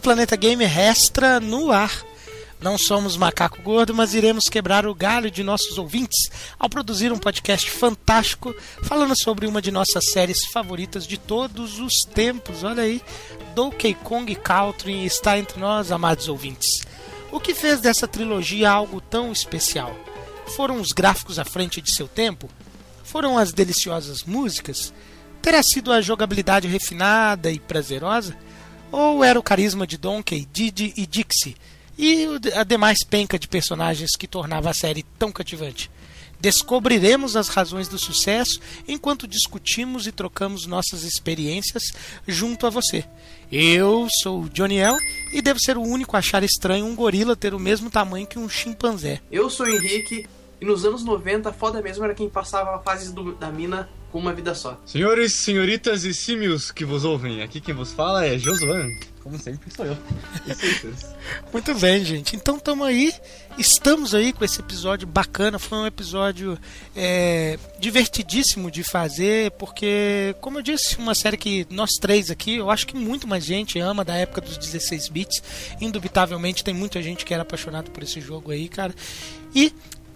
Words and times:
Planeta 0.00 0.34
Gamer 0.34 0.78
Extra 0.78 1.38
no 1.38 1.70
ar. 1.70 2.04
Não 2.60 2.76
somos 2.76 3.16
macaco 3.16 3.62
gordo, 3.62 3.94
mas 3.94 4.14
iremos 4.14 4.48
quebrar 4.48 4.86
o 4.86 4.94
galho 4.94 5.30
de 5.30 5.42
nossos 5.42 5.78
ouvintes 5.78 6.30
ao 6.58 6.68
produzir 6.68 7.12
um 7.12 7.18
podcast 7.18 7.70
fantástico 7.70 8.54
falando 8.82 9.16
sobre 9.16 9.46
uma 9.46 9.62
de 9.62 9.70
nossas 9.70 10.10
séries 10.10 10.44
favoritas 10.46 11.06
de 11.06 11.18
todos 11.18 11.78
os 11.78 12.04
tempos. 12.04 12.64
Olha 12.64 12.82
aí, 12.82 13.02
Donkey 13.54 13.94
Kong 13.94 14.34
Country 14.34 15.04
está 15.04 15.38
entre 15.38 15.60
nós, 15.60 15.92
amados 15.92 16.28
ouvintes. 16.28 16.82
O 17.30 17.38
que 17.38 17.54
fez 17.54 17.80
dessa 17.80 18.08
trilogia 18.08 18.70
algo 18.70 19.00
tão 19.00 19.32
especial? 19.32 19.94
Foram 20.56 20.80
os 20.80 20.92
gráficos 20.92 21.38
à 21.38 21.44
frente 21.44 21.80
de 21.80 21.90
seu 21.90 22.08
tempo? 22.08 22.48
Foram 23.04 23.38
as 23.38 23.52
deliciosas 23.52 24.24
músicas? 24.24 24.92
Terá 25.40 25.62
sido 25.62 25.92
a 25.92 26.00
jogabilidade 26.00 26.68
refinada 26.68 27.50
e 27.50 27.58
prazerosa? 27.58 28.36
Ou 28.92 29.22
era 29.22 29.38
o 29.38 29.42
carisma 29.42 29.86
de 29.86 29.96
Donkey, 29.96 30.48
Didi 30.52 30.92
e 30.96 31.06
Dixie? 31.06 31.56
E 31.96 32.26
a 32.54 32.64
demais 32.64 33.04
penca 33.04 33.38
de 33.38 33.46
personagens 33.46 34.16
que 34.18 34.26
tornava 34.26 34.70
a 34.70 34.74
série 34.74 35.04
tão 35.18 35.30
cativante? 35.30 35.90
Descobriremos 36.40 37.36
as 37.36 37.48
razões 37.48 37.86
do 37.86 37.98
sucesso 37.98 38.58
enquanto 38.88 39.28
discutimos 39.28 40.06
e 40.06 40.12
trocamos 40.12 40.66
nossas 40.66 41.02
experiências 41.04 41.82
junto 42.26 42.66
a 42.66 42.70
você. 42.70 43.04
Eu 43.52 44.08
sou 44.22 44.42
o 44.42 44.48
Johnny 44.48 44.78
El 44.78 44.96
e 45.34 45.42
devo 45.42 45.60
ser 45.60 45.76
o 45.76 45.82
único 45.82 46.16
a 46.16 46.20
achar 46.20 46.42
estranho 46.42 46.86
um 46.86 46.96
gorila 46.96 47.36
ter 47.36 47.52
o 47.52 47.60
mesmo 47.60 47.90
tamanho 47.90 48.26
que 48.26 48.38
um 48.38 48.48
chimpanzé. 48.48 49.20
Eu 49.30 49.50
sou 49.50 49.66
o 49.66 49.68
Henrique 49.68 50.26
e 50.58 50.64
nos 50.64 50.86
anos 50.86 51.04
90 51.04 51.52
foda 51.52 51.82
mesmo 51.82 52.04
era 52.04 52.14
quem 52.14 52.30
passava 52.30 52.74
a 52.74 52.78
fase 52.78 53.12
do, 53.12 53.34
da 53.34 53.50
mina 53.50 53.86
com 54.10 54.18
uma 54.18 54.32
vida 54.32 54.54
só. 54.54 54.80
Senhores, 54.84 55.32
senhoritas 55.34 56.04
e 56.04 56.12
símios 56.12 56.70
que 56.70 56.84
vos 56.84 57.04
ouvem, 57.04 57.42
aqui 57.42 57.60
quem 57.60 57.74
vos 57.74 57.92
fala 57.92 58.24
é 58.26 58.38
Josuan. 58.38 58.90
Como 59.22 59.38
sempre 59.38 59.70
sou 59.74 59.84
eu. 59.84 59.96
Muito 61.52 61.74
bem, 61.74 62.02
gente. 62.02 62.34
Então 62.36 62.56
estamos 62.56 62.86
aí, 62.86 63.12
estamos 63.58 64.14
aí 64.14 64.32
com 64.32 64.42
esse 64.42 64.60
episódio 64.60 65.06
bacana. 65.06 65.58
Foi 65.58 65.76
um 65.76 65.86
episódio 65.86 66.58
é, 66.96 67.58
divertidíssimo 67.78 68.70
de 68.70 68.82
fazer, 68.82 69.50
porque, 69.52 70.34
como 70.40 70.58
eu 70.58 70.62
disse, 70.62 70.96
uma 70.96 71.14
série 71.14 71.36
que 71.36 71.66
nós 71.68 71.98
três 72.00 72.30
aqui, 72.30 72.56
eu 72.56 72.70
acho 72.70 72.86
que 72.86 72.96
muito 72.96 73.28
mais 73.28 73.44
gente 73.44 73.78
ama 73.78 74.02
da 74.02 74.14
época 74.14 74.40
dos 74.40 74.56
16 74.56 75.08
bits. 75.08 75.42
Indubitavelmente 75.82 76.64
tem 76.64 76.72
muita 76.72 77.02
gente 77.02 77.24
que 77.24 77.34
era 77.34 77.42
apaixonado 77.42 77.90
por 77.90 78.02
esse 78.02 78.22
jogo 78.22 78.50
aí, 78.50 78.68
cara. 78.68 78.94
E 79.54 79.70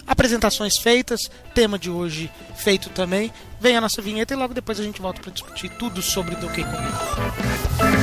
apresentações 0.06 0.76
feitas, 0.76 1.30
tema 1.54 1.78
de 1.78 1.90
hoje 1.90 2.30
feito 2.56 2.90
também. 2.90 3.32
Vem 3.60 3.76
a 3.76 3.80
nossa 3.80 4.02
vinheta 4.02 4.34
e 4.34 4.36
logo 4.36 4.54
depois 4.54 4.78
a 4.78 4.82
gente 4.82 5.00
volta 5.00 5.20
para 5.20 5.32
discutir 5.32 5.68
tudo 5.70 6.02
sobre 6.02 6.34
Donkey 6.36 6.64
Kong. 6.64 7.94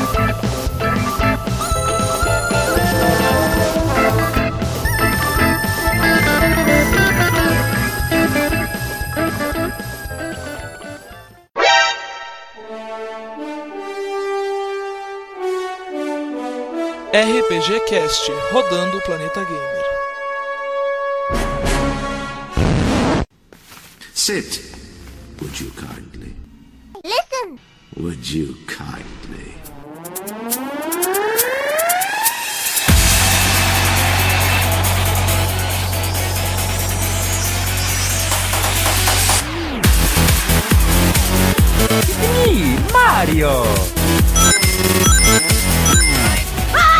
RPG 17.13 17.81
Cast, 17.87 18.31
rodando 18.53 18.97
o 18.97 19.01
planeta 19.01 19.43
gamer. 19.43 19.80
Sit, 24.23 24.61
would 25.41 25.59
you 25.59 25.71
kindly? 25.71 26.35
Listen, 27.03 27.59
would 27.97 28.29
you 28.29 28.55
kindly? 28.67 29.55
Me, 42.21 42.77
Mario! 42.93 43.63
Ah! 46.77 46.91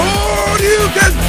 Oh, 0.00 0.56
you 0.62 1.27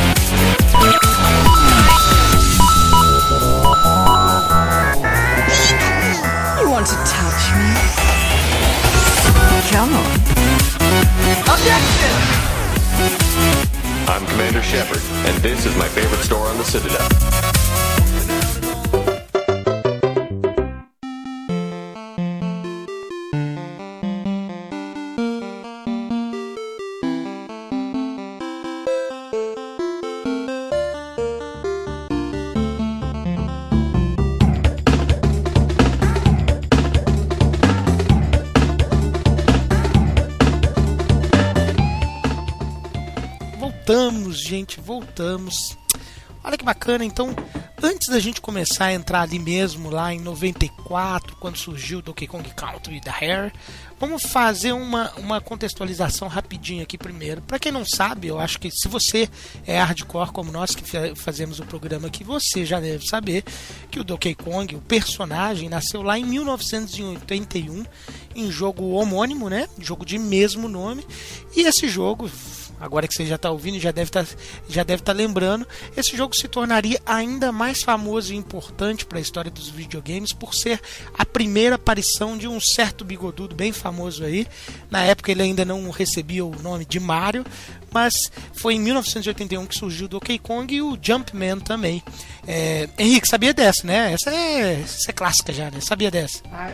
Shepard, 14.70 15.02
and 15.26 15.36
this 15.42 15.66
is 15.66 15.76
my 15.78 15.88
favorite 15.88 16.22
store 16.22 16.46
on 16.46 16.56
the 16.60 16.64
Citadel. 16.64 17.49
Gente, 44.60 44.80
voltamos. 44.82 45.78
Olha 46.42 46.58
que 46.58 46.64
bacana, 46.64 47.04
então, 47.04 47.36
antes 47.84 48.08
da 48.08 48.18
gente 48.18 48.40
começar 48.40 48.86
a 48.86 48.94
entrar 48.94 49.22
ali 49.22 49.38
mesmo, 49.38 49.90
lá 49.90 50.14
em 50.14 50.20
94, 50.22 51.36
quando 51.36 51.58
surgiu 51.58 52.00
o 52.00 52.02
Donkey 52.02 52.28
Kong 52.28 52.50
Country 52.56 53.02
da 53.02 53.12
Rare, 53.12 53.52
vamos 54.00 54.24
fazer 54.24 54.72
uma, 54.72 55.12
uma 55.18 55.42
contextualização 55.42 56.30
rapidinho 56.30 56.82
aqui 56.82 56.98
primeiro. 56.98 57.42
Para 57.42 57.60
quem 57.60 57.74
não 57.74 57.84
sabe, 57.86 58.28
eu 58.28 58.40
acho 58.40 58.58
que 58.58 58.72
se 58.72 58.88
você 58.88 59.30
é 59.68 59.80
hardcore 59.82 60.32
como 60.32 60.50
nós 60.50 60.74
que 60.74 60.84
fa- 60.84 61.14
fazemos 61.14 61.60
o 61.60 61.66
programa 61.66 62.08
aqui, 62.08 62.24
você 62.24 62.66
já 62.66 62.80
deve 62.80 63.06
saber 63.06 63.44
que 63.92 64.00
o 64.00 64.04
Donkey 64.04 64.34
Kong, 64.34 64.78
o 64.78 64.82
personagem, 64.82 65.68
nasceu 65.68 66.02
lá 66.02 66.18
em 66.18 66.24
1981 66.24 67.86
em 68.34 68.50
jogo 68.50 68.92
homônimo, 68.92 69.50
né? 69.50 69.68
Jogo 69.78 70.06
de 70.06 70.18
mesmo 70.18 70.70
nome. 70.70 71.06
E 71.54 71.64
esse 71.64 71.90
jogo, 71.90 72.32
agora 72.80 73.08
que 73.08 73.14
você 73.14 73.26
já 73.26 73.36
está 73.36 73.50
ouvindo, 73.52 73.80
já 73.80 73.92
deve 73.92 74.10
estar 74.10 74.26
deve 74.90 75.02
estar 75.02 75.14
lembrando, 75.14 75.68
esse 75.96 76.16
jogo 76.16 76.36
se 76.36 76.48
tornaria 76.48 77.00
ainda 77.06 77.52
mais 77.52 77.84
famoso 77.84 78.34
e 78.34 78.38
importante 78.38 79.06
para 79.06 79.18
a 79.18 79.22
história 79.22 79.52
dos 79.52 79.70
videogames 79.70 80.34
por 80.34 80.54
ser 80.54 80.80
a 81.18 81.26
primeira 81.26 81.76
aparição 81.76 82.38
de 82.38 82.48
um 82.48 82.60
certo 82.60 83.04
bigodudo 83.04 83.56
bem 83.56 83.72
famoso 83.72 84.24
aí. 84.24 84.48
Na 84.90 85.04
época 85.04 85.32
ele 85.32 85.42
ainda 85.42 85.66
não 85.66 85.90
recebia 85.90 86.46
o 86.46 86.56
nome 86.62 86.86
de 86.86 87.00
Mario, 87.00 87.46
mas 87.92 88.32
foi 88.54 88.76
em 88.76 88.80
1981 88.80 89.66
que 89.66 89.76
surgiu 89.76 90.06
o 90.06 90.10
Donkey 90.10 90.40
Kong 90.40 90.74
e 90.74 90.82
o 90.82 90.98
Jumpman 91.02 91.60
também. 91.60 92.04
É, 92.48 92.90
Henrique, 92.98 93.28
sabia 93.28 93.54
dessa, 93.54 93.86
né? 93.86 94.14
Essa 94.14 94.32
é, 94.32 94.82
essa 94.82 95.12
é 95.12 95.14
clássica 95.14 95.54
já, 95.54 95.70
né? 95.70 95.80
Sabia 95.82 96.10
dessa? 96.10 96.42
Ah, 96.52 96.72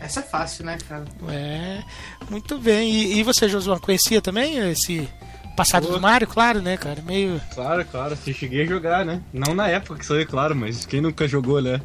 essa 0.00 0.20
é 0.20 0.22
fácil, 0.22 0.64
né, 0.64 0.78
cara? 0.88 1.04
É, 1.28 1.82
muito 2.30 2.58
bem. 2.58 2.90
E, 2.90 3.18
e 3.18 3.22
você, 3.22 3.48
Josuan, 3.48 3.78
conhecia 3.78 4.20
também 4.20 4.56
esse 4.70 5.08
passado 5.56 5.88
do. 5.88 6.00
Mario? 6.00 6.28
Claro, 6.28 6.60
né, 6.62 6.76
cara? 6.76 7.02
Meio. 7.02 7.40
Claro, 7.54 7.84
claro, 7.84 8.16
eu 8.26 8.34
cheguei 8.34 8.62
a 8.62 8.66
jogar, 8.66 9.04
né? 9.04 9.20
Não 9.32 9.54
na 9.54 9.68
época 9.68 9.98
que 9.98 10.06
saiu, 10.06 10.26
claro, 10.26 10.54
mas 10.54 10.84
quem 10.84 11.00
nunca 11.00 11.26
jogou, 11.26 11.60
né? 11.60 11.80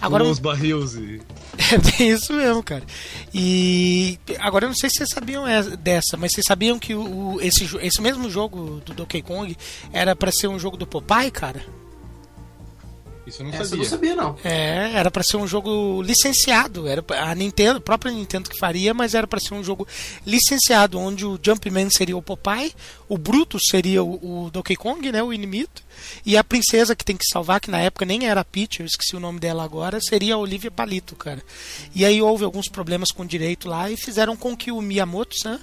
Agora, 0.00 0.24
Com 0.24 0.30
os 0.30 0.38
barris 0.38 0.94
e. 0.94 1.20
é 1.72 1.78
bem 1.78 2.10
isso 2.10 2.32
mesmo, 2.32 2.62
cara. 2.62 2.82
E 3.32 4.18
agora 4.38 4.64
eu 4.64 4.68
não 4.68 4.76
sei 4.76 4.90
se 4.90 4.96
vocês 4.96 5.10
sabiam 5.10 5.46
é- 5.46 5.76
dessa, 5.76 6.16
mas 6.16 6.32
vocês 6.32 6.46
sabiam 6.46 6.78
que 6.78 6.94
o, 6.94 7.38
esse, 7.40 7.68
esse 7.80 8.00
mesmo 8.00 8.28
jogo 8.28 8.80
do 8.84 8.92
Donkey 8.94 9.22
Kong 9.22 9.56
era 9.92 10.16
pra 10.16 10.32
ser 10.32 10.48
um 10.48 10.58
jogo 10.58 10.76
do 10.76 10.86
Popeye, 10.86 11.30
cara? 11.30 11.62
Isso 13.28 13.42
eu 13.42 13.46
não 13.46 13.52
Essa 13.52 13.62
eu 13.62 13.66
sabia. 13.66 13.84
não 13.84 13.90
sabia, 13.90 14.16
não. 14.16 14.36
É, 14.42 14.92
era 14.94 15.10
pra 15.10 15.22
ser 15.22 15.36
um 15.36 15.46
jogo 15.46 16.02
licenciado. 16.02 16.88
Era 16.88 17.04
a 17.20 17.34
Nintendo, 17.34 17.78
a 17.78 17.80
própria 17.80 18.10
Nintendo 18.10 18.48
que 18.48 18.58
faria, 18.58 18.94
mas 18.94 19.14
era 19.14 19.26
pra 19.26 19.38
ser 19.38 19.54
um 19.54 19.62
jogo 19.62 19.86
licenciado, 20.26 20.98
onde 20.98 21.26
o 21.26 21.38
Jumpman 21.42 21.90
seria 21.90 22.16
o 22.16 22.22
Popeye, 22.22 22.72
o 23.08 23.18
Brutus 23.18 23.62
seria 23.70 24.02
o, 24.02 24.46
o 24.46 24.50
Donkey 24.50 24.76
Kong, 24.76 25.12
né, 25.12 25.22
o 25.22 25.32
inimigo, 25.32 25.68
e 26.24 26.36
a 26.36 26.44
princesa 26.44 26.96
que 26.96 27.04
tem 27.04 27.16
que 27.16 27.26
salvar, 27.26 27.60
que 27.60 27.70
na 27.70 27.80
época 27.80 28.04
nem 28.04 28.26
era 28.26 28.40
a 28.40 28.44
Peach, 28.44 28.80
eu 28.80 28.86
esqueci 28.86 29.16
o 29.16 29.20
nome 29.20 29.38
dela 29.40 29.64
agora, 29.64 30.00
seria 30.00 30.34
a 30.34 30.38
Olivia 30.38 30.70
Palito, 30.70 31.14
cara. 31.16 31.42
E 31.94 32.04
aí 32.04 32.22
houve 32.22 32.44
alguns 32.44 32.68
problemas 32.68 33.10
com 33.10 33.22
o 33.22 33.26
direito 33.26 33.68
lá 33.68 33.90
e 33.90 33.96
fizeram 33.96 34.36
com 34.36 34.56
que 34.56 34.70
o 34.72 34.80
Miyamoto-san 34.80 35.58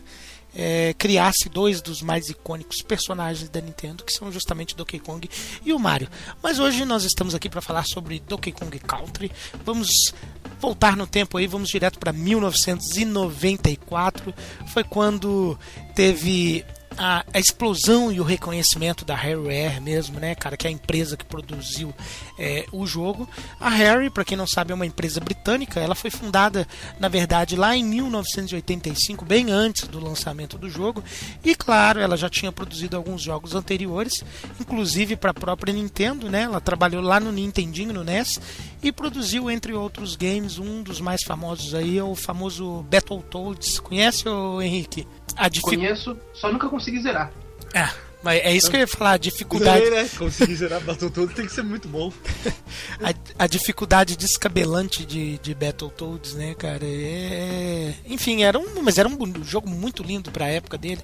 é, 0.55 0.95
criasse 0.97 1.49
dois 1.49 1.81
dos 1.81 2.01
mais 2.01 2.29
icônicos 2.29 2.81
personagens 2.81 3.49
da 3.49 3.59
Nintendo, 3.59 4.01
que 4.03 4.13
são 4.13 4.31
justamente 4.31 4.75
Donkey 4.75 4.99
Kong 4.99 5.29
e 5.63 5.73
o 5.73 5.79
Mario. 5.79 6.07
Mas 6.41 6.57
hoje 6.59 6.85
nós 6.85 7.03
estamos 7.03 7.35
aqui 7.35 7.49
para 7.49 7.61
falar 7.61 7.85
sobre 7.85 8.19
Donkey 8.19 8.53
Kong 8.53 8.79
Country. 8.79 9.29
Vamos 9.65 10.13
voltar 10.59 10.95
no 10.95 11.05
tempo 11.05 11.37
aí, 11.37 11.45
vamos 11.47 11.67
direto 11.69 11.99
para 11.99 12.13
1994. 12.13 14.33
Foi 14.73 14.83
quando 14.83 15.59
teve 15.93 16.65
a, 16.97 17.25
a, 17.33 17.39
explosão 17.39 18.11
e 18.11 18.19
o 18.19 18.23
reconhecimento 18.23 19.03
da 19.03 19.15
Harryware 19.15 19.81
mesmo, 19.81 20.19
né, 20.19 20.35
cara, 20.35 20.57
que 20.57 20.67
é 20.67 20.69
a 20.69 20.73
empresa 20.73 21.17
que 21.17 21.25
produziu 21.25 21.93
é, 22.37 22.65
o 22.71 22.85
jogo. 22.85 23.27
A 23.59 23.69
Harry, 23.69 24.09
para 24.09 24.25
quem 24.25 24.37
não 24.37 24.47
sabe, 24.47 24.71
é 24.71 24.75
uma 24.75 24.85
empresa 24.85 25.19
britânica. 25.19 25.79
Ela 25.79 25.95
foi 25.95 26.09
fundada, 26.09 26.67
na 26.99 27.07
verdade, 27.07 27.55
lá 27.55 27.75
em 27.75 27.83
1985, 27.83 29.25
bem 29.25 29.51
antes 29.51 29.87
do 29.87 29.99
lançamento 29.99 30.57
do 30.57 30.69
jogo. 30.69 31.03
E 31.43 31.55
claro, 31.55 31.99
ela 31.99 32.17
já 32.17 32.29
tinha 32.29 32.51
produzido 32.51 32.95
alguns 32.95 33.21
jogos 33.21 33.55
anteriores, 33.55 34.23
inclusive 34.59 35.15
para 35.15 35.31
a 35.31 35.33
própria 35.33 35.73
Nintendo, 35.73 36.29
né? 36.29 36.43
Ela 36.43 36.61
trabalhou 36.61 37.01
lá 37.01 37.19
no 37.19 37.31
Nintendinho, 37.31 37.93
no 37.93 38.03
NES, 38.03 38.39
e 38.81 38.91
produziu 38.91 39.49
entre 39.49 39.73
outros 39.73 40.15
games 40.15 40.57
um 40.57 40.81
dos 40.83 41.01
mais 41.01 41.23
famosos 41.23 41.73
aí, 41.73 41.97
é 41.97 42.03
o 42.03 42.15
famoso 42.15 42.85
Battletoads. 42.89 43.79
Conhece 43.79 44.27
o 44.27 44.61
Henrique? 44.61 45.07
A 45.35 45.49
dific... 45.49 45.75
Conheço, 45.75 46.17
só 46.33 46.51
nunca 46.51 46.69
consegui 46.69 47.01
zerar. 47.01 47.31
É, 47.73 47.89
mas 48.25 48.41
é 48.43 48.55
isso 48.55 48.71
que 48.71 48.75
eu 48.75 48.79
ia 48.79 48.87
falar, 48.87 49.11
a 49.11 49.17
dificuldade. 49.17 49.83
Zerei, 49.83 50.01
né? 50.01 50.09
Conseguir 50.17 50.55
zerar 50.55 50.81
Battletoads 50.81 51.35
tem 51.35 51.45
que 51.45 51.51
ser 51.51 51.61
muito 51.61 51.87
bom. 51.87 52.11
a, 52.99 53.43
a, 53.43 53.45
dificuldade 53.45 54.17
descabelante 54.17 55.05
de, 55.05 55.37
de 55.37 55.53
Battletoads, 55.53 56.33
né, 56.33 56.55
cara? 56.55 56.83
É... 56.83 57.93
Enfim, 58.07 58.41
era 58.41 58.57
um, 58.57 58.81
mas 58.81 58.97
era 58.97 59.07
um 59.07 59.43
jogo 59.43 59.69
muito 59.69 60.01
lindo 60.01 60.31
pra 60.31 60.47
época 60.47 60.75
dele. 60.75 61.01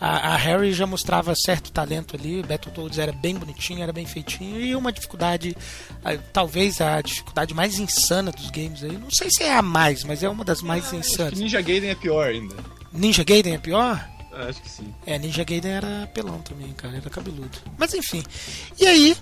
A, 0.00 0.32
a 0.32 0.36
Harry 0.36 0.72
já 0.72 0.86
mostrava 0.86 1.34
certo 1.34 1.70
talento 1.70 2.16
ali, 2.16 2.42
Battletoads 2.42 2.98
era 2.98 3.12
bem 3.12 3.34
bonitinho, 3.34 3.82
era 3.82 3.92
bem 3.92 4.06
feitinho, 4.06 4.58
e 4.58 4.74
uma 4.74 4.90
dificuldade, 4.90 5.54
talvez 6.32 6.80
a 6.80 7.02
dificuldade 7.02 7.52
mais 7.52 7.78
insana 7.78 8.32
dos 8.32 8.48
games 8.48 8.82
aí. 8.82 8.96
Não 8.96 9.10
sei 9.10 9.30
se 9.30 9.42
é 9.42 9.54
a 9.54 9.60
mais, 9.60 10.04
mas 10.04 10.22
é 10.22 10.28
uma 10.28 10.42
das 10.42 10.62
mais 10.62 10.90
ah, 10.94 10.96
insanas. 10.96 11.38
Ninja 11.38 11.60
Gaiden 11.60 11.90
é 11.90 11.94
pior 11.94 12.28
ainda. 12.28 12.56
Ninja 12.92 13.24
Gaiden 13.24 13.54
é 13.54 13.58
pior? 13.58 14.08
É, 14.32 14.48
acho 14.48 14.62
que 14.62 14.70
sim. 14.70 14.94
É, 15.06 15.18
Ninja 15.18 15.44
Gaiden 15.44 15.72
era 15.72 16.06
pelão 16.14 16.40
também, 16.40 16.72
cara, 16.72 16.96
era 16.96 17.10
cabeludo. 17.10 17.58
Mas 17.78 17.94
enfim. 17.94 18.22
E 18.78 18.86
aí, 18.86 19.16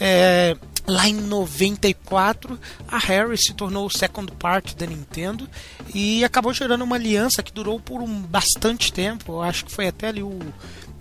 é, 0.00 0.56
lá 0.86 1.08
em 1.08 1.14
94, 1.14 2.58
a 2.88 2.98
Harry 2.98 3.36
se 3.38 3.54
tornou 3.54 3.86
o 3.86 3.90
second 3.90 4.30
part 4.32 4.76
da 4.76 4.86
Nintendo 4.86 5.48
e 5.94 6.24
acabou 6.24 6.52
gerando 6.52 6.82
uma 6.82 6.96
aliança 6.96 7.42
que 7.42 7.52
durou 7.52 7.80
por 7.80 8.00
um 8.00 8.20
bastante 8.22 8.92
tempo. 8.92 9.32
Eu 9.32 9.42
acho 9.42 9.64
que 9.64 9.72
foi 9.72 9.88
até 9.88 10.08
ali 10.08 10.22
o 10.22 10.38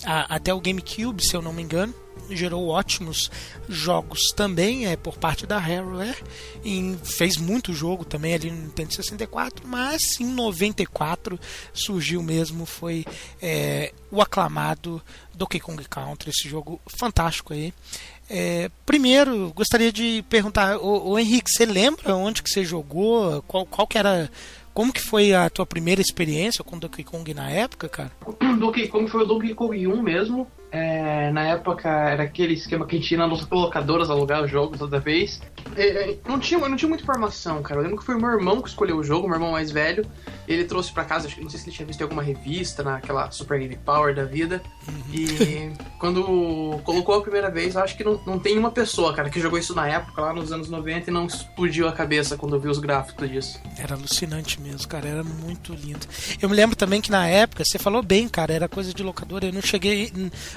a, 0.03 0.35
até 0.35 0.53
o 0.53 0.59
GameCube, 0.59 1.23
se 1.23 1.35
eu 1.35 1.41
não 1.41 1.53
me 1.53 1.61
engano 1.61 1.93
gerou 2.35 2.67
ótimos 2.67 3.31
jogos 3.67 4.31
também 4.31 4.87
é, 4.87 4.95
por 4.95 5.17
parte 5.17 5.45
da 5.45 5.57
Harroware 5.57 6.17
e 6.63 6.95
fez 7.03 7.37
muito 7.37 7.73
jogo 7.73 8.05
também 8.05 8.33
ali 8.33 8.51
no 8.51 8.63
Nintendo 8.63 8.93
64 8.93 9.67
mas 9.67 10.19
em 10.19 10.25
94 10.25 11.39
surgiu 11.73 12.21
mesmo 12.21 12.65
foi 12.65 13.05
é, 13.41 13.93
o 14.09 14.21
aclamado 14.21 15.01
Donkey 15.33 15.59
Kong 15.59 15.83
Country 15.89 16.29
esse 16.29 16.47
jogo 16.47 16.79
fantástico 16.87 17.53
aí 17.53 17.73
é, 18.29 18.69
primeiro 18.85 19.51
gostaria 19.53 19.91
de 19.91 20.23
perguntar 20.29 20.77
o 20.77 21.17
Henrique 21.19 21.51
você 21.51 21.65
lembra 21.65 22.15
onde 22.15 22.41
que 22.41 22.49
você 22.49 22.63
jogou 22.63 23.41
qual, 23.43 23.65
qual 23.65 23.87
que 23.87 23.97
era 23.97 24.29
como 24.73 24.93
que 24.93 25.01
foi 25.01 25.33
a 25.33 25.49
tua 25.49 25.65
primeira 25.65 26.01
experiência 26.01 26.63
com 26.63 26.79
Donkey 26.79 27.03
Kong 27.03 27.33
na 27.33 27.49
época, 27.49 27.89
cara? 27.89 28.11
Donkey 28.59 28.87
Kong 28.87 29.09
foi 29.09 29.23
o 29.23 29.25
Donkey 29.25 29.53
Kong 29.53 29.87
1 29.87 30.01
mesmo. 30.01 30.47
É, 30.71 31.29
na 31.31 31.43
época 31.43 31.89
era 31.89 32.23
aquele 32.23 32.53
esquema 32.53 32.87
que 32.87 32.95
a 32.95 32.99
gente 32.99 33.11
ia 33.11 33.17
nas 33.17 33.47
locadoras 33.49 34.09
alugar 34.09 34.43
os 34.43 34.49
jogos 34.49 34.79
toda 34.79 34.99
vez. 34.99 35.41
É, 35.75 36.11
é, 36.11 36.17
não, 36.25 36.39
tinha, 36.39 36.59
não 36.59 36.77
tinha 36.77 36.87
muita 36.87 37.03
informação, 37.03 37.61
cara. 37.61 37.79
Eu 37.79 37.83
lembro 37.83 37.99
que 37.99 38.05
foi 38.05 38.15
meu 38.15 38.29
irmão 38.29 38.61
que 38.61 38.69
escolheu 38.69 38.97
o 38.97 39.03
jogo, 39.03 39.27
meu 39.27 39.35
irmão 39.35 39.51
mais 39.51 39.69
velho. 39.69 40.05
Ele 40.47 40.63
trouxe 40.63 40.91
para 40.91 41.03
casa, 41.03 41.29
não 41.39 41.49
sei 41.49 41.59
se 41.59 41.67
ele 41.67 41.75
tinha 41.75 41.85
visto 41.85 41.99
em 41.99 42.03
alguma 42.03 42.23
revista, 42.23 42.83
naquela 42.83 43.29
Super 43.31 43.59
Game 43.59 43.77
Power 43.77 44.15
da 44.15 44.23
vida. 44.23 44.61
E 45.11 45.71
quando 45.99 46.79
colocou 46.83 47.15
a 47.15 47.21
primeira 47.21 47.49
vez, 47.49 47.75
eu 47.75 47.81
acho 47.81 47.95
que 47.97 48.03
não, 48.03 48.19
não 48.25 48.39
tem 48.39 48.57
uma 48.57 48.71
pessoa, 48.71 49.13
cara, 49.13 49.29
que 49.29 49.39
jogou 49.39 49.59
isso 49.59 49.75
na 49.75 49.87
época, 49.87 50.21
lá 50.21 50.33
nos 50.33 50.51
anos 50.51 50.69
90, 50.69 51.09
e 51.09 51.13
não 51.13 51.25
explodiu 51.25 51.87
a 51.87 51.91
cabeça 51.91 52.37
quando 52.37 52.59
viu 52.59 52.71
os 52.71 52.79
gráficos 52.79 53.29
disso. 53.29 53.59
Era 53.77 53.95
alucinante 53.95 54.59
mesmo, 54.59 54.87
cara. 54.87 55.07
Era 55.07 55.23
muito 55.23 55.73
lindo. 55.73 56.05
Eu 56.41 56.49
me 56.49 56.55
lembro 56.55 56.75
também 56.75 57.01
que 57.01 57.11
na 57.11 57.27
época, 57.27 57.63
você 57.63 57.77
falou 57.77 58.01
bem, 58.01 58.27
cara, 58.27 58.53
era 58.53 58.69
coisa 58.69 58.93
de 58.93 59.03
locadora. 59.03 59.45
Eu 59.45 59.53
não 59.53 59.61
cheguei. 59.61 60.11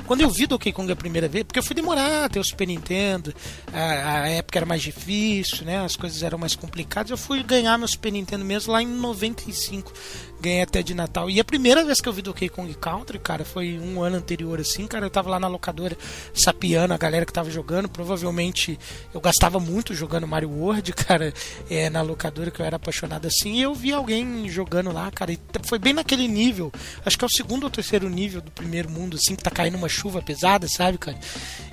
Quando 0.06 0.20
eu 0.20 0.30
vi 0.30 0.46
Donkey 0.46 0.72
Kong 0.72 0.90
a 0.92 0.96
primeira 0.96 1.28
vez, 1.28 1.44
porque 1.44 1.58
eu 1.58 1.62
fui 1.62 1.74
demorar 1.74 2.24
a 2.24 2.28
ter 2.28 2.38
o 2.38 2.44
Super 2.44 2.66
Nintendo, 2.66 3.34
a, 3.72 4.22
a 4.22 4.28
época 4.28 4.58
era 4.58 4.66
mais 4.66 4.82
difícil, 4.82 5.64
né? 5.64 5.84
As 5.84 5.96
coisas 5.96 6.22
eram 6.22 6.38
mais 6.38 6.54
complicadas. 6.54 7.10
Eu 7.10 7.16
fui 7.16 7.42
ganhar 7.42 7.78
meu 7.78 7.88
Super 7.88 8.12
Nintendo 8.12 8.44
mesmo 8.44 8.72
lá 8.72 8.82
em 8.82 8.86
95 8.86 9.92
ganhei 10.44 10.62
até 10.62 10.82
de 10.82 10.94
Natal. 10.94 11.30
E 11.30 11.40
a 11.40 11.44
primeira 11.44 11.84
vez 11.84 12.00
que 12.00 12.08
eu 12.08 12.12
vi 12.12 12.20
Donkey 12.20 12.48
Kong 12.48 12.72
Country, 12.74 13.18
cara, 13.18 13.44
foi 13.44 13.78
um 13.78 14.02
ano 14.02 14.16
anterior, 14.16 14.60
assim, 14.60 14.86
cara. 14.86 15.06
Eu 15.06 15.10
tava 15.10 15.30
lá 15.30 15.40
na 15.40 15.48
locadora 15.48 15.96
sapiando 16.34 16.92
a 16.92 16.98
galera 16.98 17.24
que 17.24 17.32
tava 17.32 17.50
jogando. 17.50 17.88
Provavelmente 17.88 18.78
eu 19.12 19.20
gastava 19.20 19.58
muito 19.58 19.94
jogando 19.94 20.26
Mario 20.26 20.50
World, 20.50 20.92
cara, 20.94 21.32
é, 21.70 21.88
na 21.88 22.02
locadora 22.02 22.50
que 22.50 22.60
eu 22.60 22.66
era 22.66 22.76
apaixonado 22.76 23.26
assim. 23.26 23.54
E 23.54 23.62
eu 23.62 23.74
vi 23.74 23.92
alguém 23.92 24.48
jogando 24.48 24.92
lá, 24.92 25.10
cara. 25.10 25.32
E 25.32 25.38
foi 25.64 25.78
bem 25.78 25.94
naquele 25.94 26.28
nível. 26.28 26.70
Acho 27.04 27.18
que 27.18 27.24
é 27.24 27.26
o 27.26 27.30
segundo 27.30 27.64
ou 27.64 27.70
terceiro 27.70 28.08
nível 28.08 28.40
do 28.40 28.50
primeiro 28.50 28.90
mundo, 28.90 29.16
assim, 29.16 29.34
que 29.34 29.42
tá 29.42 29.50
caindo 29.50 29.76
uma 29.76 29.88
chuva 29.88 30.20
pesada, 30.20 30.68
sabe, 30.68 30.98
cara? 30.98 31.18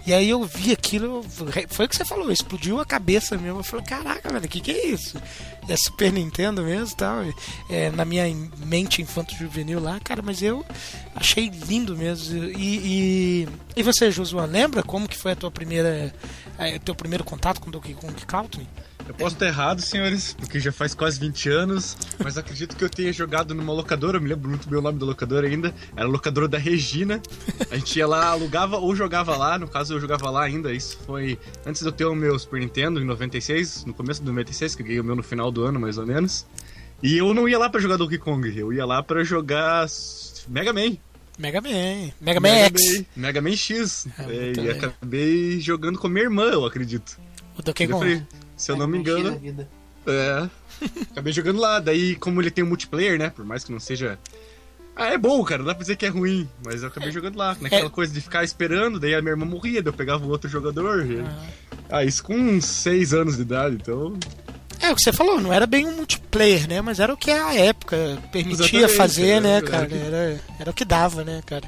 E 0.06 0.14
aí 0.14 0.30
eu 0.30 0.44
vi 0.44 0.72
aquilo, 0.72 1.24
foi 1.70 1.86
o 1.86 1.90
que 1.90 1.96
você 1.96 2.06
falou, 2.06 2.32
explodiu 2.32 2.80
a 2.80 2.86
cabeça 2.86 3.38
mesmo. 3.38 3.60
Eu 3.60 3.64
falei, 3.64 3.86
caraca, 3.86 4.30
velho, 4.32 4.46
o 4.46 4.48
que, 4.48 4.60
que 4.60 4.72
é 4.72 4.88
isso? 4.88 5.22
É 5.68 5.76
Super 5.78 6.12
Nintendo 6.12 6.64
mesmo 6.64 6.96
tal. 6.96 7.24
É, 7.70 7.92
na 7.92 8.04
minha 8.04 8.28
mente 8.66 9.02
infanto-juvenil 9.02 9.80
lá, 9.80 10.00
cara, 10.00 10.22
mas 10.22 10.42
eu 10.42 10.66
achei 11.16 11.50
lindo 11.50 11.96
mesmo. 11.98 12.46
E, 12.46 13.46
e, 13.46 13.48
e 13.76 13.84
você, 13.84 14.12
Josué, 14.12 14.46
lembra 14.46 14.84
como 14.84 15.08
que 15.08 15.18
foi 15.18 15.32
a 15.32 15.36
tua 15.36 15.52
primeira, 15.52 16.14
teu 16.84 16.96
primeiro 16.96 17.24
contato 17.24 17.60
com 17.60 17.70
Donkey 17.72 17.94
Kong 17.94 18.14
Country? 18.26 18.68
Eu 19.08 19.16
posso 19.16 19.36
estar 19.36 19.48
errado, 19.48 19.82
senhores, 19.82 20.34
porque 20.34 20.60
já 20.60 20.72
faz 20.72 20.94
quase 20.94 21.20
20 21.20 21.50
anos, 21.50 21.98
mas 22.24 22.38
acredito 22.38 22.76
que 22.76 22.84
eu 22.84 22.90
tenha 22.90 23.12
jogado 23.12 23.54
numa 23.54 23.74
locadora, 23.74 24.18
eu 24.18 24.22
me 24.22 24.30
lembro 24.30 24.48
muito 24.48 24.70
bem 24.70 24.80
o 24.80 24.82
nome 24.82 25.00
da 25.00 25.06
locadora 25.06 25.48
ainda, 25.48 25.74
era 25.96 26.06
a 26.06 26.10
locadora 26.10 26.48
da 26.48 26.58
Regina. 26.58 27.22
A 27.70 27.76
gente 27.76 27.98
ia 27.98 28.08
lá, 28.08 28.28
alugava 28.28 28.78
ou 28.78 28.96
jogava 28.96 29.36
lá, 29.36 29.58
no 29.58 29.68
caso 29.68 29.94
eu 29.94 30.00
jogava 30.00 30.30
lá 30.30 30.44
ainda, 30.44 30.72
isso 30.72 30.98
foi 31.06 31.38
antes 31.66 31.82
de 31.82 31.88
eu 31.88 31.92
ter 31.92 32.06
o 32.06 32.16
meu 32.16 32.38
Super 32.38 32.62
Nintendo, 32.62 33.02
em 33.02 33.06
96, 33.06 33.86
no 33.86 33.94
começo 33.94 34.22
de 34.22 34.28
96, 34.28 34.76
que 34.76 34.82
eu 34.82 34.86
ganhei 34.86 35.02
o 35.02 35.04
meu 35.04 35.16
no 35.16 35.24
final 35.24 35.52
do 35.52 35.64
ano, 35.64 35.80
mais 35.80 35.98
ou 35.98 36.06
menos. 36.06 36.46
E 37.04 37.18
eu 37.18 37.34
não 37.34 37.50
ia 37.50 37.58
lá 37.58 37.70
para 37.70 37.82
jogar 37.82 37.98
Donkey 37.98 38.18
Kong, 38.18 38.58
eu 38.58 38.72
ia 38.72 38.86
lá 38.86 39.02
para 39.02 39.24
jogar 39.24 39.88
Mega 40.48 40.72
Man. 40.72 40.98
Mega 41.40 41.60
Man. 41.60 42.12
Mega 42.22 42.40
Man 42.40 42.50
Mega 42.50 42.80
X. 42.80 42.98
Man, 42.98 43.06
Mega 43.16 43.42
Man 43.42 43.56
X. 43.56 44.08
É, 44.20 44.54
e 44.62 44.70
acabei 44.70 45.60
jogando 45.60 45.98
com 45.98 46.08
minha 46.08 46.26
irmã, 46.26 46.44
eu 46.44 46.66
acredito. 46.66 47.20
O 47.58 47.62
Donkey 47.62 47.88
Kong. 47.88 48.24
Se 48.56 48.72
eu 48.72 48.76
não 48.76 48.88
me 48.88 49.00
engano. 49.00 49.40
É. 50.06 50.50
Acabei 51.12 51.34
jogando 51.34 51.60
lá. 51.60 51.80
Daí, 51.80 52.16
como 52.16 52.42
ele 52.42 52.52
tem 52.52 52.64
um 52.64 52.68
multiplayer, 52.68 53.18
né? 53.18 53.30
Por 53.30 53.44
mais 53.44 53.64
que 53.64 53.72
não 53.72 53.80
seja. 53.80 54.20
Ah, 54.96 55.08
é 55.08 55.18
bom, 55.18 55.44
cara. 55.44 55.60
Não 55.60 55.68
dá 55.68 55.74
pra 55.74 55.82
dizer 55.82 55.96
que 55.96 56.06
é 56.06 56.10
ruim. 56.10 56.48
Mas 56.64 56.82
eu 56.84 56.90
acabei 56.90 57.10
é. 57.10 57.12
jogando 57.12 57.38
lá. 57.38 57.58
Naquela 57.60 57.88
é. 57.88 57.90
coisa 57.90 58.14
de 58.14 58.22
ficar 58.22 58.44
esperando. 58.44 59.00
Daí 59.00 59.16
a 59.16 59.22
minha 59.22 59.32
irmã 59.32 59.46
morria. 59.46 59.82
Daí 59.82 59.92
eu 59.92 59.98
pegava 59.98 60.26
o 60.26 60.30
outro 60.30 60.50
jogador. 60.50 61.06
Ah. 61.26 61.98
ah, 61.98 62.04
isso 62.06 62.24
com 62.24 62.36
uns 62.36 62.66
6 62.66 63.14
anos 63.14 63.36
de 63.38 63.42
idade. 63.42 63.78
Então. 63.82 64.18
É 64.82 64.92
o 64.92 64.96
que 64.96 65.02
você 65.02 65.14
falou, 65.14 65.40
não 65.40 65.54
era 65.54 65.68
bem 65.68 65.86
um 65.86 65.96
multiplayer, 65.96 66.68
né? 66.68 66.82
Mas 66.82 67.00
era 67.00 67.14
o 67.14 67.18
que 67.18 67.30
a 67.30 67.54
época 67.54 68.18
permitia 68.32 68.66
Exatamente, 68.66 68.98
fazer, 68.98 69.30
é, 69.30 69.40
né, 69.40 69.62
cara? 69.62 69.88
Era, 69.96 70.42
era 70.60 70.72
o 70.72 70.74
que 70.74 70.84
dava, 70.84 71.24
né, 71.24 71.42
cara? 71.46 71.64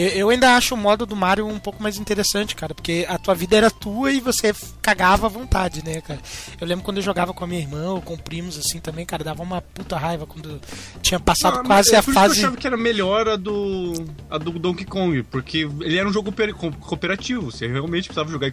Eu 0.00 0.30
ainda 0.30 0.56
acho 0.56 0.74
o 0.74 0.78
modo 0.78 1.04
do 1.04 1.16
Mario 1.16 1.46
um 1.46 1.58
pouco 1.58 1.82
mais 1.82 1.98
interessante, 1.98 2.54
cara, 2.54 2.74
porque 2.74 3.06
a 3.08 3.18
tua 3.18 3.34
vida 3.34 3.56
era 3.56 3.70
tua 3.70 4.12
e 4.12 4.20
você 4.20 4.54
cagava 4.80 5.26
à 5.26 5.28
vontade, 5.28 5.84
né, 5.84 6.00
cara? 6.00 6.20
Eu 6.60 6.66
lembro 6.66 6.84
quando 6.84 6.98
eu 6.98 7.02
jogava 7.02 7.32
com 7.32 7.44
a 7.44 7.46
minha 7.46 7.60
irmã 7.60 7.90
ou 7.92 8.00
com 8.00 8.16
primos 8.16 8.58
assim 8.58 8.78
também, 8.78 9.04
cara, 9.04 9.24
dava 9.24 9.42
uma 9.42 9.60
puta 9.60 9.96
raiva 9.96 10.26
quando 10.26 10.60
tinha 11.02 11.18
passado 11.18 11.58
ah, 11.60 11.64
quase 11.64 11.94
a 11.94 12.02
fase. 12.02 12.40
Eu 12.40 12.46
achava 12.46 12.56
que 12.56 12.66
era 12.66 12.76
melhor 12.76 13.28
a 13.28 13.36
do 13.36 13.92
a 14.30 14.38
do 14.38 14.52
Donkey 14.58 14.84
Kong, 14.84 15.22
porque 15.24 15.68
ele 15.80 15.98
era 15.98 16.08
um 16.08 16.12
jogo 16.12 16.32
cooperativo, 16.80 17.50
você 17.50 17.66
realmente 17.66 18.08
precisava 18.08 18.30
jogar 18.30 18.52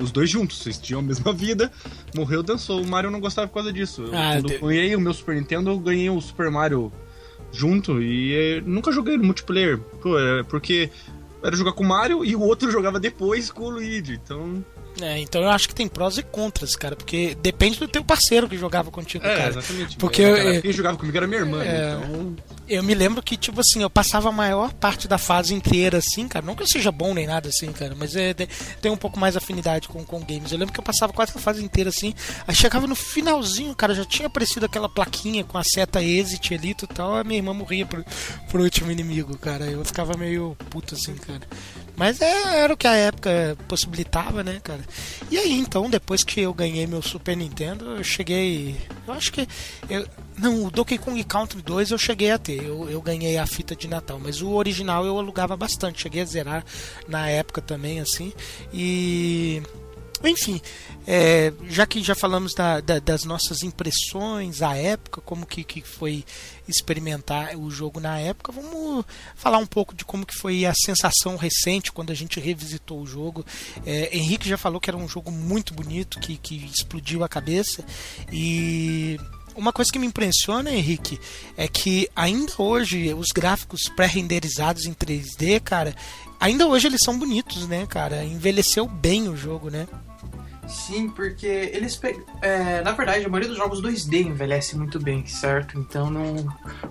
os 0.00 0.10
dois 0.10 0.30
juntos, 0.30 0.58
vocês 0.58 0.78
tinham 0.78 1.00
a 1.00 1.02
mesma 1.02 1.32
vida, 1.32 1.70
morreu, 2.14 2.42
dançou. 2.42 2.82
O 2.82 2.86
Mario 2.86 3.10
não 3.10 3.20
gostava 3.20 3.46
por 3.46 3.54
causa 3.54 3.72
disso. 3.72 4.04
Ah, 4.12 4.34
quando 4.40 4.52
eu 4.52 4.60
ganhei 4.60 4.96
o 4.96 5.00
meu 5.00 5.14
Super 5.14 5.34
Nintendo, 5.34 5.70
eu 5.70 5.78
ganhei 5.78 6.10
o 6.10 6.20
Super 6.20 6.50
Mario 6.50 6.92
junto 7.52 8.00
e 8.02 8.34
é, 8.34 8.60
nunca 8.60 8.92
joguei 8.92 9.16
no 9.16 9.24
multiplayer. 9.24 9.80
É, 10.04 10.42
porque 10.44 10.90
era 11.42 11.54
jogar 11.56 11.72
com 11.72 11.84
o 11.84 11.86
Mario 11.86 12.24
e 12.24 12.34
o 12.34 12.40
outro 12.40 12.70
jogava 12.72 12.98
depois 13.00 13.50
com 13.50 13.64
o 13.64 13.70
Luigi. 13.70 14.20
Então 14.22 14.64
É, 15.00 15.18
então 15.18 15.42
eu 15.42 15.48
acho 15.50 15.68
que 15.68 15.74
tem 15.74 15.86
prós 15.88 16.18
e 16.18 16.22
contras, 16.22 16.74
cara, 16.74 16.96
porque 16.96 17.36
depende 17.40 17.78
do 17.78 17.86
teu 17.86 18.02
parceiro 18.04 18.48
que 18.48 18.56
jogava 18.58 18.90
contigo, 18.90 19.24
É, 19.26 19.36
cara. 19.36 19.48
exatamente. 19.50 19.96
Porque 19.96 20.26
Naquela 20.28 20.54
eu- 20.54 20.62
Quem 20.62 20.72
jogava 20.72 20.96
comigo 20.96 21.16
era 21.16 21.26
minha 21.26 21.40
irmã, 21.40 21.58
né? 21.58 21.66
É. 21.68 21.94
então. 21.96 22.36
Eu 22.68 22.82
me 22.82 22.94
lembro 22.94 23.22
que, 23.22 23.36
tipo 23.36 23.58
assim, 23.60 23.80
eu 23.80 23.88
passava 23.88 24.28
a 24.28 24.32
maior 24.32 24.74
parte 24.74 25.08
da 25.08 25.16
fase 25.16 25.54
inteira, 25.54 25.98
assim, 25.98 26.28
cara. 26.28 26.44
Não 26.44 26.54
que 26.54 26.62
eu 26.62 26.66
seja 26.66 26.92
bom 26.92 27.14
nem 27.14 27.26
nada, 27.26 27.48
assim, 27.48 27.72
cara, 27.72 27.94
mas 27.98 28.14
é, 28.14 28.34
tem 28.34 28.90
um 28.92 28.96
pouco 28.96 29.18
mais 29.18 29.36
afinidade 29.38 29.88
com, 29.88 30.04
com 30.04 30.20
games. 30.20 30.52
Eu 30.52 30.58
lembro 30.58 30.74
que 30.74 30.80
eu 30.80 30.84
passava 30.84 31.12
quase 31.12 31.32
a 31.34 31.40
fase 31.40 31.64
inteira, 31.64 31.88
assim. 31.88 32.12
Aí 32.46 32.54
chegava 32.54 32.86
no 32.86 32.94
finalzinho, 32.94 33.74
cara, 33.74 33.94
já 33.94 34.04
tinha 34.04 34.26
aparecido 34.26 34.66
aquela 34.66 34.88
plaquinha 34.88 35.44
com 35.44 35.56
a 35.56 35.64
seta 35.64 36.02
exit 36.02 36.52
ali 36.52 36.70
e 36.72 36.74
tal. 36.74 37.14
A 37.14 37.24
minha 37.24 37.38
irmã 37.38 37.54
morria 37.54 37.86
pro, 37.86 38.04
pro 38.50 38.62
último 38.62 38.90
inimigo, 38.90 39.38
cara. 39.38 39.64
Eu 39.64 39.82
ficava 39.84 40.14
meio 40.16 40.54
puto, 40.68 40.94
assim, 40.94 41.14
cara. 41.14 41.40
Mas 41.98 42.20
é, 42.20 42.62
era 42.62 42.72
o 42.72 42.76
que 42.76 42.86
a 42.86 42.94
época 42.94 43.58
possibilitava, 43.66 44.44
né, 44.44 44.60
cara? 44.62 44.80
E 45.28 45.36
aí, 45.36 45.52
então, 45.58 45.90
depois 45.90 46.22
que 46.22 46.40
eu 46.40 46.54
ganhei 46.54 46.86
meu 46.86 47.02
Super 47.02 47.36
Nintendo, 47.36 47.96
eu 47.96 48.04
cheguei. 48.04 48.76
Eu 49.04 49.14
acho 49.14 49.32
que. 49.32 49.48
Eu, 49.90 50.06
não, 50.38 50.64
o 50.64 50.70
Donkey 50.70 50.96
Kong 50.96 51.22
Country 51.24 51.60
2 51.60 51.90
eu 51.90 51.98
cheguei 51.98 52.30
a 52.30 52.38
ter. 52.38 52.62
Eu, 52.62 52.88
eu 52.88 53.02
ganhei 53.02 53.36
a 53.36 53.46
fita 53.46 53.74
de 53.74 53.88
Natal. 53.88 54.20
Mas 54.22 54.40
o 54.40 54.52
original 54.52 55.04
eu 55.04 55.18
alugava 55.18 55.56
bastante. 55.56 56.00
Cheguei 56.00 56.22
a 56.22 56.24
zerar 56.24 56.64
na 57.08 57.28
época 57.28 57.60
também, 57.60 57.98
assim. 57.98 58.32
E. 58.72 59.60
Enfim, 60.24 60.60
é, 61.06 61.52
já 61.68 61.86
que 61.86 62.02
já 62.02 62.14
falamos 62.14 62.52
da- 62.54 62.80
da- 62.80 62.98
das 62.98 63.24
nossas 63.24 63.62
impressões 63.62 64.62
à 64.62 64.76
época, 64.76 65.20
como 65.20 65.46
que, 65.46 65.62
que 65.62 65.80
foi 65.80 66.24
experimentar 66.66 67.56
o 67.56 67.70
jogo 67.70 67.98
na 68.00 68.18
época, 68.18 68.52
vamos 68.52 69.04
falar 69.36 69.58
um 69.58 69.66
pouco 69.66 69.94
de 69.94 70.04
como 70.04 70.26
que 70.26 70.34
foi 70.34 70.66
a 70.66 70.74
sensação 70.74 71.36
recente 71.36 71.90
quando 71.92 72.10
a 72.10 72.14
gente 72.14 72.40
revisitou 72.40 73.00
o 73.00 73.06
jogo. 73.06 73.44
É, 73.86 74.14
Henrique 74.16 74.48
já 74.48 74.58
falou 74.58 74.80
que 74.80 74.90
era 74.90 74.96
um 74.96 75.08
jogo 75.08 75.30
muito 75.30 75.72
bonito, 75.72 76.18
que, 76.20 76.36
que 76.36 76.56
explodiu 76.66 77.22
a 77.24 77.28
cabeça 77.28 77.84
e 78.32 79.18
uma 79.58 79.72
coisa 79.72 79.92
que 79.92 79.98
me 79.98 80.06
impressiona, 80.06 80.70
Henrique, 80.70 81.18
é 81.56 81.66
que 81.66 82.08
ainda 82.14 82.52
hoje 82.58 83.12
os 83.12 83.28
gráficos 83.34 83.88
pré-renderizados 83.88 84.86
em 84.86 84.94
3D, 84.94 85.60
cara, 85.60 85.94
ainda 86.38 86.66
hoje 86.66 86.86
eles 86.86 87.02
são 87.02 87.18
bonitos, 87.18 87.66
né, 87.66 87.84
cara? 87.86 88.24
Envelheceu 88.24 88.86
bem 88.86 89.28
o 89.28 89.36
jogo, 89.36 89.68
né? 89.68 89.86
Sim, 90.68 91.08
porque 91.08 91.46
eles 91.46 91.96
pe... 91.96 92.20
é, 92.42 92.82
na 92.82 92.92
verdade 92.92 93.24
a 93.24 93.28
maioria 93.28 93.48
dos 93.48 93.56
jogos 93.58 93.80
2D 93.82 94.26
envelhece 94.26 94.76
muito 94.76 95.00
bem, 95.00 95.26
certo? 95.26 95.78
Então 95.78 96.10
não. 96.10 96.36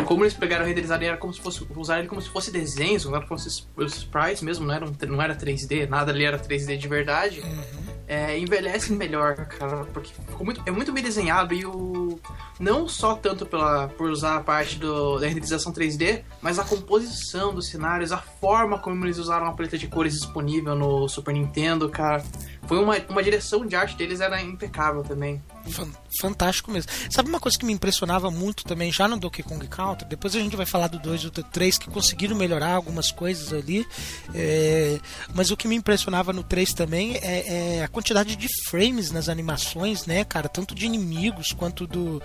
Como 0.05 0.23
eles 0.23 0.33
pegaram 0.33 0.65
renderizaram 0.65 1.03
era 1.05 1.17
como 1.17 1.33
se 1.33 1.39
fosse. 1.41 1.65
usaram 1.75 2.01
ele 2.01 2.09
como 2.09 2.21
se 2.21 2.29
fosse 2.29 2.51
desenhos, 2.51 3.05
usaram 3.05 3.27
como 3.27 3.39
se 3.39 3.45
fosse 3.61 3.67
os 3.75 3.97
sprites 3.97 4.41
mesmo, 4.41 4.65
não 4.65 4.73
era, 4.73 4.85
um- 4.85 4.95
não 5.07 5.21
era 5.21 5.35
3D, 5.35 5.87
nada 5.87 6.11
ali 6.11 6.25
era 6.25 6.39
3D 6.39 6.75
de 6.77 6.87
verdade. 6.87 7.43
É, 8.09 8.39
envelhece 8.39 8.93
melhor, 8.93 9.35
cara, 9.35 9.83
porque 9.93 10.13
muito, 10.39 10.61
é 10.65 10.71
muito 10.71 10.93
bem 10.93 11.03
desenhado 11.03 11.53
e 11.53 11.65
o. 11.65 12.17
Não 12.57 12.87
só 12.87 13.15
tanto 13.15 13.45
pela, 13.45 13.89
por 13.89 14.09
usar 14.09 14.37
a 14.37 14.39
parte 14.39 14.79
do, 14.79 15.19
da 15.19 15.27
renderização 15.27 15.73
3D, 15.73 16.23
mas 16.41 16.57
a 16.57 16.63
composição 16.63 17.53
dos 17.53 17.67
cenários, 17.67 18.13
a 18.13 18.17
forma 18.17 18.79
como 18.79 19.05
eles 19.05 19.17
usaram 19.17 19.45
a 19.45 19.51
paleta 19.51 19.77
de 19.77 19.87
cores 19.87 20.13
disponível 20.13 20.73
no 20.73 21.07
Super 21.09 21.33
Nintendo, 21.33 21.89
cara. 21.89 22.23
Foi 22.67 22.77
uma, 22.77 22.95
uma 23.09 23.23
direção 23.23 23.65
de 23.65 23.75
arte 23.75 23.95
deles 23.95 24.19
era 24.19 24.41
impecável 24.41 25.01
também. 25.03 25.41
Fan- 25.71 25.91
Fantástico 26.19 26.71
mesmo. 26.71 26.91
Sabe 27.11 27.29
uma 27.29 27.39
coisa 27.39 27.57
que 27.59 27.65
me 27.65 27.73
impressionava 27.73 28.31
muito 28.31 28.63
também, 28.63 28.91
já 28.91 29.07
no 29.07 29.17
Donkey 29.17 29.43
Kong 29.43 29.67
Country? 29.67 30.07
Depois 30.09 30.35
a 30.35 30.39
gente 30.39 30.55
vai 30.55 30.65
falar 30.65 30.87
do 30.87 30.97
2 30.97 31.23
e 31.25 31.29
do 31.29 31.43
3 31.43 31.77
que 31.77 31.89
conseguiram 31.89 32.35
melhorar 32.35 32.71
algumas 32.73 33.11
coisas 33.11 33.53
ali. 33.53 33.85
é, 34.33 34.99
Mas 35.33 35.51
o 35.51 35.57
que 35.57 35.67
me 35.67 35.75
impressionava 35.75 36.33
no 36.33 36.43
3 36.43 36.73
também 36.73 37.15
é, 37.17 37.77
é 37.77 37.83
a 37.83 37.87
quantidade 37.87 38.35
de 38.35 38.47
frames 38.67 39.11
nas 39.11 39.29
animações, 39.29 40.05
né, 40.05 40.23
cara? 40.23 40.49
Tanto 40.49 40.73
de 40.73 40.85
inimigos 40.85 41.51
quanto 41.51 41.85
do, 41.85 42.21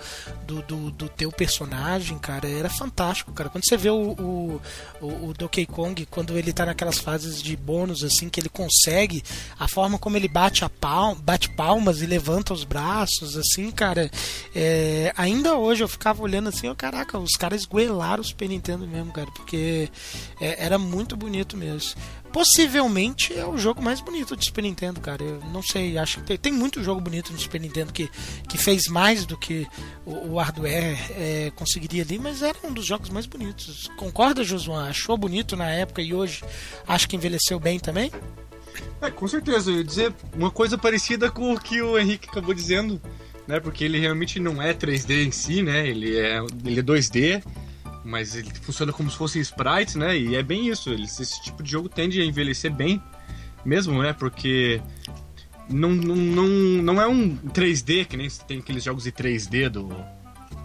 do, 0.47 0.61
do, 0.63 0.91
do 0.91 1.09
teu 1.09 1.31
personagem, 1.31 2.17
cara. 2.17 2.49
Era 2.49 2.69
fantástico, 2.69 3.31
cara. 3.31 3.49
Quando 3.49 3.65
você 3.67 3.77
vê 3.77 3.89
o, 3.91 3.95
o, 4.11 4.61
o, 5.01 5.33
Donkey 5.37 5.65
Kong, 5.65 6.05
quando 6.07 6.37
ele 6.37 6.51
tá 6.51 6.65
naquelas 6.65 6.97
fases 6.97 7.41
de 7.41 7.55
bônus, 7.55 8.03
assim, 8.03 8.27
que 8.29 8.39
ele 8.39 8.49
consegue, 8.49 9.23
a 9.59 9.67
forma 9.67 9.99
como 9.99 10.17
ele 10.17 10.27
bate, 10.27 10.63
a 10.65 10.69
pal 10.69 11.15
bate 11.15 11.49
palmas 11.55 12.01
e 12.01 12.05
levanta 12.05 12.53
os 12.53 12.63
braços, 12.63 13.32
assim, 13.37 13.71
cara. 13.71 14.09
é, 14.55 15.13
ainda 15.15 15.55
hoje 15.55 15.83
eu 15.83 15.87
ficava 15.87 16.21
olhando 16.21 16.49
assim, 16.49 16.67
ó, 16.67 16.75
caraca, 16.75 17.17
os 17.17 17.35
caras 17.35 17.61
esgoelaram 17.61 18.21
o 18.21 18.25
Super 18.25 18.49
Nintendo 18.49 18.87
mesmo, 18.87 19.11
cara, 19.11 19.27
porque 19.31 19.89
é, 20.39 20.65
era 20.65 20.77
muito 20.77 21.15
bonito 21.15 21.57
mesmo. 21.57 21.95
Possivelmente 22.33 23.31
é 23.37 23.45
o 23.45 23.59
jogo 23.59 23.79
mais 23.79 24.01
bonito 24.01 24.35
de 24.35 24.43
Super 24.43 24.63
Nintendo, 24.63 24.99
cara. 24.99 25.23
Eu 25.23 25.39
não 25.51 25.61
sei, 25.61 25.99
acho 25.99 26.19
que 26.19 26.25
tem, 26.25 26.37
tem 26.37 26.51
muito 26.51 26.83
jogo 26.83 26.99
bonito 26.99 27.31
no 27.31 27.37
Super 27.37 27.61
Nintendo 27.61 27.93
que, 27.93 28.09
que 28.49 28.57
fez 28.57 28.87
mais 28.87 29.23
do 29.23 29.37
que 29.37 29.67
o, 30.03 30.33
o 30.33 30.39
hardware 30.39 30.97
é, 31.11 31.51
conseguiria 31.55 32.01
ali, 32.01 32.17
mas 32.17 32.41
era 32.41 32.57
um 32.63 32.73
dos 32.73 32.87
jogos 32.87 33.09
mais 33.09 33.27
bonitos. 33.27 33.87
Concorda, 33.97 34.43
Josuan? 34.43 34.89
Achou 34.89 35.15
bonito 35.15 35.55
na 35.55 35.69
época 35.69 36.01
e 36.01 36.11
hoje 36.11 36.43
acho 36.87 37.07
que 37.07 37.15
envelheceu 37.15 37.59
bem 37.59 37.79
também? 37.79 38.11
É, 39.01 39.11
com 39.11 39.27
certeza, 39.27 39.71
eu 39.71 39.77
ia 39.77 39.83
dizer 39.83 40.13
uma 40.35 40.49
coisa 40.49 40.77
parecida 40.77 41.29
com 41.29 41.53
o 41.53 41.59
que 41.59 41.81
o 41.81 41.97
Henrique 41.97 42.29
acabou 42.29 42.53
dizendo, 42.53 43.01
né? 43.47 43.59
Porque 43.59 43.83
ele 43.83 43.99
realmente 43.99 44.39
não 44.39 44.61
é 44.61 44.73
3D 44.73 45.25
em 45.25 45.31
si, 45.31 45.61
né? 45.61 45.87
Ele 45.87 46.17
é, 46.17 46.39
ele 46.65 46.79
é 46.79 46.83
2D, 46.83 47.43
mas 48.03 48.35
ele 48.35 48.49
funciona 48.61 48.91
como 48.93 49.09
se 49.09 49.17
fossem 49.17 49.41
sprites, 49.41 49.95
né? 49.95 50.17
E 50.17 50.35
é 50.35 50.43
bem 50.43 50.69
isso, 50.69 50.89
ele, 50.89 51.03
esse 51.03 51.41
tipo 51.43 51.61
de 51.61 51.71
jogo 51.71 51.89
tende 51.89 52.21
a 52.21 52.25
envelhecer 52.25 52.71
bem 52.71 53.01
mesmo, 53.65 54.01
né? 54.01 54.13
Porque 54.13 54.81
não, 55.69 55.89
não, 55.89 56.15
não, 56.15 56.47
não 56.47 57.01
é 57.01 57.07
um 57.07 57.35
3D, 57.37 58.05
que 58.05 58.17
nem 58.17 58.27
tem 58.47 58.59
aqueles 58.59 58.83
jogos 58.83 59.03
de 59.03 59.11
3D 59.11 59.69
do, 59.69 59.89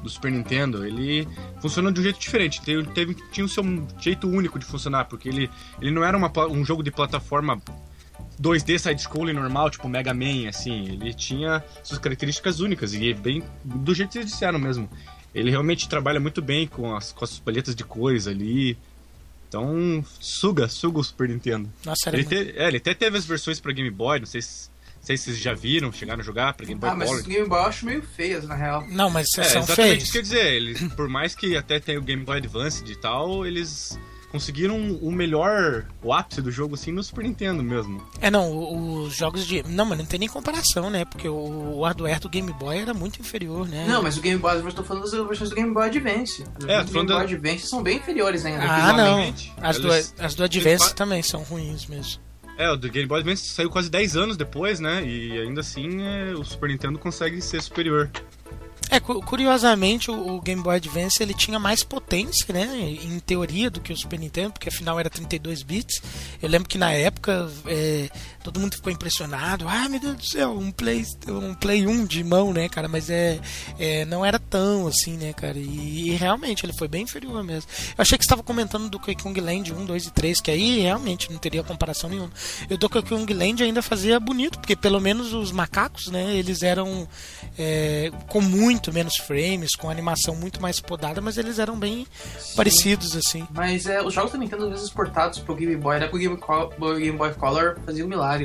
do 0.03 0.09
Super 0.09 0.31
Nintendo, 0.31 0.87
ele 0.87 1.27
funciona 1.61 1.93
de 1.93 2.00
um 2.00 2.03
jeito 2.03 2.19
diferente. 2.19 2.61
Teve, 2.62 2.85
teve, 2.91 3.15
tinha 3.33 3.45
o 3.45 3.49
seu 3.49 3.65
jeito 3.99 4.29
único 4.29 4.59
de 4.59 4.65
funcionar, 4.65 5.07
porque 5.07 5.29
ele, 5.29 5.50
ele 5.81 5.91
não 5.91 6.05
era 6.05 6.17
uma, 6.17 6.31
um 6.49 6.65
jogo 6.65 6.83
de 6.83 6.91
plataforma 6.91 7.61
2D 8.40 8.78
side-scrolling 8.78 9.33
normal, 9.33 9.71
tipo 9.71 9.88
Mega 9.88 10.14
Man, 10.14 10.49
assim. 10.49 10.87
Ele 10.92 11.12
tinha 11.14 11.62
suas 11.83 11.99
características 11.99 12.61
únicas 12.61 12.95
e 12.95 13.11
é 13.11 13.14
bem 13.14 13.42
do 13.64 13.95
jeito 13.95 14.12
que 14.12 14.18
eles 14.18 14.30
disseram 14.30 14.59
mesmo. 14.59 14.88
Ele 15.35 15.50
realmente 15.50 15.88
trabalha 15.88 16.18
muito 16.21 16.40
bem 16.40 16.66
com 16.66 16.95
as, 16.97 17.12
com 17.12 17.25
as 17.25 17.38
palhetas 17.38 17.75
de 17.75 17.85
cores 17.85 18.26
ali. 18.26 18.76
Então, 19.49 20.04
suga, 20.21 20.68
suga 20.68 20.99
o 20.99 21.04
Super 21.04 21.28
Nintendo. 21.28 21.71
Nossa, 21.85 22.09
era 22.11 22.16
Ele, 22.18 22.25
te- 22.26 22.54
é, 22.59 22.68
ele 22.68 22.76
até 22.76 22.92
teve 22.95 23.16
as 23.16 23.25
versões 23.25 23.59
pra 23.59 23.73
Game 23.73 23.90
Boy, 23.90 24.18
não 24.21 24.26
sei 24.26 24.42
se, 24.42 24.68
não 24.99 25.02
sei 25.02 25.16
se 25.16 25.25
vocês 25.25 25.38
já 25.38 25.54
viram, 25.54 25.90
chegaram 25.90 26.21
a 26.21 26.25
jogar 26.25 26.52
pra 26.52 26.66
Game 26.66 26.78
Boy 26.78 26.90
Ah, 26.90 26.95
mas 26.95 27.09
Color. 27.09 27.23
Game 27.25 27.49
Boy 27.49 27.59
eu 27.59 27.64
acho 27.64 27.87
meio 27.87 28.02
feias, 28.02 28.47
na 28.47 28.54
real. 28.54 28.87
Não, 28.90 29.09
mas 29.09 29.28
É, 29.38 29.45
são 29.45 29.62
exatamente 29.62 29.75
feios. 29.75 30.02
isso 30.02 30.12
que 30.12 30.18
eu 30.18 30.21
ia 30.21 30.23
dizer. 30.25 30.52
Eles, 30.52 30.83
por 30.95 31.09
mais 31.09 31.35
que 31.35 31.57
até 31.57 31.80
tenha 31.80 31.99
o 31.99 32.02
Game 32.02 32.25
Boy 32.25 32.37
Advance 32.38 32.85
e 32.87 32.97
tal, 32.97 33.47
eles 33.47 33.99
conseguiram 34.31 34.77
o 35.01 35.11
melhor, 35.11 35.87
o 36.03 36.13
ápice 36.13 36.41
do 36.43 36.51
jogo 36.51 36.75
assim 36.75 36.93
no 36.93 37.03
Super 37.03 37.25
Nintendo 37.25 37.63
mesmo. 37.63 38.03
É, 38.21 38.31
não, 38.31 39.05
os 39.07 39.15
jogos 39.17 39.47
de. 39.47 39.63
Não, 39.63 39.85
mas 39.85 39.99
não 39.99 40.05
tem 40.05 40.21
nem 40.21 40.29
comparação, 40.29 40.91
né? 40.91 41.05
Porque 41.05 41.29
o, 41.29 41.83
hardware 41.83 42.21
do 42.21 42.29
Game 42.29 42.53
Boy 42.53 42.79
era 42.79 42.93
muito 42.95 43.21
inferior, 43.21 43.67
né? 43.67 43.87
Não, 43.89 44.03
mas 44.03 44.17
o 44.19 44.21
Game 44.21 44.39
Boy, 44.39 44.57
eu 44.57 44.69
estou 44.69 44.85
falando 44.85 45.05
das 45.11 45.13
versões 45.27 45.51
do 45.51 45.57
Game 45.57 45.73
Boy 45.73 45.87
Advance. 45.87 46.45
As 46.59 46.65
É, 46.65 46.85
do 46.85 46.91
falando 46.91 46.93
Game 46.93 47.07
Boy 47.07 47.07
da- 47.07 47.23
Advance 47.23 47.67
são 47.67 47.83
bem 47.83 47.97
inferiores 47.99 48.45
ainda. 48.45 48.63
Ah, 48.63 48.93
não. 48.93 49.35
As 49.61 49.79
do, 49.79 49.93
eles- 49.93 50.15
as 50.19 50.35
do 50.35 50.45
Advance 50.45 50.85
eles 50.85 50.93
também 50.93 51.23
são 51.23 51.43
ruins 51.43 51.87
mesmo. 51.87 52.21
É, 52.59 52.69
o 52.71 52.77
do 52.77 52.91
Game 52.91 53.07
Boy 53.07 53.21
Advance 53.21 53.49
saiu 53.49 53.71
quase 53.71 53.89
10 53.89 54.17
anos 54.17 54.37
depois, 54.37 54.81
né? 54.81 55.05
E 55.07 55.39
ainda 55.41 55.61
assim 55.61 56.03
é, 56.03 56.33
o 56.35 56.45
Super 56.45 56.69
Nintendo 56.69 56.99
consegue 56.99 57.41
ser 57.41 57.63
superior. 57.63 58.11
É, 58.90 58.99
cu- 59.00 59.21
curiosamente, 59.23 60.11
o, 60.11 60.37
o 60.37 60.40
Game 60.40 60.62
Boy 60.62 60.76
Advance 60.76 61.23
ele 61.23 61.35
tinha 61.35 61.59
mais 61.59 61.83
potência, 61.85 62.52
né? 62.54 62.66
Em 63.02 63.18
teoria, 63.21 63.71
do 63.71 63.80
que 63.80 63.92
o 63.92 63.97
Super 63.97 64.18
Nintendo, 64.18 64.52
porque 64.52 64.68
afinal 64.68 64.99
era 64.99 65.11
32 65.11 65.62
bits. 65.62 66.00
Eu 66.42 66.49
lembro 66.49 66.68
que 66.68 66.78
na 66.78 66.90
época 66.92 67.50
é, 67.66 68.09
todo 68.49 68.61
mundo 68.61 68.76
ficou 68.76 68.90
impressionado. 68.90 69.67
Ah, 69.69 69.88
meu 69.90 70.00
Deus 70.00 70.17
do 70.17 70.25
céu, 70.25 70.52
um 70.52 70.71
Play, 70.71 71.05
um 71.28 71.55
Play 71.55 71.87
1 71.87 72.07
de 72.07 72.25
mão, 72.25 72.50
né, 72.50 72.67
cara? 72.67 72.88
Mas 72.88 73.11
é, 73.11 73.38
é, 73.78 74.07
não 74.07 74.25
era 74.25 74.38
tão 74.38 74.87
assim, 74.87 75.19
né, 75.19 75.35
cara? 75.35 75.59
E, 75.59 76.09
e 76.09 76.11
realmente 76.12 76.64
ele 76.64 76.73
foi 76.73 76.88
bem 76.88 77.02
inferior 77.02 77.45
mesmo. 77.45 77.71
Eu 77.90 78.00
achei 78.02 78.17
que 78.17 78.25
você 78.25 78.26
estava 78.26 78.43
comentando 78.43 78.88
do 78.88 78.99
Kong 78.99 79.38
Land 79.38 79.75
1, 79.75 79.85
2 79.85 80.07
e 80.07 80.11
3, 80.11 80.40
que 80.40 80.50
aí 80.50 80.81
realmente 80.81 81.31
não 81.31 81.38
teria 81.38 81.62
comparação 81.62 82.09
nenhuma. 82.09 82.31
E 82.71 82.73
o 82.73 82.78
Donkey 82.78 83.02
Kong 83.02 83.35
Land 83.35 83.62
ainda 83.62 83.83
fazia 83.83 84.19
bonito, 84.19 84.59
porque 84.59 84.75
pelo 84.75 84.99
menos 84.99 85.35
os 85.35 85.52
macacos, 85.52 86.09
né, 86.09 86.35
eles 86.35 86.62
eram 86.62 87.07
é, 87.59 88.11
com 88.28 88.40
muito 88.40 88.90
menos 88.93 89.17
frames, 89.17 89.76
com 89.76 89.90
animação 89.90 90.35
muito 90.35 90.62
mais 90.62 90.81
podada, 90.81 91.21
mas 91.21 91.37
eles 91.37 91.59
eram 91.59 91.78
bem 91.78 92.07
parecidos, 92.57 93.14
assim. 93.14 93.47
Mas 93.50 93.87
é, 93.87 94.02
os 94.02 94.14
jogos 94.14 94.33
da 94.33 94.38
Nintendo, 94.38 94.64
às 94.64 94.71
vezes 94.71 94.87
exportados 94.87 95.38
pro 95.38 95.55
Game 95.55 95.76
Boy, 95.76 95.99
né, 95.99 96.09
pro 96.09 96.19
Game, 96.19 96.37
pro 96.37 96.97
Game 96.97 97.19
Boy 97.19 97.35
Color, 97.35 97.78
faziam 97.85 98.07
um 98.07 98.09
milagre. 98.09 98.38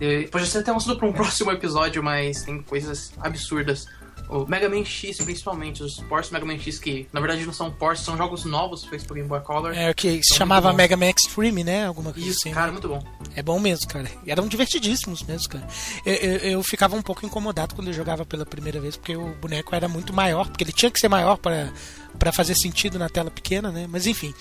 Eh, 0.00 0.28
Pode 0.30 0.46
ser 0.46 0.58
até 0.58 0.72
um 0.72 0.76
assunto 0.76 0.98
pra 0.98 1.08
um 1.08 1.12
próximo 1.14 1.50
episódio, 1.50 2.02
mas 2.02 2.42
tem 2.42 2.60
coisas 2.62 3.12
absurdas. 3.20 3.86
O 4.28 4.44
Mega 4.44 4.68
Man 4.68 4.84
X, 4.84 5.18
principalmente, 5.18 5.84
os 5.84 6.00
ports 6.00 6.32
Mega 6.32 6.44
Man 6.44 6.58
X, 6.58 6.80
que 6.80 7.06
na 7.12 7.20
verdade 7.20 7.46
não 7.46 7.52
são 7.52 7.70
ports, 7.70 8.02
são 8.04 8.16
jogos 8.16 8.44
novos 8.44 8.84
feitos 8.84 9.06
por 9.06 9.14
Game 9.14 9.28
Boy 9.28 9.40
Color. 9.40 9.72
É 9.72 9.88
o 9.88 9.94
que 9.94 10.20
se 10.20 10.34
chamava. 10.34 10.72
Mega 10.72 10.96
Man 10.96 11.10
Extreme, 11.10 11.62
né? 11.62 11.86
Alguma 11.86 12.12
coisa 12.12 12.28
Isso, 12.28 12.40
assim. 12.40 12.50
cara, 12.50 12.72
muito 12.72 12.88
bom. 12.88 13.00
É 13.36 13.42
bom 13.42 13.60
mesmo, 13.60 13.86
cara. 13.86 14.10
E 14.24 14.30
eram 14.32 14.48
divertidíssimos 14.48 15.22
mesmo, 15.22 15.48
cara. 15.50 15.64
Eu, 16.04 16.14
eu, 16.14 16.36
eu 16.38 16.62
ficava 16.64 16.96
um 16.96 17.02
pouco 17.02 17.24
incomodado 17.24 17.76
quando 17.76 17.86
eu 17.86 17.94
jogava 17.94 18.26
pela 18.26 18.44
primeira 18.44 18.80
vez, 18.80 18.96
porque 18.96 19.16
o 19.16 19.28
boneco 19.40 19.72
era 19.76 19.86
muito 19.86 20.12
maior, 20.12 20.48
porque 20.48 20.64
ele 20.64 20.72
tinha 20.72 20.90
que 20.90 20.98
ser 20.98 21.08
maior 21.08 21.36
para 21.36 21.72
para 22.18 22.32
fazer 22.32 22.54
sentido 22.54 22.98
na 22.98 23.08
tela 23.08 23.30
pequena, 23.30 23.70
né? 23.70 23.86
Mas 23.88 24.06
enfim, 24.06 24.34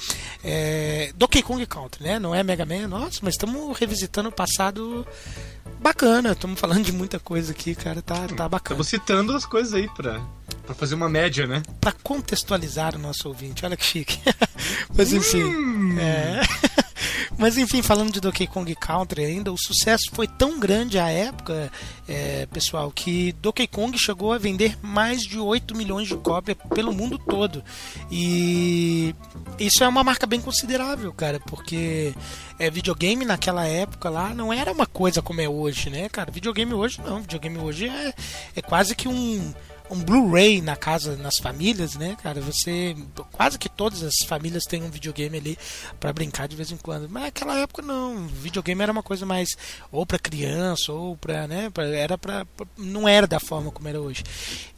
é... 0.44 1.12
Donkey 1.15 1.41
Kong 1.41 1.65
Country, 1.65 2.03
né? 2.03 2.20
Não 2.20 2.34
é 2.34 2.44
Mega 2.44 2.65
Man, 2.65 2.88
nossa, 2.88 3.20
mas 3.22 3.36
estamos 3.36 3.77
revisitando 3.77 4.29
o 4.29 4.32
passado 4.32 5.05
bacana. 5.79 6.32
Estamos 6.32 6.60
falando 6.60 6.84
de 6.84 6.91
muita 6.91 7.20
coisa 7.20 7.51
aqui, 7.51 7.75
cara. 7.75 8.01
Tá, 8.01 8.27
tá 8.27 8.50
bacana. 8.50 8.82
Estamos 8.82 8.88
citando 8.88 9.36
as 9.36 9.46
coisas 9.46 9.74
aí 9.74 9.88
pra, 9.89 10.20
pra 10.65 10.75
fazer 10.75 10.96
uma 10.96 11.10
média, 11.10 11.46
né? 11.46 11.62
Para 11.79 11.91
contextualizar 11.91 12.96
o 12.96 13.00
nosso 13.00 13.27
ouvinte, 13.27 13.65
olha 13.65 13.77
que 13.77 13.86
chique. 13.86 14.20
mas 14.96 15.13
enfim, 15.13 16.00
é. 16.00 16.41
Mas 17.38 17.58
enfim, 17.58 17.82
falando 17.82 18.12
de 18.12 18.22
Donkey 18.22 18.48
Kong 18.48 18.74
Country 18.75 19.25
ainda, 19.25 19.51
o 19.51 19.58
sucesso 19.58 20.10
foi 20.13 20.27
tão 20.27 20.60
grande 20.60 20.98
à 20.98 21.10
época, 21.10 21.72
é, 22.08 22.46
pessoal, 22.48 22.89
que 22.92 23.34
Donkey 23.34 23.68
Kong 23.68 23.98
chegou 23.98 24.32
a 24.32 24.38
vender 24.38 24.77
mais 24.82 25.22
de 25.22 25.38
8 25.38 25.75
milhões 25.75 26.08
de 26.08 26.15
cópias 26.15 26.58
pelo 26.74 26.94
mundo 26.94 27.18
todo. 27.20 27.63
E 28.10 29.13
isso 29.60 29.84
é 29.84 29.88
uma 29.88 30.04
marca 30.04 30.25
bem 30.25 30.39
considerável, 30.39 31.12
cara, 31.12 31.39
porque 31.42 32.13
é, 32.58 32.70
videogame 32.70 33.25
naquela 33.25 33.65
época 33.65 34.10
lá 34.10 34.34
não 34.34 34.54
era 34.54 34.72
uma 34.72 34.86
coisa 34.86 35.22
como 35.22 35.42
é 35.42 35.50
hoje, 35.50 35.89
né, 35.89 36.08
cara? 36.08 36.32
Videogame 36.32 36.74
hoje 36.74 37.01
não, 37.04 37.22
videogame 37.22 37.58
hoje 37.58 37.89
é, 37.89 38.13
é 38.56 38.62
quase 38.62 38.96
que 38.96 39.08
um 39.08 39.54
um 39.89 40.00
Blu-ray 40.00 40.62
na 40.62 40.75
casa, 40.75 41.15
nas 41.15 41.38
famílias, 41.38 41.96
né, 41.96 42.15
cara? 42.22 42.42
Você 42.42 42.96
quase 43.32 43.58
que 43.58 43.70
todas 43.70 44.04
as 44.04 44.15
famílias 44.27 44.65
têm 44.65 44.84
um 44.84 44.89
videogame 44.89 45.38
ali 45.38 45.58
pra 46.00 46.13
brincar 46.13 46.48
de 46.48 46.56
vez 46.56 46.72
em 46.72 46.77
quando. 46.77 47.08
Mas 47.10 47.24
naquela 47.24 47.58
época 47.60 47.82
não, 47.82 48.27
videogame 48.27 48.82
era 48.82 48.92
uma 48.92 49.04
coisa 49.04 49.25
mais 49.25 49.50
ou 49.92 50.06
pra 50.06 50.20
criança 50.20 50.92
ou 50.92 51.15
pra, 51.18 51.48
né, 51.48 51.70
pra, 51.70 51.86
era 51.86 52.18
para 52.18 52.46
não 52.77 53.08
era 53.08 53.27
da 53.27 53.39
forma 53.39 53.72
como 53.72 53.88
era 53.88 54.01
hoje. 54.01 54.24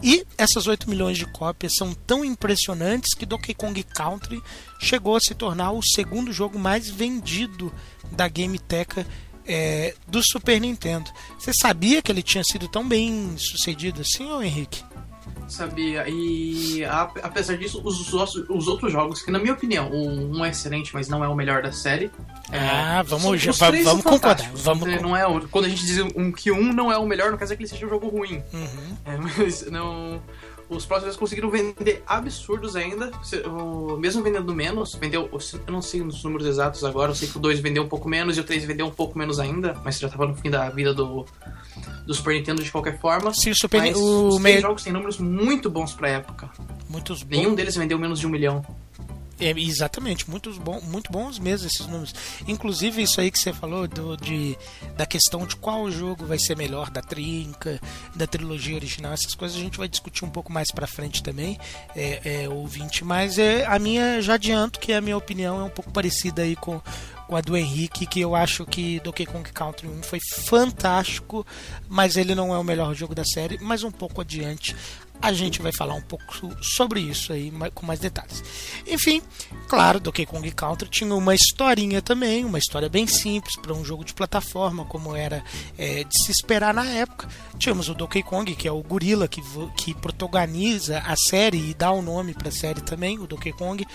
E 0.02 0.26
essas 0.38 0.68
8 0.68 0.90
milhões 0.90 1.18
de 1.18 1.26
cópias 1.26 1.76
são 1.76 1.94
tão 1.94 2.24
impressionantes 2.24 3.14
que 3.14 3.26
Donkey 3.26 3.54
Kong 3.54 3.82
Country 3.84 4.42
chegou 4.80 5.16
a 5.16 5.20
se 5.20 5.34
tornar 5.34 5.72
o 5.72 5.82
segundo 5.82 6.32
jogo 6.32 6.60
mais 6.60 6.90
vendido 6.90 7.74
da 8.12 8.28
GameTeka 8.28 9.06
é, 9.48 9.96
do 10.08 10.22
Super 10.22 10.60
Nintendo. 10.60 11.10
Você 11.40 11.54
sabia 11.54 12.02
que 12.02 12.12
ele 12.12 12.22
tinha 12.22 12.44
sido 12.44 12.68
tão 12.68 12.88
bem 12.88 13.36
sucedido 13.38 14.02
assim, 14.02 14.30
ô 14.30 14.42
Henrique? 14.42 14.84
Sabia. 15.48 16.06
E 16.08 16.84
a- 16.84 17.10
apesar 17.24 17.58
disso, 17.58 17.82
os, 17.84 18.14
os, 18.14 18.36
os 18.50 18.68
outros 18.68 18.92
jogos, 18.92 19.22
que 19.22 19.32
na 19.32 19.40
minha 19.40 19.54
opinião, 19.54 19.90
um, 19.92 20.38
um 20.38 20.46
é 20.46 20.50
excelente, 20.50 20.94
mas 20.94 21.08
não 21.08 21.24
é 21.24 21.28
o 21.28 21.36
melhor 21.36 21.62
da 21.64 21.72
série. 21.72 22.12
é, 22.52 22.58
Ah, 22.60 23.02
vamos- 23.04 23.24
são- 23.24 23.38
já- 23.38 23.72
vamos 23.84 24.04
concordar, 24.04 24.52
vamos 24.56 25.02
Não 25.02 25.16
é 25.16 25.24
quando 25.50 25.66
a 25.66 25.70
gente 25.70 25.86
diz 25.86 26.00
um, 26.16 26.32
que 26.32 26.52
um 26.52 26.74
não 26.74 26.92
é 26.92 26.98
o 26.98 27.06
melhor, 27.06 27.32
não 27.32 27.38
quer 27.38 27.46
dizer 27.46 27.56
que 27.58 27.64
ele 27.64 27.70
seja 27.70 27.86
um 27.86 27.90
jogo 27.90 28.08
ruim. 28.08 28.44
Uhum. 28.54 28.98
É, 29.06 29.18
mas 29.38 29.70
não. 29.72 30.22
Os 30.70 30.86
próximos 30.86 31.10
eles 31.10 31.18
conseguiram 31.18 31.50
vender 31.50 32.04
absurdos 32.06 32.76
ainda. 32.76 33.12
Mesmo 34.00 34.22
vendendo 34.22 34.54
menos, 34.54 34.96
vendeu. 34.96 35.30
Eu 35.32 35.72
não 35.72 35.82
sei 35.82 36.02
os 36.02 36.24
números 36.24 36.46
exatos 36.46 36.84
agora, 36.84 37.12
eu 37.12 37.16
sei 37.16 37.28
que 37.28 37.38
o 37.38 37.40
2 37.40 37.60
vendeu 37.60 37.84
um 37.84 37.88
pouco 37.88 38.10
menos 38.10 38.38
e 38.38 38.42
o 38.42 38.44
3 38.44 38.66
vendeu 38.66 38.86
um 38.86 38.92
pouco 38.92 39.18
menos 39.18 39.40
ainda, 39.40 39.80
mas 39.84 39.98
já 39.98 40.10
tava 40.10 40.28
no 40.28 40.36
fim 40.36 40.50
da 40.50 40.70
vida 40.70 40.94
do, 40.94 41.26
do 42.06 42.14
Super 42.14 42.34
Nintendo 42.34 42.62
de 42.62 42.72
qualquer 42.72 43.00
forma. 43.00 43.30
O 43.30 43.34
Super 43.34 43.80
Mas 43.80 43.98
o 43.98 44.28
os 44.28 44.36
três 44.36 44.44
meio 44.44 44.62
jogos 44.62 44.84
têm 44.84 44.92
números 44.92 45.18
muito 45.20 45.70
bons 45.70 45.94
pra 45.94 46.10
época. 46.10 46.50
muitos 46.90 47.24
Nenhum 47.24 47.50
bons, 47.50 47.56
deles 47.56 47.76
vendeu 47.76 47.98
menos 47.98 48.20
de 48.20 48.28
um 48.28 48.30
milhão. 48.30 48.66
É, 49.40 49.52
exatamente, 49.52 50.30
muitos 50.30 50.58
bons, 50.58 50.84
muito 50.84 51.12
bons 51.12 51.38
mesmo 51.38 51.68
esses 51.68 51.86
números. 51.86 52.14
Inclusive 52.48 53.02
isso 53.02 53.22
aí 53.22 53.30
que 53.30 53.40
você 53.40 53.54
falou 53.54 53.88
do, 53.88 54.18
de 54.18 54.58
da 54.96 55.06
questão 55.06 55.46
de 55.46 55.56
qual 55.56 55.90
jogo 55.92 56.26
vai 56.26 56.40
ser 56.40 56.58
melhor 56.58 56.90
da 56.90 57.02
trinca, 57.02 57.80
da 58.16 58.26
trilogia 58.26 58.76
original, 58.76 59.14
essas 59.14 59.36
coisas 59.36 59.58
a 59.58 59.62
gente 59.62 59.78
vai 59.78 59.88
discutir 59.88 60.26
um 60.26 60.30
pouco 60.30 60.52
mais 60.52 60.72
pra 60.72 60.88
frente 60.88 61.22
também, 61.22 61.60
é, 61.96 62.44
é, 62.44 62.50
ouvinte. 62.50 63.04
Mas 63.04 63.38
é, 63.38 63.66
a 63.66 63.78
minha 63.78 64.22
já 64.22 64.34
adianto 64.36 64.80
que 64.80 64.94
a 64.94 65.02
minha 65.02 65.18
opinião 65.18 65.60
é 65.60 65.64
um 65.64 65.70
pouco 65.70 65.92
parecida 65.92 66.42
aí 66.42 66.56
com 66.56 66.82
com 67.28 67.36
a 67.36 67.42
do 67.42 67.58
Henrique, 67.58 68.06
que 68.06 68.22
eu 68.22 68.34
acho 68.34 68.66
que 68.66 69.02
Donkey 69.02 69.26
Kong 69.26 69.52
Country 69.52 69.88
1 69.88 70.04
foi 70.04 70.20
fantástico, 70.46 71.46
mas 71.90 72.16
ele 72.16 72.34
não 72.34 72.56
é 72.56 72.58
o 72.58 72.64
melhor 72.64 72.96
jogo 72.96 73.14
da 73.14 73.26
série, 73.26 73.60
mas 73.62 73.84
um 73.84 73.92
pouco 73.92 74.22
adiante 74.22 74.74
a 75.22 75.34
gente 75.34 75.62
vai 75.62 75.72
falar 75.72 75.96
um 75.96 76.02
pouco 76.02 76.24
sobre 76.62 77.00
isso 77.00 77.34
aí 77.34 77.52
com 77.74 77.86
mais 77.86 78.00
detalhes. 78.00 78.44
Enfim, 78.86 79.22
claro, 79.68 80.00
Donkey 80.00 80.26
Kong 80.26 80.50
Country 80.52 80.90
tinha 80.90 81.14
uma 81.14 81.34
historinha 81.34 82.02
também, 82.02 82.46
uma 82.46 82.60
história 82.60 82.90
bem 82.90 83.08
simples 83.08 83.56
para 83.56 83.74
um 83.74 83.84
jogo 83.84 84.06
de 84.06 84.14
plataforma, 84.14 84.86
como 84.86 85.16
era 85.16 85.44
é, 85.78 86.04
de 86.04 86.24
se 86.24 86.32
esperar 86.32 86.74
na 86.74 86.86
época. 86.86 87.28
Tínhamos 87.58 87.90
o 87.90 87.96
Donkey 87.96 88.24
Kong, 88.24 88.56
que 88.56 88.68
é 88.68 88.72
o 88.72 88.84
gorila 88.84 89.28
que, 89.28 89.42
que 89.76 89.94
protagoniza 89.94 91.00
a 91.00 91.16
série 91.16 91.72
e 91.72 91.74
dá 91.74 91.92
o 91.92 92.02
nome 92.02 92.34
para 92.34 92.50
a 92.50 92.52
série 92.52 92.82
também, 92.82 93.20
o 93.20 93.28
Donkey 93.28 93.54
Kong. 93.54 93.86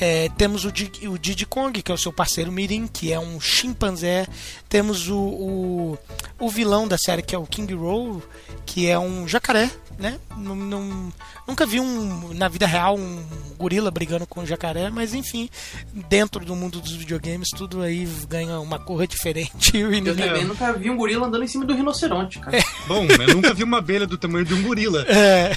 É, 0.00 0.28
temos 0.36 0.64
o, 0.64 0.72
Di- 0.72 1.08
o 1.08 1.18
Diddy 1.18 1.46
Kong, 1.46 1.80
que 1.82 1.90
é 1.90 1.94
o 1.94 1.98
seu 1.98 2.12
parceiro 2.12 2.52
Mirim, 2.52 2.86
que 2.86 3.12
é 3.12 3.18
um 3.18 3.40
chimpanzé. 3.40 4.26
Temos 4.68 5.08
o, 5.08 5.16
o, 5.18 5.98
o 6.38 6.50
vilão 6.50 6.86
da 6.86 6.98
série, 6.98 7.22
que 7.22 7.34
é 7.34 7.38
o 7.38 7.46
King 7.46 7.72
Roll, 7.74 8.22
que 8.66 8.86
é 8.88 8.98
um 8.98 9.26
jacaré, 9.26 9.70
né? 9.98 10.18
Não, 10.36 10.54
não- 10.54 11.12
nunca 11.48 11.64
vi 11.64 11.80
um, 11.80 12.34
na 12.34 12.46
vida 12.48 12.66
real 12.66 12.96
um 12.98 13.24
gorila 13.56 13.90
brigando 13.90 14.26
com 14.26 14.40
um 14.42 14.46
jacaré, 14.46 14.90
mas 14.90 15.14
enfim, 15.14 15.48
dentro 16.10 16.44
do 16.44 16.54
mundo 16.54 16.78
dos 16.80 16.92
videogames, 16.92 17.48
tudo 17.56 17.80
aí 17.80 18.06
ganha 18.28 18.60
uma 18.60 18.78
cor 18.78 19.06
diferente. 19.06 19.76
E 19.76 19.84
o 19.84 19.92
Eu 19.94 20.16
também 20.16 20.44
nunca 20.44 20.72
vi 20.74 20.90
um 20.90 20.96
gorila 20.96 21.26
andando 21.26 21.44
em 21.44 21.48
cima 21.48 21.64
do 21.64 21.74
rinoceronte, 21.74 22.38
cara. 22.38 22.58
Bom, 22.86 23.04
eu 23.06 23.34
nunca 23.34 23.54
vi 23.54 23.62
uma 23.64 23.78
abelha 23.78 24.06
do 24.06 24.18
tamanho 24.18 24.44
de 24.44 24.52
um 24.54 24.62
gorila. 24.62 25.04
É. 25.08 25.52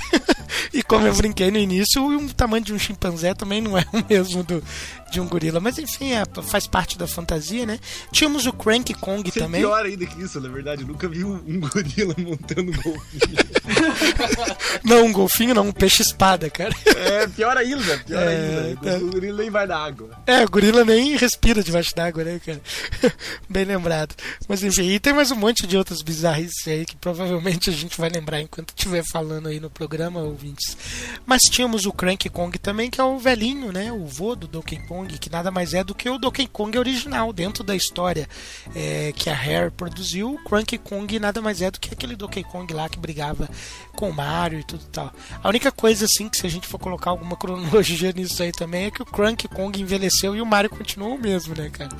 E 0.73 0.81
como 0.83 1.05
eu 1.07 1.13
brinquei 1.15 1.51
no 1.51 1.57
início, 1.57 2.03
o 2.05 2.33
tamanho 2.33 2.63
de 2.63 2.73
um 2.73 2.79
chimpanzé 2.79 3.33
também 3.33 3.61
não 3.61 3.77
é 3.77 3.85
o 3.93 4.03
mesmo 4.09 4.43
do, 4.43 4.63
de 5.11 5.19
um 5.19 5.27
gorila. 5.27 5.59
Mas 5.59 5.77
enfim, 5.77 6.11
é, 6.13 6.23
faz 6.43 6.67
parte 6.67 6.97
da 6.97 7.07
fantasia, 7.07 7.65
né? 7.65 7.79
Tínhamos 8.11 8.45
o 8.45 8.53
Cranky 8.53 8.93
Kong 8.93 9.29
Tem 9.31 9.43
também. 9.43 9.61
pior 9.61 9.85
ainda 9.85 10.05
que 10.05 10.21
isso, 10.21 10.39
na 10.39 10.49
verdade. 10.49 10.81
Eu 10.83 10.87
nunca 10.87 11.07
vi 11.07 11.23
um, 11.23 11.35
um 11.47 11.59
gorila 11.67 12.15
montando 12.17 12.71
um 12.71 12.75
golfinho. 12.81 13.49
Não, 14.83 15.05
um 15.05 15.11
golfinho, 15.11 15.53
não, 15.53 15.67
um 15.67 15.71
peixe-espada, 15.71 16.49
cara. 16.49 16.73
É, 16.85 17.27
pior 17.27 17.55
ainda, 17.57 17.97
pior 17.99 18.21
É, 18.21 18.67
ainda. 18.69 18.81
tá. 18.91 18.97
O 18.97 19.11
gorila 19.11 19.41
nem 19.41 19.49
vai 19.49 19.65
na 19.67 19.77
água. 19.77 20.09
É, 20.25 20.43
o 20.43 20.49
gorila 20.49 20.83
nem 20.85 21.15
respira 21.17 21.63
debaixo 21.63 21.95
d'água, 21.95 22.23
né, 22.23 22.39
cara? 22.43 22.61
Bem 23.49 23.65
lembrado. 23.65 24.15
Mas 24.47 24.63
enfim, 24.63 24.83
e 24.89 24.99
tem 24.99 25.13
mais 25.13 25.31
um 25.31 25.35
monte 25.35 25.67
de 25.67 25.77
outras 25.77 26.01
bizarrices 26.01 26.67
aí 26.67 26.85
que 26.85 26.95
provavelmente 26.95 27.69
a 27.69 27.73
gente 27.73 27.97
vai 27.99 28.09
lembrar 28.09 28.41
enquanto 28.41 28.69
estiver 28.69 29.03
falando 29.11 29.47
aí 29.47 29.59
no 29.59 29.69
programa, 29.69 30.21
ouvintes. 30.49 30.77
Mas 31.25 31.43
tínhamos 31.43 31.85
o 31.85 31.91
Cranky 31.91 32.29
Kong 32.29 32.57
também, 32.57 32.89
que 32.89 32.99
é 32.99 33.03
o 33.03 33.17
velhinho, 33.17 33.71
né? 33.71 33.91
O 33.91 34.05
vô 34.05 34.35
do 34.35 34.47
Donkey 34.47 34.77
Kong, 34.87 35.17
que 35.17 35.29
nada 35.29 35.51
mais 35.51 35.73
é 35.73 35.83
do 35.83 35.93
que 35.93 36.09
o 36.09 36.17
Donkey 36.17 36.47
Kong 36.47 36.77
original, 36.77 37.31
dentro 37.31 37.63
da 37.63 37.75
história 37.75 38.27
é, 38.75 39.13
que 39.15 39.29
a 39.29 39.33
Rare 39.33 39.71
produziu. 39.71 40.33
O 40.33 40.43
Cranky 40.43 40.77
Kong 40.77 41.19
nada 41.19 41.41
mais 41.41 41.61
é 41.61 41.69
do 41.69 41.79
que 41.79 41.93
aquele 41.93 42.15
Donkey 42.15 42.43
Kong 42.43 42.71
lá 42.73 42.89
que 42.89 42.99
brigava 42.99 43.49
com 43.95 44.09
o 44.09 44.13
Mario 44.13 44.59
e 44.59 44.63
tudo 44.63 44.83
tal. 44.91 45.13
A 45.43 45.49
única 45.49 45.71
coisa, 45.71 46.05
assim, 46.05 46.29
que 46.29 46.37
se 46.37 46.47
a 46.47 46.49
gente 46.49 46.67
for 46.67 46.79
colocar 46.79 47.11
alguma 47.11 47.35
cronologia 47.37 48.11
nisso 48.11 48.41
aí 48.41 48.51
também, 48.51 48.85
é 48.85 48.91
que 48.91 49.01
o 49.01 49.05
Cranky 49.05 49.47
Kong 49.47 49.79
envelheceu 49.79 50.35
e 50.35 50.41
o 50.41 50.45
Mario 50.45 50.69
continuou 50.69 51.15
o 51.15 51.19
mesmo, 51.19 51.55
né, 51.55 51.69
cara? 51.69 51.95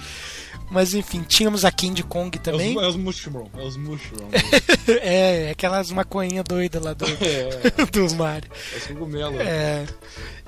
Mas 0.72 0.94
enfim, 0.94 1.24
tínhamos 1.24 1.66
a 1.66 1.72
King 1.72 2.02
Kong 2.04 2.38
É 2.38 2.42
também. 2.42 2.78
os, 2.78 2.84
é 2.84 2.88
os 2.88 2.96
mushroom, 2.96 3.48
é 3.58 3.62
os 3.64 3.78
mushroom. 3.78 4.30
É, 5.02 5.52
aquelas 5.52 5.92
maconhinhas 5.92 6.44
doidas 6.48 6.82
lá 6.84 6.94
do, 6.94 7.06
é, 7.24 7.86
do 7.92 8.16
Mario. 8.16 8.50
é 8.74 8.78
os 8.78 8.88
cogumelos. 8.88 9.40
É. 9.40 9.86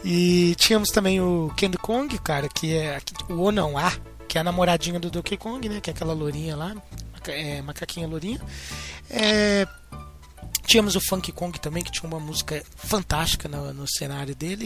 E 0.04 0.56
tínhamos 0.58 0.90
também 0.92 1.20
o 1.22 1.52
Candy 1.56 1.78
Kong, 1.78 2.18
cara, 2.20 2.48
que 2.50 2.76
é 2.76 3.00
o 3.30 3.34
ou 3.40 3.52
não 3.52 3.78
a, 3.78 3.92
que 4.28 4.38
é 4.38 4.42
a 4.42 4.44
namoradinha 4.44 5.00
do 5.00 5.12
Donkey 5.12 5.38
Kong, 5.38 5.68
né? 5.70 5.80
Que 5.80 5.90
é 5.92 5.94
aquela 5.94 6.14
lourinha 6.14 6.56
lá, 6.56 6.76
é, 7.28 7.62
macaquinha 7.62 8.08
lourinha. 8.08 8.42
É, 9.10 9.68
tínhamos 10.66 10.96
o 10.96 11.02
Funk 11.02 11.32
Kong 11.32 11.60
também, 11.60 11.84
que 11.84 11.92
tinha 11.92 12.08
uma 12.10 12.20
música 12.20 12.64
fantástica 12.76 13.48
no, 13.48 13.74
no 13.74 13.88
cenário 13.88 14.34
dele. 14.36 14.66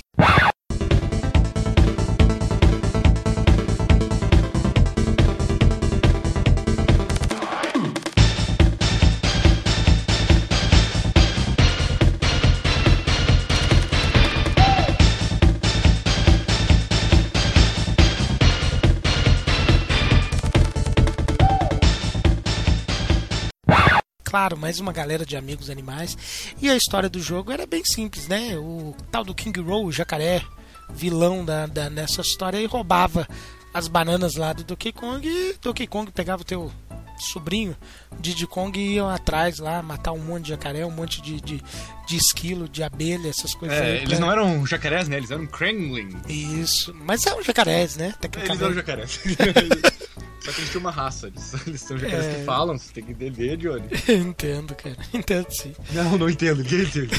Claro, 24.36 24.58
mais 24.58 24.82
uma 24.82 24.92
galera 24.92 25.26
de 25.26 25.38
amigos 25.38 25.70
animais. 25.70 26.18
E 26.62 26.70
a 26.70 26.76
história 26.76 27.08
do 27.10 27.22
jogo 27.22 27.54
era 27.54 27.66
bem 27.66 27.86
simples, 27.86 28.28
né? 28.28 28.58
O 28.58 28.94
tal 29.10 29.24
do 29.24 29.34
King 29.34 29.62
Roll, 29.62 29.86
o 29.86 29.92
jacaré, 29.94 30.42
vilão 30.94 31.46
da, 31.46 31.66
da, 31.68 31.90
nessa 31.90 32.20
história, 32.20 32.58
e 32.60 32.66
roubava 32.66 33.26
as 33.74 33.88
bananas 33.88 34.36
lá 34.36 34.52
do 34.52 34.66
Donkey 34.66 34.92
Kong 34.92 35.26
e 35.26 35.56
Donkey 35.62 35.88
Kong 35.88 36.12
pegava 36.12 36.42
o 36.42 36.46
teu 36.46 36.70
sobrinho, 37.18 37.78
Diddy 38.20 38.46
Kong 38.46 38.78
iam 38.78 39.08
atrás 39.10 39.58
lá, 39.60 39.82
matar 39.82 40.12
um 40.12 40.20
monte 40.20 40.44
de 40.44 40.50
jacaré, 40.50 40.86
um 40.86 40.92
monte 40.92 41.22
de, 41.22 41.40
de, 41.40 41.64
de 42.06 42.18
esquilo, 42.18 42.68
de 42.68 42.84
abelha, 42.84 43.30
essas 43.30 43.56
coisas 43.56 43.78
É, 43.78 43.84
aí. 43.86 43.98
eles 44.00 44.10
pra- 44.10 44.20
não 44.20 44.30
eram 44.30 44.66
jacarés, 44.66 45.08
né? 45.08 45.16
Eles 45.16 45.32
eram 45.32 45.48
kremlin. 45.48 46.10
Isso, 46.28 46.94
mas 47.06 47.26
é 47.26 47.34
um 47.34 47.42
jacarés, 47.42 47.96
né? 47.96 48.08
Eles 48.08 48.18
Tecnicamente. 48.18 48.64
eram 48.66 48.74
jacarés. 48.74 49.20
Só 50.46 50.52
que 50.52 50.60
eles 50.62 50.70
tinham 50.70 50.82
uma 50.82 50.92
raça. 50.92 51.28
Eles, 51.28 51.54
eles 51.68 51.82
são 51.82 51.98
jacarés 51.98 52.26
É. 52.26 52.40
que 52.40 52.46
falam, 52.46 52.78
você 52.78 52.94
tem 52.94 53.04
que 53.04 53.12
entender, 53.12 53.58
Johnny. 53.58 53.88
Entendo, 54.08 54.76
cara. 54.76 54.96
Entendo 55.14 55.48
sim. 55.52 55.74
Não, 55.92 56.18
não 56.18 56.30
entendo, 56.30 56.62
ninguém 56.64 56.82
entende. 56.84 57.10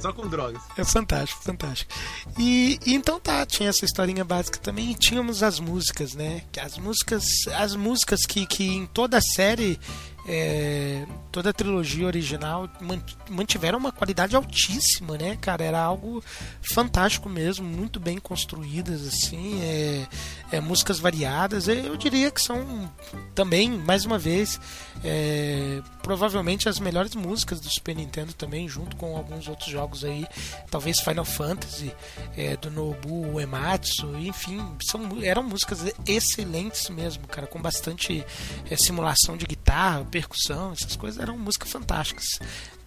Só 0.00 0.12
com 0.12 0.26
drogas. 0.28 0.60
É 0.76 0.84
fantástico, 0.84 1.42
fantástico. 1.42 1.92
E, 2.38 2.78
e 2.84 2.94
então 2.94 3.18
tá, 3.20 3.44
tinha 3.46 3.68
essa 3.68 3.84
historinha 3.84 4.24
básica 4.24 4.58
também 4.58 4.90
e 4.90 4.94
tínhamos 4.94 5.42
as 5.42 5.60
músicas, 5.60 6.14
né? 6.14 6.42
Que 6.52 6.60
As 6.60 6.76
músicas, 6.78 7.24
as 7.56 7.74
músicas 7.74 8.26
que, 8.26 8.46
que 8.46 8.64
em 8.64 8.86
toda 8.86 9.18
a 9.18 9.22
série, 9.22 9.78
é, 10.26 11.06
toda 11.32 11.50
a 11.50 11.52
trilogia 11.52 12.06
original 12.06 12.68
man- 12.80 13.02
mantiveram 13.28 13.78
uma 13.78 13.90
qualidade 13.92 14.36
altíssima, 14.36 15.16
né, 15.16 15.36
cara? 15.40 15.64
Era 15.64 15.80
algo 15.80 16.22
fantástico 16.62 17.28
mesmo, 17.28 17.66
muito 17.66 17.98
bem 17.98 18.18
construídas, 18.18 19.06
assim, 19.06 19.60
é, 19.62 20.06
é, 20.52 20.60
músicas 20.60 20.98
variadas. 20.98 21.68
Eu 21.68 21.96
diria 21.96 22.30
que 22.30 22.40
são 22.40 22.90
também, 23.34 23.70
mais 23.70 24.04
uma 24.04 24.18
vez, 24.18 24.60
é, 25.04 25.80
provavelmente 26.02 26.68
as 26.68 26.78
melhores 26.78 27.14
músicas 27.14 27.60
do 27.60 27.70
Super 27.70 27.96
Nintendo 27.96 28.32
também, 28.32 28.68
junto 28.68 28.96
com 28.96 29.16
alguns 29.16 29.48
outros 29.48 29.70
jogos 29.70 30.04
aí, 30.04 30.26
talvez 30.70 31.00
Final 31.00 31.24
Fantasy, 31.24 31.92
é, 32.36 32.56
do 32.56 32.70
Nobu 32.70 33.34
Uematsu, 33.34 34.16
enfim, 34.18 34.60
são, 34.82 35.00
eram 35.22 35.42
músicas 35.42 35.92
excelentes 36.06 36.88
mesmo, 36.90 37.26
cara, 37.26 37.46
com 37.46 37.60
bastante 37.60 38.24
é, 38.70 38.76
simulação 38.76 39.36
de 39.36 39.46
guitarra, 39.46 40.06
percussão, 40.10 40.72
essas 40.72 40.96
coisas 40.96 41.20
eram 41.20 41.38
músicas 41.38 41.70
fantásticas. 41.70 42.26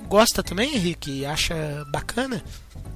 Gosta 0.08 0.44
também, 0.44 0.76
Henrique? 0.76 1.26
Acha 1.26 1.86
bacana? 1.92 2.44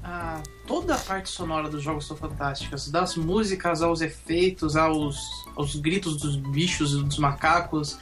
Ah, 0.03 0.41
toda 0.65 0.95
a 0.95 0.97
parte 0.97 1.29
sonora 1.29 1.69
dos 1.69 1.81
jogos 1.81 2.05
são 2.05 2.15
fantásticas. 2.15 2.89
Das 2.89 3.15
músicas 3.15 3.81
aos 3.81 4.01
efeitos, 4.01 4.75
aos, 4.75 5.17
aos 5.55 5.75
gritos 5.75 6.17
dos 6.17 6.35
bichos 6.35 6.93
e 6.93 7.03
dos 7.03 7.17
macacos. 7.17 7.97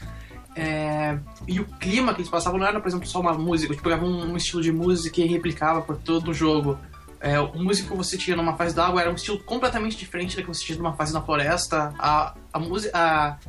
É, 0.55 1.19
e 1.47 1.59
o 1.59 1.65
clima 1.65 2.13
que 2.13 2.21
eles 2.21 2.29
passavam 2.29 2.57
não 2.59 2.65
era, 2.65 2.79
por 2.79 2.87
exemplo, 2.87 3.07
só 3.07 3.19
uma 3.19 3.33
música. 3.33 3.73
Tipo, 3.73 3.83
pegava 3.83 4.05
um, 4.05 4.31
um 4.31 4.37
estilo 4.37 4.61
de 4.61 4.71
música 4.71 5.21
e 5.21 5.27
replicava 5.27 5.81
por 5.81 5.97
todo 5.97 6.31
o 6.31 6.33
jogo. 6.33 6.77
É, 7.19 7.39
o 7.39 7.57
músico 7.57 7.89
que 7.89 7.97
você 7.97 8.17
tinha 8.17 8.37
numa 8.37 8.55
fase 8.55 8.75
da 8.75 8.85
água 8.85 9.01
era 9.01 9.09
um 9.09 9.15
estilo 9.15 9.39
completamente 9.39 9.97
diferente 9.97 10.35
da 10.35 10.41
que 10.43 10.47
você 10.47 10.63
tinha 10.63 10.77
numa 10.77 10.93
fase 10.93 11.13
na 11.13 11.21
floresta. 11.21 11.93
A, 11.97 12.35
a 12.53 12.59
música. 12.59 13.39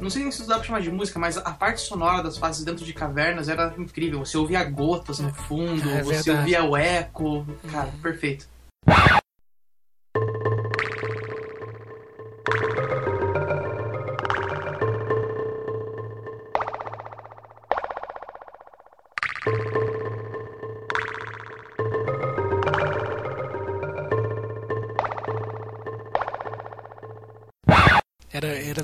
Não 0.00 0.10
sei 0.10 0.22
nem 0.22 0.32
se 0.32 0.46
dá 0.46 0.56
pra 0.56 0.64
chamar 0.64 0.80
de 0.80 0.90
música, 0.90 1.18
mas 1.18 1.36
a 1.36 1.50
parte 1.50 1.80
sonora 1.80 2.22
das 2.22 2.36
fases 2.36 2.64
dentro 2.64 2.84
de 2.84 2.92
cavernas 2.92 3.48
era 3.48 3.74
incrível. 3.78 4.24
Você 4.24 4.36
ouvia 4.36 4.62
gotas 4.64 5.18
no 5.18 5.32
fundo, 5.32 5.88
É 5.90 6.02
você 6.02 6.30
ouvia 6.30 6.64
o 6.64 6.76
eco. 6.76 7.46
Cara, 7.70 7.90
perfeito. 8.02 8.46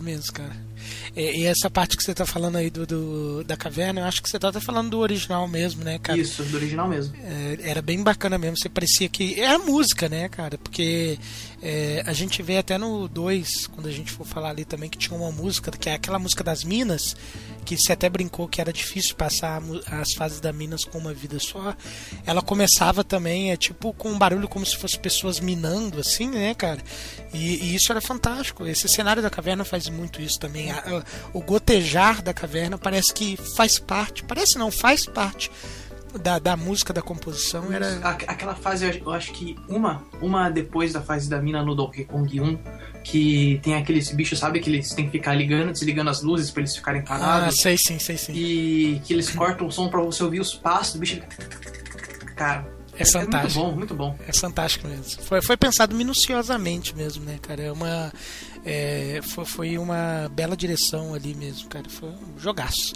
Mesmo, 0.01 0.33
cara. 0.33 0.57
E, 1.15 1.43
e 1.43 1.47
essa 1.47 1.69
parte 1.69 1.97
que 1.97 2.03
você 2.03 2.15
tá 2.15 2.25
falando 2.25 2.57
aí 2.57 2.71
do, 2.71 2.87
do- 2.87 3.45
da 3.45 3.57
caverna, 3.57 4.01
eu 4.01 4.05
acho 4.07 4.23
que 4.23 4.31
você 4.31 4.39
tá 4.39 4.49
até 4.49 4.61
falando 4.61 4.91
do 4.91 4.99
original 4.99 5.47
mesmo, 5.47 5.85
né, 5.85 5.99
cara? 5.99 6.19
Isso, 6.19 6.43
do 6.45 6.57
original 6.57 6.89
mesmo. 6.89 7.15
É, 7.17 7.59
era 7.63 7.83
bem 7.83 8.03
bacana 8.03 8.39
mesmo. 8.39 8.57
Você 8.57 8.69
parecia 8.69 9.09
que. 9.09 9.39
Era 9.41 9.59
música, 9.59 10.09
né, 10.09 10.29
cara? 10.29 10.57
Porque 10.57 11.19
é, 11.63 12.03
a 12.07 12.13
gente 12.13 12.43
vê 12.43 12.57
até 12.59 12.79
no 12.79 13.07
2, 13.09 13.67
quando 13.69 13.89
a 13.89 13.93
gente 13.93 14.11
for 14.11 14.27
falar 14.27 14.51
ali 14.51 14.65
também, 14.65 14.89
que 14.89 14.97
tinha 14.99 15.17
uma 15.19 15.31
música, 15.31 15.71
que 15.71 15.89
é 15.91 15.95
aquela 15.95 16.19
música 16.19 16.43
das 16.43 16.65
Minas, 16.65 17.15
que 17.67 17.77
você 17.77 17.93
até 17.93 18.09
brincou 18.09 18.49
que 18.49 18.61
era 18.61 18.73
difícil 18.73 19.15
passar 19.17 19.61
a 19.87 20.01
as 20.01 20.15
fases 20.15 20.41
da 20.41 20.51
Minas 20.53 20.85
com 20.85 20.97
uma 20.99 21.13
vida 21.13 21.39
só. 21.39 21.77
Ela 22.25 22.41
começava 22.41 23.05
também, 23.05 23.53
é 23.53 23.57
tipo 23.57 23.93
com 23.93 24.11
um 24.11 24.19
barulho 24.19 24.49
como 24.49 24.65
se 24.65 24.77
fosse 24.79 24.99
pessoas 24.99 25.41
minando, 25.41 26.01
assim, 26.01 26.29
né, 26.31 26.55
cara? 26.55 26.81
E, 27.35 27.57
e 27.67 27.75
isso 27.75 27.93
era 27.93 28.01
fantástico. 28.01 28.67
Esse 28.67 28.89
cenário 28.89 29.21
da 29.23 29.29
caverna 29.29 29.63
faz 29.65 29.89
muito 29.91 30.21
isso 30.23 30.39
também. 30.39 30.69
O 31.33 31.41
gotejar 31.41 32.23
da 32.23 32.33
caverna 32.33 32.79
parece 32.79 33.13
que 33.13 33.37
faz 33.57 33.79
parte, 33.79 34.23
parece 34.25 34.59
não, 34.59 34.71
faz 34.71 35.05
parte 35.07 35.51
da, 36.23 36.39
da 36.39 36.57
música, 36.57 36.93
da 36.93 37.01
composição. 37.03 37.73
Era. 37.73 37.99
Aquela 38.27 38.55
fase, 38.55 39.01
eu 39.05 39.13
acho- 39.13 39.33
que 39.33 39.57
uma, 39.69 40.03
uma 40.21 40.49
depois 40.51 40.93
da 40.93 41.01
fase 41.01 41.29
da 41.31 41.41
mina 41.41 41.63
no 41.63 41.75
Donkey 41.75 42.05
Kong 42.05 42.41
1, 42.41 42.59
que 43.05 43.61
tem 43.63 43.75
aqueles 43.77 44.11
bichos, 44.11 44.39
sabe? 44.39 44.59
Que 44.61 44.69
eles 44.71 44.93
têm 44.93 45.07
que 45.07 45.13
ficar 45.13 45.35
ligando, 45.35 45.73
desligando 45.73 46.11
as 46.11 46.21
luzes 46.23 46.51
pra 46.51 46.63
eles 46.63 46.75
ficarem 46.77 47.01
Ah, 47.03 47.05
parados. 47.05 47.61
sei 47.61 47.79
sim, 47.79 47.99
sei 47.99 48.17
sim. 48.19 48.33
e 48.35 49.01
que 49.05 49.13
eles 49.13 49.31
cortam 49.31 49.67
o 49.69 49.71
som 49.73 49.89
pra 49.89 50.01
você 50.03 50.23
ouvir 50.23 50.41
os 50.41 50.55
passos 50.55 50.95
do 50.95 50.99
bicho. 51.01 51.21
Cara, 52.37 52.67
É 52.99 53.05
fantástico. 53.05 53.61
muito 53.65 53.71
bom, 53.71 53.77
muito 53.77 53.95
bom. 53.95 54.19
É 54.29 54.33
fantástico 54.33 54.87
mesmo. 54.89 55.23
Foi, 55.23 55.41
foi 55.41 55.57
pensado 55.57 55.95
minuciosamente 55.95 56.95
mesmo, 56.97 57.25
né, 57.25 57.39
cara? 57.41 57.63
É 57.63 57.73
uma, 57.73 58.13
é, 58.65 59.21
foi, 59.23 59.45
foi 59.45 59.79
uma 59.79 60.31
bela 60.33 60.57
direção 60.57 61.15
ali 61.15 61.35
mesmo, 61.35 61.69
cara. 61.69 61.89
Foi 61.89 62.09
um 62.09 62.39
jogaço. 62.39 62.95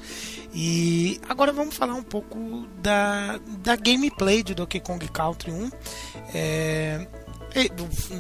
E 0.54 1.20
agora 1.28 1.52
vamos 1.52 1.76
falar 1.76 1.94
um 1.94 2.02
pouco 2.02 2.66
da, 2.80 3.40
da 3.58 3.76
gameplay 3.76 4.42
de 4.42 4.54
Donkey 4.54 4.80
Kong 4.80 5.06
Country 5.08 5.50
1. 5.50 5.70
É, 6.34 7.06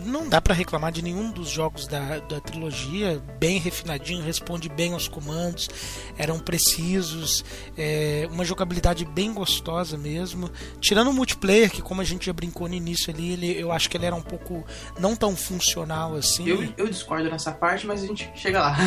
não 0.04 0.28
dá 0.28 0.40
pra 0.40 0.54
reclamar 0.54 0.92
de 0.92 1.02
nenhum 1.02 1.30
dos 1.30 1.48
jogos 1.48 1.86
da, 1.86 2.18
da 2.20 2.40
trilogia, 2.40 3.22
bem 3.38 3.58
refinadinho, 3.58 4.22
responde 4.24 4.68
bem 4.68 4.92
aos 4.92 5.08
comandos, 5.08 5.68
eram 6.16 6.38
precisos, 6.38 7.44
é, 7.76 8.28
uma 8.30 8.44
jogabilidade 8.44 9.04
bem 9.04 9.32
gostosa 9.32 9.96
mesmo. 9.96 10.50
Tirando 10.80 11.10
o 11.10 11.12
multiplayer, 11.12 11.70
que 11.70 11.82
como 11.82 12.00
a 12.00 12.04
gente 12.04 12.26
já 12.26 12.32
brincou 12.32 12.68
no 12.68 12.74
início 12.74 13.12
ali, 13.12 13.32
ele, 13.32 13.60
eu 13.60 13.72
acho 13.72 13.90
que 13.90 13.96
ele 13.96 14.06
era 14.06 14.14
um 14.14 14.22
pouco 14.22 14.64
não 14.98 15.16
tão 15.16 15.36
funcional 15.36 16.14
assim. 16.14 16.48
Eu, 16.48 16.72
eu 16.76 16.88
discordo 16.88 17.30
nessa 17.30 17.52
parte, 17.52 17.86
mas 17.86 18.02
a 18.02 18.06
gente 18.06 18.30
chega 18.34 18.60
lá. 18.60 18.76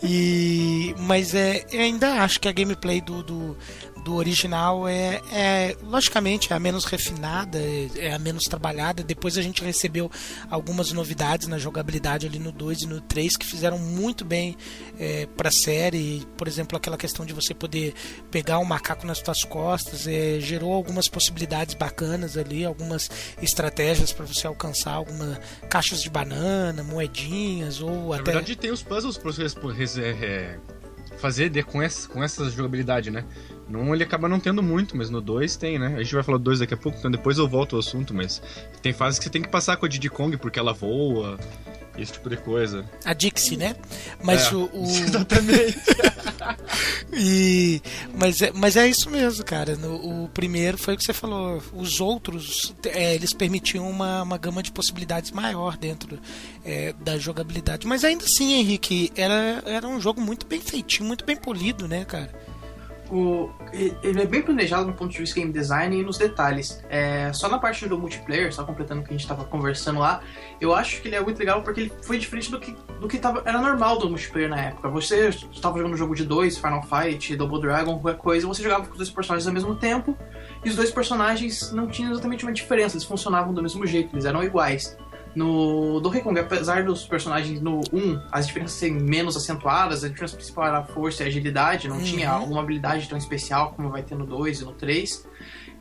E, 0.00 0.94
mas 0.96 1.34
é, 1.34 1.64
eu 1.72 1.80
ainda 1.80 2.22
acho 2.22 2.38
que 2.38 2.46
a 2.46 2.52
gameplay 2.52 3.00
do, 3.00 3.20
do, 3.22 3.56
do 4.04 4.14
original 4.14 4.88
é, 4.88 5.20
é, 5.32 5.76
logicamente, 5.82 6.52
é 6.52 6.56
a 6.56 6.58
menos 6.58 6.84
refinada, 6.84 7.58
é, 7.58 7.88
é 7.96 8.14
a 8.14 8.18
menos 8.18 8.44
trabalhada. 8.44 9.02
Depois 9.02 9.36
a 9.36 9.42
gente 9.42 9.62
recebeu 9.62 10.10
algumas 10.50 10.92
novidades 10.92 11.46
na 11.46 11.58
jogabilidade 11.58 12.26
ali 12.26 12.38
no 12.38 12.52
2 12.52 12.82
e 12.82 12.86
no 12.86 13.00
3 13.00 13.36
que 13.36 13.46
fizeram 13.46 13.78
muito 13.78 14.24
bem 14.24 14.56
é, 14.98 15.26
para 15.36 15.48
a 15.48 15.52
série. 15.52 16.26
Por 16.36 16.48
exemplo, 16.48 16.76
aquela 16.76 16.96
questão 16.96 17.24
de 17.26 17.32
você 17.32 17.54
poder 17.54 17.94
pegar 18.30 18.58
um 18.58 18.64
macaco 18.64 19.06
nas 19.06 19.18
suas 19.18 19.44
costas, 19.44 20.06
é, 20.06 20.38
gerou 20.40 20.72
algumas 20.72 21.08
possibilidades 21.08 21.74
bacanas 21.74 22.36
ali, 22.36 22.64
algumas 22.64 23.10
estratégias 23.42 24.12
para 24.12 24.26
você 24.26 24.46
alcançar 24.46 24.92
algumas 24.92 25.38
caixas 25.68 26.02
de 26.02 26.10
banana, 26.10 26.82
moedinhas 26.82 27.80
ou 27.80 28.10
Na 28.10 28.16
até. 28.16 28.32
verdade, 28.32 28.56
tem 28.56 28.70
os 28.70 28.82
puzzles 28.82 29.18
pra 29.18 29.32
você 29.32 30.00
é, 30.00 30.10
é, 30.10 30.58
fazer 31.18 31.64
com, 31.64 31.82
essa, 31.82 32.08
com 32.08 32.22
essa 32.22 32.48
jogabilidade, 32.50 33.10
né? 33.10 33.24
No 33.68 33.80
1 33.80 33.94
ele 33.94 34.04
acaba 34.04 34.28
não 34.28 34.40
tendo 34.40 34.62
muito, 34.62 34.96
mas 34.96 35.10
no 35.10 35.20
2 35.20 35.56
tem, 35.56 35.78
né? 35.78 35.94
A 35.96 36.02
gente 36.02 36.14
vai 36.14 36.22
falar 36.22 36.38
do 36.38 36.44
2 36.44 36.60
daqui 36.60 36.74
a 36.74 36.76
pouco, 36.76 36.98
então 36.98 37.10
depois 37.10 37.36
eu 37.38 37.46
volto 37.46 37.76
ao 37.76 37.80
assunto, 37.80 38.14
mas 38.14 38.40
tem 38.80 38.92
fases 38.92 39.18
que 39.18 39.24
você 39.24 39.30
tem 39.30 39.42
que 39.42 39.48
passar 39.48 39.76
com 39.76 39.84
a 39.84 39.88
Diddy 39.88 40.08
Kong 40.08 40.36
porque 40.38 40.58
ela 40.58 40.72
voa, 40.72 41.38
esse 41.98 42.12
tipo 42.12 42.30
de 42.30 42.36
coisa. 42.38 42.84
a 43.04 43.12
Dixie, 43.12 43.56
né? 43.58 43.76
Mas 44.22 44.46
É, 44.50 44.54
o, 44.54 44.70
o- 44.72 44.84
Exatamente. 44.88 45.76
e 47.12 47.82
mas 48.14 48.40
é, 48.40 48.52
mas 48.54 48.76
é 48.76 48.86
isso 48.88 49.10
mesmo, 49.10 49.44
cara. 49.44 49.76
No, 49.76 50.24
o 50.24 50.28
primeiro 50.28 50.78
foi 50.78 50.94
o 50.94 50.96
que 50.96 51.04
você 51.04 51.12
falou. 51.12 51.62
Os 51.72 52.00
outros 52.00 52.74
é, 52.86 53.14
eles 53.14 53.32
permitiam 53.32 53.88
uma, 53.88 54.22
uma 54.22 54.38
gama 54.38 54.62
de 54.62 54.72
possibilidades 54.72 55.30
maior 55.30 55.76
dentro 55.76 56.18
é, 56.64 56.94
da 57.00 57.18
jogabilidade. 57.18 57.86
Mas 57.86 58.04
ainda 58.04 58.24
assim, 58.24 58.54
Henrique, 58.54 59.12
era, 59.16 59.62
era 59.66 59.86
um 59.86 60.00
jogo 60.00 60.20
muito 60.20 60.46
bem 60.46 60.60
feitinho, 60.60 61.06
muito 61.06 61.24
bem 61.24 61.36
polido, 61.36 61.86
né, 61.88 62.04
cara? 62.04 62.32
O, 63.10 63.50
ele 63.72 64.22
é 64.22 64.26
bem 64.26 64.42
planejado 64.42 64.86
no 64.86 64.92
ponto 64.92 65.10
de 65.10 65.18
vista 65.18 65.38
game 65.38 65.52
design 65.52 65.96
e 65.96 66.02
nos 66.02 66.18
detalhes. 66.18 66.82
É, 66.88 67.32
só 67.32 67.48
na 67.48 67.58
parte 67.58 67.86
do 67.86 67.98
multiplayer, 67.98 68.52
só 68.52 68.64
completando 68.64 69.00
o 69.00 69.04
que 69.04 69.10
a 69.10 69.12
gente 69.12 69.22
estava 69.22 69.44
conversando 69.44 70.00
lá, 70.00 70.20
eu 70.60 70.74
acho 70.74 71.00
que 71.00 71.08
ele 71.08 71.16
é 71.16 71.20
muito 71.20 71.38
legal 71.38 71.62
porque 71.62 71.80
ele 71.82 71.92
foi 72.02 72.18
diferente 72.18 72.50
do 72.50 72.58
que, 72.58 72.76
do 73.00 73.08
que 73.08 73.18
tava, 73.18 73.42
era 73.44 73.60
normal 73.60 73.98
do 73.98 74.08
multiplayer 74.08 74.48
na 74.48 74.60
época. 74.60 74.88
Você 74.88 75.28
estava 75.28 75.76
jogando 75.78 75.94
um 75.94 75.96
jogo 75.96 76.14
de 76.14 76.24
dois, 76.24 76.56
Final 76.56 76.82
Fight, 76.82 77.36
Double 77.36 77.60
Dragon, 77.60 77.98
qualquer 77.98 78.18
coisa, 78.18 78.46
você 78.46 78.62
jogava 78.62 78.84
com 78.84 78.92
os 78.92 78.98
dois 78.98 79.10
personagens 79.10 79.46
ao 79.46 79.54
mesmo 79.54 79.74
tempo 79.74 80.16
e 80.64 80.68
os 80.68 80.76
dois 80.76 80.90
personagens 80.90 81.72
não 81.72 81.86
tinham 81.86 82.12
exatamente 82.12 82.44
uma 82.44 82.52
diferença, 82.52 82.96
eles 82.96 83.04
funcionavam 83.04 83.54
do 83.54 83.62
mesmo 83.62 83.86
jeito, 83.86 84.14
eles 84.14 84.24
eram 84.24 84.42
iguais. 84.42 84.96
No 85.38 86.00
Donkey 86.00 86.20
Kong, 86.20 86.36
apesar 86.40 86.82
dos 86.82 87.06
personagens 87.06 87.60
no 87.60 87.78
1, 87.92 88.20
as 88.32 88.48
diferenças 88.48 88.76
serem 88.76 88.96
menos 88.96 89.36
acentuadas, 89.36 90.02
a 90.02 90.08
diferença 90.08 90.34
principal 90.34 90.66
era 90.66 90.78
a 90.78 90.82
força 90.82 91.22
e 91.22 91.26
a 91.26 91.28
agilidade, 91.28 91.86
não 91.86 91.98
uhum. 91.98 92.02
tinha 92.02 92.28
alguma 92.28 92.60
habilidade 92.60 93.08
tão 93.08 93.16
especial 93.16 93.72
como 93.72 93.88
vai 93.88 94.02
ter 94.02 94.16
no 94.16 94.26
2 94.26 94.62
e 94.62 94.64
no 94.64 94.72
3. 94.72 95.28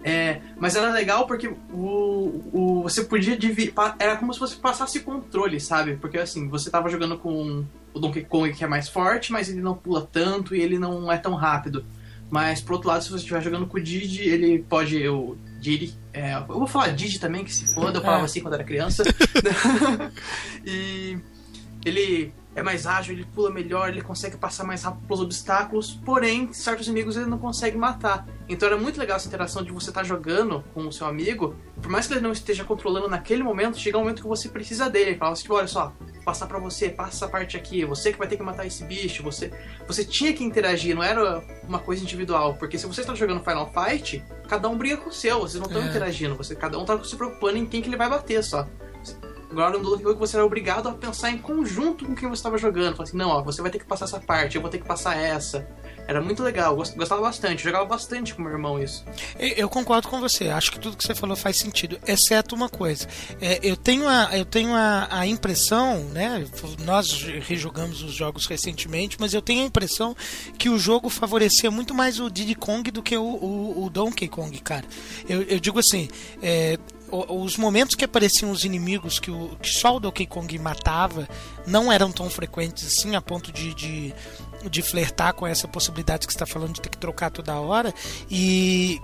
É, 0.03 0.41
mas 0.59 0.75
era 0.75 0.91
legal 0.91 1.25
porque 1.25 1.47
o, 1.73 2.43
o, 2.53 2.83
você 2.83 3.03
podia 3.03 3.35
dividir. 3.35 3.73
Era 3.97 4.15
como 4.17 4.31
se 4.31 4.39
você 4.39 4.55
passasse 4.55 4.99
controle, 4.99 5.59
sabe? 5.59 5.95
Porque 5.95 6.19
assim, 6.19 6.47
você 6.47 6.69
tava 6.69 6.87
jogando 6.87 7.17
com 7.17 7.65
o 7.95 7.99
Donkey 7.99 8.25
Kong 8.25 8.53
que 8.53 8.63
é 8.63 8.67
mais 8.67 8.87
forte, 8.87 9.31
mas 9.31 9.49
ele 9.49 9.59
não 9.59 9.73
pula 9.73 10.07
tanto 10.11 10.55
e 10.55 10.61
ele 10.61 10.77
não 10.77 11.11
é 11.11 11.17
tão 11.17 11.33
rápido. 11.33 11.83
Mas, 12.29 12.61
por 12.61 12.73
outro 12.73 12.89
lado, 12.89 13.03
se 13.03 13.09
você 13.09 13.17
estiver 13.17 13.41
jogando 13.41 13.65
com 13.65 13.77
o 13.77 13.81
Didi, 13.81 14.29
ele 14.29 14.59
pode. 14.59 15.07
O 15.07 15.35
Didi. 15.59 15.93
É, 16.13 16.35
eu 16.35 16.45
vou 16.47 16.67
falar 16.67 16.89
Didi 16.89 17.19
também, 17.19 17.43
que 17.43 17.53
se 17.53 17.73
foda, 17.73 17.99
eu 17.99 18.03
falava 18.03 18.23
é. 18.23 18.25
assim 18.25 18.41
quando 18.41 18.55
era 18.55 18.63
criança. 18.63 19.03
e 20.65 21.17
ele 21.85 22.33
é 22.57 22.63
mais 22.63 22.87
ágil, 22.87 23.13
ele 23.13 23.23
pula 23.23 23.51
melhor, 23.51 23.89
ele 23.89 24.01
consegue 24.01 24.35
passar 24.35 24.63
mais 24.63 24.81
rápido 24.81 25.05
pelos 25.05 25.21
obstáculos, 25.21 25.93
porém, 26.03 26.51
certos 26.51 26.87
inimigos 26.87 27.15
ele 27.15 27.27
não 27.27 27.37
consegue 27.37 27.77
matar. 27.77 28.27
Então 28.49 28.67
era 28.67 28.75
muito 28.75 28.99
legal 28.99 29.17
essa 29.17 29.27
interação 29.27 29.63
de 29.63 29.71
você 29.71 29.91
estar 29.91 30.01
tá 30.01 30.07
jogando 30.07 30.63
com 30.73 30.87
o 30.87 30.91
seu 30.91 31.05
amigo, 31.05 31.55
por 31.79 31.91
mais 31.91 32.07
que 32.07 32.13
ele 32.13 32.21
não 32.21 32.31
esteja 32.31 32.63
controlando 32.63 33.07
naquele 33.07 33.43
momento, 33.43 33.77
chega 33.77 33.95
um 33.95 34.01
momento 34.01 34.23
que 34.23 34.27
você 34.27 34.49
precisa 34.49 34.89
dele. 34.89 35.11
Ele 35.11 35.19
fala 35.19 35.33
assim: 35.33 35.45
olha 35.51 35.67
só, 35.67 35.93
passar 36.25 36.47
para 36.47 36.57
você, 36.57 36.89
passa 36.89 37.09
essa 37.09 37.27
parte 37.27 37.55
aqui, 37.55 37.85
você 37.85 38.11
que 38.11 38.17
vai 38.17 38.27
ter 38.27 38.37
que 38.37 38.43
matar 38.43 38.65
esse 38.65 38.83
bicho, 38.85 39.21
você 39.21 39.51
você 39.85 40.03
tinha 40.03 40.33
que 40.33 40.43
interagir, 40.43 40.95
não 40.95 41.03
era 41.03 41.43
uma 41.67 41.77
coisa 41.77 42.01
individual, 42.01 42.55
porque 42.55 42.79
se 42.79 42.87
você 42.87 43.01
está 43.01 43.13
jogando 43.13 43.43
Final 43.43 43.71
Fight, 43.71 44.23
cada 44.47 44.67
um 44.67 44.75
briga 44.75 44.97
com 44.97 45.11
o 45.11 45.13
seu, 45.13 45.41
vocês 45.41 45.61
não 45.61 45.67
estão 45.67 45.83
é. 45.83 45.85
interagindo, 45.85 46.35
você 46.35 46.55
cada 46.55 46.79
um 46.79 46.81
está 46.81 47.03
se 47.03 47.15
preocupando 47.15 47.59
em 47.59 47.67
quem 47.67 47.83
que 47.83 47.87
ele 47.87 47.97
vai 47.97 48.09
bater 48.09 48.43
só. 48.43 48.67
Agora 49.49 49.77
no 49.77 49.83
Donkey 49.83 50.03
Kong 50.03 50.19
você 50.19 50.35
era 50.35 50.45
obrigado 50.45 50.89
a 50.89 50.93
pensar 50.93 51.31
em 51.31 51.37
conjunto 51.37 52.05
com 52.05 52.13
quem 52.13 52.27
você 52.27 52.39
estava 52.39 52.57
jogando. 52.57 52.95
Falar 52.95 53.07
assim, 53.07 53.17
não, 53.17 53.29
ó, 53.29 53.41
você 53.41 53.61
vai 53.61 53.71
ter 53.71 53.79
que 53.79 53.85
passar 53.85 54.05
essa 54.05 54.19
parte, 54.19 54.55
eu 54.55 54.61
vou 54.61 54.69
ter 54.69 54.79
que 54.79 54.85
passar 54.85 55.17
essa. 55.17 55.67
Era 56.07 56.21
muito 56.21 56.41
legal, 56.41 56.75
gostava 56.75 57.21
bastante, 57.21 57.63
jogava 57.63 57.85
bastante 57.85 58.33
com 58.33 58.41
meu 58.41 58.51
irmão 58.51 58.81
isso. 58.81 59.03
Eu 59.37 59.69
concordo 59.69 60.07
com 60.07 60.21
você, 60.21 60.49
acho 60.49 60.71
que 60.71 60.79
tudo 60.79 60.95
que 60.95 61.03
você 61.03 61.13
falou 61.13 61.35
faz 61.35 61.57
sentido, 61.57 61.99
exceto 62.07 62.55
uma 62.55 62.69
coisa. 62.69 63.07
É, 63.41 63.59
eu 63.61 63.75
tenho, 63.75 64.07
a, 64.07 64.29
eu 64.37 64.45
tenho 64.45 64.73
a, 64.73 65.07
a, 65.09 65.27
impressão, 65.27 66.05
né? 66.05 66.45
Nós 66.85 67.23
rejogamos 67.45 68.01
os 68.01 68.13
jogos 68.13 68.45
recentemente, 68.45 69.17
mas 69.19 69.33
eu 69.33 69.41
tenho 69.41 69.63
a 69.63 69.65
impressão 69.65 70.15
que 70.57 70.69
o 70.69 70.79
jogo 70.79 71.09
favorecia 71.09 71.69
muito 71.69 71.93
mais 71.93 72.19
o 72.19 72.29
Diddy 72.29 72.55
Kong 72.55 72.89
do 72.89 73.03
que 73.03 73.17
o, 73.17 73.23
o, 73.23 73.85
o 73.85 73.89
Donkey 73.89 74.29
Kong, 74.29 74.57
cara. 74.59 74.85
Eu, 75.27 75.41
eu 75.43 75.59
digo 75.59 75.79
assim, 75.79 76.07
é, 76.41 76.77
os 77.11 77.57
momentos 77.57 77.95
que 77.95 78.05
apareciam 78.05 78.51
os 78.51 78.63
inimigos 78.63 79.19
que, 79.19 79.31
o, 79.31 79.57
que 79.61 79.69
só 79.69 79.95
o 79.95 79.99
Donkey 79.99 80.25
Kong 80.25 80.57
matava 80.59 81.27
não 81.65 81.91
eram 81.91 82.11
tão 82.11 82.29
frequentes 82.29 82.85
assim, 82.87 83.15
a 83.15 83.21
ponto 83.21 83.51
de, 83.51 83.73
de, 83.73 84.13
de 84.69 84.81
flertar 84.81 85.33
com 85.33 85.47
essa 85.47 85.67
possibilidade 85.67 86.27
que 86.27 86.33
está 86.33 86.45
falando 86.45 86.73
de 86.73 86.81
ter 86.81 86.89
que 86.89 86.97
trocar 86.97 87.29
toda 87.29 87.59
hora. 87.59 87.93
E 88.29 89.01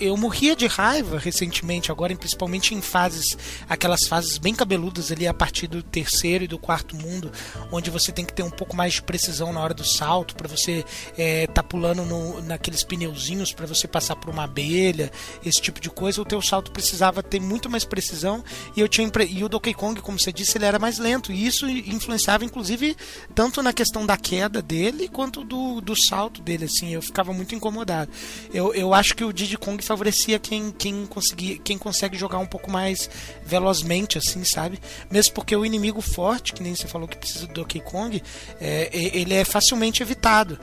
eu, 0.00 0.16
morria 0.16 0.56
de 0.56 0.66
raiva 0.66 1.18
recentemente, 1.18 1.90
agora 1.90 2.14
principalmente 2.16 2.74
em 2.74 2.80
fases, 2.80 3.36
aquelas 3.68 4.06
fases 4.06 4.38
bem 4.38 4.54
cabeludas 4.54 5.12
ali 5.12 5.26
a 5.26 5.34
partir 5.34 5.66
do 5.66 5.82
terceiro 5.82 6.44
e 6.44 6.48
do 6.48 6.58
quarto 6.58 6.96
mundo, 6.96 7.30
onde 7.70 7.90
você 7.90 8.10
tem 8.12 8.24
que 8.24 8.32
ter 8.32 8.42
um 8.42 8.50
pouco 8.50 8.74
mais 8.74 8.94
de 8.94 9.02
precisão 9.02 9.52
na 9.52 9.60
hora 9.60 9.74
do 9.74 9.84
salto, 9.84 10.34
para 10.34 10.48
você 10.48 10.84
é, 11.16 11.46
tá 11.46 11.62
pulando 11.62 12.04
no, 12.04 12.40
naqueles 12.42 12.82
pneuzinhos 12.82 13.52
para 13.52 13.66
você 13.66 13.86
passar 13.86 14.16
por 14.16 14.30
uma 14.30 14.44
abelha, 14.44 15.10
esse 15.44 15.60
tipo 15.60 15.80
de 15.80 15.90
coisa. 15.90 16.22
O 16.22 16.24
teu 16.24 16.40
salto 16.40 16.70
precisava 16.70 17.22
ter 17.22 17.40
muito 17.40 17.68
mais 17.68 17.84
precisão 17.84 18.44
e 18.76 18.80
eu 18.80 18.88
tinha 18.88 19.10
e 19.28 19.44
o 19.44 19.48
Donkey 19.48 19.74
Kong, 19.74 20.00
como 20.00 20.18
você 20.18 20.32
disse, 20.32 20.58
ele 20.58 20.64
era 20.64 20.78
mais 20.78 20.98
lento 20.98 21.32
e 21.32 21.46
isso 21.46 21.68
influenciava 21.68 22.44
inclusive 22.44 22.96
tanto 23.34 23.62
na 23.62 23.72
questão 23.72 24.06
da 24.06 24.16
queda 24.16 24.62
dele 24.62 25.08
quanto 25.08 25.44
do, 25.44 25.80
do 25.80 25.94
salto 25.96 26.40
dele, 26.40 26.64
assim, 26.64 26.92
eu 26.92 27.02
ficava 27.02 27.32
muito 27.32 27.54
incomodado. 27.54 28.10
Eu, 28.52 28.74
eu 28.74 28.94
acho 28.94 29.14
que 29.14 29.24
o 29.24 29.32
Diddy 29.32 29.56
Kong 29.66 29.82
favorecia 29.84 30.38
quem, 30.38 30.70
quem, 30.70 31.04
conseguia, 31.06 31.58
quem 31.58 31.76
consegue 31.76 32.16
jogar 32.16 32.38
um 32.38 32.46
pouco 32.46 32.70
mais 32.70 33.10
velozmente, 33.44 34.16
assim, 34.16 34.44
sabe? 34.44 34.78
Mesmo 35.10 35.34
porque 35.34 35.56
o 35.56 35.66
inimigo 35.66 36.00
forte, 36.00 36.52
que 36.52 36.62
nem 36.62 36.72
você 36.72 36.86
falou 36.86 37.08
que 37.08 37.16
precisa 37.16 37.48
do 37.48 37.54
Donkey 37.54 37.80
Kong, 37.80 38.22
é, 38.60 38.88
ele 38.92 39.34
é 39.34 39.44
facilmente 39.44 40.04
evitado 40.04 40.56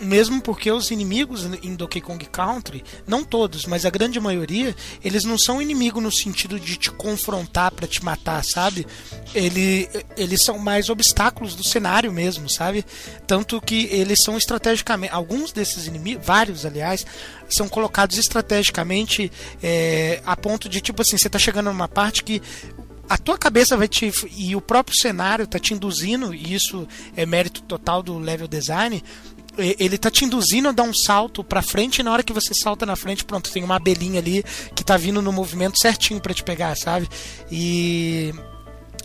mesmo 0.00 0.40
porque 0.40 0.70
os 0.70 0.90
inimigos 0.90 1.44
em 1.62 1.74
Donkey 1.74 2.00
Kong 2.00 2.24
Country, 2.26 2.84
não 3.06 3.24
todos, 3.24 3.66
mas 3.66 3.84
a 3.84 3.90
grande 3.90 4.20
maioria, 4.20 4.74
eles 5.02 5.24
não 5.24 5.36
são 5.36 5.60
inimigo 5.60 6.00
no 6.00 6.12
sentido 6.12 6.58
de 6.58 6.76
te 6.76 6.90
confrontar 6.90 7.72
para 7.72 7.86
te 7.86 8.04
matar, 8.04 8.44
sabe? 8.44 8.86
Ele, 9.34 9.88
eles 10.16 10.42
são 10.42 10.58
mais 10.58 10.88
obstáculos 10.88 11.54
do 11.54 11.64
cenário 11.64 12.12
mesmo, 12.12 12.48
sabe? 12.48 12.84
Tanto 13.26 13.60
que 13.60 13.86
eles 13.90 14.22
são 14.22 14.36
estrategicamente, 14.36 15.12
alguns 15.12 15.52
desses 15.52 15.86
inimigos, 15.86 16.24
vários 16.24 16.64
aliás, 16.64 17.04
são 17.48 17.68
colocados 17.68 18.18
estrategicamente 18.18 19.30
é, 19.62 20.20
a 20.24 20.36
ponto 20.36 20.68
de 20.68 20.80
tipo 20.80 21.02
assim, 21.02 21.16
você 21.16 21.28
tá 21.28 21.38
chegando 21.38 21.66
numa 21.66 21.88
parte 21.88 22.22
que 22.24 22.42
a 23.08 23.16
tua 23.16 23.38
cabeça 23.38 23.76
vai 23.76 23.88
te 23.88 24.12
e 24.36 24.54
o 24.54 24.60
próprio 24.60 24.96
cenário 24.96 25.46
tá 25.46 25.58
te 25.58 25.72
induzindo 25.72 26.34
e 26.34 26.54
isso 26.54 26.86
é 27.16 27.24
mérito 27.24 27.62
total 27.62 28.02
do 28.02 28.18
level 28.18 28.46
design 28.46 29.02
ele 29.58 29.98
tá 29.98 30.10
te 30.10 30.24
induzindo 30.24 30.68
a 30.68 30.72
dar 30.72 30.84
um 30.84 30.94
salto 30.94 31.42
para 31.42 31.60
frente 31.62 31.98
e 31.98 32.02
na 32.02 32.12
hora 32.12 32.22
que 32.22 32.32
você 32.32 32.54
salta 32.54 32.86
na 32.86 32.94
frente, 32.94 33.24
pronto, 33.24 33.50
tem 33.50 33.64
uma 33.64 33.76
abelhinha 33.76 34.20
ali 34.20 34.44
que 34.74 34.84
tá 34.84 34.96
vindo 34.96 35.20
no 35.20 35.32
movimento 35.32 35.80
certinho 35.80 36.20
para 36.20 36.32
te 36.32 36.44
pegar, 36.44 36.76
sabe? 36.76 37.08
E 37.50 38.32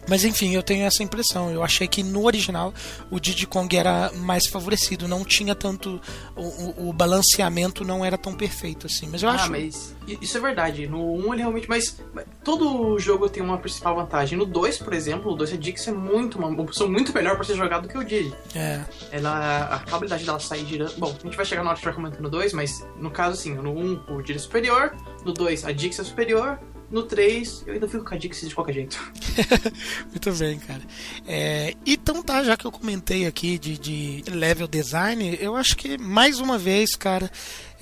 mas 0.08 0.24
enfim, 0.24 0.54
eu 0.56 0.64
tenho 0.64 0.86
essa 0.86 1.04
impressão. 1.04 1.50
Eu 1.52 1.64
achei 1.64 1.88
que 1.88 2.04
no 2.04 2.26
original 2.26 2.74
o 3.10 3.20
Diddy 3.20 3.48
Kong 3.48 3.76
era 3.76 4.12
mais 4.14 4.48
favorecido, 4.48 5.08
não 5.08 5.24
tinha 5.24 5.56
tanto. 5.56 6.00
O, 6.36 6.90
o, 6.90 6.94
balanceamento 6.94 7.84
não 7.84 8.04
era 8.04 8.18
tão 8.18 8.34
perfeito 8.34 8.88
assim. 8.88 9.08
Mas 9.12 9.24
eu 9.24 9.30
ah, 9.30 9.34
acho. 9.34 9.52
mas 9.52 9.96
isso 10.08 10.38
é 10.38 10.42
verdade. 10.42 10.88
No 10.88 11.14
1 11.14 11.34
ele 11.34 11.42
realmente. 11.42 11.70
Mas 11.70 11.98
todo 12.44 12.98
jogo 13.00 13.30
tem 13.30 13.42
uma 13.42 13.58
principal 13.58 13.96
vantagem. 13.96 14.38
No 14.38 14.46
2, 14.46 14.78
por 14.80 14.94
exemplo, 14.94 15.32
o 15.32 15.36
2 15.36 15.54
a 15.54 15.58
Dix 15.58 15.88
é 15.88 15.92
muito, 15.92 16.38
uma 16.38 16.50
opção 16.62 16.90
muito 16.90 17.14
melhor 17.14 17.36
para 17.36 17.44
ser 17.44 17.56
jogado 17.56 17.84
do 17.84 17.90
que 17.90 17.98
o 17.98 18.04
Diddy. 18.04 18.34
É. 18.56 18.82
Ela, 19.12 19.66
a 19.66 19.80
probabilidade 19.80 20.26
dela 20.26 20.40
sair 20.40 20.66
girando. 20.66 20.98
Bom, 20.98 21.16
a 21.18 21.26
gente 21.26 21.36
vai 21.36 21.46
chegar 21.46 21.64
na 21.64 21.72
hora 21.72 21.94
comentando 21.94 22.22
no 22.22 22.30
2, 22.30 22.54
mas 22.54 22.86
no 22.98 23.12
caso 23.12 23.34
assim, 23.34 23.54
no 23.54 23.72
1 23.72 24.04
o 24.10 24.22
Diddy 24.22 24.38
é 24.38 24.40
superior, 24.40 24.96
no 25.26 25.34
2 25.34 25.66
a 25.66 25.72
Dix 25.72 26.00
é 26.00 26.04
superior, 26.04 26.60
no 26.94 27.02
3, 27.02 27.64
eu 27.66 27.74
ainda 27.74 27.88
fico 27.88 28.06
com 28.06 28.14
a 28.14 28.18
Dixie 28.18 28.48
de 28.48 28.54
qualquer 28.54 28.74
jeito. 28.74 29.12
Muito 30.12 30.32
bem, 30.34 30.60
cara. 30.60 30.82
É, 31.28 31.74
então 31.86 32.22
tá, 32.22 32.44
já 32.44 32.56
que 32.56 32.66
eu 32.66 32.72
comentei 32.72 33.26
aqui 33.26 33.58
de, 33.58 33.80
de 33.80 34.24
level 34.30 34.68
design, 34.68 35.36
eu 35.42 35.56
acho 35.56 35.76
que 35.76 35.98
mais 35.98 36.40
uma 36.40 36.56
vez, 36.56 36.96
cara, 36.96 37.32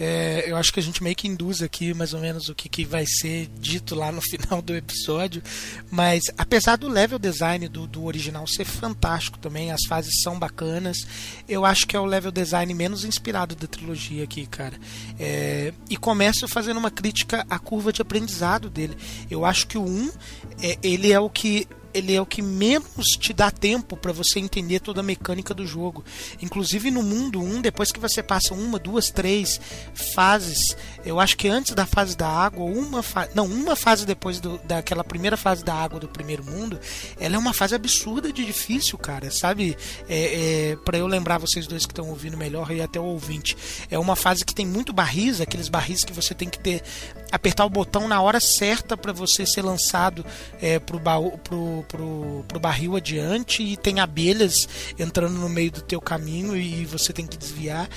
é, 0.04 0.46
eu 0.48 0.58
acho 0.58 0.74
que 0.74 0.80
a 0.80 0.84
gente 0.84 1.04
meio 1.04 1.16
que 1.16 1.28
induz 1.28 1.62
aqui 1.62 1.94
mais 1.94 2.12
ou 2.16 2.20
menos 2.20 2.50
o 2.50 2.56
que, 2.56 2.68
que 2.68 2.84
vai 2.84 3.06
ser 3.06 3.48
dito 3.60 3.94
lá 3.94 4.12
no 4.12 4.20
final 4.28 4.60
do 4.60 4.76
episódio. 4.76 5.44
Mas 5.92 6.24
apesar 6.36 6.76
do 6.76 6.88
level 6.88 7.20
design 7.20 7.68
do, 7.70 7.86
do 7.86 8.06
original 8.06 8.48
ser 8.48 8.66
fantástico 8.66 9.38
também, 9.38 9.72
as 9.72 9.86
fases 9.86 10.24
são 10.24 10.40
bacanas, 10.40 11.06
eu 11.48 11.64
acho 11.64 11.86
que 11.86 11.96
é 11.96 12.00
o 12.00 12.06
level 12.06 12.32
design 12.32 12.74
menos 12.74 13.06
inspirado 13.06 13.56
da 13.56 13.68
trilogia 13.68 14.24
aqui, 14.24 14.48
cara. 14.48 14.74
É, 15.20 15.72
e 15.88 15.96
começo 15.96 16.48
fazendo 16.48 16.78
uma 16.78 16.90
crítica 16.90 17.46
à 17.48 17.60
curva 17.60 17.94
de 17.94 18.02
aprendizado 18.02 18.72
dele. 18.72 18.98
Eu 19.30 19.46
acho 19.46 19.68
que 19.68 19.78
o 19.78 19.84
1 19.84 20.12
é, 20.64 20.80
ele 20.82 21.12
é 21.12 21.20
o 21.20 21.30
que 21.30 21.68
ele 21.94 22.16
é 22.16 22.22
o 22.22 22.26
que 22.26 22.42
menos 22.42 23.18
te 23.18 23.34
dá 23.34 23.52
tempo 23.52 23.96
para 23.98 24.12
você 24.12 24.40
entender 24.40 24.80
toda 24.80 25.02
a 25.02 25.04
mecânica 25.04 25.54
do 25.54 25.66
jogo. 25.66 26.04
Inclusive 26.42 26.92
no 26.92 27.04
mundo 27.04 27.42
1, 27.42 27.62
depois 27.62 27.92
que 27.92 28.00
você 28.00 28.22
passa 28.24 28.54
uma, 28.54 28.80
duas, 28.80 29.10
três 29.10 29.60
fases, 29.94 30.76
eu 31.06 31.20
acho 31.20 31.38
que 31.38 31.48
antes 31.48 31.74
da 31.74 31.86
fase 31.86 32.16
da 32.16 32.28
água, 32.28 32.66
uma 32.66 33.04
fa... 33.04 33.28
não, 33.34 33.46
uma 33.46 33.76
fase 33.76 34.06
depois 34.06 34.40
do, 34.40 34.58
daquela 34.60 35.04
primeira 35.04 35.38
fase 35.38 35.64
da 35.64 35.74
água 35.74 36.00
do 36.00 36.08
primeiro 36.08 36.44
mundo, 36.44 36.80
ela 37.20 37.36
é 37.36 37.38
uma 37.38 37.54
fase 37.54 37.76
absurda 37.76 38.32
de 38.32 38.46
difícil, 38.46 38.98
cara, 38.98 39.32
sabe? 39.32 39.78
É, 40.08 40.72
é 40.72 40.76
para 40.78 40.98
eu 40.98 41.08
lembrar 41.08 41.38
vocês 41.38 41.68
dois 41.68 41.86
que 41.86 41.92
estão 41.92 42.10
ouvindo 42.10 42.38
melhor 42.38 42.72
e 42.72 42.82
até 42.82 43.00
o 43.00 43.06
ouvinte, 43.06 43.58
é 43.90 43.98
uma 43.98 44.16
fase 44.16 44.46
que 44.46 44.54
tem 44.54 44.66
muito 44.66 44.94
barris, 44.94 45.42
aqueles 45.42 45.70
barris 45.70 46.04
que 46.04 46.14
você 46.14 46.34
tem 46.34 46.50
que 46.50 46.60
ter 46.60 46.84
apertar 47.32 47.66
o 47.66 47.70
botão 47.70 48.08
na 48.08 48.22
hora 48.22 48.40
certa 48.40 48.98
para 48.98 49.14
você 49.14 49.46
ser 49.46 49.62
lançado 49.62 50.26
é, 50.62 50.80
pro, 50.80 51.00
baú, 51.00 51.38
pro, 51.38 51.81
pro, 51.84 52.44
pro 52.48 52.60
barril 52.60 52.96
adiante 52.96 53.64
e 53.64 53.78
tem 53.78 54.00
abelhas 54.00 54.68
entrando 54.98 55.34
no 55.34 55.50
meio 55.50 55.72
do 55.72 55.82
teu 55.82 56.02
caminho 56.02 56.56
e 56.56 56.86
você 56.86 57.14
tem 57.14 57.26
que 57.26 57.38
desviar. 57.38 57.90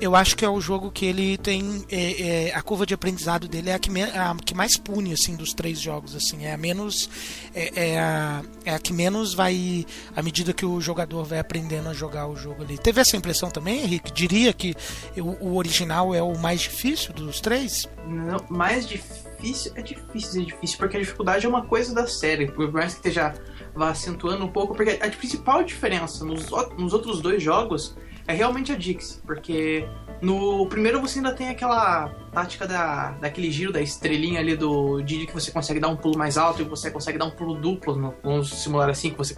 eu 0.00 0.14
acho 0.14 0.36
que 0.36 0.44
é 0.44 0.48
o 0.48 0.60
jogo 0.60 0.90
que 0.90 1.04
ele 1.04 1.36
tem 1.38 1.84
é, 1.90 2.48
é, 2.48 2.54
a 2.54 2.62
curva 2.62 2.86
de 2.86 2.94
aprendizado 2.94 3.48
dele 3.48 3.70
é 3.70 3.74
a 3.74 3.78
que, 3.78 3.90
me, 3.90 4.02
a 4.02 4.34
que 4.44 4.54
mais 4.54 4.76
pune 4.76 5.12
assim 5.12 5.34
dos 5.36 5.52
três 5.52 5.80
jogos 5.80 6.14
assim. 6.14 6.44
É 6.44 6.52
a 6.52 6.56
menos 6.56 7.10
é, 7.54 7.90
é, 7.90 8.00
a, 8.00 8.42
é 8.64 8.74
a 8.74 8.78
que 8.78 8.92
menos 8.92 9.34
vai 9.34 9.84
à 10.14 10.22
medida 10.22 10.52
que 10.52 10.64
o 10.64 10.80
jogador 10.80 11.24
vai 11.24 11.38
aprendendo 11.38 11.88
a 11.88 11.94
jogar 11.94 12.26
o 12.26 12.36
jogo 12.36 12.62
ali. 12.62 12.78
Teve 12.78 13.00
essa 13.00 13.16
impressão 13.16 13.50
também 13.50 13.80
Henrique? 13.80 14.12
Diria 14.12 14.52
que 14.52 14.74
o, 15.16 15.46
o 15.46 15.56
original 15.56 16.14
é 16.14 16.22
o 16.22 16.36
mais 16.38 16.60
difícil 16.60 17.12
dos 17.12 17.40
três? 17.40 17.88
Não, 18.06 18.44
mais 18.48 18.86
difícil 18.86 19.27
é 19.74 19.82
difícil 19.82 20.42
é 20.42 20.44
difícil 20.44 20.78
porque 20.78 20.96
a 20.96 21.00
dificuldade 21.00 21.46
é 21.46 21.48
uma 21.48 21.64
coisa 21.64 21.94
da 21.94 22.06
série 22.06 22.50
por 22.50 22.72
mais 22.72 22.94
que 22.94 23.08
esteja 23.08 23.34
vá 23.74 23.90
acentuando 23.90 24.44
um 24.44 24.48
pouco 24.48 24.74
porque 24.74 24.98
a 25.00 25.08
principal 25.10 25.62
diferença 25.62 26.24
nos, 26.24 26.46
nos 26.76 26.92
outros 26.92 27.20
dois 27.20 27.42
jogos 27.42 27.96
é 28.28 28.34
realmente 28.34 28.70
a 28.70 28.76
Dixie, 28.76 29.22
porque 29.26 29.88
no 30.20 30.66
primeiro 30.66 31.00
você 31.00 31.18
ainda 31.18 31.32
tem 31.32 31.48
aquela 31.48 32.10
tática 32.30 32.66
da, 32.66 33.12
daquele 33.12 33.50
giro 33.50 33.72
da 33.72 33.80
estrelinha 33.80 34.38
ali 34.38 34.54
do 34.54 35.00
Didi 35.00 35.26
que 35.26 35.32
você 35.32 35.50
consegue 35.50 35.80
dar 35.80 35.88
um 35.88 35.96
pulo 35.96 36.18
mais 36.18 36.36
alto 36.36 36.60
e 36.60 36.64
você 36.66 36.90
consegue 36.90 37.16
dar 37.16 37.24
um 37.24 37.30
pulo 37.30 37.54
duplo, 37.54 37.96
no, 37.96 38.14
vamos 38.22 38.50
simular 38.50 38.90
assim, 38.90 39.12
que 39.12 39.16
você. 39.16 39.34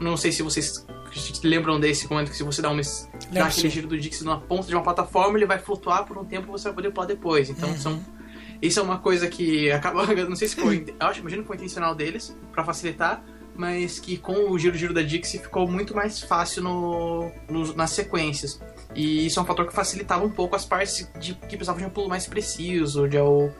Não 0.00 0.16
sei 0.16 0.32
se 0.32 0.42
vocês 0.42 0.86
lembram 1.44 1.78
desse 1.78 2.08
momento 2.08 2.30
que 2.30 2.36
se 2.36 2.42
você 2.42 2.62
dá, 2.62 2.70
uma, 2.70 2.80
dá 3.30 3.44
aquele 3.44 3.68
giro 3.68 3.88
do 3.88 4.00
Dixie 4.00 4.24
na 4.24 4.38
ponta 4.38 4.66
de 4.66 4.74
uma 4.74 4.82
plataforma, 4.82 5.36
ele 5.36 5.44
vai 5.44 5.58
flutuar 5.58 6.06
por 6.06 6.16
um 6.16 6.24
tempo 6.24 6.48
e 6.48 6.50
você 6.50 6.64
vai 6.68 6.74
poder 6.76 6.90
pular 6.92 7.06
depois. 7.06 7.50
Então 7.50 7.68
Uhum. 7.68 7.76
são. 7.76 8.19
Isso 8.62 8.78
é 8.78 8.82
uma 8.82 8.98
coisa 8.98 9.26
que 9.28 9.70
acaba. 9.72 10.06
Não 10.28 10.36
sei 10.36 10.48
se 10.48 10.56
foi. 10.56 10.84
Eu 11.00 11.06
acho, 11.06 11.20
imagino 11.20 11.42
que 11.42 11.48
foi 11.48 11.56
intencional 11.56 11.94
deles, 11.94 12.36
pra 12.52 12.64
facilitar 12.64 13.22
mas 13.52 13.98
que 13.98 14.16
com 14.16 14.48
o 14.50 14.58
giro-giro 14.58 14.94
da 14.94 15.02
Dixie 15.02 15.38
ficou 15.38 15.68
muito 15.68 15.94
mais 15.94 16.20
fácil 16.22 16.62
no, 16.62 17.30
no- 17.50 17.74
nas 17.74 17.90
sequências. 17.90 18.58
E 18.94 19.26
isso 19.26 19.38
é 19.38 19.42
um 19.42 19.44
fator 19.44 19.66
que 19.66 19.72
facilitava 19.74 20.24
um 20.24 20.30
pouco 20.30 20.56
as 20.56 20.64
partes 20.64 21.10
de, 21.18 21.34
que 21.34 21.56
precisavam 21.58 21.78
de 21.78 21.84
um 21.86 21.90
pulo 21.90 22.08
mais 22.08 22.26
preciso, 22.26 23.06
de 23.06 23.18
ao, 23.18 23.52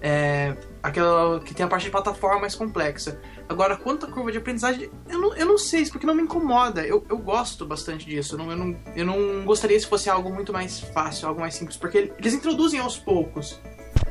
é, 0.00 0.56
aquela 0.82 1.40
que 1.40 1.52
tem 1.52 1.66
a 1.66 1.68
parte 1.68 1.84
de 1.84 1.90
plataforma 1.90 2.42
mais 2.42 2.54
complexa. 2.54 3.20
Agora, 3.48 3.76
quanto 3.76 4.06
à 4.06 4.08
curva 4.10 4.30
de 4.30 4.38
aprendizagem, 4.38 4.88
eu 5.08 5.20
não, 5.20 5.34
eu 5.34 5.46
não 5.46 5.58
sei, 5.58 5.84
porque 5.86 6.06
não 6.06 6.14
me 6.14 6.22
incomoda. 6.22 6.86
Eu, 6.86 7.04
eu 7.08 7.18
gosto 7.18 7.66
bastante 7.66 8.06
disso. 8.06 8.34
Eu 8.34 8.38
não, 8.38 8.50
eu, 8.52 8.56
não, 8.56 8.76
eu 8.94 9.06
não 9.06 9.44
gostaria 9.44 9.80
se 9.80 9.86
fosse 9.86 10.08
algo 10.08 10.32
muito 10.32 10.52
mais 10.52 10.78
fácil, 10.78 11.26
algo 11.26 11.40
mais 11.40 11.54
simples, 11.54 11.76
porque 11.76 12.12
eles 12.18 12.34
introduzem 12.34 12.78
aos 12.78 12.96
poucos. 12.96 13.58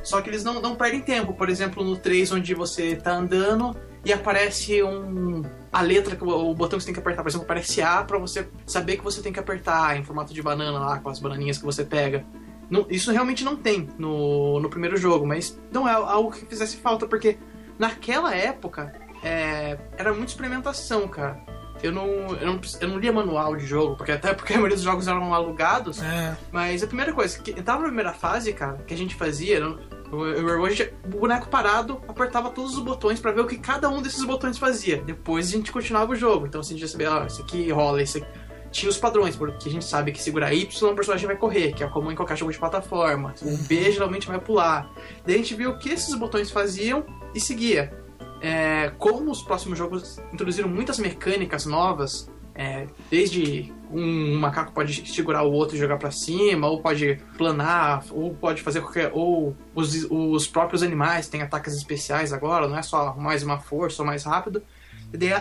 Só 0.03 0.21
que 0.21 0.29
eles 0.29 0.43
não, 0.43 0.61
não 0.61 0.75
perdem 0.75 1.01
tempo. 1.01 1.33
Por 1.33 1.49
exemplo, 1.49 1.83
no 1.83 1.97
3, 1.97 2.31
onde 2.31 2.53
você 2.53 2.95
tá 2.95 3.13
andando 3.13 3.75
e 4.03 4.13
aparece 4.13 4.81
um 4.83 5.41
a 5.71 5.81
letra, 5.81 6.17
o, 6.23 6.53
botão 6.53 6.77
que 6.77 6.83
você 6.83 6.87
tem 6.87 6.93
que 6.93 6.99
apertar. 6.99 7.21
Por 7.21 7.29
exemplo, 7.29 7.45
aparece 7.45 7.81
A 7.81 8.03
pra 8.03 8.17
você 8.17 8.47
saber 8.65 8.97
que 8.97 9.03
você 9.03 9.21
tem 9.21 9.31
que 9.31 9.39
apertar 9.39 9.97
em 9.97 10.03
formato 10.03 10.33
de 10.33 10.41
banana 10.41 10.79
lá, 10.79 10.99
com 10.99 11.09
as 11.09 11.19
bananinhas 11.19 11.57
que 11.57 11.65
você 11.65 11.83
pega. 11.83 12.25
Não- 12.69 12.85
isso 12.89 13.11
realmente 13.11 13.43
não 13.43 13.55
tem 13.55 13.89
no, 13.97 14.59
no 14.59 14.69
primeiro 14.69 14.97
jogo, 14.97 15.25
mas 15.25 15.59
não 15.71 15.87
é 15.87 15.93
algo 15.93 16.31
que 16.31 16.45
fizesse 16.45 16.77
falta, 16.77 17.07
porque 17.07 17.37
naquela 17.77 18.35
época 18.35 18.93
é, 19.23 19.77
era 19.97 20.13
muita 20.13 20.31
experimentação, 20.31 21.07
cara. 21.07 21.39
Eu 21.81 21.91
não, 21.91 22.05
eu, 22.05 22.45
não, 22.45 22.61
eu 22.81 22.87
não 22.89 22.97
lia 22.99 23.11
manual 23.13 23.55
de 23.55 23.65
jogo, 23.65 23.95
porque 23.95 24.11
até 24.11 24.33
porque 24.33 24.53
a 24.53 24.57
maioria 24.57 24.75
dos 24.75 24.83
jogos 24.83 25.07
eram 25.07 25.33
alugados. 25.33 26.01
É. 26.01 26.35
Mas 26.51 26.83
a 26.83 26.87
primeira 26.87 27.13
coisa, 27.13 27.39
que 27.39 27.53
tava 27.61 27.79
na 27.81 27.87
primeira 27.87 28.13
fase, 28.13 28.51
cara, 28.53 28.77
que 28.85 28.93
a 28.93 28.97
gente 28.97 29.15
fazia, 29.15 29.57
era- 29.57 29.75
eu, 30.11 30.61
hoje, 30.61 30.91
o 31.05 31.19
boneco 31.19 31.47
parado 31.49 32.01
apertava 32.07 32.49
todos 32.49 32.73
os 32.75 32.83
botões 32.83 33.19
pra 33.19 33.31
ver 33.31 33.41
o 33.41 33.47
que 33.47 33.57
cada 33.57 33.87
um 33.89 34.01
desses 34.01 34.23
botões 34.23 34.57
fazia. 34.57 35.01
Depois 35.03 35.47
a 35.47 35.51
gente 35.51 35.71
continuava 35.71 36.11
o 36.13 36.15
jogo. 36.15 36.47
Então 36.47 36.61
assim, 36.61 36.73
a 36.73 36.77
gente 36.77 36.85
já 36.87 36.91
sabia, 36.91 37.13
ah, 37.13 37.25
isso 37.27 37.41
aqui 37.41 37.69
rola, 37.71 38.01
isso 38.01 38.17
aqui. 38.17 38.27
Tinha 38.71 38.89
os 38.89 38.97
padrões, 38.97 39.35
porque 39.35 39.67
a 39.67 39.71
gente 39.71 39.83
sabe 39.85 40.11
que 40.11 40.21
segurar 40.21 40.53
Y 40.53 40.63
o 40.91 40.95
personagem 40.95 41.25
vai 41.25 41.35
correr, 41.35 41.73
que 41.73 41.83
é 41.83 41.87
comum 41.87 42.11
em 42.11 42.15
qualquer 42.15 42.37
jogo 42.37 42.51
de 42.51 42.59
plataforma. 42.59 43.33
O 43.41 43.57
B 43.67 43.91
geralmente 43.91 44.27
vai 44.27 44.39
pular. 44.39 44.87
Daí 45.25 45.35
a 45.35 45.37
gente 45.39 45.55
viu 45.55 45.71
o 45.71 45.79
que 45.79 45.89
esses 45.89 46.13
botões 46.13 46.51
faziam 46.51 47.03
e 47.33 47.39
seguia. 47.39 47.91
É, 48.41 48.91
como 48.97 49.31
os 49.31 49.41
próximos 49.41 49.77
jogos 49.77 50.19
introduziram 50.31 50.69
muitas 50.69 50.97
mecânicas 50.97 51.65
novas, 51.65 52.29
é, 52.55 52.87
desde 53.09 53.73
um 53.91 54.37
macaco 54.37 54.71
pode 54.71 55.07
segurar 55.09 55.43
o 55.43 55.51
outro 55.51 55.75
e 55.75 55.79
jogar 55.79 55.97
pra 55.97 56.11
cima, 56.11 56.67
ou 56.67 56.81
pode 56.81 57.19
planar, 57.37 58.03
ou 58.11 58.33
pode 58.33 58.61
fazer 58.61 58.81
qualquer. 58.81 59.11
Ou 59.13 59.55
os, 59.73 60.05
os 60.09 60.47
próprios 60.47 60.83
animais 60.83 61.27
têm 61.27 61.41
ataques 61.41 61.73
especiais 61.75 62.31
agora, 62.33 62.67
não 62.67 62.77
é 62.77 62.81
só 62.81 63.15
mais 63.15 63.43
uma 63.43 63.59
força 63.59 64.01
ou 64.01 64.05
mais 64.05 64.23
rápido. 64.23 64.61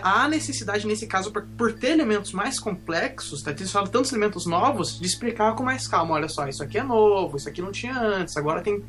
Há 0.02 0.26
necessidade, 0.28 0.86
nesse 0.86 1.06
caso, 1.06 1.30
por, 1.30 1.42
por 1.42 1.72
ter 1.74 1.90
elementos 1.90 2.32
mais 2.32 2.58
complexos, 2.58 3.42
tá 3.42 3.50
adicionado 3.50 3.90
tantos 3.90 4.10
elementos 4.12 4.46
novos, 4.46 4.98
de 4.98 5.06
explicar 5.06 5.54
com 5.54 5.62
mais 5.62 5.86
calma. 5.86 6.14
Olha 6.14 6.28
só, 6.28 6.48
isso 6.48 6.62
aqui 6.62 6.78
é 6.78 6.82
novo, 6.82 7.36
isso 7.36 7.48
aqui 7.48 7.60
não 7.60 7.70
tinha 7.70 8.00
antes, 8.00 8.34
agora 8.36 8.62
tem 8.62 8.82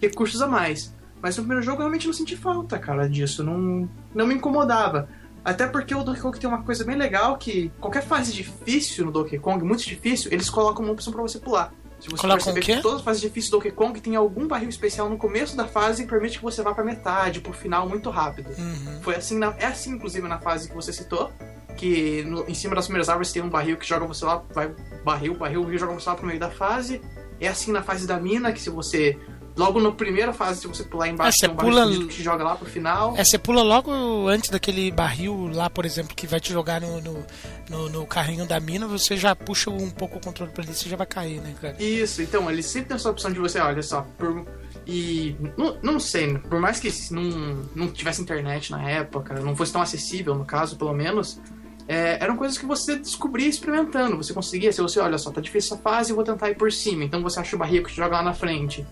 recursos 0.00 0.42
a 0.42 0.48
mais. 0.48 0.92
Mas 1.24 1.38
no 1.38 1.42
primeiro 1.42 1.62
jogo 1.64 1.76
eu 1.78 1.84
realmente 1.84 2.06
não 2.06 2.12
senti 2.12 2.36
falta, 2.36 2.78
cara, 2.78 3.08
disso. 3.08 3.42
Não, 3.42 3.88
não 4.14 4.26
me 4.26 4.34
incomodava. 4.34 5.08
Até 5.42 5.66
porque 5.66 5.94
o 5.94 6.04
Donkey 6.04 6.20
Kong 6.20 6.38
tem 6.38 6.46
uma 6.46 6.62
coisa 6.62 6.84
bem 6.84 6.96
legal 6.96 7.38
que 7.38 7.72
qualquer 7.80 8.02
fase 8.02 8.30
difícil 8.30 9.06
no 9.06 9.10
Donkey 9.10 9.38
Kong, 9.38 9.64
muito 9.64 9.82
difícil, 9.86 10.30
eles 10.30 10.50
colocam 10.50 10.84
uma 10.84 10.92
opção 10.92 11.10
pra 11.10 11.22
você 11.22 11.38
pular. 11.38 11.72
Se 11.98 12.10
você 12.10 12.20
Colocam 12.20 12.44
perceber 12.44 12.60
que 12.60 12.82
todas 12.82 12.98
as 12.98 13.04
fases 13.06 13.22
difíceis 13.22 13.50
do 13.50 13.56
Donkey 13.56 13.70
Kong 13.70 13.98
tem 14.02 14.14
algum 14.16 14.46
barril 14.46 14.68
especial 14.68 15.08
no 15.08 15.16
começo 15.16 15.56
da 15.56 15.66
fase 15.66 16.02
que 16.04 16.10
permite 16.10 16.36
que 16.36 16.44
você 16.44 16.60
vá 16.62 16.74
pra 16.74 16.84
metade, 16.84 17.40
pro 17.40 17.54
final 17.54 17.88
muito 17.88 18.10
rápido. 18.10 18.50
Uhum. 18.58 19.00
Foi 19.00 19.14
assim, 19.14 19.38
na- 19.38 19.54
é 19.58 19.64
assim 19.64 19.92
inclusive 19.92 20.28
na 20.28 20.38
fase 20.38 20.68
que 20.68 20.74
você 20.74 20.92
citou, 20.92 21.32
que 21.78 22.22
no- 22.24 22.44
em 22.46 22.52
cima 22.52 22.74
das 22.74 22.84
primeiras 22.84 23.08
árvores 23.08 23.32
tem 23.32 23.40
um 23.42 23.48
barril 23.48 23.78
que 23.78 23.86
joga 23.88 24.04
você 24.06 24.26
lá, 24.26 24.42
vai 24.52 24.74
barril, 25.02 25.34
barril, 25.38 25.62
barril 25.64 25.78
joga 25.78 25.94
você 25.94 26.10
lá 26.10 26.16
pro 26.16 26.26
meio 26.26 26.38
da 26.38 26.50
fase. 26.50 27.00
É 27.40 27.48
assim 27.48 27.72
na 27.72 27.82
fase 27.82 28.06
da 28.06 28.18
mina, 28.20 28.52
que 28.52 28.60
se 28.60 28.70
você 28.70 29.18
logo 29.56 29.80
na 29.80 29.92
primeira 29.92 30.32
fase 30.32 30.60
se 30.62 30.66
você 30.66 30.82
pular 30.84 31.08
embaixo 31.08 31.36
É, 31.44 31.46
você 31.48 31.52
um 31.52 31.56
pula- 31.56 31.86
que 31.88 32.06
te 32.08 32.22
joga 32.22 32.42
lá 32.44 32.56
pro 32.56 32.66
final. 32.68 33.14
É, 33.16 33.22
você 33.24 33.38
pula 33.38 33.62
logo 33.62 33.90
antes 34.28 34.50
daquele 34.50 34.90
barril 34.90 35.48
lá, 35.52 35.70
por 35.70 35.84
exemplo, 35.84 36.14
que 36.14 36.26
vai 36.26 36.40
te 36.40 36.52
jogar 36.52 36.80
no, 36.80 37.00
no, 37.00 37.24
no- 37.70 37.88
no 37.88 38.06
carrinho 38.06 38.46
da 38.46 38.58
mina, 38.58 38.86
você 38.86 39.16
já 39.16 39.34
puxa 39.36 39.70
um 39.70 39.90
pouco 39.90 40.18
o 40.18 40.20
controle 40.20 40.50
pra 40.52 40.62
ali 40.64 40.72
e 40.72 40.74
você 40.74 40.88
já 40.88 40.96
vai 40.96 41.06
cair, 41.06 41.40
né, 41.40 41.54
cara? 41.60 41.76
Isso, 41.82 42.20
então, 42.22 42.50
ele 42.50 42.62
sempre 42.62 42.88
tem 42.88 42.96
essa 42.96 43.10
opção 43.10 43.32
de 43.32 43.38
você, 43.38 43.58
olha 43.60 43.82
só, 43.82 44.06
por- 44.18 44.44
e 44.86 45.34
não, 45.56 45.78
não 45.82 46.00
sei, 46.00 46.36
por 46.38 46.60
mais 46.60 46.78
que 46.80 46.92
não, 47.12 47.62
não 47.74 47.88
tivesse 47.88 48.20
internet 48.20 48.70
na 48.70 48.90
época, 48.90 49.34
não 49.40 49.54
fosse 49.56 49.72
tão 49.72 49.80
acessível, 49.80 50.34
no 50.34 50.44
caso, 50.44 50.76
pelo 50.76 50.92
menos, 50.92 51.40
é, 51.88 52.22
eram 52.22 52.36
coisas 52.36 52.58
que 52.58 52.66
você 52.66 52.96
descobria 52.96 53.46
experimentando. 53.48 54.16
Você 54.16 54.32
conseguia, 54.34 54.72
se 54.72 54.80
você, 54.82 54.98
olha 55.00 55.16
só, 55.18 55.30
tá 55.30 55.40
difícil 55.40 55.74
essa 55.74 55.82
fase, 55.82 56.10
eu 56.10 56.16
vou 56.16 56.24
tentar 56.24 56.50
ir 56.50 56.56
por 56.56 56.72
cima. 56.72 57.04
Então 57.04 57.22
você 57.22 57.38
acha 57.40 57.54
o 57.56 57.58
barril 57.58 57.82
que 57.82 57.90
te 57.90 57.96
joga 57.96 58.16
lá 58.16 58.22
na 58.22 58.32
frente. 58.34 58.86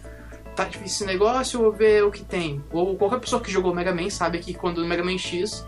Tá 0.54 0.64
difícil 0.64 0.86
esse 0.86 1.06
negócio, 1.06 1.60
vou 1.60 1.72
ver 1.72 2.04
o 2.04 2.10
que 2.10 2.22
tem. 2.24 2.62
Ou 2.70 2.94
qualquer 2.96 3.18
pessoa 3.20 3.40
que 3.40 3.50
jogou 3.50 3.74
Mega 3.74 3.94
Man 3.94 4.10
sabe 4.10 4.38
que 4.38 4.52
quando 4.52 4.80
no 4.82 4.86
Mega 4.86 5.02
Man 5.02 5.16
X 5.18 5.66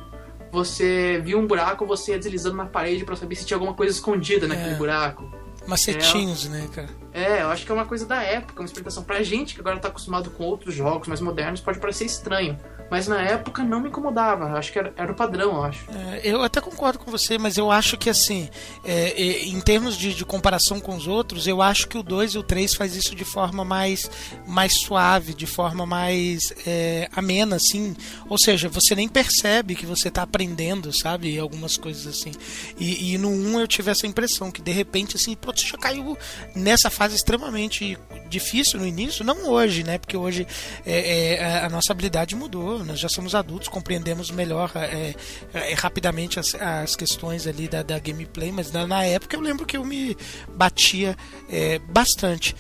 você 0.53 1.21
via 1.25 1.37
um 1.39 1.47
buraco, 1.47 1.85
você 1.87 2.13
ia 2.13 2.19
deslizando 2.19 2.57
na 2.57 2.67
parede 2.67 3.05
pra 3.05 3.17
saber 3.17 3.35
se 3.35 3.45
tinha 3.45 3.57
alguma 3.57 3.75
coisa 3.75 3.93
escondida 3.93 4.47
naquele 4.47 4.75
É. 4.75 4.77
buraco. 4.77 5.25
Macetinhos, 5.67 6.49
né, 6.49 6.69
cara? 6.73 6.89
É, 7.15 7.43
eu 7.43 7.49
acho 7.49 7.65
que 7.65 7.71
é 7.71 7.75
uma 7.75 7.87
coisa 7.87 8.05
da 8.05 8.21
época, 8.21 8.61
uma 8.61 8.67
explicação 8.67 9.05
pra 9.05 9.23
gente 9.23 9.55
que 9.55 9.61
agora 9.61 9.79
tá 9.79 9.87
acostumado 9.87 10.31
com 10.31 10.43
outros 10.43 10.75
jogos 10.75 11.07
mais 11.07 11.21
modernos, 11.21 11.61
pode 11.61 11.79
parecer 11.79 12.05
estranho. 12.05 12.59
Mas 12.91 13.09
na 13.09 13.21
época 13.23 13.63
não 13.63 13.81
me 13.81 13.89
incomodava, 13.89 14.45
eu 14.51 14.57
acho 14.57 14.73
que 14.73 14.79
era, 14.79 14.93
era 14.97 15.11
o 15.11 15.15
padrão, 15.15 15.55
eu 15.55 15.65
acho. 15.65 15.87
É, 15.91 16.21
eu 16.25 16.43
até 16.43 16.61
concordo 16.61 16.99
com 16.99 17.11
você, 17.11 17.39
mas 17.39 17.57
eu 17.57 17.71
acho 17.71 17.97
que 17.97 18.11
assim, 18.11 18.49
é, 18.85 19.45
em 19.45 19.61
termos 19.61 19.97
de, 19.97 20.15
de 20.15 20.25
comparação 20.25 20.81
com 20.81 20.95
os 20.95 21.07
outros, 21.07 21.47
eu 21.47 21.63
acho 21.63 21.89
que 21.89 21.97
o 21.97 22.03
2 22.03 22.35
e 22.35 22.39
o 22.39 22.43
3 22.43 22.75
faz 22.75 22.95
isso 22.95 23.15
de 23.15 23.25
forma 23.25 23.65
mais, 23.65 24.11
mais 24.47 24.75
suave, 24.75 25.35
de 25.35 25.47
forma 25.47 25.87
mais 25.87 26.53
é, 26.67 27.09
amena, 27.15 27.57
assim. 27.57 27.97
Ou 28.29 28.39
seja, 28.39 28.69
você 28.69 28.95
nem 28.95 29.09
percebe 29.09 29.75
que 29.75 29.87
você 29.87 30.09
está 30.09 30.23
aprendendo, 30.23 30.93
sabe? 30.93 31.39
Algumas 31.39 31.77
coisas 31.77 32.07
assim. 32.07 32.33
E, 32.79 33.15
e 33.15 33.19
no 33.19 33.31
1 33.31 33.61
eu 33.61 33.69
tive 33.69 33.91
essa 33.91 34.07
impressão, 34.07 34.51
que 34.51 34.61
de 34.61 34.73
repente, 34.73 35.17
assim, 35.17 35.37
você 35.41 35.67
já 35.67 35.79
caiu 35.79 36.17
nessa 36.55 36.91
fase 36.91 37.04
extremamente 37.13 37.99
difícil 38.29 38.81
no 38.81 38.87
início, 38.87 39.25
não 39.25 39.49
hoje, 39.49 39.83
né? 39.83 39.99
Porque 39.99 40.17
hoje 40.17 40.47
é, 40.85 41.35
é, 41.35 41.65
a 41.65 41.69
nossa 41.69 41.93
habilidade 41.93 42.35
mudou, 42.35 42.85
nós 42.85 42.99
já 42.99 43.09
somos 43.09 43.35
adultos, 43.35 43.69
compreendemos 43.69 44.31
melhor 44.31 44.71
é, 44.75 45.15
é, 45.53 45.75
rapidamente 45.75 46.39
as, 46.39 46.55
as 46.55 46.97
questões 46.97 47.47
ali 47.47 47.69
da, 47.69 47.83
da 47.83 47.99
gameplay, 47.99 48.51
mas 48.51 48.73
na, 48.73 48.87
na 48.87 49.05
época 49.05 49.37
eu 49.37 49.41
lembro 49.41 49.67
que 49.67 49.77
eu 49.77 49.85
me 49.85 50.17
batia 50.57 51.17
é, 51.51 51.79
bastante. 51.79 52.55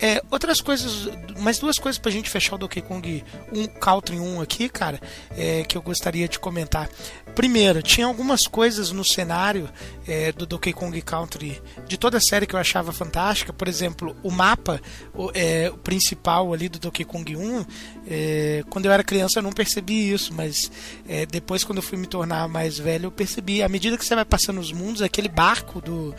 É, 0.00 0.22
outras 0.30 0.60
coisas, 0.60 1.08
mais 1.38 1.58
duas 1.58 1.78
coisas 1.78 1.98
pra 1.98 2.10
gente 2.10 2.30
fechar 2.30 2.54
o 2.54 2.58
Donkey 2.58 2.80
Kong 2.80 3.24
1 3.52 3.66
Country 3.80 4.20
1 4.20 4.40
aqui, 4.40 4.68
cara, 4.68 5.00
é, 5.36 5.64
que 5.64 5.76
eu 5.76 5.82
gostaria 5.82 6.28
de 6.28 6.38
comentar. 6.38 6.88
Primeiro, 7.34 7.82
tinha 7.82 8.06
algumas 8.06 8.46
coisas 8.48 8.90
no 8.90 9.04
cenário 9.04 9.68
é, 10.08 10.32
do 10.32 10.44
Donkey 10.44 10.72
Kong 10.72 11.00
Country 11.02 11.62
de 11.86 11.96
toda 11.96 12.18
a 12.18 12.20
série 12.20 12.46
que 12.46 12.54
eu 12.54 12.58
achava 12.58 12.92
fantástica. 12.92 13.52
Por 13.52 13.68
exemplo, 13.68 14.16
o 14.24 14.30
mapa 14.30 14.80
o, 15.14 15.30
é, 15.34 15.70
o 15.72 15.78
principal 15.78 16.52
ali 16.52 16.68
do 16.68 16.78
Donkey 16.78 17.04
Kong 17.04 17.36
1, 17.36 17.66
é, 18.08 18.64
quando 18.68 18.86
eu 18.86 18.92
era 18.92 19.04
criança 19.04 19.38
eu 19.38 19.42
não 19.42 19.52
percebi 19.52 20.12
isso, 20.12 20.34
mas 20.34 20.70
é, 21.08 21.26
depois 21.26 21.62
quando 21.62 21.78
eu 21.78 21.82
fui 21.82 21.96
me 21.96 22.06
tornar 22.06 22.48
mais 22.48 22.78
velho 22.78 23.06
eu 23.06 23.12
percebi. 23.12 23.62
À 23.62 23.68
medida 23.68 23.96
que 23.96 24.04
você 24.04 24.14
vai 24.14 24.24
passando 24.24 24.60
os 24.60 24.72
mundos, 24.72 25.00
aquele 25.02 25.28
barco 25.28 25.80
do 25.80 26.14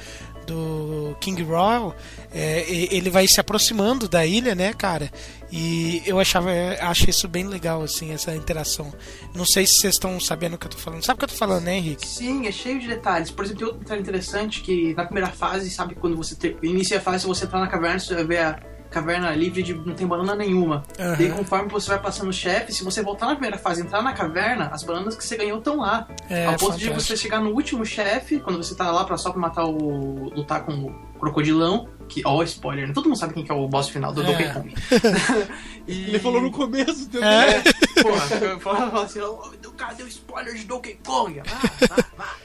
do 0.49 1.15
King 1.19 1.41
Royal, 1.43 1.95
é, 2.33 2.65
ele 2.69 3.09
vai 3.09 3.27
se 3.27 3.39
aproximando 3.39 4.07
da 4.07 4.25
ilha, 4.25 4.55
né, 4.55 4.73
cara? 4.73 5.11
E 5.51 6.01
eu 6.05 6.19
achava, 6.19 6.49
acho 6.81 7.09
isso 7.09 7.27
bem 7.27 7.45
legal, 7.45 7.81
assim, 7.81 8.11
essa 8.11 8.35
interação. 8.35 8.91
Não 9.33 9.45
sei 9.45 9.65
se 9.65 9.75
vocês 9.75 9.95
estão 9.95 10.19
sabendo 10.19 10.55
o 10.55 10.57
que 10.57 10.67
eu 10.67 10.71
tô 10.71 10.77
falando. 10.77 11.03
Sabe 11.03 11.17
o 11.17 11.19
que 11.19 11.25
eu 11.25 11.29
tô 11.29 11.35
falando, 11.35 11.63
né, 11.63 11.77
Henrique? 11.77 12.07
Sim, 12.07 12.47
é 12.47 12.51
cheio 12.51 12.79
de 12.79 12.87
detalhes. 12.87 13.31
Por 13.31 13.45
exemplo, 13.45 13.59
tem 13.59 13.67
outro 13.67 13.83
detalhe 13.83 14.01
interessante 14.01 14.61
que 14.61 14.93
na 14.93 15.05
primeira 15.05 15.29
fase, 15.29 15.69
sabe, 15.69 15.95
quando 15.95 16.15
você 16.15 16.35
inicia 16.61 16.97
a 16.97 17.01
fase, 17.01 17.21
se 17.21 17.27
você 17.27 17.45
entrar 17.45 17.59
na 17.59 17.67
caverna, 17.67 17.99
você 17.99 18.23
ver 18.23 18.39
a 18.39 18.59
caverna 18.89 19.29
livre 19.35 19.61
de 19.61 19.73
não 19.73 19.93
tem 19.93 20.07
banana 20.07 20.35
nenhuma. 20.35 20.83
Aham. 20.99 21.15
Daí 21.17 21.29
conforme 21.31 21.69
você 21.69 21.89
vai 21.89 21.99
passando 21.99 22.29
o 22.29 22.33
chefe, 22.33 22.73
se 22.73 22.83
você 22.83 23.01
voltar 23.03 23.27
na 23.27 23.33
primeira 23.33 23.57
fase 23.57 23.81
e 23.81 23.85
entrar 23.85 24.01
na 24.01 24.13
caverna, 24.13 24.69
as 24.73 24.83
bananas 24.83 25.15
que 25.15 25.23
você 25.23 25.37
ganhou 25.37 25.59
estão 25.59 25.77
lá. 25.77 26.07
É, 26.29 26.45
Ao 26.45 26.53
ponto 26.53 26.77
de 26.77 26.85
fantástico. 26.85 26.99
você 27.01 27.15
chegar 27.17 27.39
no 27.39 27.51
último 27.51 27.85
chefe, 27.85 28.39
quando 28.39 28.57
você 28.57 28.75
tá 28.75 28.91
lá 28.91 29.03
pra 29.05 29.17
só 29.17 29.31
pra 29.31 29.39
matar 29.39 29.65
o. 29.65 30.29
lutar 30.35 30.65
com 30.65 30.73
o 30.73 31.19
crocodilão, 31.19 31.87
que. 32.07 32.21
Ó, 32.25 32.41
spoiler, 32.43 32.87
né? 32.87 32.93
Todo 32.93 33.05
mundo 33.09 33.17
sabe 33.17 33.33
quem 33.33 33.43
que 33.43 33.51
é 33.51 33.55
o 33.55 33.67
boss 33.67 33.89
final 33.89 34.11
do 34.11 34.21
É. 34.23 34.25
Donkey 34.25 34.53
Kong. 34.53 34.73
E- 35.87 36.09
Ele 36.09 36.19
falou 36.19 36.39
no 36.41 36.51
começo, 36.51 37.03
entendeu? 37.03 37.27
É. 37.27 37.63
Porra, 38.03 38.35
eu 38.45 38.59
falo 38.59 38.99
assim, 39.01 39.19
"Ô, 39.21 39.51
o 39.65 39.71
cara 39.71 39.93
deu 39.95 40.07
spoiler 40.07 40.53
de 40.53 40.65
Donkey 40.65 40.99
Kong. 41.03 41.41
Vá, 41.45 41.87
vá, 41.95 42.03
vá. 42.17 42.35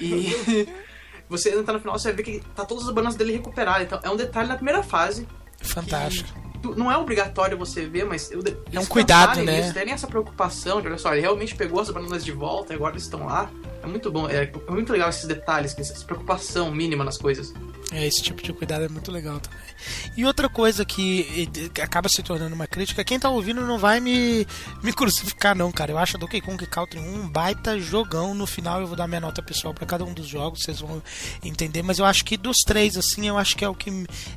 E 0.00 0.66
você 1.28 1.50
entra 1.58 1.74
no 1.74 1.80
final, 1.80 1.98
você 1.98 2.08
vai 2.08 2.16
ver 2.16 2.22
que 2.22 2.42
tá 2.54 2.64
todas 2.64 2.84
as 2.86 2.94
bananas 2.94 3.16
dele 3.16 3.32
recuperadas. 3.32 3.82
Então 3.86 4.00
é 4.02 4.08
um 4.10 4.16
detalhe 4.16 4.48
na 4.48 4.54
primeira 4.56 4.82
fase. 4.82 5.26
Fantástico. 5.60 6.28
tu- 6.62 6.74
Não 6.76 6.90
é 6.90 6.96
obrigatório 6.96 7.56
você 7.56 7.86
ver, 7.86 8.04
mas 8.04 8.30
eu, 8.30 8.40
É 8.72 8.80
um 8.80 8.86
cuidado, 8.86 9.42
né? 9.42 9.58
Eles 9.60 9.72
terem 9.72 9.92
essa 9.92 10.06
preocupação 10.06 10.80
de, 10.80 10.88
olha 10.88 10.98
só, 10.98 11.12
ele 11.12 11.20
realmente 11.20 11.54
pegou 11.54 11.80
as 11.80 11.90
bananas 11.90 12.24
de 12.24 12.32
volta 12.32 12.72
e 12.72 12.76
agora 12.76 12.92
eles 12.94 13.04
estão 13.04 13.26
lá. 13.26 13.50
É 13.86 13.88
muito 13.88 14.10
bom, 14.10 14.28
é, 14.28 14.42
é 14.44 14.70
muito 14.70 14.92
legal 14.92 15.08
esses 15.08 15.26
detalhes, 15.26 15.76
essa 15.78 16.04
preocupação 16.04 16.72
mínima 16.72 17.04
nas 17.04 17.16
coisas. 17.16 17.54
É, 17.92 18.04
esse 18.04 18.20
tipo 18.20 18.42
de 18.42 18.52
cuidado 18.52 18.84
é 18.84 18.88
muito 18.88 19.12
legal 19.12 19.38
também. 19.38 19.60
E 20.16 20.24
outra 20.24 20.48
coisa 20.48 20.84
que 20.84 21.48
acaba 21.80 22.08
se 22.08 22.20
tornando 22.20 22.52
uma 22.52 22.66
crítica, 22.66 23.04
quem 23.04 23.16
tá 23.18 23.30
ouvindo 23.30 23.60
não 23.60 23.78
vai 23.78 24.00
me, 24.00 24.44
me 24.82 24.92
crucificar 24.92 25.54
não, 25.54 25.70
cara. 25.70 25.92
Eu 25.92 25.98
acho 25.98 26.18
Donkey 26.18 26.40
Kong 26.40 26.66
Country 26.66 26.98
1 26.98 27.14
um 27.14 27.28
baita 27.28 27.78
jogão. 27.78 28.34
No 28.34 28.44
final 28.44 28.80
eu 28.80 28.88
vou 28.88 28.96
dar 28.96 29.06
minha 29.06 29.20
nota 29.20 29.40
pessoal 29.40 29.72
pra 29.72 29.86
cada 29.86 30.04
um 30.04 30.12
dos 30.12 30.26
jogos, 30.26 30.62
vocês 30.62 30.80
vão 30.80 31.00
entender. 31.44 31.82
Mas 31.82 32.00
eu 32.00 32.04
acho 32.04 32.24
que 32.24 32.36
dos 32.36 32.58
três, 32.66 32.96
assim, 32.96 33.28
eu 33.28 33.38
acho 33.38 33.56
que 33.56 33.64
é 33.64 33.68
o 33.68 33.74
que... 33.74 33.90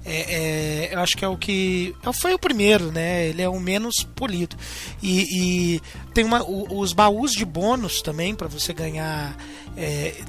É, 0.06 0.90
é, 0.90 0.94
eu 0.94 1.00
acho 1.00 1.18
que 1.18 1.26
é 1.26 1.28
o 1.28 1.36
que... 1.36 1.96
é- 2.06 2.14
Foi 2.14 2.36
o 2.36 2.40
primeiro, 2.40 2.92
né? 2.92 3.30
Ele 3.30 3.42
é 3.42 3.50
o 3.50 3.60
menos 3.60 4.04
polido. 4.16 4.56
E, 5.02 5.76
e 5.78 5.82
tem 6.14 6.24
uma, 6.24 6.44
os 6.48 6.94
baús 6.94 7.32
de 7.32 7.46
bônus 7.46 8.04
também 8.04 8.36
pra 8.36 8.48
você 8.48 8.74
ganhar... 8.74 9.36
é, 9.78 10.22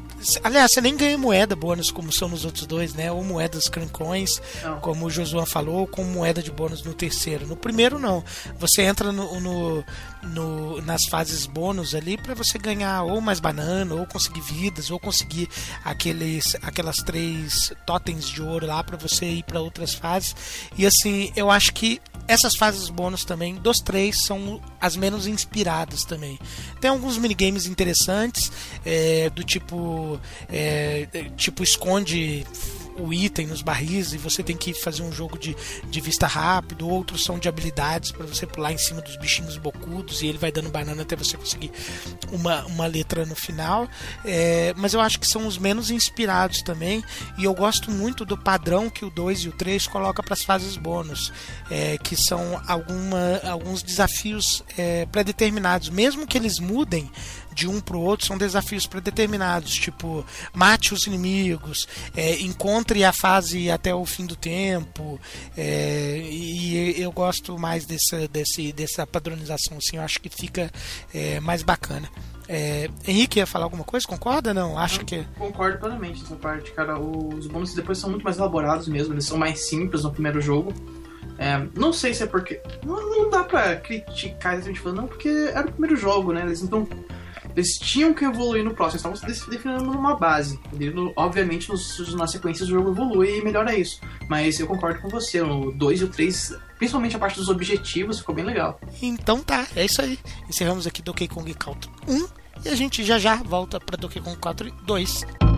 aliás, 0.44 0.72
você 0.72 0.80
nem 0.80 0.96
ganha 0.96 1.16
moeda 1.18 1.56
bônus 1.56 1.90
como 1.90 2.12
são 2.12 2.28
nos 2.28 2.44
outros 2.44 2.66
dois, 2.66 2.94
né? 2.94 3.10
Ou 3.10 3.24
moedas 3.24 3.64
crancões, 3.68 4.40
Não. 4.62 4.80
como 4.80 5.06
o 5.06 5.10
Josuan 5.10 5.46
falou, 5.46 5.86
com 5.86 6.04
moeda 6.04 6.42
de 6.42 6.50
bônus 6.50 6.82
no 6.82 6.94
terceiro. 6.94 7.46
No 7.46 7.56
primeiro, 7.56 7.98
não. 7.98 8.22
Você 8.58 8.82
entra 8.82 9.10
no, 9.12 9.40
no- 9.40 9.84
no- 10.22 10.80
nas 10.82 11.06
fases 11.06 11.46
bônus 11.46 11.94
ali 11.94 12.16
para 12.16 12.34
você 12.34 12.58
ganhar 12.58 13.02
ou 13.02 13.20
mais 13.20 13.40
banana, 13.40 13.94
ou 13.94 14.06
conseguir 14.06 14.40
vidas, 14.40 14.90
ou 14.90 14.98
conseguir 14.98 15.48
aqueles, 15.84 16.56
aquelas 16.62 16.96
três 16.96 17.72
totens 17.86 18.28
de 18.28 18.42
ouro 18.42 18.66
lá 18.66 18.82
para 18.84 18.96
você 18.96 19.26
ir 19.26 19.42
para 19.44 19.60
outras 19.60 19.94
fases. 19.94 20.34
E 20.76 20.86
assim, 20.86 21.32
eu 21.36 21.50
acho 21.50 21.72
que 21.72 22.00
essas 22.28 22.54
fases 22.54 22.88
bônus 22.88 23.24
também, 23.24 23.56
dos 23.56 23.80
três, 23.80 24.24
são 24.24 24.60
as 24.80 24.94
menos 24.94 25.26
inspiradas 25.26 26.04
também. 26.04 26.38
Tem 26.80 26.90
alguns 26.90 27.18
minigames 27.18 27.66
interessantes, 27.66 28.52
é, 28.84 29.28
do 29.30 29.42
tipo. 29.42 30.20
é, 30.48 31.08
tipo, 31.36 31.62
esconde 31.64 32.46
o 32.98 33.12
item 33.12 33.46
nos 33.46 33.62
barris 33.62 34.12
e 34.12 34.18
você 34.18 34.42
tem 34.42 34.56
que 34.56 34.74
fazer 34.74 35.02
um 35.02 35.12
jogo 35.12 35.38
de, 35.38 35.56
de 35.88 36.00
vista 36.00 36.26
rápido, 36.26 36.88
outros 36.88 37.24
são 37.24 37.38
de 37.38 37.48
habilidades 37.48 38.12
para 38.12 38.26
você 38.26 38.46
pular 38.46 38.72
em 38.72 38.78
cima 38.78 39.00
dos 39.00 39.16
bichinhos 39.16 39.56
bocudos 39.56 40.22
e 40.22 40.26
ele 40.26 40.38
vai 40.38 40.52
dando 40.52 40.70
banana 40.70 41.02
até 41.02 41.16
você 41.16 41.36
conseguir 41.36 41.70
uma, 42.32 42.64
uma 42.66 42.86
letra 42.86 43.24
no 43.24 43.34
final. 43.34 43.88
É, 44.24 44.74
mas 44.76 44.94
eu 44.94 45.00
acho 45.00 45.18
que 45.18 45.26
são 45.26 45.46
os 45.46 45.58
menos 45.58 45.90
inspirados 45.90 46.62
também 46.62 47.02
e 47.38 47.44
eu 47.44 47.54
gosto 47.54 47.90
muito 47.90 48.24
do 48.24 48.36
padrão 48.36 48.90
que 48.90 49.04
o 49.04 49.10
2 49.10 49.40
e 49.40 49.48
o 49.48 49.52
3 49.52 49.86
coloca 49.86 50.22
para 50.22 50.34
as 50.34 50.42
fases 50.42 50.76
bônus, 50.76 51.32
é, 51.70 51.98
que 51.98 52.16
são 52.16 52.60
alguma, 52.66 53.40
alguns 53.44 53.82
desafios 53.82 54.62
é, 54.76 55.06
pré-determinados, 55.06 55.90
mesmo 55.90 56.26
que 56.26 56.36
eles 56.36 56.58
mudem 56.58 57.10
de 57.60 57.68
um 57.68 57.78
pro 57.78 58.00
outro 58.00 58.26
são 58.26 58.38
desafios 58.38 58.86
predeterminados, 58.86 59.74
tipo 59.74 60.24
mate 60.54 60.94
os 60.94 61.06
inimigos, 61.06 61.86
é, 62.16 62.40
encontre 62.40 63.04
a 63.04 63.12
fase 63.12 63.70
até 63.70 63.94
o 63.94 64.06
fim 64.06 64.24
do 64.24 64.34
tempo, 64.34 65.20
é, 65.54 66.18
e 66.24 66.98
eu 66.98 67.12
gosto 67.12 67.58
mais 67.58 67.84
dessa, 67.84 68.26
desse, 68.28 68.72
dessa 68.72 69.06
padronização, 69.06 69.76
assim, 69.76 69.98
eu 69.98 70.02
acho 70.02 70.18
que 70.20 70.30
fica 70.30 70.70
é, 71.12 71.38
mais 71.40 71.62
bacana. 71.62 72.08
É, 72.48 72.88
Henrique 73.06 73.38
ia 73.38 73.46
falar 73.46 73.66
alguma 73.66 73.84
coisa? 73.84 74.08
Concorda? 74.08 74.52
Não? 74.52 74.76
Acho 74.76 75.04
que. 75.04 75.24
Concordo 75.38 75.78
plenamente 75.78 76.20
nessa 76.22 76.34
parte, 76.34 76.72
cara. 76.72 76.98
Os 76.98 77.46
bônus 77.46 77.74
depois 77.74 77.98
são 77.98 78.10
muito 78.10 78.24
mais 78.24 78.38
elaborados 78.38 78.88
mesmo, 78.88 79.14
eles 79.14 79.26
são 79.26 79.38
mais 79.38 79.68
simples 79.68 80.02
no 80.02 80.10
primeiro 80.10 80.40
jogo. 80.40 80.72
É, 81.38 81.64
não 81.76 81.92
sei 81.92 82.12
se 82.12 82.24
é 82.24 82.26
porque. 82.26 82.60
Não, 82.84 82.96
não 82.96 83.30
dá 83.30 83.44
pra 83.44 83.76
criticar 83.76 84.54
a 84.54 84.60
gente 84.60 84.80
falando, 84.80 85.02
não, 85.02 85.06
porque 85.06 85.28
era 85.28 85.68
o 85.68 85.72
primeiro 85.72 85.96
jogo, 85.96 86.32
né? 86.32 86.42
Eles 86.42 86.60
então. 86.60 86.88
Eles 87.54 87.78
tinham 87.78 88.14
que 88.14 88.24
evoluir 88.24 88.64
no 88.64 88.74
próximo, 88.74 89.10
eles 89.10 89.36
estavam 89.36 89.50
definindo 89.50 89.84
numa 89.84 90.16
base. 90.16 90.58
Obviamente, 91.16 91.68
nos, 91.68 92.14
na 92.14 92.26
sequência, 92.26 92.64
o 92.64 92.68
jogo 92.68 92.90
evolui 92.90 93.38
e 93.38 93.44
melhora 93.44 93.76
isso. 93.76 94.00
Mas 94.28 94.60
eu 94.60 94.66
concordo 94.66 95.00
com 95.00 95.08
você, 95.08 95.40
o 95.40 95.70
2 95.72 96.00
e 96.00 96.04
o 96.04 96.08
3, 96.08 96.56
principalmente 96.78 97.16
a 97.16 97.18
parte 97.18 97.36
dos 97.36 97.48
objetivos, 97.48 98.20
ficou 98.20 98.34
bem 98.34 98.44
legal. 98.44 98.80
Então 99.02 99.42
tá, 99.42 99.66
é 99.74 99.84
isso 99.84 100.00
aí. 100.00 100.18
Encerramos 100.48 100.86
aqui 100.86 101.02
Donkey 101.02 101.28
Kong 101.28 101.52
Country 101.54 101.90
1 102.08 102.28
e 102.64 102.68
a 102.68 102.74
gente 102.74 103.04
já 103.04 103.18
já 103.18 103.36
volta 103.36 103.80
para 103.80 103.96
Donkey 103.96 104.20
Kong 104.20 104.36
Country 104.36 104.72
2. 104.84 105.49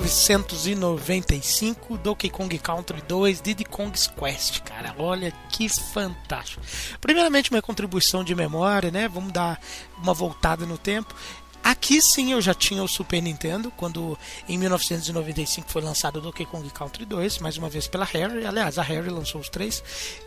1995, 0.00 1.98
Donkey 1.98 2.30
Kong 2.30 2.58
Country 2.58 3.02
2, 3.02 3.40
Diddy 3.40 3.64
Kong's 3.64 4.06
Quest, 4.06 4.60
cara, 4.60 4.94
olha 4.98 5.32
que 5.50 5.68
fantástico. 5.68 6.62
Primeiramente, 7.00 7.50
minha 7.50 7.62
contribuição 7.62 8.22
de 8.22 8.34
memória, 8.34 8.90
né? 8.90 9.08
Vamos 9.08 9.32
dar 9.32 9.60
uma 10.00 10.14
voltada 10.14 10.64
no 10.64 10.78
tempo. 10.78 11.14
Aqui 11.62 12.00
sim 12.00 12.32
eu 12.32 12.40
já 12.40 12.54
tinha 12.54 12.82
o 12.82 12.88
Super 12.88 13.20
Nintendo, 13.20 13.70
quando 13.76 14.18
em 14.48 14.56
1995 14.56 15.70
foi 15.70 15.82
lançado 15.82 16.16
o 16.16 16.20
Donkey 16.20 16.46
Kong 16.46 16.68
Country 16.70 17.04
2, 17.04 17.40
mais 17.40 17.58
uma 17.58 17.68
vez 17.68 17.86
pela 17.86 18.04
Harry. 18.06 18.46
Aliás, 18.46 18.78
a 18.78 18.82
Harry 18.82 19.10
lançou 19.10 19.40
os 19.40 19.48
três. 19.48 19.82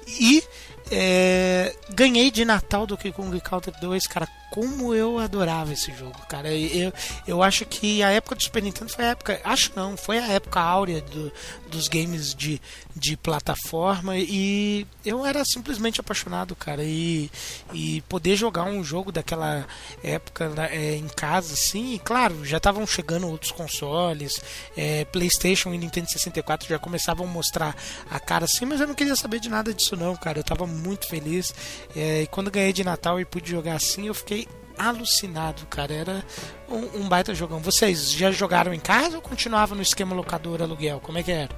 E 0.05 0.43
é, 0.91 1.73
ganhei 1.89 2.29
de 2.29 2.43
Natal 2.43 2.85
Donkey 2.85 3.13
Kong 3.13 3.39
Country 3.39 3.73
2, 3.79 4.07
cara. 4.07 4.27
Como 4.51 4.93
eu 4.93 5.17
adorava 5.17 5.71
esse 5.71 5.93
jogo, 5.93 6.19
cara. 6.27 6.53
Eu, 6.53 6.91
eu 7.25 7.41
acho 7.41 7.65
que 7.65 8.03
a 8.03 8.11
época 8.11 8.35
do 8.35 8.43
Super 8.43 8.61
Nintendo 8.61 8.91
foi 8.91 9.05
a 9.05 9.09
época. 9.11 9.39
Acho 9.45 9.71
não, 9.77 9.95
foi 9.95 10.19
a 10.19 10.27
época 10.27 10.59
áurea 10.59 10.99
do, 10.99 11.31
dos 11.69 11.87
games 11.87 12.35
de, 12.35 12.61
de 12.93 13.15
plataforma. 13.15 14.17
E 14.17 14.85
eu 15.05 15.25
era 15.25 15.45
simplesmente 15.45 16.01
apaixonado, 16.01 16.53
cara. 16.53 16.83
E, 16.83 17.31
e 17.73 18.01
poder 18.09 18.35
jogar 18.35 18.65
um 18.65 18.83
jogo 18.83 19.09
daquela 19.09 19.65
época 20.03 20.51
é, 20.69 20.95
em 20.95 21.07
casa, 21.07 21.53
assim. 21.53 21.93
E, 21.93 21.99
claro, 21.99 22.43
já 22.43 22.57
estavam 22.57 22.85
chegando 22.85 23.29
outros 23.29 23.53
consoles. 23.53 24.33
é, 24.75 25.05
PlayStation 25.05 25.73
e 25.73 25.77
Nintendo 25.77 26.09
64 26.09 26.67
já 26.67 26.77
começavam 26.77 27.25
a 27.25 27.29
mostrar 27.29 27.73
a 28.09 28.19
cara 28.19 28.43
assim. 28.43 28.65
Mas 28.65 28.81
eu 28.81 28.87
não 28.87 28.95
queria 28.95 29.15
saber 29.15 29.39
de 29.39 29.47
nada 29.47 29.73
disso, 29.73 29.95
não, 29.95 30.13
cara. 30.17 30.39
Eu 30.39 30.43
tava 30.43 30.67
muito 30.81 31.07
feliz. 31.07 31.53
É, 31.95 32.23
e 32.23 32.27
quando 32.27 32.51
ganhei 32.51 32.73
de 32.73 32.83
Natal 32.83 33.19
e 33.19 33.25
pude 33.25 33.49
jogar 33.49 33.75
assim, 33.75 34.07
eu 34.07 34.13
fiquei 34.13 34.47
alucinado, 34.77 35.65
cara. 35.67 35.93
Era 35.93 36.23
um, 36.69 37.01
um 37.01 37.09
baita 37.09 37.33
jogão. 37.33 37.59
Vocês 37.59 38.11
já 38.11 38.31
jogaram 38.31 38.73
em 38.73 38.79
casa 38.79 39.17
ou 39.17 39.21
continuavam 39.21 39.75
no 39.75 39.81
esquema 39.81 40.15
locador 40.15 40.61
aluguel? 40.61 40.99
Como 40.99 41.17
é 41.17 41.23
que 41.23 41.31
era? 41.31 41.49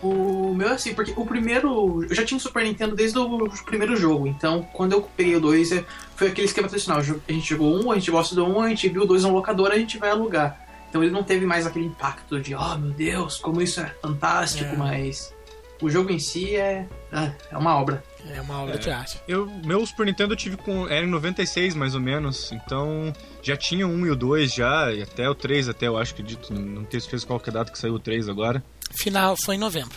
O 0.00 0.54
meu 0.54 0.68
é 0.68 0.72
assim, 0.74 0.94
porque 0.94 1.12
o 1.16 1.26
primeiro. 1.26 2.04
Eu 2.08 2.14
já 2.14 2.24
tinha 2.24 2.36
um 2.36 2.40
Super 2.40 2.62
Nintendo 2.62 2.94
desde 2.94 3.18
o 3.18 3.48
primeiro 3.64 3.96
jogo, 3.96 4.28
então 4.28 4.62
quando 4.72 4.92
eu 4.92 5.02
peguei 5.02 5.34
o 5.34 5.40
2, 5.40 5.72
é, 5.72 5.84
foi 6.14 6.28
aquele 6.28 6.46
esquema 6.46 6.68
tradicional. 6.68 7.02
A 7.02 7.32
gente 7.32 7.48
jogou 7.48 7.82
um, 7.82 7.90
a 7.90 7.96
gente 7.96 8.10
gosta 8.10 8.32
do 8.34 8.46
um, 8.46 8.60
a 8.60 8.68
gente 8.68 8.88
viu 8.88 9.02
o 9.02 9.06
2 9.06 9.24
na 9.24 9.30
locadora, 9.30 9.74
a 9.74 9.78
gente 9.78 9.98
vai 9.98 10.10
alugar. 10.10 10.56
Então 10.88 11.02
ele 11.02 11.12
não 11.12 11.24
teve 11.24 11.44
mais 11.44 11.66
aquele 11.66 11.86
impacto 11.86 12.40
de, 12.40 12.54
oh 12.54 12.78
meu 12.78 12.92
Deus, 12.92 13.38
como 13.38 13.60
isso 13.60 13.80
é 13.80 13.92
fantástico, 14.00 14.72
É. 14.72 14.76
mas 14.76 15.34
o 15.82 15.90
jogo 15.90 16.10
em 16.12 16.18
si 16.20 16.54
é, 16.54 16.86
ah, 17.12 17.32
é 17.50 17.58
uma 17.58 17.76
obra. 17.76 18.02
É 18.30 18.40
uma 18.40 18.62
obra 18.62 18.78
de 18.78 18.90
arte. 18.90 19.20
Eu, 19.28 19.46
meu 19.64 19.84
Super 19.86 20.06
Nintendo 20.06 20.32
eu 20.32 20.36
tive 20.36 20.56
com. 20.56 20.88
Era 20.88 21.06
em 21.06 21.10
96, 21.10 21.74
mais 21.74 21.94
ou 21.94 22.00
menos. 22.00 22.52
Então 22.52 23.12
já 23.42 23.56
tinha 23.56 23.86
um 23.86 24.06
e 24.06 24.10
o 24.10 24.16
2 24.16 24.52
já, 24.52 24.92
e 24.92 25.02
até 25.02 25.28
o 25.28 25.34
3 25.34 25.68
até, 25.68 25.86
eu 25.86 25.96
acho 25.96 26.14
que 26.14 26.22
dito. 26.22 26.52
Não 26.52 26.84
tenho 26.84 27.00
certeza 27.00 27.26
qual 27.26 27.38
que 27.38 27.48
é 27.48 27.52
a 27.52 27.54
data 27.54 27.72
que 27.72 27.78
saiu 27.78 27.94
o 27.94 27.98
3 27.98 28.28
agora. 28.28 28.62
Final 29.00 29.36
foi 29.36 29.54
em 29.54 29.58
novembro. 29.58 29.96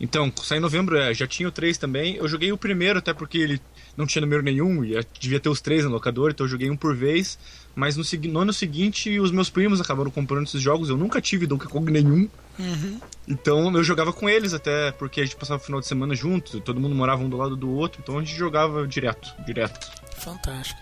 Então, 0.00 0.32
saiu 0.42 0.58
em 0.58 0.62
novembro, 0.62 0.96
é, 0.96 1.14
já 1.14 1.28
tinha 1.28 1.48
o 1.48 1.52
3 1.52 1.78
também. 1.78 2.16
Eu 2.16 2.26
joguei 2.26 2.50
o 2.50 2.58
primeiro, 2.58 2.98
até 2.98 3.14
porque 3.14 3.38
ele 3.38 3.60
não 3.96 4.06
tinha 4.06 4.20
número 4.20 4.42
nenhum, 4.42 4.84
e 4.84 4.98
devia 5.20 5.38
ter 5.38 5.48
os 5.48 5.60
três 5.60 5.84
no 5.84 5.90
locador, 5.90 6.30
então 6.30 6.44
eu 6.44 6.50
joguei 6.50 6.70
um 6.70 6.76
por 6.76 6.96
vez. 6.96 7.38
Mas 7.74 7.96
no, 7.96 8.04
no 8.30 8.40
ano 8.40 8.52
seguinte, 8.52 9.18
os 9.20 9.30
meus 9.30 9.48
primos 9.48 9.80
acabaram 9.80 10.10
comprando 10.10 10.46
esses 10.46 10.60
jogos. 10.60 10.88
Eu 10.88 10.96
nunca 10.96 11.20
tive 11.20 11.46
Donkey 11.46 11.68
Kong 11.68 11.90
nenhum. 11.90 12.28
Uhum. 12.58 13.00
Então 13.26 13.74
eu 13.74 13.84
jogava 13.84 14.12
com 14.12 14.28
eles 14.28 14.52
até, 14.52 14.92
porque 14.92 15.20
a 15.20 15.24
gente 15.24 15.36
passava 15.36 15.60
o 15.60 15.64
final 15.64 15.80
de 15.80 15.86
semana 15.86 16.14
junto, 16.14 16.60
todo 16.60 16.80
mundo 16.80 16.94
morava 16.94 17.22
um 17.22 17.28
do 17.28 17.36
lado 17.36 17.56
do 17.56 17.70
outro, 17.70 18.00
então 18.02 18.18
a 18.18 18.20
gente 18.20 18.36
jogava 18.36 18.86
direto, 18.86 19.34
direto. 19.44 20.02
Fantástico. 20.18 20.80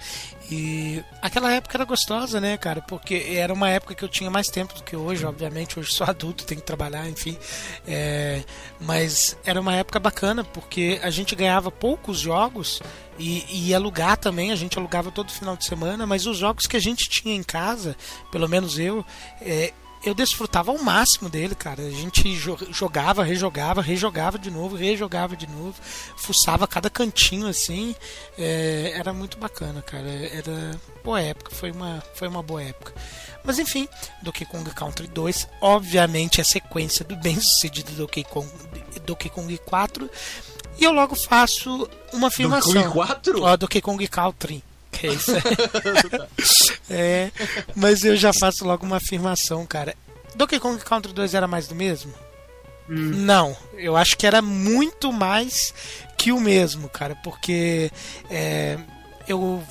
E 0.50 1.02
aquela 1.22 1.52
época 1.52 1.76
era 1.76 1.84
gostosa, 1.84 2.40
né, 2.40 2.56
cara? 2.56 2.82
Porque 2.82 3.14
era 3.36 3.54
uma 3.54 3.70
época 3.70 3.94
que 3.94 4.04
eu 4.04 4.08
tinha 4.08 4.28
mais 4.28 4.48
tempo 4.48 4.74
do 4.74 4.82
que 4.82 4.96
hoje, 4.96 5.24
obviamente. 5.24 5.78
Hoje 5.78 5.92
sou 5.94 6.04
adulto, 6.10 6.44
tenho 6.44 6.60
que 6.60 6.66
trabalhar, 6.66 7.08
enfim. 7.08 7.38
É, 7.86 8.42
mas 8.80 9.36
era 9.44 9.60
uma 9.60 9.74
época 9.76 10.00
bacana, 10.00 10.42
porque 10.42 10.98
a 11.02 11.10
gente 11.10 11.36
ganhava 11.36 11.70
poucos 11.70 12.18
jogos 12.18 12.82
e, 13.16 13.68
e 13.68 13.74
alugar 13.74 14.16
também. 14.16 14.50
A 14.50 14.56
gente 14.56 14.76
alugava 14.76 15.12
todo 15.12 15.30
final 15.30 15.56
de 15.56 15.64
semana, 15.64 16.04
mas 16.04 16.26
os 16.26 16.36
jogos 16.36 16.66
que 16.66 16.76
a 16.76 16.80
gente 16.80 17.08
tinha 17.08 17.34
em 17.34 17.44
casa, 17.44 17.96
pelo 18.32 18.48
menos 18.48 18.78
eu, 18.78 19.06
é, 19.40 19.72
eu 20.04 20.14
desfrutava 20.14 20.70
ao 20.70 20.78
máximo 20.78 21.28
dele, 21.28 21.54
cara. 21.54 21.82
A 21.82 21.90
gente 21.90 22.22
jo- 22.36 22.58
jogava, 22.70 23.22
rejogava, 23.22 23.82
rejogava 23.82 24.38
de 24.38 24.50
novo, 24.50 24.76
rejogava 24.76 25.36
de 25.36 25.46
novo, 25.46 25.74
fuçava 26.16 26.66
cada 26.66 26.88
cantinho 26.88 27.46
assim. 27.46 27.94
É, 28.38 28.92
era 28.96 29.12
muito 29.12 29.36
bacana, 29.38 29.82
cara. 29.82 30.08
Era 30.08 30.80
boa 31.04 31.20
época, 31.20 31.50
foi 31.54 31.70
uma, 31.70 32.02
foi 32.14 32.28
uma 32.28 32.42
boa 32.42 32.62
época. 32.62 32.94
Mas 33.44 33.58
enfim, 33.58 33.88
Donkey 34.22 34.44
Kong 34.44 34.68
Country 34.70 35.06
2, 35.06 35.48
obviamente 35.60 36.40
é 36.40 36.42
a 36.42 36.46
sequência 36.46 37.04
do 37.04 37.16
bem 37.16 37.40
sucedido 37.40 37.92
Donkey 37.92 38.24
Kong, 38.24 38.48
Donkey 39.06 39.28
Kong 39.30 39.56
4. 39.64 40.10
E 40.78 40.84
eu 40.84 40.92
logo 40.92 41.14
faço 41.14 41.88
uma 42.12 42.28
afirmação. 42.28 42.72
Kong 42.72 42.92
4? 42.92 43.42
Ó, 43.42 43.56
Donkey 43.56 43.80
Kong 43.82 44.08
Country. 44.08 44.62
Que 45.00 45.06
é 45.06 45.12
isso? 45.14 45.32
é, 46.90 47.30
mas 47.74 48.04
eu 48.04 48.16
já 48.16 48.34
faço 48.34 48.66
logo 48.66 48.84
uma 48.84 48.98
afirmação, 48.98 49.64
cara. 49.64 49.94
Donkey 50.36 50.60
Kong 50.60 50.78
Country 50.84 51.12
2 51.14 51.34
era 51.34 51.48
mais 51.48 51.66
do 51.66 51.74
mesmo? 51.74 52.12
Não, 52.86 53.56
eu 53.74 53.96
acho 53.96 54.16
que 54.16 54.26
era 54.26 54.42
muito 54.42 55.12
mais 55.12 55.72
que 56.18 56.32
o 56.32 56.40
mesmo, 56.40 56.88
cara, 56.88 57.16
porque 57.22 57.90
é, 58.28 58.76
eu 59.28 59.62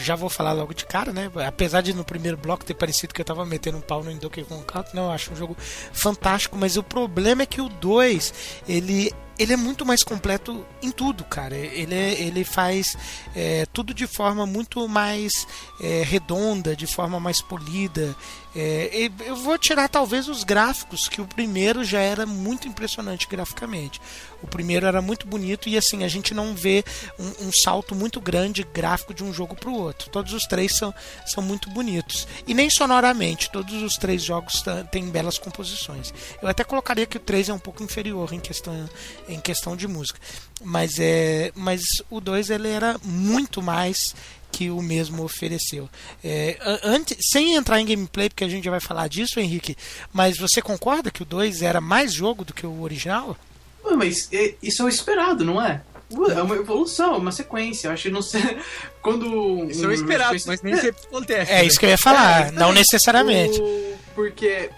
já 0.00 0.16
vou 0.16 0.30
falar 0.30 0.52
logo 0.52 0.72
de 0.72 0.86
cara, 0.86 1.12
né? 1.12 1.30
Apesar 1.46 1.82
de 1.82 1.92
no 1.92 2.02
primeiro 2.02 2.36
bloco 2.36 2.64
ter 2.64 2.72
parecido 2.72 3.12
que 3.12 3.20
eu 3.20 3.24
tava 3.26 3.44
metendo 3.44 3.76
um 3.76 3.82
pau 3.82 4.02
no 4.02 4.12
Donkey 4.14 4.42
Kong 4.42 4.64
Country, 4.64 4.96
não, 4.96 5.04
eu 5.04 5.12
acho 5.12 5.32
um 5.32 5.36
jogo 5.36 5.54
fantástico, 5.92 6.56
mas 6.56 6.78
o 6.78 6.82
problema 6.82 7.42
é 7.42 7.46
que 7.46 7.60
o 7.60 7.68
2, 7.68 8.34
ele 8.66 9.12
ele 9.38 9.52
é 9.52 9.56
muito 9.56 9.84
mais 9.84 10.02
completo 10.02 10.64
em 10.82 10.90
tudo, 10.90 11.24
cara. 11.24 11.56
Ele, 11.56 11.94
é- 11.94 12.20
ele 12.20 12.44
faz 12.44 12.96
é, 13.34 13.66
tudo 13.72 13.92
de 13.92 14.06
forma 14.06 14.46
muito 14.46 14.88
mais 14.88 15.46
é, 15.80 16.02
redonda, 16.02 16.74
de 16.74 16.86
forma 16.86 17.20
mais 17.20 17.40
polida. 17.40 18.16
É, 18.58 19.10
eu 19.26 19.36
vou 19.36 19.58
tirar 19.58 19.86
talvez 19.88 20.28
os 20.28 20.42
gráficos, 20.42 21.08
que 21.08 21.20
o 21.20 21.26
primeiro 21.26 21.84
já 21.84 22.00
era 22.00 22.24
muito 22.24 22.66
impressionante 22.66 23.26
graficamente. 23.28 24.00
O 24.42 24.46
primeiro 24.46 24.86
era 24.86 25.02
muito 25.02 25.26
bonito 25.26 25.68
e 25.68 25.76
assim, 25.76 26.04
a 26.04 26.08
gente 26.08 26.32
não 26.32 26.54
vê 26.54 26.82
um, 27.18 27.48
um 27.48 27.52
salto 27.52 27.94
muito 27.94 28.18
grande 28.20 28.62
gráfico 28.62 29.12
de 29.12 29.22
um 29.22 29.32
jogo 29.32 29.54
para 29.54 29.68
o 29.68 29.74
outro. 29.78 30.08
Todos 30.08 30.32
os 30.32 30.46
três 30.46 30.74
são, 30.74 30.94
são 31.26 31.42
muito 31.42 31.68
bonitos. 31.68 32.26
E 32.46 32.54
nem 32.54 32.70
sonoramente, 32.70 33.50
todos 33.50 33.82
os 33.82 33.96
três 33.96 34.22
jogos 34.22 34.62
têm 34.90 35.10
belas 35.10 35.38
composições. 35.38 36.14
Eu 36.40 36.48
até 36.48 36.64
colocaria 36.64 37.06
que 37.06 37.16
o 37.16 37.20
3 37.20 37.48
é 37.50 37.54
um 37.54 37.58
pouco 37.58 37.82
inferior 37.82 38.32
em 38.32 38.40
questão, 38.40 38.88
em 39.28 39.40
questão 39.40 39.76
de 39.76 39.86
música. 39.88 40.18
Mas, 40.62 40.98
é, 40.98 41.52
mas 41.54 41.82
o 42.10 42.20
2 42.20 42.50
ele 42.50 42.68
era 42.68 42.96
muito 43.04 43.60
mais 43.62 44.14
que 44.50 44.70
o 44.70 44.80
mesmo 44.80 45.22
ofereceu. 45.24 45.88
É, 46.24 46.56
antes, 46.82 47.16
sem 47.30 47.54
entrar 47.54 47.80
em 47.80 47.86
gameplay, 47.86 48.28
porque 48.30 48.44
a 48.44 48.48
gente 48.48 48.64
já 48.64 48.70
vai 48.70 48.80
falar 48.80 49.08
disso, 49.08 49.38
Henrique, 49.38 49.76
mas 50.12 50.38
você 50.38 50.62
concorda 50.62 51.10
que 51.10 51.22
o 51.22 51.26
2 51.26 51.60
era 51.62 51.80
mais 51.80 52.12
jogo 52.12 52.44
do 52.44 52.54
que 52.54 52.66
o 52.66 52.80
original? 52.82 53.36
Ué, 53.84 53.94
mas 53.96 54.28
é- 54.32 54.54
isso 54.62 54.82
é 54.82 54.84
o 54.84 54.88
esperado, 54.88 55.44
não 55.44 55.60
é? 55.60 55.82
Ué, 56.12 56.34
É 56.34 56.42
uma 56.42 56.54
evolução, 56.54 57.14
é 57.14 57.18
uma 57.18 57.32
sequência. 57.32 57.88
Eu 57.88 57.92
acho 57.92 58.04
que 58.04 58.10
não 58.10 58.22
sei. 58.22 58.40
Quando. 59.02 59.68
Isso 59.68 59.84
é 59.84 59.88
o 59.88 59.92
esperado, 59.92 60.36
mas 60.46 60.62
nem 60.62 60.76
sempre 60.76 61.02
acontece. 61.04 61.50
É 61.52 61.56
né? 61.56 61.64
isso 61.66 61.78
que 61.78 61.84
eu 61.84 61.90
ia 61.90 61.98
falar, 61.98 62.48
É, 62.48 62.50
não 62.52 62.72
necessariamente. 62.72 63.60
o- 63.60 63.96
Porque. 64.14 64.70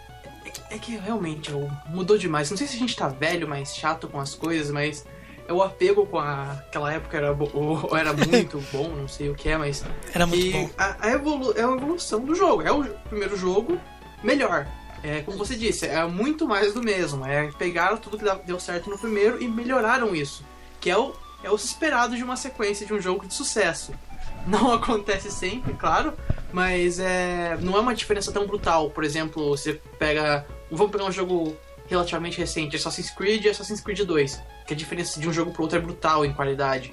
É 0.71 0.79
que, 0.79 0.97
realmente 0.97 1.51
o- 1.53 1.71
mudou 1.87 2.19
demais. 2.19 2.51
Não 2.51 2.57
sei 2.57 2.67
se 2.67 2.77
a 2.77 2.79
gente 2.79 2.95
tá 2.97 3.09
velho, 3.09 3.49
mais 3.49 3.75
chato 3.75 4.09
com 4.09 4.21
as 4.21 4.35
coisas, 4.35 4.71
mas. 4.71 5.05
É 5.47 5.53
o 5.53 5.63
apego 5.63 6.05
com 6.05 6.19
a, 6.19 6.53
aquela 6.53 6.93
época 6.93 7.17
era, 7.17 7.33
bo- 7.33 7.89
era 7.97 8.13
muito 8.13 8.63
bom, 8.71 8.89
não 8.91 9.09
sei 9.09 9.31
o 9.31 9.35
que 9.35 9.49
é, 9.49 9.57
mas. 9.57 9.83
Era 10.15 10.27
muito 10.27 10.45
e 10.45 10.53
bom. 10.53 10.71
A, 10.77 10.97
a 11.07 11.11
evolu 11.13 11.53
é 11.57 11.63
a 11.65 11.71
evolução 11.73 12.21
do 12.21 12.35
jogo. 12.35 12.63
É 12.63 12.71
o 12.71 12.85
primeiro 13.09 13.35
jogo 13.37 13.81
melhor. 14.23 14.67
É, 15.03 15.21
como 15.23 15.39
você 15.39 15.55
disse, 15.55 15.87
é 15.87 16.05
muito 16.07 16.47
mais 16.47 16.75
do 16.75 16.83
mesmo. 16.83 17.25
É, 17.25 17.51
pegaram 17.59 17.97
tudo 17.97 18.19
que 18.19 18.25
deu 18.47 18.61
certo 18.61 18.91
no 18.91 18.99
primeiro 18.99 19.41
e 19.43 19.49
melhoraram 19.49 20.15
isso. 20.15 20.45
Que 20.81 20.91
é 20.91 20.99
o, 20.99 21.15
é 21.43 21.51
o 21.51 21.55
esperado 21.55 22.15
de 22.15 22.23
uma 22.23 22.37
sequência 22.37 22.85
de 22.85 22.93
um 22.93 23.01
jogo 23.01 23.27
de 23.27 23.33
sucesso. 23.33 23.93
Não 24.47 24.73
acontece 24.73 25.31
sempre, 25.31 25.73
claro, 25.75 26.13
mas 26.53 26.99
é, 26.99 27.57
não 27.61 27.77
é 27.77 27.81
uma 27.81 27.95
diferença 27.95 28.33
tão 28.33 28.47
brutal. 28.47 28.89
Por 28.91 29.05
exemplo, 29.05 29.49
você 29.51 29.75
pega. 29.99 30.47
Vamos 30.71 30.93
pegar 30.93 31.05
um 31.05 31.13
jogo 31.13 31.57
relativamente 31.89 32.39
recente, 32.39 32.77
Assassin's 32.77 33.11
Creed 33.11 33.45
e 33.45 33.49
Assassin's 33.49 33.81
Creed 33.81 34.01
2. 34.01 34.41
Que 34.67 34.75
a 34.75 34.77
diferença 34.77 35.19
de 35.19 35.29
um 35.29 35.33
jogo 35.33 35.53
pro 35.53 35.63
outro 35.63 35.79
é 35.79 35.81
brutal 35.81 36.25
em 36.25 36.33
qualidade. 36.33 36.93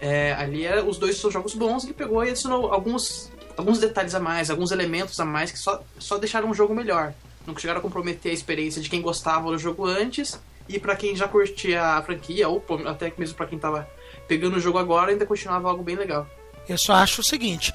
É, 0.00 0.32
ali 0.32 0.66
é, 0.66 0.82
os 0.82 0.96
dois 0.98 1.18
são 1.18 1.30
jogos 1.30 1.54
bons, 1.54 1.84
ele 1.84 1.92
pegou 1.92 2.24
e 2.24 2.30
adicionou 2.30 2.72
alguns, 2.72 3.30
alguns 3.56 3.78
detalhes 3.78 4.14
a 4.14 4.20
mais, 4.20 4.50
alguns 4.50 4.70
elementos 4.70 5.20
a 5.20 5.26
mais 5.26 5.52
que 5.52 5.58
só, 5.58 5.82
só 5.98 6.16
deixaram 6.16 6.48
o 6.48 6.54
jogo 6.54 6.74
melhor. 6.74 7.12
Não 7.46 7.56
chegaram 7.56 7.80
a 7.80 7.82
comprometer 7.82 8.30
a 8.30 8.34
experiência 8.34 8.80
de 8.80 8.88
quem 8.88 9.02
gostava 9.02 9.50
do 9.50 9.58
jogo 9.58 9.84
antes 9.86 10.40
e 10.68 10.78
pra 10.78 10.96
quem 10.96 11.14
já 11.14 11.28
curtia 11.28 11.82
a 11.82 12.02
franquia, 12.02 12.48
ou 12.48 12.64
até 12.86 13.12
mesmo 13.18 13.36
pra 13.36 13.46
quem 13.46 13.58
tava 13.58 13.88
pegando 14.26 14.56
o 14.56 14.60
jogo 14.60 14.78
agora, 14.78 15.10
ainda 15.10 15.26
continuava 15.26 15.68
algo 15.68 15.82
bem 15.82 15.96
legal. 15.96 16.26
Eu 16.68 16.78
só 16.78 16.94
acho 16.94 17.20
o 17.20 17.24
seguinte: 17.24 17.74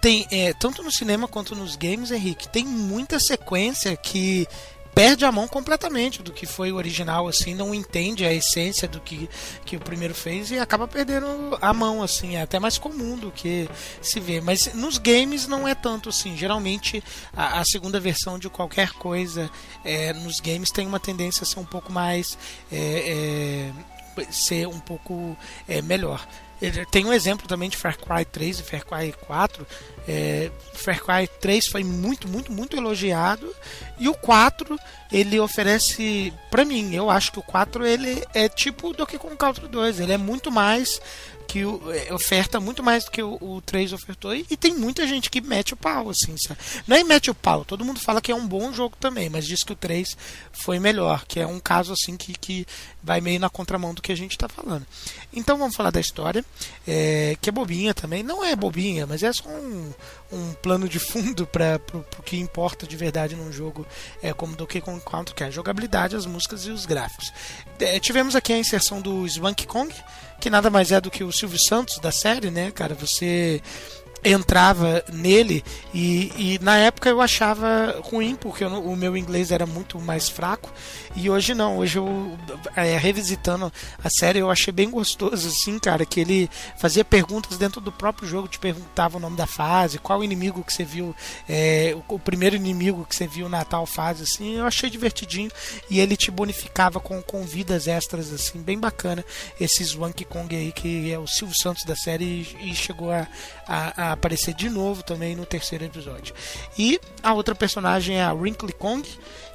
tem 0.00 0.26
é, 0.30 0.52
tanto 0.54 0.82
no 0.82 0.92
cinema 0.92 1.26
quanto 1.26 1.54
nos 1.54 1.74
games, 1.76 2.10
Henrique, 2.10 2.48
tem 2.48 2.64
muita 2.64 3.18
sequência 3.18 3.96
que 3.96 4.46
perde 4.96 5.26
a 5.26 5.30
mão 5.30 5.46
completamente 5.46 6.22
do 6.22 6.32
que 6.32 6.46
foi 6.46 6.72
o 6.72 6.76
original, 6.76 7.28
assim, 7.28 7.54
não 7.54 7.74
entende 7.74 8.24
a 8.24 8.32
essência 8.32 8.88
do 8.88 8.98
que, 8.98 9.28
que 9.66 9.76
o 9.76 9.80
primeiro 9.80 10.14
fez 10.14 10.50
e 10.50 10.58
acaba 10.58 10.88
perdendo 10.88 11.58
a 11.60 11.74
mão, 11.74 12.02
assim, 12.02 12.36
é 12.36 12.40
até 12.40 12.58
mais 12.58 12.78
comum 12.78 13.14
do 13.18 13.30
que 13.30 13.68
se 14.00 14.18
vê. 14.18 14.40
Mas 14.40 14.72
nos 14.72 14.96
games 14.96 15.46
não 15.46 15.68
é 15.68 15.74
tanto 15.74 16.08
assim. 16.08 16.34
Geralmente 16.34 17.04
a, 17.36 17.60
a 17.60 17.64
segunda 17.66 18.00
versão 18.00 18.38
de 18.38 18.48
qualquer 18.48 18.92
coisa 18.92 19.50
é, 19.84 20.14
nos 20.14 20.40
games 20.40 20.70
tem 20.70 20.86
uma 20.86 20.98
tendência 20.98 21.42
a 21.42 21.46
ser 21.46 21.60
um 21.60 21.66
pouco 21.66 21.92
mais. 21.92 22.38
é, 22.72 23.72
é, 24.16 24.26
ser 24.30 24.66
um 24.66 24.80
pouco 24.80 25.36
é, 25.68 25.82
melhor. 25.82 26.26
Tem 26.90 27.04
um 27.04 27.12
exemplo 27.12 27.46
também 27.46 27.68
de 27.68 27.76
Far 27.76 27.98
Cry 27.98 28.24
3 28.24 28.60
e 28.60 28.62
Far 28.62 28.84
Cry 28.84 29.12
4. 29.26 29.66
É, 30.08 30.50
Far 30.72 31.02
Cry 31.02 31.28
3 31.40 31.66
foi 31.66 31.84
muito, 31.84 32.26
muito, 32.26 32.50
muito 32.50 32.76
elogiado. 32.76 33.54
E 33.98 34.08
o 34.08 34.14
4, 34.14 34.78
ele 35.12 35.38
oferece, 35.38 36.32
pra 36.50 36.64
mim, 36.64 36.94
eu 36.94 37.10
acho 37.10 37.32
que 37.32 37.38
o 37.38 37.42
4 37.42 37.86
ele 37.86 38.24
é 38.32 38.48
tipo 38.48 38.92
do 38.92 39.06
que 39.06 39.18
com 39.18 39.28
o 39.28 39.36
Country 39.36 39.68
2. 39.68 40.00
Ele 40.00 40.12
é 40.12 40.18
muito 40.18 40.50
mais 40.50 41.00
que 41.46 41.62
é, 41.62 42.12
oferta 42.12 42.60
muito 42.60 42.82
mais 42.82 43.04
do 43.04 43.10
que 43.10 43.22
o, 43.22 43.38
o 43.40 43.60
3 43.62 43.92
ofertou. 43.92 44.34
E, 44.34 44.46
e 44.50 44.56
tem 44.56 44.74
muita 44.74 45.06
gente 45.06 45.30
que 45.30 45.40
mete 45.40 45.74
o 45.74 45.76
pau, 45.76 46.10
assim, 46.10 46.36
sabe? 46.36 46.60
Não 46.86 46.96
é 46.96 47.04
mete 47.04 47.30
o 47.30 47.34
pau, 47.34 47.64
todo 47.64 47.84
mundo 47.84 48.00
fala 48.00 48.20
que 48.20 48.32
é 48.32 48.34
um 48.34 48.46
bom 48.46 48.72
jogo 48.72 48.96
também, 48.98 49.28
mas 49.28 49.46
diz 49.46 49.62
que 49.62 49.72
o 49.72 49.76
3 49.76 50.16
foi 50.52 50.78
melhor, 50.78 51.24
que 51.26 51.40
é 51.40 51.46
um 51.46 51.60
caso 51.60 51.92
assim 51.92 52.16
que, 52.16 52.32
que 52.32 52.66
vai 53.02 53.20
meio 53.20 53.38
na 53.38 53.48
contramão 53.48 53.94
do 53.94 54.02
que 54.02 54.12
a 54.12 54.16
gente 54.16 54.32
está 54.32 54.48
falando. 54.48 54.86
Então 55.32 55.56
vamos 55.56 55.76
falar 55.76 55.90
da 55.90 56.00
história. 56.00 56.44
É, 56.86 57.36
que 57.40 57.48
é 57.48 57.52
bobinha 57.52 57.94
também. 57.94 58.22
Não 58.22 58.44
é 58.44 58.54
bobinha, 58.56 59.06
mas 59.06 59.22
é 59.22 59.32
só 59.32 59.48
um, 59.48 59.92
um 60.32 60.52
plano 60.54 60.88
de 60.88 60.98
fundo 60.98 61.46
para 61.48 61.80
o 62.18 62.22
que 62.22 62.36
importa 62.38 62.86
de 62.86 62.96
verdade 62.96 63.36
num 63.36 63.52
jogo 63.52 63.86
é, 64.22 64.32
como 64.32 64.56
Donkey 64.56 64.80
Kong 64.80 65.00
Country, 65.04 65.34
que 65.34 65.44
é 65.44 65.46
a 65.46 65.50
jogabilidade, 65.50 66.16
as 66.16 66.26
músicas 66.26 66.66
e 66.66 66.70
os 66.70 66.86
gráficos. 66.86 67.32
É, 67.78 68.00
tivemos 68.00 68.34
aqui 68.34 68.52
a 68.52 68.58
inserção 68.58 69.00
do 69.00 69.28
Swanky 69.28 69.66
Kong, 69.66 69.94
que 70.40 70.50
nada 70.50 70.70
mais 70.70 70.92
é 70.92 71.00
do 71.00 71.10
que 71.10 71.24
o 71.24 71.32
Silvio 71.32 71.58
Santos 71.58 71.98
da 71.98 72.10
série, 72.12 72.50
né, 72.50 72.70
cara? 72.70 72.94
Você 72.94 73.60
entrava 74.24 75.04
nele 75.12 75.64
e, 75.94 76.32
e, 76.36 76.58
na 76.60 76.76
época 76.76 77.08
eu 77.08 77.20
achava 77.20 78.00
ruim 78.02 78.34
porque 78.34 78.64
eu, 78.64 78.68
o 78.68 78.96
meu 78.96 79.16
inglês 79.16 79.50
era 79.52 79.66
muito 79.66 80.00
mais 80.00 80.28
fraco 80.28 80.72
e 81.14 81.30
hoje 81.30 81.54
não, 81.54 81.78
hoje 81.78 81.98
eu 81.98 82.36
é, 82.74 82.96
revisitando 82.96 83.72
a 84.02 84.10
série 84.10 84.40
eu 84.40 84.50
achei 84.50 84.72
bem 84.72 84.90
gostoso 84.90 85.48
assim, 85.48 85.78
cara, 85.78 86.04
que 86.04 86.20
ele 86.20 86.50
fazia 86.76 87.04
perguntas 87.04 87.56
dentro 87.56 87.80
do 87.80 87.92
próprio 87.92 88.28
jogo, 88.28 88.48
te 88.48 88.58
perguntava 88.58 89.16
o 89.16 89.20
nome 89.20 89.36
da 89.36 89.46
fase, 89.46 89.98
qual 89.98 90.22
inimigo 90.22 90.64
que 90.64 90.72
você 90.72 90.84
viu, 90.84 91.14
é, 91.48 91.96
o, 92.08 92.14
o, 92.14 92.18
primeiro 92.18 92.56
inimigo 92.56 93.06
que 93.08 93.14
você 93.14 93.26
viu 93.26 93.48
na 93.48 93.64
tal 93.64 93.86
fase, 93.86 94.24
assim, 94.24 94.56
eu 94.56 94.66
achei 94.66 94.90
divertidinho 94.90 95.50
e 95.88 96.00
ele 96.00 96.16
te 96.16 96.30
bonificava 96.30 97.00
com, 97.00 97.22
com 97.22 97.42
vidas 97.44 97.86
extras, 97.86 98.32
assim, 98.32 98.60
bem 98.60 98.78
bacana 98.78 99.24
esse 99.60 99.84
Swanky 99.84 100.24
Kong 100.24 100.54
aí 100.54 100.72
que 100.72 101.10
é 101.12 101.18
o 101.18 101.26
Silvio 101.26 101.56
Santos 101.56 101.84
da 101.84 101.96
série 101.96 102.24
e, 102.60 102.70
e 102.70 102.74
chegou 102.74 103.10
a, 103.10 103.26
a, 103.66 104.05
a 104.05 104.05
aparecer 104.12 104.54
de 104.54 104.68
novo 104.68 105.02
também 105.02 105.36
no 105.36 105.46
terceiro 105.46 105.84
episódio. 105.84 106.34
E 106.78 107.00
a 107.22 107.32
outra 107.32 107.54
personagem 107.54 108.18
é 108.18 108.24
a 108.24 108.32
Wrinkly 108.32 108.72
Kong, 108.72 109.08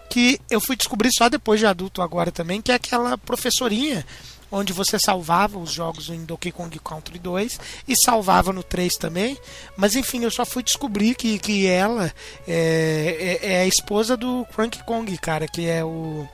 que 0.09 0.39
eu 0.49 0.59
fui 0.59 0.75
descobrir 0.75 1.11
só 1.13 1.29
depois 1.29 1.59
de 1.59 1.65
adulto 1.65 2.01
agora 2.01 2.31
também, 2.31 2.61
que 2.61 2.71
é 2.71 2.75
aquela 2.75 3.17
professorinha 3.17 4.05
onde 4.51 4.73
você 4.73 4.99
salvava 4.99 5.57
os 5.57 5.71
jogos 5.71 6.09
em 6.09 6.25
Donkey 6.25 6.51
Kong 6.51 6.77
Country 6.79 7.17
2 7.17 7.59
e 7.87 7.95
salvava 7.95 8.51
no 8.51 8.61
3 8.61 8.97
também. 8.97 9.37
Mas 9.77 9.95
enfim, 9.95 10.23
eu 10.23 10.31
só 10.31 10.45
fui 10.45 10.61
descobrir 10.61 11.15
que, 11.15 11.39
que 11.39 11.65
ela 11.65 12.13
é, 12.45 13.39
é, 13.41 13.53
é 13.53 13.61
a 13.61 13.65
esposa 13.65 14.17
do 14.17 14.45
Cranky 14.53 14.83
Kong, 14.83 15.17
cara, 15.17 15.47
que 15.47 15.67
é 15.67 15.83
o 15.83 16.27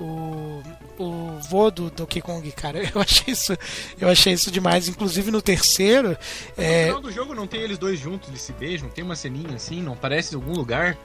o, 0.00 0.62
o 0.98 1.38
vô 1.48 1.70
do 1.70 1.90
Donkey 1.90 2.20
Kong, 2.20 2.50
cara. 2.52 2.78
Eu 2.94 3.00
achei 3.00 3.32
isso, 3.32 3.56
eu 4.00 4.08
achei 4.08 4.32
isso 4.32 4.50
demais. 4.50 4.88
Inclusive 4.88 5.30
no 5.30 5.42
terceiro. 5.42 6.16
É... 6.56 6.82
No 6.82 6.86
final 6.86 7.00
do 7.02 7.12
jogo 7.12 7.34
não 7.34 7.46
tem 7.46 7.60
eles 7.60 7.78
dois 7.78 7.98
juntos, 7.98 8.28
eles 8.28 8.40
se 8.40 8.52
beijam, 8.52 8.88
tem 8.88 9.04
uma 9.04 9.16
ceninha 9.16 9.56
assim, 9.56 9.82
não 9.82 9.92
aparece 9.92 10.34
em 10.34 10.36
algum 10.36 10.52
lugar. 10.52 10.96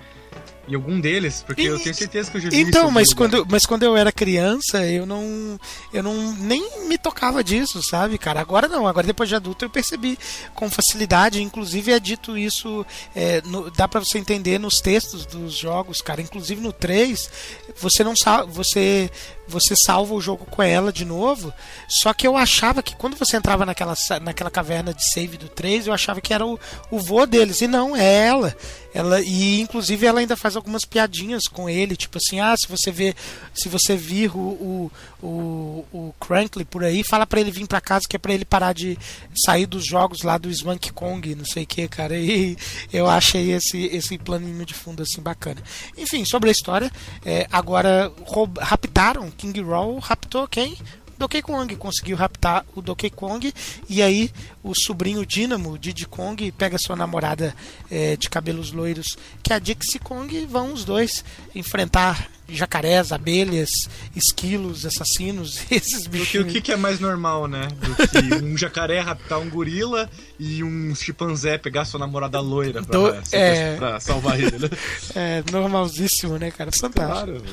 Em 0.66 0.76
algum 0.76 0.98
deles, 0.98 1.44
porque 1.46 1.64
e, 1.64 1.66
eu 1.66 1.78
tenho 1.78 1.94
certeza 1.94 2.32
que 2.32 2.38
eu 2.38 2.42
já 2.42 2.50
vi 2.50 2.62
Então, 2.62 2.90
mas 2.90 3.14
quando, 3.14 3.46
mas 3.50 3.66
quando 3.66 3.84
eu 3.84 3.98
era 3.98 4.14
criança, 4.14 4.86
eu 4.86 5.06
não. 5.06 5.60
Eu 5.92 6.02
não 6.02 6.32
nem 6.36 6.88
me 6.88 6.98
tocava 6.98 7.44
disso, 7.44 7.84
sabe, 7.84 8.18
cara? 8.18 8.40
Agora 8.40 8.70
não, 8.70 8.88
agora 8.88 9.06
depois 9.06 9.28
de 9.28 9.36
adulto 9.36 9.66
eu 9.66 9.70
percebi 9.70 10.18
com 10.56 10.70
facilidade. 10.70 11.42
Inclusive 11.42 11.92
é 11.92 12.00
dito 12.00 12.38
isso, 12.38 12.86
é, 13.14 13.42
no, 13.42 13.70
dá 13.72 13.90
para 13.90 14.00
você 14.00 14.18
entender 14.18 14.58
nos 14.58 14.80
textos 14.80 15.26
dos 15.26 15.54
jogos, 15.54 16.02
cara. 16.02 16.22
Inclusive 16.22 16.62
no 16.62 16.72
3, 16.72 17.30
você 17.76 18.02
não 18.02 18.16
sabe. 18.16 18.50
Você 18.54 19.12
você 19.48 19.76
salva 19.76 20.14
o 20.14 20.22
jogo 20.22 20.46
com 20.46 20.64
ela 20.64 20.92
de 20.92 21.04
novo. 21.04 21.54
Só 21.88 22.14
que 22.14 22.26
eu 22.26 22.38
achava 22.38 22.82
que 22.82 22.96
quando 22.96 23.18
você 23.18 23.38
entrava 23.38 23.66
naquela, 23.66 23.94
naquela 24.22 24.50
caverna 24.50 24.94
de 24.94 25.04
save 25.12 25.38
do 25.38 25.50
3, 25.50 25.88
eu 25.88 25.94
achava 25.94 26.22
que 26.22 26.34
era 26.34 26.46
o, 26.46 26.60
o 26.90 27.00
vô 27.00 27.26
deles. 27.26 27.62
E 27.62 27.68
não, 27.68 27.96
é 27.96 28.28
ela. 28.28 28.56
Ela. 28.94 29.22
E 29.22 29.60
inclusive 29.60 30.06
ela 30.06 30.20
ainda 30.20 30.38
faz 30.38 30.56
algumas 30.56 30.86
piadinhas 30.86 31.44
com 31.48 31.70
ele, 31.70 31.96
tipo 31.96 32.18
assim, 32.18 32.40
ah, 32.40 32.56
se 32.56 32.68
você 32.68 32.92
vê, 32.92 33.16
se 33.54 33.68
você 33.68 33.96
vir 33.96 34.36
o, 34.36 34.40
o, 34.40 34.92
o, 35.22 35.86
o 35.92 36.16
Crankley 36.20 36.66
por 36.66 36.84
aí, 36.84 37.04
fala 37.04 37.26
para 37.26 37.40
ele 37.40 37.52
vir 37.52 37.68
para 37.68 37.82
casa 37.82 38.06
que 38.08 38.16
é 38.16 38.20
para 38.20 38.34
ele 38.34 38.46
parar 38.46 38.74
de 38.74 38.98
sair 39.46 39.66
dos 39.66 39.86
jogos 39.86 40.22
lá 40.22 40.38
do 40.38 40.54
Swank 40.54 40.92
Kong, 40.94 41.36
não 41.36 41.46
sei 41.46 41.64
o 41.64 41.68
que, 41.68 41.88
cara. 41.88 42.18
E 42.18 42.58
eu 42.92 43.10
achei 43.10 43.52
esse, 43.52 43.86
esse 43.86 44.18
planinho 44.18 44.66
de 44.66 44.74
fundo 44.74 45.04
assim 45.04 45.22
bacana. 45.22 45.62
Enfim, 45.98 46.24
sobre 46.26 46.50
a 46.50 46.52
história, 46.52 46.92
é, 47.26 47.48
agora 47.52 48.12
raptaram 48.60 49.32
King 49.32 49.62
Roll 49.62 50.00
raptou 50.00 50.48
quem? 50.48 50.78
Donkey 51.18 51.42
Kong 51.42 51.76
conseguiu 51.76 52.18
raptar 52.18 52.66
o 52.76 52.82
Donkey 52.82 53.10
Kong 53.10 53.54
e 53.88 54.02
aí 54.02 54.32
o 54.64 54.74
sobrinho 54.74 55.26
Dynamo, 55.26 55.78
Diddy 55.78 56.06
Kong, 56.06 56.52
pega 56.54 56.78
sua 56.78 56.96
namorada 56.96 57.54
é, 57.92 58.16
de 58.16 58.30
cabelos 58.30 58.72
loiros, 58.72 59.18
que 59.44 59.52
é 59.52 59.58
a 59.58 59.60
Dixie 59.60 60.00
Kong, 60.00 60.34
e 60.36 60.46
vão 60.46 60.74
os 60.74 60.86
dois 60.86 61.24
enfrentar 61.54 62.30
jacarés, 62.48 63.12
abelhas, 63.12 63.90
esquilos, 64.16 64.86
assassinos, 64.86 65.62
esses 65.72 66.08
bichos. 66.08 66.42
O 66.42 66.46
que, 66.46 66.62
que 66.62 66.72
é 66.72 66.76
mais 66.76 67.00
normal, 67.00 67.48
né? 67.48 67.68
Do 67.68 67.96
que 68.08 68.44
um 68.44 68.58
jacaré 68.58 69.00
raptar 69.00 69.40
um 69.40 69.50
gorila 69.50 70.10
e 70.40 70.64
um 70.64 70.94
chimpanzé 70.96 71.58
pegar 71.58 71.86
sua 71.86 72.00
namorada 72.00 72.40
loira 72.40 72.84
pra, 72.84 73.00
Do, 73.00 73.22
é... 73.32 73.76
pra 73.78 74.00
salvar 74.00 74.40
ele, 74.40 74.58
né? 74.60 74.70
É 75.16 75.44
normalzíssimo, 75.52 76.38
né, 76.38 76.52
cara? 76.52 76.72
Fantástico. 76.72 77.40
Claro, 77.40 77.44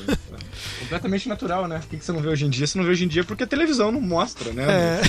completamente 0.79 1.29
natural, 1.29 1.67
né? 1.67 1.81
O 1.83 1.87
que 1.87 2.03
você 2.03 2.11
não 2.11 2.21
vê 2.21 2.29
hoje 2.29 2.45
em 2.45 2.49
dia? 2.49 2.67
Você 2.67 2.77
não 2.77 2.85
vê 2.85 2.91
hoje 2.91 3.05
em 3.05 3.07
dia 3.07 3.23
porque 3.23 3.43
a 3.43 3.47
televisão 3.47 3.91
não 3.91 4.01
mostra, 4.01 4.51
né? 4.51 4.65
É. 4.69 5.01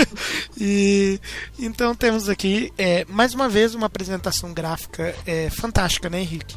e 0.58 1.20
então 1.58 1.94
temos 1.94 2.28
aqui 2.28 2.72
é, 2.76 3.04
mais 3.08 3.34
uma 3.34 3.48
vez 3.48 3.74
uma 3.74 3.86
apresentação 3.86 4.52
gráfica 4.52 5.14
é, 5.26 5.50
fantástica, 5.50 6.08
né, 6.10 6.20
Henrique? 6.20 6.56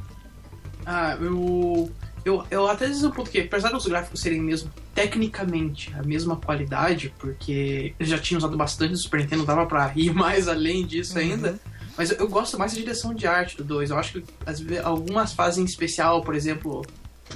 Ah, 0.85 1.17
eu 1.19 1.91
eu, 2.25 2.45
eu 2.51 2.67
até 2.67 2.89
ponto 3.09 3.29
que, 3.29 3.39
apesar 3.39 3.69
dos 3.69 3.85
gráficos 3.85 4.21
serem 4.21 4.41
mesmo 4.41 4.69
tecnicamente 4.93 5.93
a 5.97 6.03
mesma 6.03 6.35
qualidade, 6.35 7.13
porque 7.17 7.93
eles 7.99 8.09
já 8.09 8.19
tinham 8.19 8.39
usado 8.39 8.57
bastante 8.57 8.91
no 8.91 8.97
Super 8.97 9.21
Nintendo, 9.21 9.45
dava 9.45 9.65
pra 9.65 9.91
ir 9.95 10.11
mais 10.13 10.47
além 10.47 10.85
disso 10.85 11.13
uhum. 11.13 11.19
ainda. 11.19 11.59
Mas 11.97 12.11
eu, 12.11 12.17
eu, 12.17 12.27
gosto 12.27 12.57
mais 12.57 12.73
da 12.73 12.79
direção 12.79 13.13
de 13.13 13.27
arte 13.27 13.57
do 13.57 13.63
2. 13.63 13.89
Eu 13.89 13.97
acho 13.97 14.13
que 14.13 14.23
às 14.45 14.59
vezes, 14.59 14.85
algumas 14.85 15.33
fases 15.33 15.59
em 15.59 15.65
especial, 15.65 16.21
por 16.21 16.35
exemplo, 16.35 16.85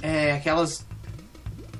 é, 0.00 0.32
aquelas 0.32 0.86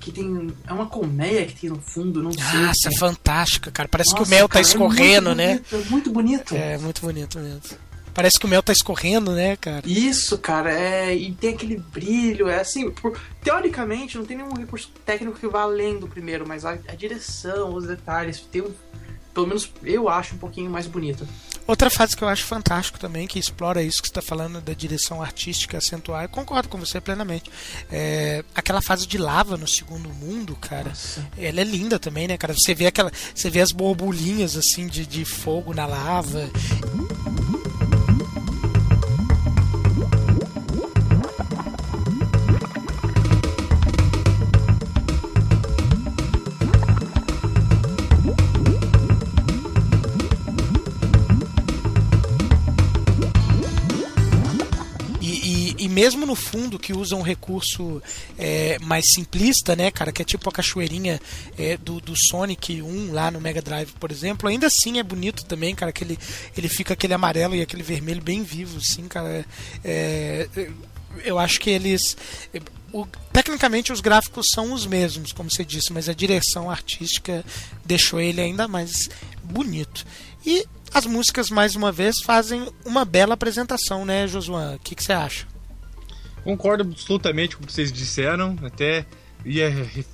que 0.04 0.12
tem. 0.12 0.54
É 0.66 0.72
uma 0.72 0.86
colmeia 0.86 1.46
que 1.46 1.62
tem 1.62 1.70
no 1.70 1.80
fundo, 1.80 2.22
não 2.22 2.32
sei. 2.32 2.60
Nossa, 2.60 2.88
é 2.90 2.96
fantástica, 2.96 3.70
cara. 3.70 3.88
Parece 3.88 4.12
Nossa, 4.12 4.22
que 4.22 4.28
o 4.28 4.30
mel 4.30 4.46
tá 4.46 4.52
cara, 4.54 4.64
tá 4.64 4.70
escorrendo, 4.70 5.30
é 5.30 5.34
né? 5.34 5.46
Bonito, 5.54 5.74
é 5.74 5.90
muito 5.90 6.10
bonito. 6.10 6.54
É, 6.54 6.78
muito 6.78 7.00
bonito 7.00 7.38
mesmo. 7.38 7.62
Parece 8.12 8.38
que 8.38 8.46
o 8.46 8.48
mel 8.48 8.62
tá 8.62 8.72
escorrendo, 8.72 9.32
né, 9.32 9.56
cara? 9.56 9.82
Isso, 9.84 10.38
cara, 10.38 10.72
é. 10.72 11.16
E 11.16 11.32
tem 11.32 11.54
aquele 11.54 11.78
brilho, 11.78 12.48
é 12.48 12.60
assim. 12.60 12.88
Por, 12.90 13.18
teoricamente, 13.42 14.18
não 14.18 14.24
tem 14.24 14.36
nenhum 14.36 14.54
recurso 14.54 14.90
técnico 15.04 15.38
que 15.38 15.48
vá 15.48 15.62
além 15.62 15.98
do 15.98 16.06
primeiro, 16.06 16.46
mas 16.46 16.64
a, 16.64 16.72
a 16.72 16.94
direção, 16.94 17.74
os 17.74 17.86
detalhes, 17.86 18.40
tem 18.52 18.62
um. 18.62 18.70
Pelo 19.34 19.46
menos 19.48 19.68
eu 19.82 20.08
acho 20.08 20.36
um 20.36 20.38
pouquinho 20.38 20.70
mais 20.70 20.86
bonita. 20.86 21.26
Outra 21.66 21.88
fase 21.88 22.14
que 22.14 22.22
eu 22.22 22.28
acho 22.28 22.44
fantástico 22.44 22.98
também, 22.98 23.26
que 23.26 23.38
explora 23.38 23.82
isso 23.82 24.02
que 24.02 24.08
você 24.08 24.10
está 24.10 24.22
falando 24.22 24.60
da 24.60 24.74
direção 24.74 25.22
artística 25.22 25.78
acentuar, 25.78 26.24
eu 26.24 26.28
concordo 26.28 26.68
com 26.68 26.78
você 26.78 27.00
plenamente. 27.00 27.50
É, 27.90 28.44
aquela 28.54 28.82
fase 28.82 29.06
de 29.06 29.16
lava 29.16 29.56
no 29.56 29.66
segundo 29.66 30.10
mundo, 30.10 30.54
cara, 30.60 30.90
Nossa. 30.90 31.26
ela 31.38 31.60
é 31.60 31.64
linda 31.64 31.98
também, 31.98 32.28
né, 32.28 32.36
cara? 32.36 32.52
Você 32.52 32.74
vê 32.74 32.86
aquela. 32.86 33.10
Você 33.34 33.48
vê 33.48 33.60
as 33.60 33.72
borbulhinhas 33.72 34.56
assim 34.56 34.86
de, 34.86 35.06
de 35.06 35.24
fogo 35.24 35.72
na 35.72 35.86
lava. 35.86 36.50
Mesmo 55.94 56.26
no 56.26 56.34
fundo 56.34 56.78
que 56.78 56.92
usa 56.92 57.14
um 57.14 57.22
recurso 57.22 58.02
é, 58.36 58.78
mais 58.80 59.12
simplista, 59.12 59.76
né, 59.76 59.90
cara, 59.90 60.12
que 60.12 60.20
é 60.20 60.24
tipo 60.24 60.48
a 60.48 60.52
cachoeirinha 60.52 61.20
é, 61.56 61.76
do, 61.76 62.00
do 62.00 62.16
Sonic 62.16 62.82
1 62.82 63.12
lá 63.12 63.30
no 63.30 63.40
Mega 63.40 63.62
Drive, 63.62 63.92
por 63.92 64.10
exemplo, 64.10 64.48
ainda 64.48 64.66
assim 64.66 64.98
é 64.98 65.02
bonito 65.02 65.44
também, 65.44 65.74
cara, 65.74 65.92
que 65.92 66.02
ele, 66.02 66.18
ele 66.56 66.68
fica 66.68 66.94
aquele 66.94 67.14
amarelo 67.14 67.54
e 67.54 67.62
aquele 67.62 67.84
vermelho 67.84 68.20
bem 68.20 68.42
vivo, 68.42 68.78
assim, 68.78 69.06
cara. 69.06 69.46
É, 69.84 70.48
é 70.56 70.70
eu 71.22 71.38
acho 71.38 71.60
que 71.60 71.70
eles. 71.70 72.16
O, 72.92 73.06
tecnicamente 73.32 73.92
os 73.92 74.00
gráficos 74.00 74.50
são 74.50 74.72
os 74.72 74.84
mesmos, 74.84 75.32
como 75.32 75.48
você 75.48 75.64
disse, 75.64 75.92
mas 75.92 76.08
a 76.08 76.12
direção 76.12 76.68
artística 76.68 77.44
deixou 77.84 78.20
ele 78.20 78.40
ainda 78.40 78.66
mais 78.66 79.08
bonito. 79.44 80.04
E 80.44 80.66
as 80.92 81.06
músicas, 81.06 81.50
mais 81.50 81.76
uma 81.76 81.92
vez, 81.92 82.20
fazem 82.20 82.68
uma 82.84 83.04
bela 83.04 83.34
apresentação, 83.34 84.04
né, 84.04 84.26
Josuan? 84.26 84.74
O 84.74 84.78
que, 84.80 84.94
que 84.94 85.02
você 85.04 85.12
acha? 85.12 85.53
Concordo 86.44 86.84
absolutamente 86.84 87.56
com 87.56 87.64
o 87.64 87.66
que 87.66 87.72
vocês 87.72 87.90
disseram, 87.90 88.56
até 88.62 89.06
ia 89.44 89.70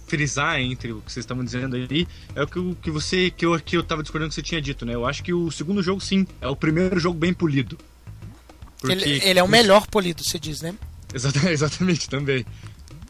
frisar 0.06 0.60
entre 0.60 0.92
o 0.92 1.00
que 1.00 1.12
vocês 1.12 1.24
estavam 1.24 1.44
dizendo 1.44 1.76
aí, 1.76 2.06
é 2.34 2.42
o 2.42 2.46
que, 2.46 2.74
que 2.82 2.90
você 2.90 3.30
que 3.30 3.46
eu 3.46 3.58
que 3.60 3.76
eu 3.76 3.82
tava 3.82 4.02
discordando 4.02 4.30
que 4.30 4.34
você 4.34 4.42
tinha 4.42 4.60
dito, 4.60 4.84
né? 4.84 4.94
Eu 4.94 5.06
acho 5.06 5.22
que 5.22 5.32
o 5.32 5.50
segundo 5.50 5.82
jogo 5.82 6.00
sim, 6.00 6.26
é 6.40 6.48
o 6.48 6.56
primeiro 6.56 6.98
jogo 6.98 7.18
bem 7.18 7.32
polido. 7.32 7.76
Porque... 8.80 8.92
Ele, 8.92 9.20
ele, 9.24 9.38
é 9.38 9.42
o 9.42 9.48
melhor 9.48 9.86
polido, 9.86 10.24
você 10.24 10.38
diz, 10.38 10.62
né? 10.62 10.74
Exatamente, 11.12 11.52
exatamente 11.52 12.08
também. 12.08 12.46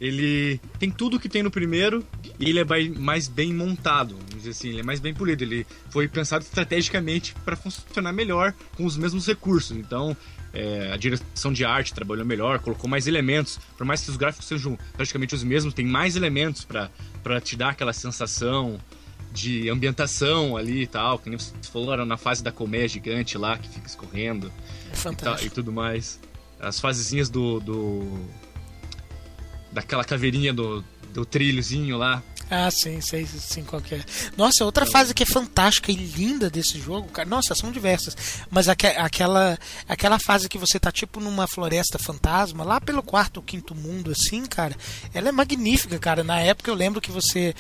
ele 0.01 0.61
tem 0.79 0.91
tudo 0.91 1.21
que 1.21 1.29
tem 1.29 1.43
no 1.43 1.51
primeiro 1.51 2.05
e 2.39 2.49
ele 2.49 2.59
é 2.59 2.64
mais 2.99 3.29
bem 3.29 3.55
montado, 3.55 4.16
vamos 4.16 4.35
dizer 4.35 4.51
assim, 4.51 4.68
ele 4.71 4.81
é 4.81 4.83
mais 4.83 4.99
bem 4.99 5.14
polido. 5.14 5.45
Ele 5.45 5.66
foi 5.91 6.09
pensado 6.09 6.43
estrategicamente 6.43 7.35
para 7.45 7.55
funcionar 7.55 8.12
melhor 8.12 8.55
com 8.77 8.85
os 8.85 8.97
mesmos 8.97 9.27
recursos. 9.27 9.77
Então, 9.77 10.16
é, 10.53 10.90
a 10.92 10.96
direção 10.96 11.53
de 11.53 11.64
arte 11.64 11.94
trabalhou 11.94 12.24
melhor, 12.26 12.59
colocou 12.59 12.88
mais 12.88 13.07
elementos. 13.07 13.59
Por 13.76 13.84
mais 13.86 14.03
que 14.03 14.11
os 14.11 14.16
gráficos 14.16 14.46
sejam 14.48 14.78
praticamente 14.94 15.34
os 15.34 15.44
mesmos, 15.44 15.74
tem 15.74 15.86
mais 15.86 16.16
elementos 16.16 16.64
para 16.64 17.40
te 17.40 17.57
dar 17.57 17.70
aquela 17.70 17.92
sensação 17.92 18.80
de 19.32 19.68
ambientação 19.70 20.57
ali 20.57 20.82
e 20.82 20.86
tal, 20.88 21.18
que 21.18 21.28
nem 21.30 21.38
vocês 21.38 21.55
falaram 21.68 22.05
na 22.05 22.16
fase 22.16 22.42
da 22.42 22.51
colmeia 22.51 22.88
gigante 22.88 23.38
lá 23.38 23.57
que 23.57 23.68
fica 23.68 23.86
escorrendo 23.86 24.48
É 24.48 24.51
e, 24.51 24.90
tal, 24.90 24.96
fantástico. 24.96 25.46
e 25.46 25.51
tudo 25.51 25.72
mais. 25.72 26.18
As 26.59 26.80
fasezinhas 26.80 27.30
do. 27.30 27.61
do 27.61 28.18
daquela 29.72 30.05
caveirinha 30.05 30.53
do, 30.53 30.84
do 31.14 31.24
trilhozinho 31.24 31.96
lá. 31.96 32.22
Ah, 32.51 32.68
sim, 32.70 33.01
sei 33.01 33.24
sim 33.26 33.62
qual 33.62 33.80
é. 33.92 34.03
Nossa, 34.36 34.64
outra 34.64 34.84
fase 34.84 35.14
que 35.14 35.22
é 35.22 35.26
fantástica 35.26 35.92
e 35.92 35.94
linda 35.94 36.51
desse 36.51 36.80
jogo, 36.80 37.09
cara. 37.09 37.28
Nossa, 37.28 37.55
são 37.55 37.70
diversas. 37.70 38.16
Mas 38.51 38.68
aque- 38.68 38.88
aquela, 38.88 39.57
aquela 39.88 40.18
fase 40.18 40.48
que 40.48 40.59
você 40.59 40.78
tá 40.80 40.90
tipo 40.90 41.20
numa 41.20 41.46
floresta 41.46 41.96
fantasma, 41.98 42.64
lá 42.64 42.80
pelo 42.80 43.03
quarto 43.05 43.36
ou 43.36 43.42
quinto 43.44 43.72
mundo, 43.74 44.11
assim, 44.11 44.44
cara, 44.46 44.76
ela 45.14 45.28
é 45.28 45.32
magnífica, 45.32 45.96
cara. 45.98 46.24
Na 46.24 46.40
época 46.40 46.68
eu 46.70 46.74
lembro 46.74 47.01
que 47.01 47.12
você. 47.12 47.55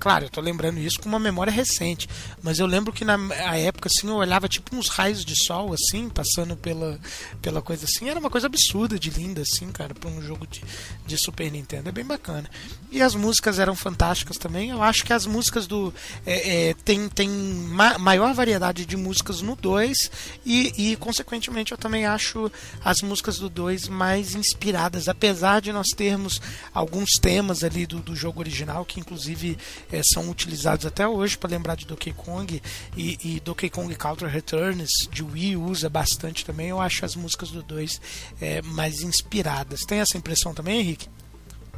Claro, 0.00 0.24
eu 0.26 0.30
tô 0.30 0.40
lembrando 0.40 0.78
isso 0.80 0.98
com 1.00 1.08
uma 1.08 1.18
memória 1.20 1.52
recente. 1.52 2.08
Mas 2.42 2.58
eu 2.58 2.66
lembro 2.66 2.92
que 2.92 3.04
na 3.04 3.16
época, 3.56 3.88
assim, 3.88 4.08
eu 4.08 4.16
olhava 4.16 4.48
tipo 4.48 4.74
uns 4.74 4.88
raios 4.88 5.24
de 5.24 5.36
sol, 5.44 5.72
assim, 5.72 6.08
passando 6.08 6.56
pela, 6.56 6.98
pela 7.40 7.62
coisa 7.62 7.84
assim. 7.84 8.08
Era 8.08 8.18
uma 8.18 8.30
coisa 8.30 8.46
absurda 8.48 8.98
de 8.98 9.10
linda, 9.10 9.42
assim, 9.42 9.70
cara, 9.70 9.94
pra 9.94 10.10
um 10.10 10.20
jogo 10.20 10.46
de, 10.46 10.62
de 11.06 11.16
Super 11.16 11.50
Nintendo. 11.50 11.88
É 11.88 11.92
bem 11.92 12.04
bacana. 12.04 12.50
E 12.90 13.00
as 13.00 13.14
músicas 13.14 13.58
eram 13.58 13.74
fantásticas 13.84 14.38
também. 14.38 14.70
Eu 14.70 14.82
acho 14.82 15.04
que 15.04 15.12
as 15.12 15.26
músicas 15.26 15.66
do. 15.66 15.92
É, 16.24 16.70
é, 16.70 16.74
tem 16.74 17.06
tem 17.10 17.28
ma 17.28 17.98
maior 17.98 18.32
variedade 18.32 18.86
de 18.86 18.96
músicas 18.96 19.42
no 19.42 19.54
2 19.54 20.10
e, 20.46 20.72
e, 20.92 20.96
consequentemente, 20.96 21.72
eu 21.72 21.78
também 21.78 22.06
acho 22.06 22.50
as 22.82 23.02
músicas 23.02 23.38
do 23.38 23.50
2 23.50 23.88
mais 23.88 24.34
inspiradas. 24.34 25.06
Apesar 25.06 25.60
de 25.60 25.70
nós 25.70 25.90
termos 25.90 26.40
alguns 26.72 27.18
temas 27.18 27.62
ali 27.62 27.86
do, 27.86 27.98
do 27.98 28.16
jogo 28.16 28.40
original 28.40 28.86
que, 28.86 28.98
inclusive, 28.98 29.58
é, 29.92 30.02
são 30.02 30.30
utilizados 30.30 30.86
até 30.86 31.06
hoje 31.06 31.36
para 31.36 31.50
lembrar 31.50 31.76
de 31.76 31.86
Donkey 31.86 32.14
Kong 32.14 32.62
e, 32.96 33.18
e 33.22 33.40
Donkey 33.40 33.68
Kong 33.68 33.94
Country 33.94 34.28
Returns 34.28 35.08
de 35.12 35.22
Wii 35.22 35.56
usa 35.58 35.90
bastante 35.90 36.44
também. 36.44 36.68
Eu 36.68 36.80
acho 36.80 37.04
as 37.04 37.14
músicas 37.14 37.50
do 37.50 37.62
2 37.62 38.00
é, 38.40 38.62
mais 38.62 39.02
inspiradas. 39.02 39.82
Tem 39.82 39.98
essa 39.98 40.16
impressão 40.16 40.54
também, 40.54 40.80
Henrique? 40.80 41.13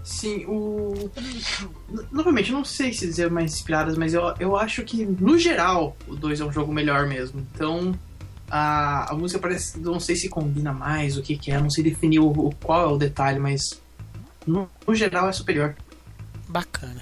Sim, 0.07 0.45
o. 0.47 1.11
Novamente, 2.13 2.53
não 2.53 2.65
sei 2.65 2.93
se 2.93 3.05
dizer 3.05 3.29
mais 3.29 3.53
inspiradas, 3.55 3.99
mas 3.99 4.15
eu, 4.15 4.23
eu 4.39 4.57
acho 4.57 4.85
que, 4.85 5.05
no 5.05 5.37
geral, 5.37 5.97
o 6.07 6.15
2 6.15 6.41
é 6.41 6.45
um 6.45 6.53
jogo 6.53 6.73
melhor 6.73 7.09
mesmo. 7.09 7.45
Então, 7.53 7.93
a, 8.49 9.11
a 9.11 9.15
música 9.17 9.41
parece. 9.41 9.81
Não 9.81 9.99
sei 9.99 10.15
se 10.15 10.29
combina 10.29 10.73
mais, 10.73 11.17
o 11.19 11.23
que, 11.23 11.37
que 11.37 11.51
é, 11.51 11.59
não 11.61 11.69
sei 11.69 11.83
definir 11.83 12.21
o, 12.21 12.29
o- 12.29 12.55
qual 12.63 12.83
é 12.83 12.87
o 12.93 12.97
detalhe, 12.97 13.41
mas. 13.41 13.81
No, 14.47 14.71
no 14.87 14.95
geral 14.95 15.29
é 15.29 15.33
superior. 15.33 15.75
Bacana. 16.49 17.01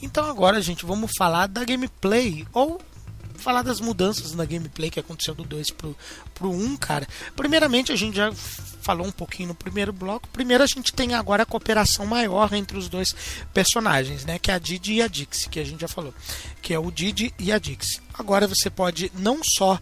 Então 0.00 0.24
agora, 0.30 0.62
gente, 0.62 0.86
vamos 0.86 1.10
falar 1.16 1.48
da 1.48 1.64
gameplay 1.64 2.46
ou 2.52 2.80
falar 3.34 3.62
das 3.62 3.80
mudanças 3.80 4.34
na 4.34 4.44
gameplay 4.44 4.90
que 4.90 5.00
aconteceu 5.00 5.34
do 5.34 5.44
2 5.44 5.70
pro, 5.70 5.96
pro 6.34 6.50
1, 6.50 6.64
um, 6.64 6.76
cara. 6.76 7.06
Primeiramente, 7.36 7.92
a 7.92 7.96
gente 7.96 8.16
já 8.16 8.32
falou 8.32 9.06
um 9.06 9.12
pouquinho 9.12 9.48
no 9.48 9.54
primeiro 9.54 9.92
bloco. 9.92 10.28
Primeiro, 10.28 10.62
a 10.62 10.66
gente 10.66 10.92
tem 10.92 11.14
agora 11.14 11.42
a 11.42 11.46
cooperação 11.46 12.06
maior 12.06 12.52
entre 12.52 12.76
os 12.76 12.88
dois 12.88 13.14
personagens, 13.52 14.24
né? 14.24 14.38
Que 14.38 14.50
é 14.50 14.54
a 14.54 14.58
Didi 14.58 14.94
e 14.94 15.02
a 15.02 15.08
Dixie, 15.08 15.48
que 15.48 15.60
a 15.60 15.64
gente 15.64 15.80
já 15.80 15.88
falou. 15.88 16.14
Que 16.60 16.74
é 16.74 16.78
o 16.78 16.90
Didi 16.90 17.32
e 17.38 17.50
a 17.50 17.58
Dixie. 17.58 18.00
Agora 18.12 18.46
você 18.46 18.70
pode 18.70 19.10
não 19.14 19.42
só 19.42 19.80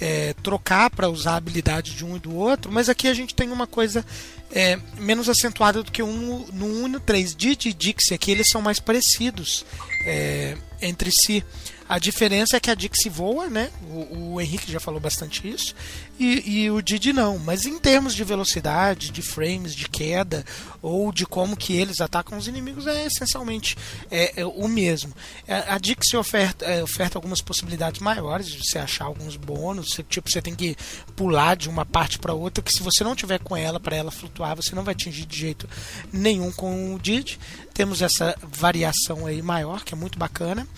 é, 0.00 0.34
trocar 0.42 0.90
para 0.90 1.08
usar 1.08 1.32
a 1.32 1.36
habilidade 1.36 1.94
de 1.94 2.04
um 2.04 2.16
e 2.16 2.18
do 2.18 2.34
outro, 2.34 2.72
mas 2.72 2.88
aqui 2.88 3.06
a 3.06 3.14
gente 3.14 3.34
tem 3.34 3.50
uma 3.50 3.66
coisa 3.66 4.04
é, 4.50 4.76
menos 4.98 5.28
acentuada 5.28 5.82
do 5.82 5.92
que 5.92 6.02
um, 6.02 6.46
no 6.52 6.66
1 6.66 6.86
e 6.86 6.90
no 6.90 7.00
3. 7.00 7.36
Didi 7.36 7.68
e 7.68 7.72
Dixie 7.72 8.14
aqui 8.14 8.30
eles 8.30 8.50
são 8.50 8.60
mais 8.60 8.80
parecidos 8.80 9.64
é, 10.04 10.56
entre 10.80 11.10
si. 11.10 11.44
A 11.92 11.98
diferença 11.98 12.56
é 12.56 12.60
que 12.60 12.70
a 12.70 12.74
Dixie 12.74 13.10
voa, 13.10 13.50
né? 13.50 13.70
O, 13.82 14.32
o 14.32 14.40
Henrique 14.40 14.72
já 14.72 14.80
falou 14.80 14.98
bastante 14.98 15.46
isso. 15.46 15.74
E, 16.22 16.62
e, 16.62 16.70
o 16.70 16.80
Didi 16.80 17.12
não. 17.12 17.36
Mas 17.36 17.66
em 17.66 17.80
termos 17.80 18.14
de 18.14 18.22
velocidade, 18.22 19.10
de 19.10 19.20
frames, 19.20 19.74
de 19.74 19.88
queda, 19.88 20.44
ou 20.80 21.10
de 21.10 21.26
como 21.26 21.56
que 21.56 21.74
eles 21.74 22.00
atacam 22.00 22.38
os 22.38 22.46
inimigos, 22.46 22.86
é 22.86 23.06
essencialmente 23.06 23.76
é, 24.08 24.40
é 24.42 24.46
o 24.46 24.68
mesmo. 24.68 25.12
A, 25.48 25.74
a 25.74 25.78
Dixie 25.78 26.16
oferta, 26.16 26.64
é, 26.64 26.80
oferta 26.80 27.18
algumas 27.18 27.40
possibilidades 27.40 28.00
maiores 28.00 28.46
de 28.46 28.64
você 28.64 28.78
achar 28.78 29.06
alguns 29.06 29.34
bônus. 29.34 29.94
Você, 29.94 30.04
tipo, 30.04 30.30
você 30.30 30.40
tem 30.40 30.54
que 30.54 30.76
pular 31.16 31.56
de 31.56 31.68
uma 31.68 31.84
parte 31.84 32.20
para 32.20 32.32
outra, 32.32 32.62
que 32.62 32.72
se 32.72 32.84
você 32.84 33.02
não 33.02 33.16
tiver 33.16 33.40
com 33.40 33.56
ela 33.56 33.80
para 33.80 33.96
ela 33.96 34.12
flutuar, 34.12 34.54
você 34.54 34.76
não 34.76 34.84
vai 34.84 34.92
atingir 34.94 35.26
de 35.26 35.36
jeito 35.36 35.68
nenhum 36.12 36.52
com 36.52 36.94
o 36.94 37.00
Didi. 37.00 37.36
Temos 37.74 38.00
essa 38.00 38.36
variação 38.40 39.26
aí 39.26 39.42
maior, 39.42 39.82
que 39.82 39.92
é 39.92 39.96
muito 39.96 40.20
bacana. 40.20 40.68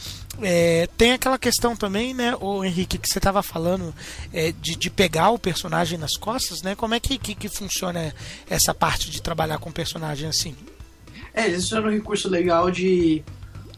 É, 0.43 0.89
tem 0.97 1.13
aquela 1.13 1.39
questão 1.39 1.77
também, 1.77 2.13
né, 2.13 2.35
o 2.41 2.65
Henrique, 2.65 2.99
que 2.99 3.09
você 3.09 3.19
estava 3.19 3.43
falando 3.43 3.95
é, 4.33 4.53
de, 4.53 4.75
de, 4.75 4.91
pegar 4.91 5.31
o 5.35 5.39
personagem 5.39 5.99
nas 5.99 6.17
costas, 6.17 6.63
né? 6.63 6.75
Como 6.75 6.95
é 6.95 7.01
que, 7.01 7.19
que, 7.19 7.35
que, 7.35 7.49
funciona 7.49 8.15
essa 8.49 8.75
parte 8.75 9.11
de 9.11 9.21
trabalhar 9.21 9.59
com 9.59 9.71
o 9.71 9.73
personagem 9.73 10.29
assim? 10.29 10.55
É, 11.33 11.47
eles 11.47 11.65
usaram 11.65 11.89
um 11.89 11.93
recurso 11.93 12.29
legal 12.29 12.71
de. 12.71 13.23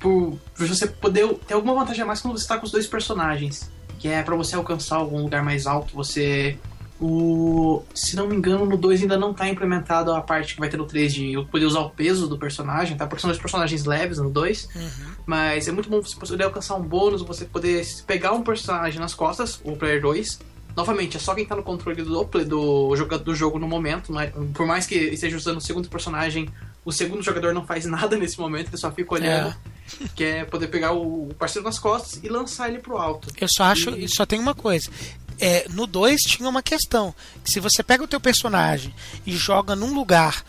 Por, 0.00 0.38
por 0.54 0.66
você 0.66 0.86
poder 0.86 1.26
ter 1.46 1.54
alguma 1.54 1.74
vantagem 1.74 2.02
a 2.02 2.06
mais 2.06 2.20
quando 2.20 2.36
você 2.36 2.44
está 2.44 2.58
com 2.58 2.66
os 2.66 2.72
dois 2.72 2.86
personagens. 2.86 3.70
Que 3.98 4.08
é 4.08 4.22
para 4.22 4.36
você 4.36 4.54
alcançar 4.54 4.96
algum 4.96 5.22
lugar 5.22 5.42
mais 5.42 5.66
alto, 5.66 5.94
você. 5.94 6.58
O, 6.98 7.82
se 7.94 8.16
não 8.16 8.26
me 8.26 8.34
engano, 8.34 8.64
no 8.64 8.76
2 8.76 9.02
ainda 9.02 9.18
não 9.18 9.32
está 9.32 9.46
implementado 9.46 10.14
a 10.14 10.20
parte 10.22 10.54
que 10.54 10.60
vai 10.60 10.70
ter 10.70 10.78
no 10.78 10.86
3 10.86 11.12
de 11.12 11.32
eu 11.34 11.44
poder 11.44 11.66
usar 11.66 11.80
o 11.80 11.90
peso 11.90 12.26
do 12.26 12.38
personagem, 12.38 12.96
tá? 12.96 13.06
Porque 13.06 13.20
são 13.20 13.28
dois 13.28 13.40
personagens 13.40 13.84
leves 13.84 14.16
no 14.16 14.30
2. 14.30 14.68
Uhum. 14.74 15.12
Mas 15.26 15.68
é 15.68 15.72
muito 15.72 15.90
bom 15.90 16.00
você 16.00 16.16
poder 16.16 16.44
alcançar 16.44 16.74
um 16.74 16.82
bônus, 16.82 17.20
você 17.20 17.44
poder 17.44 17.86
pegar 18.06 18.32
um 18.32 18.42
personagem 18.42 18.98
nas 18.98 19.12
costas, 19.12 19.60
o 19.62 19.76
player 19.76 20.00
2. 20.00 20.38
Novamente, 20.76 21.16
é 21.16 21.20
só 21.20 21.34
quem 21.34 21.46
tá 21.46 21.56
no 21.56 21.62
controle 21.62 22.02
do, 22.02 22.22
do, 22.22 22.94
jogo, 22.94 23.18
do 23.18 23.34
jogo 23.34 23.58
no 23.58 23.66
momento. 23.66 24.16
É, 24.20 24.30
por 24.52 24.66
mais 24.66 24.86
que 24.86 24.94
esteja 24.94 25.34
usando 25.34 25.56
o 25.56 25.60
segundo 25.60 25.88
personagem, 25.88 26.50
o 26.84 26.92
segundo 26.92 27.22
jogador 27.22 27.54
não 27.54 27.64
faz 27.64 27.84
nada 27.88 28.16
nesse 28.18 28.38
momento, 28.38 28.68
ele 28.68 28.76
só 28.76 28.92
fica 28.92 29.14
olhando. 29.14 29.48
É. 29.48 30.08
Que 30.14 30.24
é 30.24 30.44
poder 30.44 30.66
pegar 30.66 30.92
o 30.92 31.32
parceiro 31.38 31.64
nas 31.64 31.78
costas 31.78 32.20
e 32.22 32.28
lançar 32.28 32.68
ele 32.68 32.78
pro 32.78 32.98
alto. 32.98 33.28
Eu 33.40 33.48
só 33.48 33.64
acho, 33.64 33.90
e 33.90 34.08
só 34.08 34.26
tem 34.26 34.38
uma 34.38 34.54
coisa. 34.54 34.90
É, 35.38 35.66
no 35.70 35.86
2 35.86 36.20
tinha 36.22 36.48
uma 36.48 36.62
questão. 36.62 37.14
Que 37.42 37.50
se 37.50 37.60
você 37.60 37.82
pega 37.82 38.04
o 38.04 38.08
teu 38.08 38.20
personagem 38.20 38.94
e 39.24 39.32
joga 39.32 39.74
num 39.76 39.94
lugar 39.94 40.44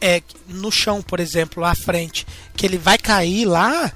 é, 0.00 0.22
no 0.48 0.72
chão, 0.72 1.02
por 1.02 1.20
exemplo, 1.20 1.62
lá 1.62 1.70
à 1.72 1.74
frente, 1.74 2.26
que 2.56 2.66
ele 2.66 2.78
vai 2.78 2.98
cair 2.98 3.44
lá, 3.44 3.92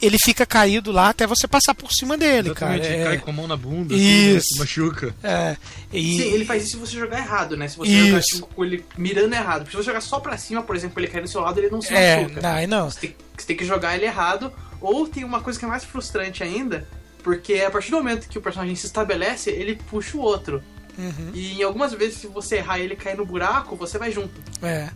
ele 0.00 0.18
fica 0.18 0.46
caído 0.46 0.90
lá 0.90 1.10
até 1.10 1.26
você 1.26 1.46
passar 1.46 1.74
por 1.74 1.92
cima 1.92 2.16
dele, 2.16 2.48
Exatamente, 2.48 2.82
cara. 2.82 2.94
Ele 2.94 3.02
é... 3.02 3.04
cai 3.04 3.18
com 3.18 3.30
a 3.30 3.32
mão 3.32 3.46
na 3.46 3.56
bunda, 3.56 3.94
isso. 3.94 4.54
Assim, 4.54 4.58
machuca. 4.58 5.14
É, 5.22 5.56
e... 5.92 6.18
Sim, 6.18 6.32
ele 6.32 6.44
faz 6.44 6.62
isso 6.62 6.72
se 6.72 6.76
você 6.78 6.98
jogar 6.98 7.18
errado, 7.18 7.56
né? 7.56 7.68
Se 7.68 7.76
você 7.76 7.90
isso. 7.90 8.06
jogar 8.06 8.22
tipo, 8.22 8.46
com 8.54 8.64
ele 8.64 8.84
mirando 8.96 9.34
errado. 9.34 9.62
Porque 9.62 9.72
se 9.72 9.76
você 9.76 9.86
jogar 9.86 10.00
só 10.00 10.20
pra 10.20 10.36
cima, 10.38 10.62
por 10.62 10.74
exemplo, 10.74 11.00
ele 11.00 11.08
cair 11.08 11.22
do 11.22 11.28
seu 11.28 11.40
lado, 11.40 11.58
ele 11.58 11.70
não 11.70 11.82
se 11.82 11.94
é, 11.94 12.22
machuca. 12.22 12.40
Não, 12.40 12.66
não. 12.66 12.90
Você 12.90 13.00
tem, 13.00 13.16
você 13.36 13.46
tem 13.46 13.56
que 13.56 13.64
jogar 13.64 13.94
ele 13.94 14.06
errado. 14.06 14.52
Ou 14.80 15.06
tem 15.06 15.24
uma 15.24 15.40
coisa 15.40 15.58
que 15.58 15.64
é 15.64 15.68
mais 15.68 15.84
frustrante 15.84 16.42
ainda, 16.42 16.88
porque 17.22 17.56
a 17.56 17.70
partir 17.70 17.90
do 17.90 17.98
momento 17.98 18.28
que 18.28 18.38
o 18.38 18.40
personagem 18.40 18.74
se 18.74 18.86
estabelece, 18.86 19.50
ele 19.50 19.76
puxa 19.90 20.16
o 20.16 20.20
outro. 20.20 20.62
Uhum. 20.98 21.30
E 21.34 21.62
algumas 21.62 21.92
vezes, 21.94 22.18
se 22.18 22.26
você 22.26 22.56
errar 22.56 22.78
e 22.78 22.82
ele 22.82 22.96
cair 22.96 23.16
no 23.16 23.24
buraco, 23.24 23.76
você 23.76 23.98
vai 23.98 24.12
junto. 24.12 24.40
É. 24.62 24.88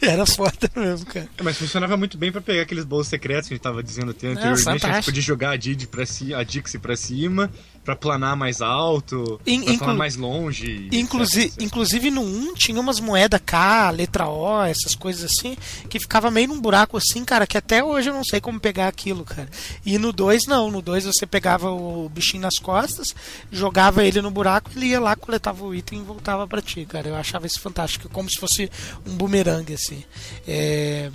Era 0.02 0.24
foda 0.26 0.70
mesmo, 0.74 1.06
cara. 1.06 1.28
Mas 1.42 1.58
funcionava 1.58 1.96
muito 1.96 2.16
bem 2.16 2.32
pra 2.32 2.40
pegar 2.40 2.62
aqueles 2.62 2.84
bolos 2.84 3.08
secretos 3.08 3.48
que 3.48 3.54
a 3.54 3.56
gente 3.56 3.62
tava 3.62 3.82
dizendo 3.82 4.10
até 4.10 4.28
anteriormente. 4.28 4.84
É, 4.86 4.88
a 4.88 4.94
gente 4.94 5.04
podia 5.04 5.22
jogar 5.22 5.50
a 5.50 5.56
Didi 5.56 5.86
pra 5.86 6.06
cima, 6.06 6.38
a 6.38 6.44
Dixie 6.44 6.78
pra 6.78 6.96
cima, 6.96 7.50
pra 7.84 7.96
planar 7.96 8.36
mais 8.36 8.60
alto, 8.60 9.40
In, 9.46 9.62
pra 9.62 9.72
inclu... 9.72 9.78
planar 9.78 9.96
mais 9.96 10.16
longe. 10.16 10.88
Inclusive, 10.92 11.46
etc, 11.46 11.54
etc. 11.54 11.66
inclusive 11.66 12.10
no 12.10 12.22
1 12.22 12.54
tinha 12.54 12.80
umas 12.80 13.00
moedas 13.00 13.40
K, 13.44 13.90
letra 13.90 14.28
O, 14.28 14.62
essas 14.62 14.94
coisas 14.94 15.30
assim, 15.30 15.56
que 15.88 15.98
ficava 15.98 16.30
meio 16.30 16.48
num 16.48 16.60
buraco 16.60 16.96
assim, 16.96 17.24
cara, 17.24 17.46
que 17.46 17.56
até 17.56 17.82
hoje 17.82 18.10
eu 18.10 18.14
não 18.14 18.24
sei 18.24 18.40
como 18.40 18.60
pegar 18.60 18.88
aquilo, 18.88 19.24
cara. 19.24 19.48
E 19.84 19.98
no 19.98 20.12
2 20.12 20.46
não, 20.46 20.70
no 20.70 20.82
2 20.82 21.06
você 21.06 21.26
pegava 21.26 21.70
o 21.70 22.08
bichinho 22.08 22.42
nas 22.42 22.58
costas, 22.58 23.14
jogava 23.50 24.04
ele 24.04 24.20
no 24.20 24.30
buraco, 24.30 24.70
ele 24.76 24.86
ia 24.86 25.00
lá, 25.00 25.16
coletava 25.16 25.64
o 25.64 25.74
item 25.74 26.00
e 26.00 26.04
voltava 26.04 26.46
pra 26.46 26.60
ti, 26.62 26.84
cara. 26.84 27.08
Eu 27.08 27.16
achava 27.16 27.46
isso 27.46 27.60
fantástico, 27.60 28.08
como 28.10 28.28
se 28.28 28.38
fosse 28.38 28.70
um 29.06 29.16
bumerangue, 29.16 29.74
assim. 29.74 30.04
É 30.46 31.10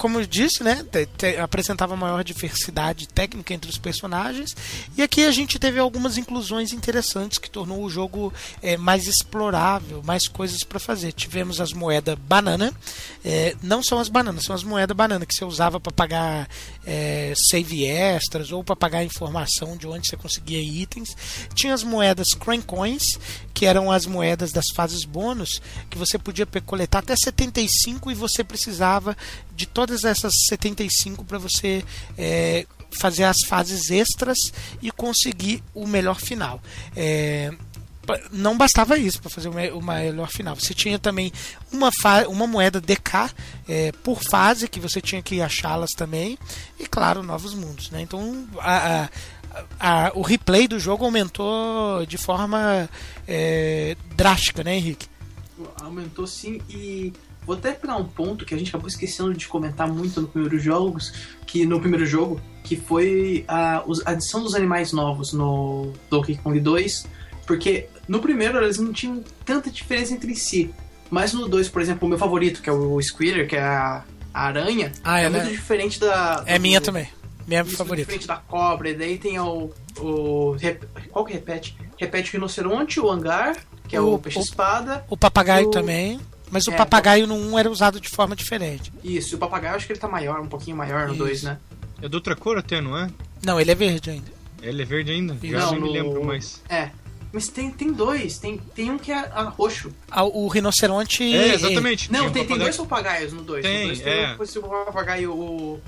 como 0.00 0.18
eu 0.18 0.24
disse, 0.26 0.62
né, 0.64 0.82
te- 0.90 1.04
te- 1.04 1.36
apresentava 1.36 1.94
maior 1.94 2.24
diversidade 2.24 3.06
técnica 3.06 3.52
entre 3.52 3.68
os 3.68 3.76
personagens. 3.76 4.56
E 4.96 5.02
aqui 5.02 5.26
a 5.26 5.30
gente 5.30 5.58
teve 5.58 5.78
algumas 5.78 6.16
inclusões 6.16 6.72
interessantes 6.72 7.36
que 7.36 7.50
tornou 7.50 7.84
o 7.84 7.90
jogo 7.90 8.32
é, 8.62 8.78
mais 8.78 9.06
explorável, 9.06 10.02
mais 10.02 10.26
coisas 10.26 10.64
para 10.64 10.80
fazer. 10.80 11.12
Tivemos 11.12 11.60
as 11.60 11.74
moedas 11.74 12.14
banana, 12.18 12.72
é, 13.22 13.54
não 13.62 13.82
são 13.82 13.98
as 13.98 14.08
bananas, 14.08 14.44
são 14.44 14.54
as 14.54 14.62
moedas 14.62 14.96
banana 14.96 15.26
que 15.26 15.34
você 15.34 15.44
usava 15.44 15.78
para 15.78 15.92
pagar 15.92 16.48
é, 16.86 17.34
save 17.36 17.84
extras 17.84 18.52
ou 18.52 18.64
para 18.64 18.74
pagar 18.74 19.04
informação 19.04 19.76
de 19.76 19.86
onde 19.86 20.08
você 20.08 20.16
conseguia 20.16 20.62
itens. 20.62 21.14
Tinha 21.54 21.74
as 21.74 21.82
moedas 21.82 22.32
Crank 22.32 22.64
Coins, 22.64 23.18
que 23.52 23.66
eram 23.66 23.92
as 23.92 24.06
moedas 24.06 24.50
das 24.50 24.70
fases 24.70 25.04
bônus, 25.04 25.60
que 25.90 25.98
você 25.98 26.18
podia 26.18 26.46
coletar 26.46 27.00
até 27.00 27.14
75 27.14 28.10
e 28.10 28.14
você 28.14 28.42
precisava 28.42 29.14
de 29.54 29.66
todas 29.90 30.04
essas 30.04 30.46
75 30.46 31.24
para 31.24 31.38
você 31.38 31.84
é, 32.16 32.64
fazer 32.92 33.24
as 33.24 33.42
fases 33.42 33.90
extras 33.90 34.38
e 34.80 34.90
conseguir 34.92 35.62
o 35.74 35.86
melhor 35.86 36.20
final. 36.20 36.62
É, 36.96 37.52
não 38.32 38.56
bastava 38.56 38.96
isso 38.98 39.20
para 39.20 39.30
fazer 39.30 39.48
o 39.48 39.54
me- 39.54 39.70
o 39.72 39.80
melhor 39.82 40.28
final. 40.30 40.54
Você 40.56 40.72
tinha 40.74 40.98
também 40.98 41.32
uma, 41.72 41.90
uma 42.28 42.46
moeda 42.46 42.80
DK 42.80 43.30
é, 43.68 43.92
por 44.04 44.22
fase 44.22 44.68
que 44.68 44.80
você 44.80 45.00
tinha 45.00 45.22
que 45.22 45.40
achá-las 45.42 45.92
também. 45.92 46.38
E 46.78 46.86
claro, 46.86 47.22
novos 47.22 47.54
mundos. 47.54 47.90
Né? 47.90 48.00
Então 48.02 48.46
a- 48.60 49.08
a- 49.80 50.06
a- 50.06 50.12
o 50.14 50.22
replay 50.22 50.66
do 50.68 50.78
jogo 50.78 51.04
aumentou 51.04 52.04
de 52.06 52.16
forma 52.18 52.88
é, 53.26 53.96
drástica, 54.14 54.62
né, 54.64 54.76
Henrique? 54.76 55.06
Aumentou 55.82 56.26
sim 56.26 56.60
e 56.70 57.12
vou 57.50 57.58
até 57.58 57.72
pegar 57.72 57.96
um 57.96 58.04
ponto 58.04 58.44
que 58.44 58.54
a 58.54 58.58
gente 58.58 58.68
acabou 58.68 58.86
esquecendo 58.88 59.34
de 59.34 59.48
comentar 59.48 59.88
muito 59.88 60.20
no 60.20 60.28
primeiro 60.28 60.58
jogos, 60.58 61.12
que 61.46 61.66
no 61.66 61.80
primeiro 61.80 62.06
jogo, 62.06 62.40
que 62.62 62.76
foi 62.76 63.44
a, 63.48 63.78
a 64.06 64.10
adição 64.12 64.42
dos 64.42 64.54
animais 64.54 64.92
novos 64.92 65.32
no 65.32 65.92
Donkey 66.08 66.36
Kong 66.36 66.60
2, 66.60 67.06
porque 67.46 67.88
no 68.06 68.20
primeiro 68.20 68.58
eles 68.62 68.78
não 68.78 68.92
tinham 68.92 69.22
tanta 69.44 69.70
diferença 69.70 70.12
entre 70.14 70.34
si. 70.36 70.72
Mas 71.10 71.32
no 71.32 71.48
2, 71.48 71.68
por 71.68 71.82
exemplo, 71.82 72.06
o 72.06 72.08
meu 72.08 72.18
favorito, 72.18 72.62
que 72.62 72.70
é 72.70 72.72
o 72.72 73.02
Squirter, 73.02 73.48
que 73.48 73.56
é 73.56 73.62
a, 73.62 74.04
a 74.32 74.42
aranha, 74.46 74.92
Ah, 75.02 75.18
é, 75.18 75.28
muito 75.28 75.44
né? 75.46 75.50
diferente 75.50 75.98
da. 75.98 76.44
É 76.46 76.56
do- 76.56 76.62
minha 76.62 76.80
também. 76.80 77.08
Minha 77.48 77.62
isso, 77.62 77.76
favorita. 77.76 78.04
diferente 78.06 78.28
da 78.28 78.36
cobra, 78.36 78.90
e 78.90 78.94
daí 78.94 79.18
tem 79.18 79.36
o. 79.40 79.70
o 79.98 80.52
rep- 80.52 80.84
qual 81.10 81.24
que 81.24 81.32
repete? 81.32 81.76
Repete 81.96 82.30
o 82.30 82.32
rinoceronte, 82.34 83.00
o 83.00 83.10
hangar, 83.10 83.56
que 83.88 83.96
é 83.96 84.00
o, 84.00 84.14
O- 84.14 84.18
peixe-espada. 84.20 85.04
O 85.10 85.16
papagaio 85.16 85.66
O- 85.66 85.70
também. 85.72 86.20
Mas 86.50 86.66
o 86.66 86.72
É, 86.72 86.76
papagaio 86.76 87.26
no 87.26 87.34
1 87.36 87.58
era 87.58 87.70
usado 87.70 88.00
de 88.00 88.08
forma 88.08 88.34
diferente. 88.34 88.92
Isso, 89.04 89.34
e 89.34 89.36
o 89.36 89.38
papagaio 89.38 89.76
acho 89.76 89.86
que 89.86 89.92
ele 89.92 90.00
tá 90.00 90.08
maior, 90.08 90.40
um 90.40 90.46
pouquinho 90.48 90.76
maior 90.76 91.06
no 91.06 91.14
Isso. 91.14 91.22
2, 91.24 91.42
né? 91.44 91.58
É 92.02 92.08
de 92.08 92.14
outra 92.16 92.34
cor 92.34 92.58
até, 92.58 92.80
não 92.80 92.96
é? 92.96 93.08
Não, 93.44 93.60
ele 93.60 93.70
é 93.70 93.74
verde 93.74 94.10
ainda. 94.10 94.32
Ele 94.62 94.82
é 94.82 94.84
verde 94.84 95.12
ainda? 95.12 95.34
Isso. 95.42 95.52
Já 95.52 95.60
Não, 95.66 95.72
nem 95.72 95.80
me 95.82 95.92
lembro 95.92 96.24
mais. 96.24 96.60
É. 96.68 96.90
Mas 97.32 97.46
tem, 97.46 97.70
tem 97.70 97.92
dois, 97.92 98.38
tem, 98.38 98.58
tem 98.74 98.90
um 98.90 98.98
que 98.98 99.12
é 99.12 99.16
a 99.18 99.42
roxo. 99.44 99.92
Ah, 100.10 100.24
O 100.24 100.48
rinoceronte. 100.48 101.22
É, 101.22 101.54
exatamente. 101.54 102.10
Não, 102.10 102.22
um 102.22 102.22
tem, 102.24 102.32
tem 102.32 102.42
papagaio- 102.44 102.64
dois 102.64 102.76
papagaios 102.76 103.32
no 103.32 103.42
2. 103.42 103.62
Tem, 103.64 103.80
no 103.80 103.86
dois 103.86 104.00
tem 104.00 104.12
é. 104.12 104.36
o, 104.36 104.66
o 104.66 104.84
papagaio, 104.86 105.32
o, 105.32 105.80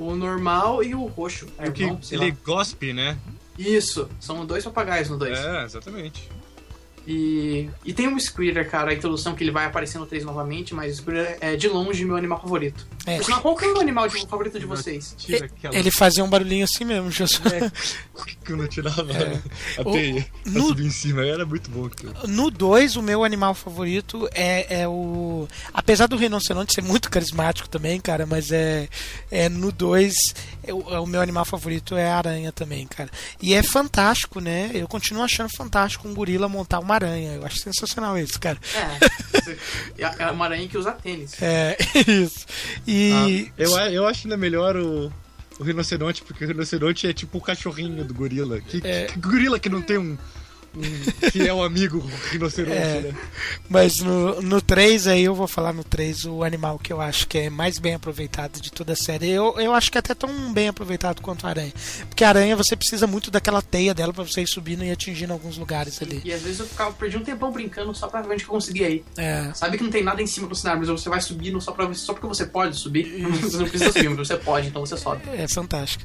o 0.00 0.16
normal 0.16 0.82
e 0.82 0.94
o 0.96 1.04
roxo. 1.06 1.46
É, 1.56 1.66
Porque 1.66 1.84
irmão, 1.84 2.02
sei 2.02 2.18
ele 2.18 2.30
lá. 2.30 2.36
gospe, 2.44 2.92
né? 2.92 3.16
Isso, 3.56 4.08
são 4.20 4.44
dois 4.44 4.64
papagaios 4.64 5.08
no 5.08 5.16
2. 5.16 5.38
É, 5.38 5.64
exatamente. 5.64 6.28
E, 7.10 7.70
e 7.86 7.94
tem 7.94 8.06
o 8.12 8.20
Squirter, 8.20 8.68
cara, 8.70 8.90
a 8.90 8.94
introdução 8.94 9.34
que 9.34 9.42
ele 9.42 9.50
vai 9.50 9.64
aparecer 9.64 9.98
no 9.98 10.04
3 10.04 10.26
novamente, 10.26 10.74
mas 10.74 10.92
o 10.92 10.96
Squirter 10.96 11.38
é 11.40 11.56
de 11.56 11.66
longe 11.66 12.04
meu 12.04 12.16
animal 12.16 12.38
favorito. 12.38 12.86
É. 13.06 13.18
Qual 13.20 13.56
que 13.56 13.64
é 13.64 13.68
o 13.72 13.80
animal 13.80 14.06
de- 14.08 14.26
favorito 14.26 14.60
de 14.60 14.66
vocês? 14.66 15.14
Tira 15.16 15.46
aquela 15.46 15.74
Ele 15.74 15.90
fazia 15.90 16.22
um 16.22 16.28
barulhinho 16.28 16.64
assim 16.64 16.84
mesmo, 16.84 17.10
Jesus. 17.10 17.40
que 18.44 18.52
eu 18.52 18.58
não 18.58 18.66
tirava 18.68 19.06
a 19.78 19.80
O- 19.88 19.92
teia 19.92 20.26
no- 20.44 20.66
subir 20.68 20.84
em 20.84 20.90
cima. 20.90 21.24
Era 21.24 21.46
muito 21.46 21.70
bom 21.70 21.86
aquilo. 21.86 22.12
No 22.26 22.50
2, 22.50 22.96
o 22.96 23.02
meu 23.02 23.24
animal 23.24 23.54
favorito 23.54 24.28
é, 24.34 24.82
é 24.82 24.86
o. 24.88 25.48
Apesar 25.72 26.08
do 26.08 26.16
rinoceronte 26.18 26.74
ser 26.74 26.82
muito 26.82 27.08
carismático 27.08 27.70
também, 27.70 27.98
cara, 27.98 28.26
mas 28.26 28.52
é. 28.52 28.86
é 29.30 29.48
no 29.48 29.72
2, 29.72 30.34
é 30.62 30.74
o, 30.74 30.94
é 30.94 31.00
o 31.00 31.06
meu 31.06 31.22
animal 31.22 31.46
favorito 31.46 31.96
é 31.96 32.10
a 32.10 32.18
aranha 32.18 32.52
também, 32.52 32.86
cara. 32.86 33.08
E 33.40 33.54
é 33.54 33.62
fantástico, 33.62 34.40
né? 34.40 34.70
Eu 34.74 34.86
continuo 34.86 35.22
achando 35.22 35.48
fantástico 35.56 36.06
um 36.06 36.12
gorila 36.12 36.50
montar 36.50 36.80
uma 36.80 36.97
aranha. 37.06 37.34
Eu 37.34 37.44
acho 37.46 37.58
sensacional 37.58 38.16
isso, 38.18 38.38
cara. 38.40 38.58
É, 39.96 40.02
é 40.04 40.14
é 40.24 40.30
uma 40.30 40.44
aranha 40.44 40.68
que 40.68 40.76
usa 40.78 40.92
tênis. 40.92 41.40
É, 41.42 41.76
isso. 42.06 42.46
E. 42.86 43.50
Ah, 43.56 43.60
eu, 43.62 43.70
eu 43.92 44.06
acho 44.06 44.26
ainda 44.26 44.36
melhor 44.36 44.76
o, 44.76 45.12
o 45.58 45.62
rinoceronte, 45.64 46.22
porque 46.22 46.44
o 46.44 46.48
rinoceronte 46.48 47.06
é 47.06 47.12
tipo 47.12 47.38
o 47.38 47.40
cachorrinho 47.40 48.04
do 48.04 48.14
gorila. 48.14 48.60
Que, 48.60 48.80
É. 48.86 49.06
que 49.06 49.18
gorila 49.18 49.58
que 49.58 49.68
não 49.68 49.82
tem 49.82 49.98
um, 49.98 50.16
um 50.76 51.30
fiel 51.30 51.62
amigo 51.62 51.98
rinoceronte, 52.30 52.76
É. 52.76 53.00
né? 53.00 53.14
Mas 53.68 54.00
no, 54.00 54.40
no 54.42 54.60
3 54.60 55.06
aí 55.06 55.24
eu 55.24 55.34
vou 55.34 55.48
falar 55.48 55.72
no 55.72 55.82
3 55.84 56.24
o 56.26 56.42
animal 56.42 56.78
que 56.78 56.92
eu 56.92 57.00
acho 57.00 57.26
que 57.26 57.38
é 57.38 57.50
mais 57.50 57.78
bem 57.78 57.94
aproveitado 57.94 58.60
de 58.60 58.70
toda 58.70 58.92
a 58.92 58.96
série. 58.96 59.30
Eu, 59.30 59.58
eu 59.58 59.74
acho 59.74 59.90
que 59.90 59.98
é 59.98 60.00
até 60.00 60.14
tão 60.14 60.52
bem 60.52 60.68
aproveitado 60.68 61.20
quanto 61.22 61.46
a 61.46 61.50
aranha. 61.50 61.72
Porque 62.08 62.24
a 62.24 62.28
aranha 62.28 62.56
você 62.56 62.76
precisa 62.76 63.06
muito 63.06 63.30
daquela 63.30 63.60
teia 63.62 63.94
dela 63.94 64.12
pra 64.12 64.24
você 64.24 64.42
ir 64.42 64.46
subindo 64.46 64.84
e 64.84 64.90
atingindo 64.90 65.32
alguns 65.32 65.56
lugares 65.58 66.00
ali. 66.02 66.20
E 66.24 66.32
às 66.32 66.42
vezes 66.42 66.60
eu 66.60 66.66
ficava, 66.66 66.92
perdi 66.92 67.16
um 67.16 67.24
tempão 67.24 67.50
brincando 67.50 67.94
só 67.94 68.06
pra 68.08 68.22
ver 68.22 68.32
onde 68.32 68.44
que 68.44 68.50
eu 68.50 68.54
conseguia 68.54 68.88
ir. 68.90 69.04
É. 69.16 69.52
Sabe 69.54 69.76
que 69.78 69.84
não 69.84 69.90
tem 69.90 70.02
nada 70.04 70.22
em 70.22 70.26
cima 70.26 70.46
do 70.46 70.54
cenário, 70.54 70.80
mas 70.80 70.88
você 70.88 71.08
vai 71.08 71.20
subindo 71.20 71.60
só, 71.60 71.72
pra, 71.72 71.92
só 71.94 72.12
porque 72.12 72.26
você 72.26 72.46
pode 72.46 72.76
subir. 72.76 73.08
Você 73.48 73.56
não 73.56 73.68
precisa 73.68 73.92
subir, 73.92 74.08
mas 74.10 74.28
você 74.28 74.36
pode, 74.36 74.68
então 74.68 74.84
você 74.84 74.96
sobe. 74.96 75.22
É 75.32 75.46
fantástico. 75.48 76.04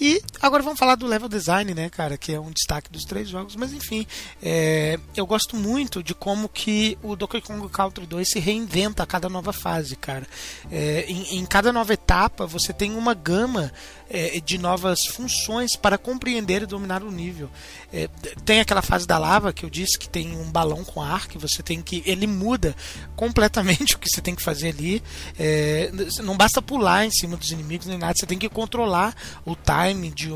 E 0.00 0.20
agora 0.40 0.62
vamos 0.62 0.78
falar 0.78 0.94
do 0.94 1.06
level 1.06 1.28
design, 1.28 1.74
né, 1.74 1.88
cara? 1.90 2.16
Que 2.16 2.32
é 2.32 2.40
um 2.40 2.50
destaque 2.50 2.90
dos 2.90 3.04
três 3.04 3.28
jogos. 3.28 3.56
Mas 3.56 3.72
enfim, 3.72 4.03
é, 4.42 4.98
eu 5.16 5.26
gosto 5.26 5.56
muito 5.56 6.02
de 6.02 6.14
como 6.14 6.48
que 6.48 6.96
o 7.02 7.16
Donkey 7.16 7.40
Kong 7.40 7.68
Country 7.68 8.06
2 8.06 8.28
se 8.28 8.38
reinventa 8.40 9.02
a 9.02 9.06
cada 9.06 9.28
nova 9.28 9.52
fase, 9.52 9.96
cara. 9.96 10.26
É, 10.70 11.04
em, 11.08 11.38
em 11.38 11.46
cada 11.46 11.72
nova 11.72 11.92
etapa 11.92 12.46
você 12.46 12.72
tem 12.72 12.94
uma 12.96 13.14
gama 13.14 13.72
é, 14.10 14.40
de 14.40 14.58
novas 14.58 15.06
funções 15.06 15.76
para 15.76 15.96
compreender 15.98 16.62
e 16.62 16.66
dominar 16.66 17.02
o 17.02 17.10
nível. 17.10 17.48
É, 17.92 18.08
tem 18.44 18.60
aquela 18.60 18.82
fase 18.82 19.06
da 19.06 19.18
lava 19.18 19.52
que 19.52 19.64
eu 19.64 19.70
disse 19.70 19.98
que 19.98 20.08
tem 20.08 20.36
um 20.36 20.50
balão 20.50 20.84
com 20.84 21.00
ar 21.02 21.26
que 21.28 21.38
você 21.38 21.62
tem 21.62 21.80
que. 21.82 22.02
Ele 22.06 22.26
muda 22.26 22.74
completamente 23.16 23.94
o 23.96 23.98
que 23.98 24.08
você 24.08 24.20
tem 24.20 24.34
que 24.34 24.42
fazer 24.42 24.68
ali. 24.70 25.02
É, 25.38 25.90
não 26.22 26.36
basta 26.36 26.60
pular 26.60 27.04
em 27.06 27.10
cima 27.10 27.36
dos 27.36 27.50
inimigos 27.50 27.86
nem 27.86 27.98
nada, 27.98 28.14
você 28.16 28.26
tem 28.26 28.38
que 28.38 28.48
controlar 28.48 29.14
o 29.44 29.54
time 29.56 30.10
de 30.10 30.30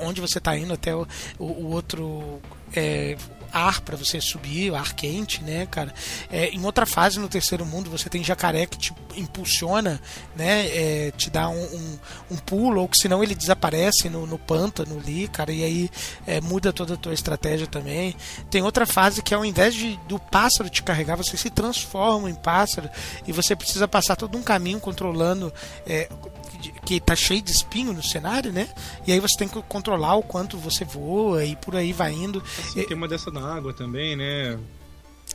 onde 0.00 0.20
você 0.20 0.38
está 0.38 0.56
indo 0.56 0.72
até 0.72 0.94
o, 0.94 1.06
o- 1.38 1.44
o 1.44 1.70
outro. 1.70 2.40
É, 2.74 3.16
ar 3.54 3.80
para 3.80 3.96
você 3.96 4.20
subir, 4.20 4.74
ar 4.74 4.94
quente, 4.94 5.42
né, 5.44 5.66
cara? 5.70 5.94
É, 6.30 6.48
em 6.48 6.64
outra 6.64 6.84
fase, 6.84 7.20
no 7.20 7.28
terceiro 7.28 7.64
mundo, 7.64 7.88
você 7.88 8.10
tem 8.10 8.24
jacaré 8.24 8.66
que 8.66 8.76
te 8.76 8.92
impulsiona, 9.16 10.00
né? 10.34 10.66
é, 10.66 11.12
te 11.12 11.30
dá 11.30 11.48
um, 11.48 11.62
um, 11.62 11.98
um 12.32 12.36
pulo, 12.36 12.80
ou 12.80 12.88
que 12.88 12.98
senão 12.98 13.22
ele 13.22 13.34
desaparece 13.34 14.08
no, 14.08 14.26
no 14.26 14.38
pântano 14.38 14.98
ali, 14.98 15.28
cara, 15.28 15.52
e 15.52 15.62
aí 15.62 15.90
é, 16.26 16.40
muda 16.40 16.72
toda 16.72 16.94
a 16.94 16.96
tua 16.96 17.14
estratégia 17.14 17.68
também. 17.68 18.16
Tem 18.50 18.60
outra 18.60 18.86
fase 18.86 19.22
que 19.22 19.32
ao 19.32 19.44
invés 19.44 19.72
de, 19.72 19.96
do 20.08 20.18
pássaro 20.18 20.68
te 20.68 20.82
carregar, 20.82 21.16
você 21.16 21.36
se 21.36 21.48
transforma 21.48 22.28
em 22.28 22.34
pássaro 22.34 22.90
e 23.24 23.30
você 23.30 23.54
precisa 23.54 23.86
passar 23.86 24.16
todo 24.16 24.36
um 24.36 24.42
caminho 24.42 24.80
controlando. 24.80 25.52
Que 26.84 27.00
tá 27.00 27.14
cheio 27.16 27.42
de 27.42 27.52
espinho 27.52 27.92
no 27.92 28.02
cenário, 28.02 28.52
né? 28.52 28.68
E 29.06 29.12
aí 29.12 29.20
você 29.20 29.36
tem 29.36 29.48
que 29.48 29.60
controlar 29.62 30.16
o 30.16 30.22
quanto 30.22 30.58
você 30.58 30.84
voa 30.84 31.44
e 31.44 31.56
por 31.56 31.76
aí 31.76 31.92
vai 31.92 32.12
indo. 32.12 32.42
Assim, 32.58 32.84
tem 32.84 32.96
uma 32.96 33.08
dessa 33.08 33.30
na 33.30 33.54
água 33.54 33.72
também, 33.72 34.16
né? 34.16 34.58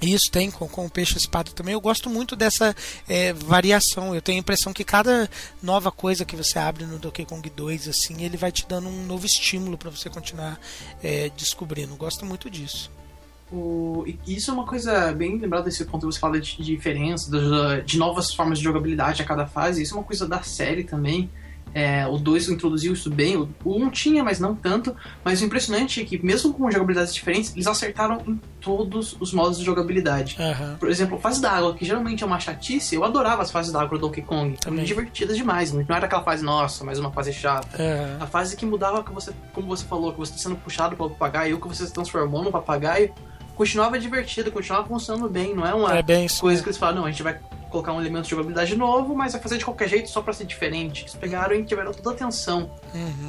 Isso 0.01 0.31
tem 0.31 0.49
com, 0.49 0.67
com 0.67 0.85
o 0.85 0.89
peixe 0.89 1.17
espada 1.17 1.51
também. 1.51 1.73
Eu 1.73 1.81
gosto 1.81 2.09
muito 2.09 2.35
dessa 2.35 2.75
é, 3.07 3.33
variação. 3.33 4.15
Eu 4.15 4.21
tenho 4.21 4.37
a 4.37 4.39
impressão 4.39 4.71
que 4.71 4.83
cada 4.83 5.29
nova 5.61 5.91
coisa 5.91 6.23
que 6.23 6.35
você 6.35 6.57
abre 6.57 6.85
no 6.85 6.97
Donkey 6.97 7.25
Kong 7.25 7.49
2, 7.49 7.87
assim, 7.89 8.23
ele 8.23 8.37
vai 8.37 8.51
te 8.51 8.65
dando 8.67 8.87
um 8.87 9.05
novo 9.05 9.25
estímulo 9.25 9.77
para 9.77 9.89
você 9.89 10.09
continuar 10.09 10.57
é, 11.03 11.29
descobrindo. 11.35 11.93
Eu 11.93 11.97
gosto 11.97 12.25
muito 12.25 12.49
disso. 12.49 12.89
O, 13.51 14.05
isso 14.27 14.51
é 14.51 14.53
uma 14.53 14.65
coisa 14.65 15.11
bem 15.11 15.37
lembrada 15.39 15.65
desse 15.65 15.83
ponto 15.85 16.07
que 16.07 16.13
você 16.13 16.19
fala 16.19 16.39
de, 16.39 16.57
de 16.57 16.63
diferença, 16.63 17.31
de, 17.31 17.83
de 17.83 17.97
novas 17.97 18.33
formas 18.33 18.59
de 18.59 18.63
jogabilidade 18.63 19.21
a 19.21 19.25
cada 19.25 19.47
fase. 19.47 19.81
Isso 19.81 19.95
é 19.95 19.97
uma 19.97 20.03
coisa 20.03 20.27
da 20.27 20.41
série 20.41 20.83
também. 20.83 21.29
É, 21.73 22.07
o 22.07 22.17
2 22.17 22.49
introduziu 22.49 22.93
isso 22.93 23.09
bem, 23.09 23.37
o 23.37 23.47
1 23.63 23.83
um 23.83 23.89
tinha, 23.89 24.23
mas 24.23 24.39
não 24.39 24.55
tanto. 24.55 24.95
Mas 25.23 25.41
o 25.41 25.45
impressionante 25.45 26.01
é 26.01 26.05
que, 26.05 26.23
mesmo 26.23 26.53
com 26.53 26.69
jogabilidades 26.69 27.13
diferentes, 27.13 27.53
eles 27.53 27.67
acertaram 27.67 28.21
em 28.27 28.39
todos 28.59 29.15
os 29.19 29.33
modos 29.33 29.59
de 29.59 29.65
jogabilidade. 29.65 30.35
Aham. 30.39 30.77
Por 30.79 30.89
exemplo, 30.89 31.17
a 31.17 31.19
fase 31.19 31.41
da 31.41 31.51
água, 31.51 31.75
que 31.75 31.85
geralmente 31.85 32.23
é 32.23 32.27
uma 32.27 32.39
chatice, 32.39 32.95
eu 32.95 33.03
adorava 33.03 33.41
as 33.41 33.51
fases 33.51 33.71
da 33.71 33.81
água 33.81 33.97
do 33.97 34.07
Donkey 34.07 34.21
Kong. 34.21 34.57
Também. 34.57 34.83
Divertidas 34.83 35.37
demais. 35.37 35.71
Não 35.71 35.83
era 35.89 36.05
aquela 36.05 36.23
fase, 36.23 36.43
nossa, 36.43 36.83
mais 36.83 36.97
uma 36.99 37.11
fase 37.11 37.31
chata. 37.31 37.81
Aham. 37.81 38.17
A 38.19 38.27
fase 38.27 38.55
que 38.55 38.65
mudava, 38.65 39.03
que 39.03 39.11
você, 39.11 39.31
como 39.53 39.67
você 39.67 39.85
falou, 39.85 40.11
que 40.11 40.19
você 40.19 40.31
está 40.31 40.49
sendo 40.49 40.55
puxado 40.55 40.95
pelo 40.95 41.09
papagaio, 41.11 41.55
ou 41.55 41.61
que 41.61 41.67
você 41.67 41.85
se 41.85 41.93
transformou 41.93 42.43
no 42.43 42.51
papagaio, 42.51 43.13
continuava 43.59 43.99
divertido, 43.99 44.49
continuava 44.53 44.87
funcionando 44.87 45.27
bem. 45.29 45.53
Não 45.53 45.67
é 45.67 45.73
uma 45.73 45.97
É 45.97 46.01
bem 46.01 46.25
isso. 46.25 46.39
coisa 46.39 46.63
que 46.63 46.69
eles 46.69 46.77
falam, 46.77 46.95
não, 46.95 47.05
a 47.05 47.11
gente 47.11 47.21
vai 47.21 47.37
colocar 47.69 47.91
um 47.91 47.99
elemento 47.99 48.23
de 48.23 48.29
jogabilidade 48.31 48.73
novo, 48.75 49.13
mas 49.13 49.33
vai 49.33 49.41
fazer 49.41 49.57
de 49.57 49.65
qualquer 49.65 49.89
jeito 49.89 50.09
só 50.09 50.21
pra 50.21 50.31
ser 50.33 50.45
diferente. 50.45 51.01
Eles 51.03 51.13
pegaram 51.13 51.53
e 51.53 51.63
tiveram 51.65 51.93
toda 51.93 52.09
a 52.11 52.13
atenção 52.13 52.71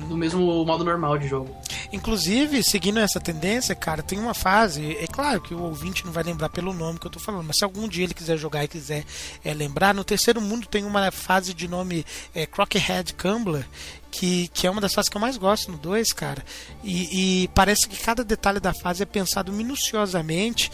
no 0.09 0.17
mesmo 0.17 0.41
modo 0.65 0.85
normal 0.85 1.19
de 1.19 1.27
jogo. 1.27 1.55
Inclusive, 1.93 2.63
seguindo 2.63 3.01
essa 3.01 3.21
tendência, 3.21 3.75
cara, 3.75 4.03
tem 4.05 4.19
uma 4.21 4.33
fase. 4.33 4.97
É 5.01 5.07
claro 5.09 5.41
que 5.41 5.53
o 5.53 5.61
ouvinte 5.63 6.07
não 6.07 6.13
vai 6.13 6.23
lembrar 6.23 6.49
pelo 6.49 6.73
nome 6.73 7.01
que 7.01 7.07
eu 7.07 7.11
tô 7.11 7.19
falando, 7.19 7.45
mas 7.45 7.59
se 7.59 7.65
algum 7.65 7.89
dia 7.89 8.05
ele 8.05 8.15
quiser 8.15 8.39
jogar 8.39 8.63
e 8.65 8.69
quiser 8.69 9.05
é, 9.45 9.53
lembrar, 9.53 9.93
no 9.93 10.05
terceiro 10.05 10.41
mundo 10.41 10.69
tem 10.69 10.85
uma 10.85 11.11
fase 11.11 11.53
de 11.53 11.67
nome 11.67 12.07
é, 12.33 12.47
Crockhead 12.47 13.13
Cumbler. 13.15 13.67
Que, 14.11 14.49
que 14.49 14.67
é 14.67 14.71
uma 14.71 14.81
das 14.81 14.93
fases 14.93 15.09
que 15.09 15.17
eu 15.17 15.21
mais 15.21 15.37
gosto 15.37 15.71
no 15.71 15.79
2, 15.79 16.13
cara. 16.13 16.45
E, 16.83 17.45
e 17.45 17.49
parece 17.49 17.89
que 17.89 17.97
cada 17.97 18.25
detalhe 18.25 18.59
da 18.59 18.75
fase 18.75 19.03
é 19.03 19.07
pensado 19.07 19.53
minuciosamente 19.53 20.71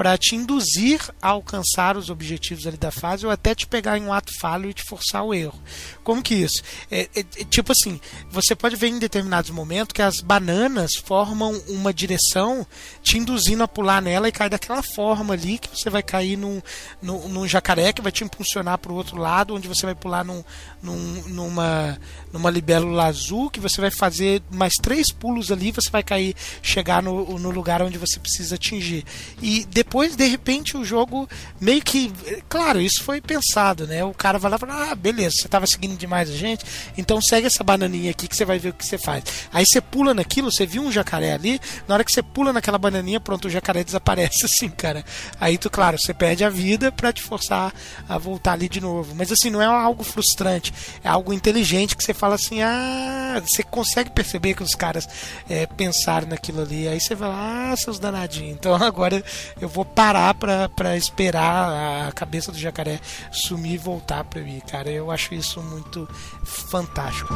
para 0.00 0.16
te 0.16 0.34
induzir 0.34 0.98
a 1.20 1.28
alcançar 1.28 1.94
os 1.94 2.08
objetivos 2.08 2.66
ali 2.66 2.78
da 2.78 2.90
fase 2.90 3.26
ou 3.26 3.30
até 3.30 3.54
te 3.54 3.66
pegar 3.66 3.98
em 3.98 4.06
um 4.06 4.14
ato 4.14 4.32
falho 4.40 4.70
e 4.70 4.72
te 4.72 4.82
forçar 4.82 5.20
ao 5.20 5.34
erro. 5.34 5.60
Como 6.02 6.22
que 6.22 6.34
isso? 6.34 6.62
É, 6.90 7.02
é, 7.14 7.20
é, 7.20 7.44
tipo 7.44 7.70
assim, 7.70 8.00
você 8.30 8.56
pode 8.56 8.76
ver 8.76 8.88
em 8.88 8.98
determinados 8.98 9.50
momentos 9.50 9.92
que 9.92 10.00
as 10.00 10.22
bananas 10.22 10.96
formam 10.96 11.52
uma 11.68 11.92
direção 11.92 12.66
te 13.02 13.18
induzindo 13.18 13.62
a 13.62 13.68
pular 13.68 14.00
nela 14.00 14.26
e 14.26 14.32
cair 14.32 14.48
daquela 14.48 14.82
forma 14.82 15.34
ali 15.34 15.58
que 15.58 15.68
você 15.68 15.90
vai 15.90 16.02
cair 16.02 16.38
num, 16.38 16.62
num, 17.02 17.28
num 17.28 17.46
jacaré 17.46 17.92
que 17.92 18.00
vai 18.00 18.10
te 18.10 18.24
impulsionar 18.24 18.78
para 18.78 18.92
o 18.92 18.96
outro 18.96 19.18
lado, 19.18 19.54
onde 19.54 19.68
você 19.68 19.84
vai 19.84 19.94
pular 19.94 20.24
num, 20.24 20.42
num, 20.82 21.22
numa, 21.26 22.00
numa 22.32 22.48
libélula 22.48 23.04
azul, 23.04 23.50
que 23.50 23.60
você 23.60 23.82
vai 23.82 23.90
fazer 23.90 24.42
mais 24.50 24.76
três 24.76 25.12
pulos 25.12 25.52
ali, 25.52 25.70
você 25.72 25.90
vai 25.90 26.02
cair, 26.02 26.34
chegar 26.62 27.02
no, 27.02 27.38
no 27.38 27.50
lugar 27.50 27.82
onde 27.82 27.98
você 27.98 28.18
precisa 28.18 28.54
atingir. 28.54 29.04
E 29.42 29.66
depois, 29.66 29.89
de 30.16 30.26
repente, 30.26 30.76
o 30.76 30.84
jogo 30.84 31.28
meio 31.60 31.82
que. 31.82 32.12
Claro, 32.48 32.80
isso 32.80 33.02
foi 33.02 33.20
pensado, 33.20 33.86
né? 33.86 34.04
O 34.04 34.14
cara 34.14 34.38
vai 34.38 34.50
lá 34.50 34.56
e 34.56 34.60
fala: 34.60 34.90
Ah, 34.90 34.94
beleza, 34.94 35.36
você 35.36 35.46
estava 35.46 35.66
seguindo 35.66 35.96
demais 35.96 36.30
a 36.30 36.36
gente, 36.36 36.64
então 36.96 37.20
segue 37.20 37.46
essa 37.46 37.64
bananinha 37.64 38.10
aqui 38.10 38.28
que 38.28 38.36
você 38.36 38.44
vai 38.44 38.58
ver 38.58 38.70
o 38.70 38.72
que 38.74 38.86
você 38.86 38.98
faz. 38.98 39.24
Aí 39.52 39.66
você 39.66 39.80
pula 39.80 40.14
naquilo, 40.14 40.50
você 40.50 40.64
viu 40.64 40.82
um 40.82 40.92
jacaré 40.92 41.32
ali, 41.32 41.60
na 41.88 41.94
hora 41.94 42.04
que 42.04 42.12
você 42.12 42.22
pula 42.22 42.52
naquela 42.52 42.78
bananinha, 42.78 43.20
pronto, 43.20 43.46
o 43.46 43.50
jacaré 43.50 43.82
desaparece 43.82 44.44
assim, 44.46 44.68
cara. 44.68 45.04
Aí 45.40 45.58
tu, 45.58 45.68
claro, 45.68 45.98
você 45.98 46.14
perde 46.14 46.44
a 46.44 46.50
vida 46.50 46.92
para 46.92 47.12
te 47.12 47.22
forçar 47.22 47.72
a 48.08 48.18
voltar 48.18 48.52
ali 48.52 48.68
de 48.68 48.80
novo. 48.80 49.14
Mas 49.14 49.32
assim, 49.32 49.50
não 49.50 49.60
é 49.60 49.66
algo 49.66 50.04
frustrante, 50.04 50.72
é 51.02 51.08
algo 51.08 51.32
inteligente 51.32 51.96
que 51.96 52.04
você 52.04 52.14
fala 52.14 52.34
assim: 52.36 52.62
Ah, 52.62 53.40
você 53.44 53.62
consegue 53.62 54.10
perceber 54.10 54.54
que 54.54 54.62
os 54.62 54.74
caras 54.74 55.08
é, 55.48 55.66
pensaram 55.66 56.28
naquilo 56.28 56.62
ali. 56.62 56.88
Aí 56.88 57.00
você 57.00 57.14
vai 57.14 57.28
lá, 57.28 57.72
ah, 57.72 57.76
seus 57.76 57.98
danadinhos. 57.98 58.52
Então 58.52 58.74
agora 58.82 59.22
eu 59.60 59.68
vou 59.68 59.79
parar 59.84 60.34
pra, 60.34 60.68
pra 60.68 60.96
esperar 60.96 62.08
a 62.08 62.12
cabeça 62.12 62.52
do 62.52 62.58
jacaré 62.58 63.00
sumir 63.32 63.74
e 63.74 63.78
voltar 63.78 64.24
pra 64.24 64.40
mim, 64.40 64.60
cara. 64.60 64.90
Eu 64.90 65.10
acho 65.10 65.34
isso 65.34 65.60
muito 65.62 66.08
fantástico. 66.44 67.34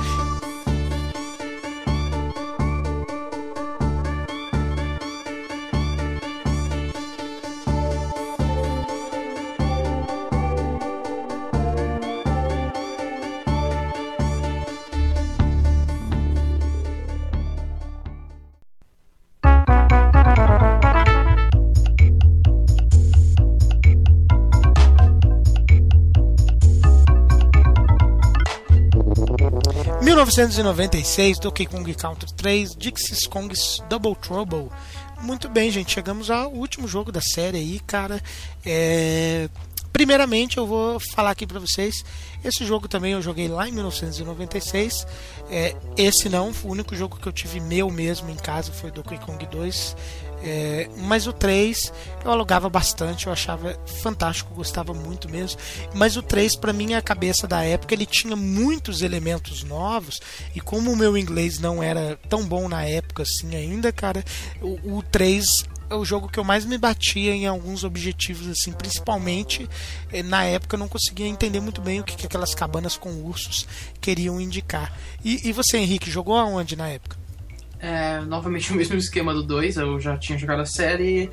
1996, 30.34 31.38
Donkey 31.38 31.64
Kong 31.64 31.94
Country 31.94 32.32
3, 32.34 32.74
Dixie 32.74 33.28
Kong's 33.28 33.80
Double 33.88 34.16
Trouble. 34.16 34.68
Muito 35.20 35.48
bem, 35.48 35.70
gente, 35.70 35.92
chegamos 35.92 36.28
ao 36.28 36.50
último 36.50 36.88
jogo 36.88 37.12
da 37.12 37.20
série 37.20 37.58
aí, 37.58 37.78
cara. 37.86 38.20
É... 38.66 39.48
Primeiramente, 39.92 40.58
eu 40.58 40.66
vou 40.66 40.98
falar 40.98 41.30
aqui 41.30 41.46
para 41.46 41.60
vocês. 41.60 42.04
Esse 42.44 42.66
jogo 42.66 42.88
também 42.88 43.12
eu 43.12 43.22
joguei 43.22 43.46
lá 43.46 43.68
em 43.68 43.70
1996. 43.70 45.06
É, 45.48 45.76
esse 45.96 46.28
não, 46.28 46.52
o 46.64 46.68
único 46.68 46.96
jogo 46.96 47.16
que 47.16 47.28
eu 47.28 47.32
tive 47.32 47.60
meu 47.60 47.88
mesmo 47.88 48.28
em 48.28 48.34
casa 48.34 48.72
foi 48.72 48.90
Donkey 48.90 49.18
Kong 49.18 49.46
2. 49.46 49.96
É, 50.46 50.90
mas 50.98 51.26
o 51.26 51.32
3 51.32 51.90
eu 52.22 52.30
alugava 52.30 52.68
bastante, 52.68 53.26
eu 53.26 53.32
achava 53.32 53.78
fantástico, 54.02 54.54
gostava 54.54 54.92
muito 54.92 55.26
mesmo. 55.28 55.58
Mas 55.94 56.18
o 56.18 56.22
3, 56.22 56.54
para 56.56 56.72
mim, 56.72 56.92
a 56.92 57.00
cabeça 57.00 57.48
da 57.48 57.64
época, 57.64 57.94
ele 57.94 58.04
tinha 58.04 58.36
muitos 58.36 59.00
elementos 59.00 59.64
novos. 59.64 60.20
E 60.54 60.60
como 60.60 60.92
o 60.92 60.96
meu 60.96 61.16
inglês 61.16 61.58
não 61.58 61.82
era 61.82 62.18
tão 62.28 62.44
bom 62.44 62.68
na 62.68 62.84
época 62.84 63.22
assim 63.22 63.56
ainda, 63.56 63.90
cara, 63.90 64.22
o, 64.60 64.98
o 64.98 65.02
3 65.02 65.64
é 65.88 65.94
o 65.94 66.04
jogo 66.04 66.28
que 66.28 66.38
eu 66.38 66.44
mais 66.44 66.64
me 66.64 66.76
batia 66.76 67.34
em 67.34 67.46
alguns 67.46 67.84
objetivos, 67.84 68.46
assim, 68.48 68.72
principalmente 68.72 69.68
eh, 70.12 70.22
na 70.22 70.44
época 70.44 70.74
eu 70.74 70.78
não 70.78 70.88
conseguia 70.88 71.26
entender 71.26 71.60
muito 71.60 71.80
bem 71.80 72.00
o 72.00 72.04
que, 72.04 72.16
que 72.16 72.26
aquelas 72.26 72.54
cabanas 72.54 72.96
com 72.96 73.10
ursos 73.22 73.66
queriam 74.00 74.40
indicar. 74.40 74.92
E, 75.24 75.48
e 75.48 75.52
você, 75.52 75.78
Henrique, 75.78 76.10
jogou 76.10 76.36
aonde 76.36 76.76
na 76.76 76.88
época? 76.88 77.23
É, 77.84 78.20
novamente 78.22 78.72
o 78.72 78.76
mesmo 78.76 78.96
esquema 78.96 79.34
do 79.34 79.42
2, 79.42 79.76
eu 79.76 80.00
já 80.00 80.16
tinha 80.16 80.38
jogado 80.38 80.62
a 80.62 80.66
série, 80.66 81.30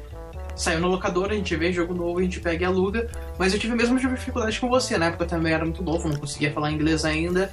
saiu 0.54 0.82
no 0.82 0.90
locador, 0.90 1.32
a 1.32 1.34
gente 1.34 1.56
vê 1.56 1.72
jogo 1.72 1.94
novo, 1.94 2.20
a 2.20 2.24
gente 2.24 2.42
pega 2.42 2.64
e 2.64 2.66
aluga, 2.66 3.10
mas 3.40 3.54
eu 3.54 3.60
tive 3.60 3.72
a 3.72 3.76
mesma 3.78 3.98
dificuldade 3.98 4.60
com 4.60 4.68
você, 4.68 4.98
na 4.98 5.06
época 5.06 5.24
eu 5.24 5.28
também 5.30 5.54
era 5.54 5.64
muito 5.64 5.82
novo, 5.82 6.10
não 6.10 6.18
conseguia 6.18 6.52
falar 6.52 6.70
inglês 6.70 7.06
ainda, 7.06 7.50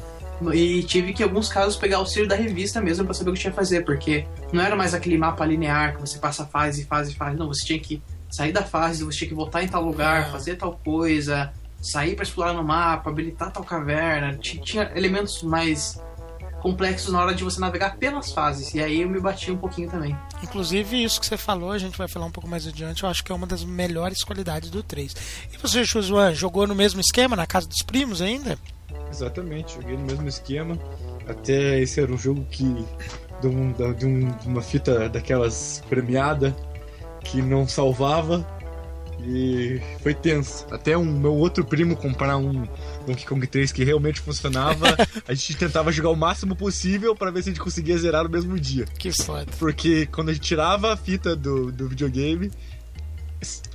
e 0.52 0.82
tive 0.82 1.12
que, 1.12 1.22
em 1.22 1.26
alguns 1.26 1.48
casos, 1.48 1.76
pegar 1.76 1.98
o 1.98 2.00
auxílio 2.00 2.28
da 2.28 2.34
revista 2.34 2.80
mesmo 2.80 3.04
para 3.04 3.14
saber 3.14 3.30
o 3.30 3.34
que 3.34 3.40
tinha 3.40 3.52
que 3.52 3.56
fazer, 3.56 3.84
porque 3.84 4.26
não 4.52 4.62
era 4.62 4.74
mais 4.74 4.94
aquele 4.94 5.16
mapa 5.16 5.46
linear 5.46 5.94
que 5.94 6.00
você 6.00 6.18
passa 6.18 6.44
fase, 6.44 6.84
fase, 6.84 7.14
fase, 7.14 7.36
não, 7.36 7.46
você 7.46 7.64
tinha 7.64 7.78
que 7.78 8.02
sair 8.28 8.52
da 8.52 8.62
fase, 8.62 9.04
você 9.04 9.18
tinha 9.18 9.28
que 9.28 9.34
voltar 9.34 9.62
em 9.62 9.68
tal 9.68 9.84
lugar, 9.84 10.30
fazer 10.32 10.56
tal 10.56 10.72
coisa, 10.84 11.52
sair 11.80 12.16
para 12.16 12.24
explorar 12.24 12.52
no 12.52 12.64
mapa, 12.64 13.10
habilitar 13.10 13.52
tal 13.52 13.62
caverna, 13.62 14.36
tinha 14.38 14.90
elementos 14.94 15.42
mais 15.44 16.00
complexos 16.60 17.12
na 17.12 17.20
hora 17.20 17.34
de 17.34 17.44
você 17.44 17.60
navegar 17.60 17.96
pelas 17.96 18.32
fases. 18.32 18.74
E 18.74 18.80
aí 18.80 19.02
eu 19.02 19.08
me 19.08 19.20
bati 19.20 19.50
um 19.50 19.56
pouquinho 19.56 19.90
também. 19.90 20.16
Inclusive, 20.42 21.02
isso 21.02 21.20
que 21.20 21.26
você 21.26 21.36
falou, 21.36 21.70
a 21.70 21.78
gente 21.78 21.96
vai 21.96 22.08
falar 22.08 22.26
um 22.26 22.30
pouco 22.30 22.48
mais 22.48 22.66
adiante, 22.66 23.02
eu 23.02 23.08
acho 23.08 23.24
que 23.24 23.32
é 23.32 23.34
uma 23.34 23.46
das 23.46 23.64
melhores 23.64 24.22
qualidades 24.24 24.70
do 24.70 24.82
3. 24.82 25.14
E 25.52 25.56
você, 25.58 25.84
Chuzuan, 25.84 26.34
jogou 26.34 26.66
no 26.66 26.74
mesmo 26.74 27.00
esquema, 27.00 27.36
na 27.36 27.46
casa 27.46 27.66
dos 27.66 27.82
primos 27.82 28.20
ainda? 28.20 28.58
Exatamente, 29.10 29.74
joguei 29.74 29.96
no 29.96 30.04
mesmo 30.04 30.28
esquema. 30.28 30.78
Até 31.26 31.80
esse 31.80 32.00
era 32.00 32.12
um 32.12 32.18
jogo 32.18 32.44
que. 32.50 32.64
de, 33.40 33.46
um, 33.46 33.72
de, 33.72 34.06
um, 34.06 34.28
de 34.28 34.48
uma 34.48 34.62
fita 34.62 35.08
daquelas 35.08 35.82
premiada 35.88 36.56
que 37.20 37.42
não 37.42 37.68
salvava 37.68 38.46
e 39.22 39.80
foi 40.02 40.14
tenso. 40.14 40.66
Até 40.70 40.96
um 40.96 41.04
meu 41.04 41.34
outro 41.34 41.64
primo 41.64 41.96
comprar 41.96 42.36
um 42.36 42.66
Donkey 43.08 43.26
Kong 43.26 43.46
3 43.46 43.72
que 43.72 43.84
realmente 43.84 44.20
funcionava, 44.20 44.86
a 45.26 45.34
gente 45.34 45.56
tentava 45.56 45.90
jogar 45.90 46.10
o 46.10 46.16
máximo 46.16 46.54
possível 46.54 47.16
para 47.16 47.30
ver 47.30 47.42
se 47.42 47.50
a 47.50 47.52
gente 47.52 47.62
conseguia 47.62 47.96
zerar 47.96 48.24
no 48.24 48.30
mesmo 48.30 48.58
dia. 48.58 48.84
Que 48.98 49.10
foda. 49.12 49.46
Porque 49.58 50.06
quando 50.06 50.28
a 50.28 50.32
gente 50.32 50.42
tirava 50.42 50.92
a 50.92 50.96
fita 50.96 51.34
do, 51.34 51.72
do 51.72 51.88
videogame, 51.88 52.50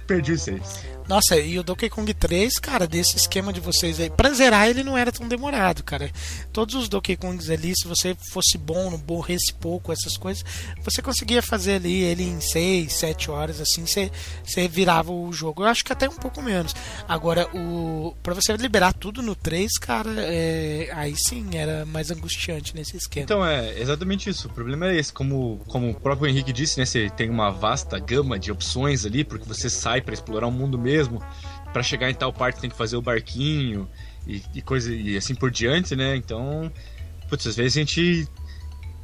perdi 0.05 0.33
os 0.33 0.41
saves. 0.41 0.85
Nossa, 1.07 1.37
e 1.37 1.59
o 1.59 1.63
Donkey 1.63 1.89
Kong 1.89 2.11
3, 2.13 2.59
cara, 2.59 2.87
desse 2.87 3.17
esquema 3.17 3.51
de 3.51 3.59
vocês 3.59 3.99
aí, 3.99 4.09
pra 4.09 4.29
zerar 4.31 4.67
ele 4.67 4.83
não 4.83 4.97
era 4.97 5.11
tão 5.11 5.27
demorado, 5.27 5.83
cara. 5.83 6.09
Todos 6.51 6.75
os 6.75 6.87
Donkey 6.87 7.17
Kongs 7.17 7.49
ali, 7.49 7.73
se 7.75 7.87
você 7.87 8.15
fosse 8.31 8.57
bom, 8.57 8.89
não 8.89 9.01
morresse 9.05 9.53
pouco, 9.53 9.91
essas 9.91 10.15
coisas, 10.15 10.45
você 10.81 11.01
conseguia 11.01 11.41
fazer 11.41 11.75
ali 11.75 12.03
ele 12.03 12.23
em 12.23 12.39
6, 12.39 12.91
7 12.91 13.31
horas, 13.31 13.59
assim, 13.59 13.85
você, 13.85 14.11
você 14.45 14.67
virava 14.67 15.11
o 15.11 15.31
jogo. 15.33 15.63
Eu 15.63 15.67
acho 15.67 15.83
que 15.83 15.91
até 15.91 16.07
um 16.07 16.15
pouco 16.15 16.41
menos. 16.41 16.73
Agora, 17.07 17.47
o 17.53 18.15
para 18.23 18.33
você 18.33 18.55
liberar 18.55 18.93
tudo 18.93 19.21
no 19.21 19.35
3, 19.35 19.77
cara, 19.77 20.09
é, 20.17 20.89
aí 20.93 21.15
sim 21.17 21.49
era 21.53 21.85
mais 21.85 22.11
angustiante 22.11 22.75
nesse 22.75 22.95
esquema. 22.95 23.25
Então, 23.25 23.45
é 23.45 23.79
exatamente 23.79 24.29
isso. 24.29 24.47
O 24.47 24.51
problema 24.51 24.87
é 24.87 24.97
esse. 24.97 25.11
Como, 25.11 25.59
como 25.67 25.89
o 25.89 25.93
próprio 25.93 26.27
Henrique 26.27 26.53
disse, 26.53 26.79
né, 26.79 26.85
você 26.85 27.09
tem 27.09 27.29
uma 27.29 27.51
vasta 27.51 27.99
gama 27.99 28.39
de 28.39 28.51
opções 28.51 29.05
ali, 29.05 29.23
porque 29.23 29.47
você 29.47 29.69
sai 29.69 30.01
para 30.01 30.13
explorar 30.13 30.47
o 30.47 30.51
mundo 30.51 30.79
mesmo 30.79 30.92
mesmo. 30.93 31.21
Para 31.71 31.81
chegar 31.81 32.09
em 32.09 32.13
tal 32.13 32.31
parte 32.31 32.61
tem 32.61 32.69
que 32.69 32.75
fazer 32.75 32.95
o 32.95 33.01
barquinho 33.01 33.89
e, 34.27 34.41
e, 34.53 34.61
coisa 34.61 34.93
e 34.93 35.17
assim 35.17 35.33
por 35.33 35.49
diante, 35.49 35.95
né? 35.95 36.15
Então, 36.15 36.71
putz, 37.29 37.47
às 37.47 37.55
vezes 37.55 37.75
a 37.75 37.79
gente 37.79 38.27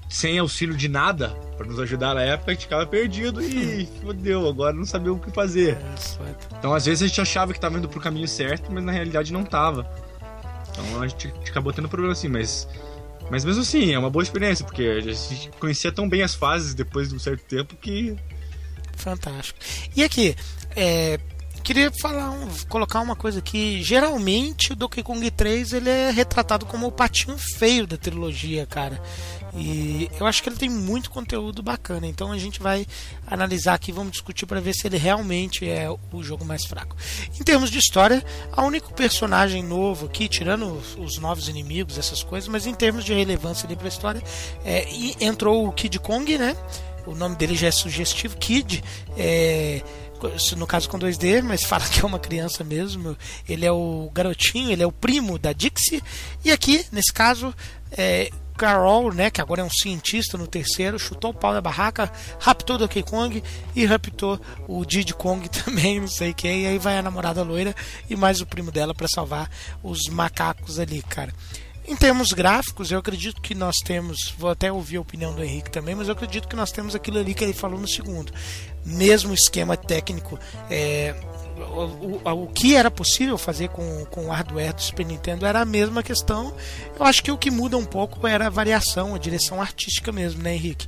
sem 0.08 0.40
auxílio 0.40 0.76
de 0.76 0.88
nada 0.88 1.30
para 1.56 1.68
nos 1.68 1.80
ajudar 1.80 2.16
na 2.16 2.22
época, 2.22 2.50
a 2.50 2.54
gente 2.56 2.64
ficava 2.64 2.86
perdido 2.86 3.42
e 3.44 3.88
fodeu, 4.02 4.48
agora 4.48 4.74
não 4.74 4.86
sabia 4.86 5.14
o 5.14 5.20
que 5.20 5.30
fazer. 5.32 5.78
Então, 6.58 6.74
às 6.74 6.86
vezes 6.86 7.04
a 7.04 7.08
gente 7.08 7.22
achava 7.22 7.52
que 7.52 7.60
estava 7.60 7.78
indo 7.78 7.88
pro 7.88 8.00
caminho 8.00 8.28
certo, 8.28 8.72
mas 8.72 8.84
na 8.84 8.92
realidade 8.92 9.32
não 9.32 9.44
tava. 9.44 9.88
Então 10.72 11.02
a 11.02 11.08
gente 11.08 11.28
acabou 11.48 11.74
tendo 11.74 11.90
problema 11.90 12.14
assim, 12.14 12.28
mas 12.28 12.68
mas 13.30 13.46
mesmo 13.46 13.62
assim, 13.62 13.94
é 13.94 14.00
uma 14.00 14.10
boa 14.10 14.24
experiência, 14.24 14.66
porque 14.66 14.82
a 14.84 15.02
gente 15.02 15.52
conhecia 15.60 15.92
tão 15.92 16.10
bem 16.10 16.24
as 16.24 16.34
fases 16.34 16.74
depois 16.74 17.10
de 17.10 17.16
um 17.16 17.20
certo 17.20 17.44
tempo 17.44 17.76
que 17.76 18.16
fantástico. 18.96 19.60
E 19.96 20.04
aqui, 20.04 20.36
é, 20.76 21.20
queria 21.70 21.92
falar, 21.92 22.32
um, 22.32 22.48
colocar 22.68 23.00
uma 23.00 23.16
coisa 23.16 23.38
aqui. 23.38 23.84
Geralmente 23.84 24.74
o 24.74 24.76
Donkey 24.76 25.04
Kong 25.04 25.30
3 25.30 25.74
ele 25.74 25.88
é 25.88 26.10
retratado 26.10 26.66
como 26.66 26.88
o 26.88 26.92
patinho 26.92 27.38
feio 27.38 27.86
da 27.86 27.96
trilogia, 27.96 28.66
cara. 28.66 29.00
E 29.56 30.10
eu 30.20 30.26
acho 30.26 30.42
que 30.42 30.50
ele 30.50 30.56
tem 30.56 30.68
muito 30.68 31.12
conteúdo 31.12 31.62
bacana. 31.62 32.08
Então 32.08 32.32
a 32.32 32.40
gente 32.40 32.60
vai 32.60 32.88
analisar 33.28 33.76
aqui, 33.76 33.92
vamos 33.92 34.14
discutir 34.14 34.48
para 34.48 34.60
ver 34.60 34.74
se 34.74 34.88
ele 34.88 34.98
realmente 34.98 35.70
é 35.70 35.88
o 36.12 36.24
jogo 36.24 36.44
mais 36.44 36.66
fraco. 36.66 36.98
Em 37.40 37.44
termos 37.44 37.70
de 37.70 37.78
história, 37.78 38.26
o 38.58 38.64
único 38.64 38.92
personagem 38.92 39.62
novo 39.62 40.08
aqui, 40.08 40.28
tirando 40.28 40.74
os, 40.74 40.98
os 40.98 41.20
novos 41.20 41.50
inimigos, 41.50 42.00
essas 42.00 42.24
coisas, 42.24 42.50
mas 42.50 42.66
em 42.66 42.74
termos 42.74 43.06
de 43.06 43.14
relevância 43.14 43.68
ali 43.68 43.76
para 43.76 43.86
a 43.86 43.90
história, 43.90 44.24
é, 44.66 44.88
entrou 45.22 45.68
o 45.68 45.72
Kid 45.72 46.00
Kong, 46.00 46.36
né? 46.36 46.58
O 47.06 47.14
nome 47.14 47.36
dele 47.36 47.56
já 47.56 47.68
é 47.68 47.72
sugestivo, 47.72 48.38
Kid. 48.38 48.84
É, 49.16 49.84
no 50.58 50.68
caso 50.68 50.90
com 50.90 51.00
2D, 51.00 51.42
mas 51.42 51.64
fala 51.64 51.88
que 51.88 52.02
é 52.02 52.06
uma 52.06 52.20
criança 52.20 52.64
mesmo. 52.64 53.18
Ele 53.48 53.66
é 53.66 53.72
o 53.72 54.10
garotinho, 54.14 54.72
ele 54.72 54.84
é 54.84 54.88
o 54.88 54.92
primo 54.92 55.38
da 55.38 55.54
Dixie. 55.54 56.04
E 56.44 56.52
aqui, 56.52 56.86
nesse 56.92 57.14
caso, 57.14 57.54
é, 57.92 58.30
Carol, 58.60 59.14
né, 59.14 59.30
que 59.30 59.40
agora 59.40 59.62
é 59.62 59.64
um 59.64 59.70
cientista 59.70 60.38
no 60.38 60.46
terceiro, 60.46 61.00
chutou 61.00 61.32
o 61.32 61.34
pau 61.34 61.54
da 61.54 61.62
barraca, 61.62 62.12
raptou 62.42 62.78
Donkey 62.78 63.02
Kong 63.02 63.42
e 63.74 63.86
raptou 63.86 64.38
o 64.68 64.84
Diddy 64.84 65.14
Kong 65.14 65.48
também, 65.64 66.02
não 66.02 66.10
sei 66.10 66.34
quem. 66.34 66.64
E 66.64 66.68
aí 66.68 66.78
vai 66.78 66.98
a 66.98 67.02
namorada 67.02 67.42
loira 67.42 67.74
e 68.10 68.18
mais 68.18 68.42
o 68.42 68.46
primo 68.46 68.70
dela 68.70 68.94
para 68.94 69.08
salvar 69.08 69.50
os 69.82 70.10
macacos 70.10 70.78
ali, 70.78 71.02
cara. 71.02 71.34
Em 71.90 71.96
termos 71.96 72.28
gráficos, 72.34 72.92
eu 72.92 73.00
acredito 73.00 73.42
que 73.42 73.56
nós 73.56 73.78
temos, 73.78 74.32
vou 74.38 74.52
até 74.52 74.72
ouvir 74.72 74.98
a 74.98 75.02
opinião 75.02 75.34
do 75.34 75.44
Henrique 75.44 75.72
também, 75.72 75.96
mas 75.96 76.08
eu 76.08 76.14
acredito 76.14 76.48
que 76.48 76.56
nós 76.56 76.72
temos 76.72 76.94
aquilo 76.94 77.18
ali 77.18 77.34
que 77.34 77.44
ele 77.44 77.52
falou 77.52 77.80
no 77.80 77.88
segundo. 77.88 78.32
Mesmo 78.86 79.34
esquema 79.34 79.76
técnico, 79.76 80.38
é, 80.70 81.16
o, 81.58 82.30
o, 82.30 82.44
o, 82.44 82.48
que 82.48 82.76
era 82.76 82.92
possível 82.92 83.40
fazer 83.40 83.70
com, 83.70 84.06
com 84.06 84.28
o 84.28 84.30
hardware 84.30 84.76
do 84.76 84.84
Super 84.84 85.04
Nintendo 85.04 85.48
era 85.48 85.62
a 85.62 85.66
mesma 85.66 86.04
questão. 86.04 86.54
Eu 86.96 87.04
acho 87.04 87.24
que 87.24 87.32
o 87.32 87.38
que 87.40 87.50
muda 87.50 87.76
um 87.76 87.86
pouco 87.86 88.28
era 88.28 88.46
a 88.46 88.52
variação, 88.52 89.16
a 89.16 89.18
direção 89.18 89.60
artística 89.60 90.12
mesmo, 90.12 90.44
né, 90.44 90.54
Henrique? 90.54 90.88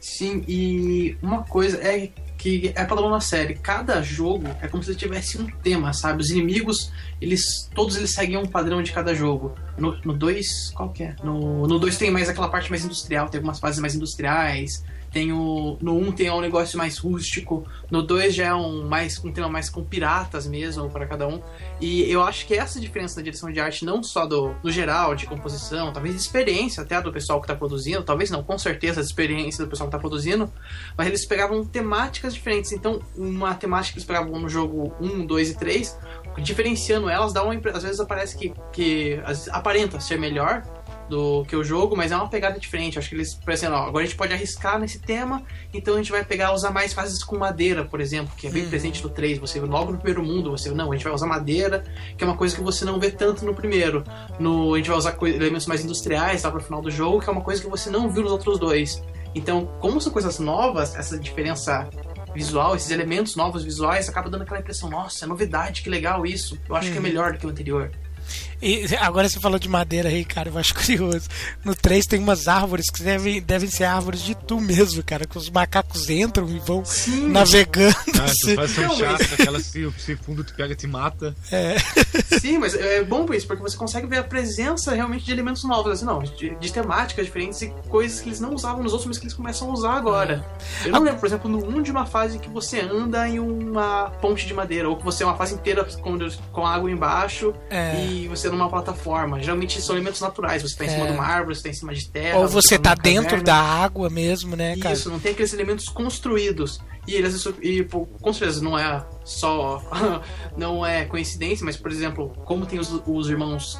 Sim, 0.00 0.44
e 0.48 1.16
uma 1.22 1.44
coisa 1.44 1.78
é 1.78 2.10
que 2.44 2.74
é 2.74 2.84
padrão 2.84 3.08
na 3.08 3.20
série. 3.20 3.54
Cada 3.54 4.02
jogo 4.02 4.46
é 4.60 4.68
como 4.68 4.82
se 4.82 4.94
tivesse 4.94 5.40
um 5.40 5.46
tema, 5.46 5.94
sabe? 5.94 6.20
Os 6.20 6.28
inimigos, 6.28 6.92
eles 7.18 7.70
todos 7.74 7.96
eles 7.96 8.12
seguem 8.12 8.36
um 8.36 8.44
padrão 8.44 8.82
de 8.82 8.92
cada 8.92 9.14
jogo. 9.14 9.54
No 9.78 10.12
2, 10.12 10.72
qual 10.74 10.90
que 10.90 11.04
é? 11.04 11.16
No 11.24 11.78
2 11.78 11.96
tem 11.96 12.10
mais 12.10 12.28
aquela 12.28 12.50
parte 12.50 12.68
mais 12.68 12.84
industrial, 12.84 13.30
tem 13.30 13.38
algumas 13.38 13.58
fases 13.58 13.80
mais 13.80 13.94
industriais. 13.94 14.84
Tem 15.14 15.32
o, 15.32 15.78
no 15.80 15.94
1 15.94 16.08
um 16.08 16.12
tem 16.12 16.28
um 16.28 16.40
negócio 16.40 16.76
mais 16.76 16.98
rústico, 16.98 17.64
no 17.88 18.02
2 18.02 18.34
já 18.34 18.46
é 18.46 18.54
um, 18.54 18.84
mais, 18.84 19.16
um 19.24 19.30
tema 19.30 19.48
mais 19.48 19.70
com 19.70 19.84
piratas 19.84 20.44
mesmo 20.44 20.90
para 20.90 21.06
cada 21.06 21.28
um. 21.28 21.40
E 21.80 22.10
eu 22.10 22.20
acho 22.20 22.44
que 22.44 22.54
essa 22.54 22.80
diferença 22.80 23.14
na 23.14 23.22
direção 23.22 23.52
de 23.52 23.60
arte, 23.60 23.84
não 23.84 24.02
só 24.02 24.26
do, 24.26 24.56
no 24.60 24.72
geral, 24.72 25.14
de 25.14 25.24
composição, 25.26 25.92
talvez 25.92 26.16
de 26.16 26.20
experiência 26.20 26.82
até 26.82 27.00
do 27.00 27.12
pessoal 27.12 27.40
que 27.40 27.44
está 27.44 27.54
produzindo, 27.54 28.02
talvez 28.02 28.28
não, 28.28 28.42
com 28.42 28.58
certeza 28.58 29.00
a 29.00 29.04
experiência 29.04 29.64
do 29.64 29.70
pessoal 29.70 29.88
que 29.88 29.94
está 29.94 30.00
produzindo, 30.00 30.52
mas 30.98 31.06
eles 31.06 31.24
pegavam 31.24 31.64
temáticas 31.64 32.34
diferentes. 32.34 32.72
Então, 32.72 33.00
uma 33.16 33.54
temática 33.54 33.92
que 33.92 33.98
eles 34.00 34.06
pegavam 34.06 34.36
no 34.40 34.48
jogo 34.48 34.96
1, 35.00 35.26
2 35.26 35.50
e 35.50 35.54
3, 35.56 35.98
diferenciando 36.38 37.08
elas, 37.08 37.32
dá 37.32 37.44
uma, 37.44 37.54
às 37.72 37.84
vezes 37.84 38.00
aparece 38.00 38.36
que, 38.36 38.52
que 38.72 39.20
aparenta 39.52 40.00
ser 40.00 40.18
melhor, 40.18 40.64
do 41.08 41.44
que 41.44 41.54
o 41.54 41.62
jogo, 41.62 41.96
mas 41.96 42.12
é 42.12 42.16
uma 42.16 42.28
pegada 42.28 42.58
diferente. 42.58 42.98
Acho 42.98 43.08
que 43.08 43.14
eles 43.14 43.34
pensam, 43.34 43.72
ó, 43.72 43.86
agora 43.86 44.04
a 44.04 44.06
gente 44.06 44.16
pode 44.16 44.32
arriscar 44.32 44.78
nesse 44.78 44.98
tema, 44.98 45.42
então 45.72 45.94
a 45.94 45.96
gente 45.98 46.10
vai 46.10 46.24
pegar 46.24 46.52
usar 46.52 46.70
mais 46.70 46.92
fases 46.92 47.22
com 47.22 47.36
madeira, 47.36 47.84
por 47.84 48.00
exemplo, 48.00 48.32
que 48.36 48.46
é 48.46 48.50
bem 48.50 48.64
uhum. 48.64 48.70
presente 48.70 49.02
no 49.02 49.08
3. 49.08 49.38
Você 49.38 49.60
logo 49.60 49.92
no 49.92 49.98
primeiro 49.98 50.22
mundo, 50.22 50.50
você 50.50 50.70
não, 50.70 50.90
a 50.90 50.94
gente 50.94 51.04
vai 51.04 51.12
usar 51.12 51.26
madeira, 51.26 51.84
que 52.16 52.24
é 52.24 52.26
uma 52.26 52.36
coisa 52.36 52.54
que 52.54 52.62
você 52.62 52.84
não 52.84 52.98
vê 52.98 53.10
tanto 53.10 53.44
no 53.44 53.54
primeiro. 53.54 54.04
No 54.38 54.74
a 54.74 54.76
gente 54.78 54.88
vai 54.88 54.98
usar 54.98 55.16
elementos 55.22 55.66
mais 55.66 55.84
industriais 55.84 56.42
lá 56.42 56.50
pro 56.50 56.60
final 56.60 56.80
do 56.80 56.90
jogo, 56.90 57.20
que 57.20 57.28
é 57.28 57.32
uma 57.32 57.42
coisa 57.42 57.62
que 57.62 57.68
você 57.68 57.90
não 57.90 58.08
viu 58.10 58.22
nos 58.22 58.32
outros 58.32 58.58
dois. 58.58 59.02
Então, 59.34 59.66
como 59.80 60.00
são 60.00 60.12
coisas 60.12 60.38
novas, 60.38 60.94
essa 60.94 61.18
diferença 61.18 61.88
visual, 62.34 62.74
esses 62.74 62.90
elementos 62.90 63.36
novos 63.36 63.64
visuais, 63.64 64.08
acaba 64.08 64.28
dando 64.28 64.42
aquela 64.42 64.60
impressão, 64.60 64.90
nossa, 64.90 65.24
é 65.24 65.28
novidade, 65.28 65.82
que 65.82 65.90
legal 65.90 66.26
isso. 66.26 66.58
Eu 66.68 66.76
acho 66.76 66.88
uhum. 66.88 66.92
que 66.92 66.98
é 66.98 67.00
uhum. 67.00 67.06
melhor 67.06 67.32
do 67.32 67.38
que 67.38 67.46
o 67.46 67.50
anterior. 67.50 67.90
E 68.64 68.96
agora 68.96 69.28
você 69.28 69.38
falou 69.38 69.58
de 69.58 69.68
madeira 69.68 70.08
aí, 70.08 70.24
cara, 70.24 70.48
eu 70.48 70.56
acho 70.56 70.72
curioso. 70.74 71.28
No 71.62 71.74
3 71.74 72.06
tem 72.06 72.18
umas 72.18 72.48
árvores 72.48 72.88
que 72.88 73.02
devem, 73.02 73.42
devem 73.42 73.68
ser 73.68 73.84
árvores 73.84 74.22
de 74.22 74.34
tu 74.34 74.58
mesmo, 74.58 75.02
cara, 75.04 75.26
que 75.26 75.36
os 75.36 75.50
macacos 75.50 76.08
entram 76.08 76.48
e 76.48 76.58
vão 76.60 76.82
Sim. 76.82 77.28
navegando. 77.28 77.94
Ah, 78.14 78.26
tu 78.40 78.54
faz 78.54 78.78
um 78.78 78.96
chato, 78.96 79.34
aquela 79.34 79.60
se, 79.60 79.92
se 79.98 80.16
fundo 80.16 80.42
tu 80.42 80.54
pega 80.54 80.74
te 80.74 80.86
mata. 80.86 81.36
É. 81.52 81.76
Sim, 82.40 82.56
mas 82.56 82.74
é 82.74 83.04
bom 83.04 83.26
por 83.26 83.36
isso, 83.36 83.46
porque 83.46 83.62
você 83.62 83.76
consegue 83.76 84.06
ver 84.06 84.18
a 84.18 84.24
presença 84.24 84.94
realmente 84.94 85.26
de 85.26 85.32
elementos 85.32 85.62
novos, 85.64 85.92
assim, 85.92 86.06
não, 86.06 86.22
de, 86.22 86.54
de 86.54 86.72
temáticas 86.72 87.26
diferentes 87.26 87.60
e 87.60 87.68
coisas 87.90 88.20
que 88.20 88.30
eles 88.30 88.40
não 88.40 88.54
usavam 88.54 88.82
nos 88.82 88.92
outros, 88.92 89.08
mas 89.08 89.18
que 89.18 89.24
eles 89.24 89.34
começam 89.34 89.68
a 89.68 89.72
usar 89.74 89.92
agora. 89.92 90.42
Eu 90.82 90.92
não 90.92 91.02
lembro, 91.02 91.20
por 91.20 91.26
exemplo, 91.26 91.50
no 91.50 91.66
1 91.66 91.82
de 91.82 91.90
uma 91.90 92.06
fase 92.06 92.38
que 92.38 92.48
você 92.48 92.80
anda 92.80 93.28
em 93.28 93.38
uma 93.38 94.10
ponte 94.22 94.46
de 94.46 94.54
madeira, 94.54 94.88
ou 94.88 94.96
que 94.96 95.04
você 95.04 95.22
é 95.22 95.26
uma 95.26 95.36
fase 95.36 95.54
inteira 95.54 95.84
com, 95.84 96.18
com 96.50 96.66
água 96.66 96.90
embaixo 96.90 97.52
é. 97.68 98.06
e 98.06 98.26
você 98.26 98.48
numa 98.54 98.68
plataforma. 98.68 99.40
Geralmente 99.40 99.80
são 99.80 99.96
elementos 99.96 100.20
naturais. 100.20 100.62
Você 100.62 100.72
está 100.72 100.84
em 100.84 100.88
é. 100.88 100.90
cima 100.90 101.06
de 101.06 101.12
uma 101.12 101.24
árvore, 101.24 101.54
você 101.54 101.60
está 101.60 101.70
em 101.70 101.74
cima 101.74 101.94
de 101.94 102.08
terra. 102.08 102.38
Ou 102.38 102.48
você 102.48 102.76
está 102.76 102.94
tá 102.94 103.02
dentro 103.02 103.42
da 103.42 103.56
água 103.56 104.08
mesmo, 104.08 104.56
né, 104.56 104.76
cara? 104.76 104.94
Isso, 104.94 105.10
não 105.10 105.18
tem 105.18 105.32
aqueles 105.32 105.52
elementos 105.52 105.86
construídos. 105.86 106.80
E 107.06 107.14
eles, 107.14 107.44
e, 107.60 107.84
com 107.84 108.32
certeza, 108.32 108.62
não 108.62 108.78
é 108.78 109.04
só. 109.24 109.82
não 110.56 110.84
é 110.84 111.04
coincidência, 111.04 111.64
mas, 111.64 111.76
por 111.76 111.90
exemplo, 111.90 112.32
como 112.44 112.64
tem 112.66 112.78
os, 112.78 112.90
os 113.06 113.28
irmãos 113.28 113.78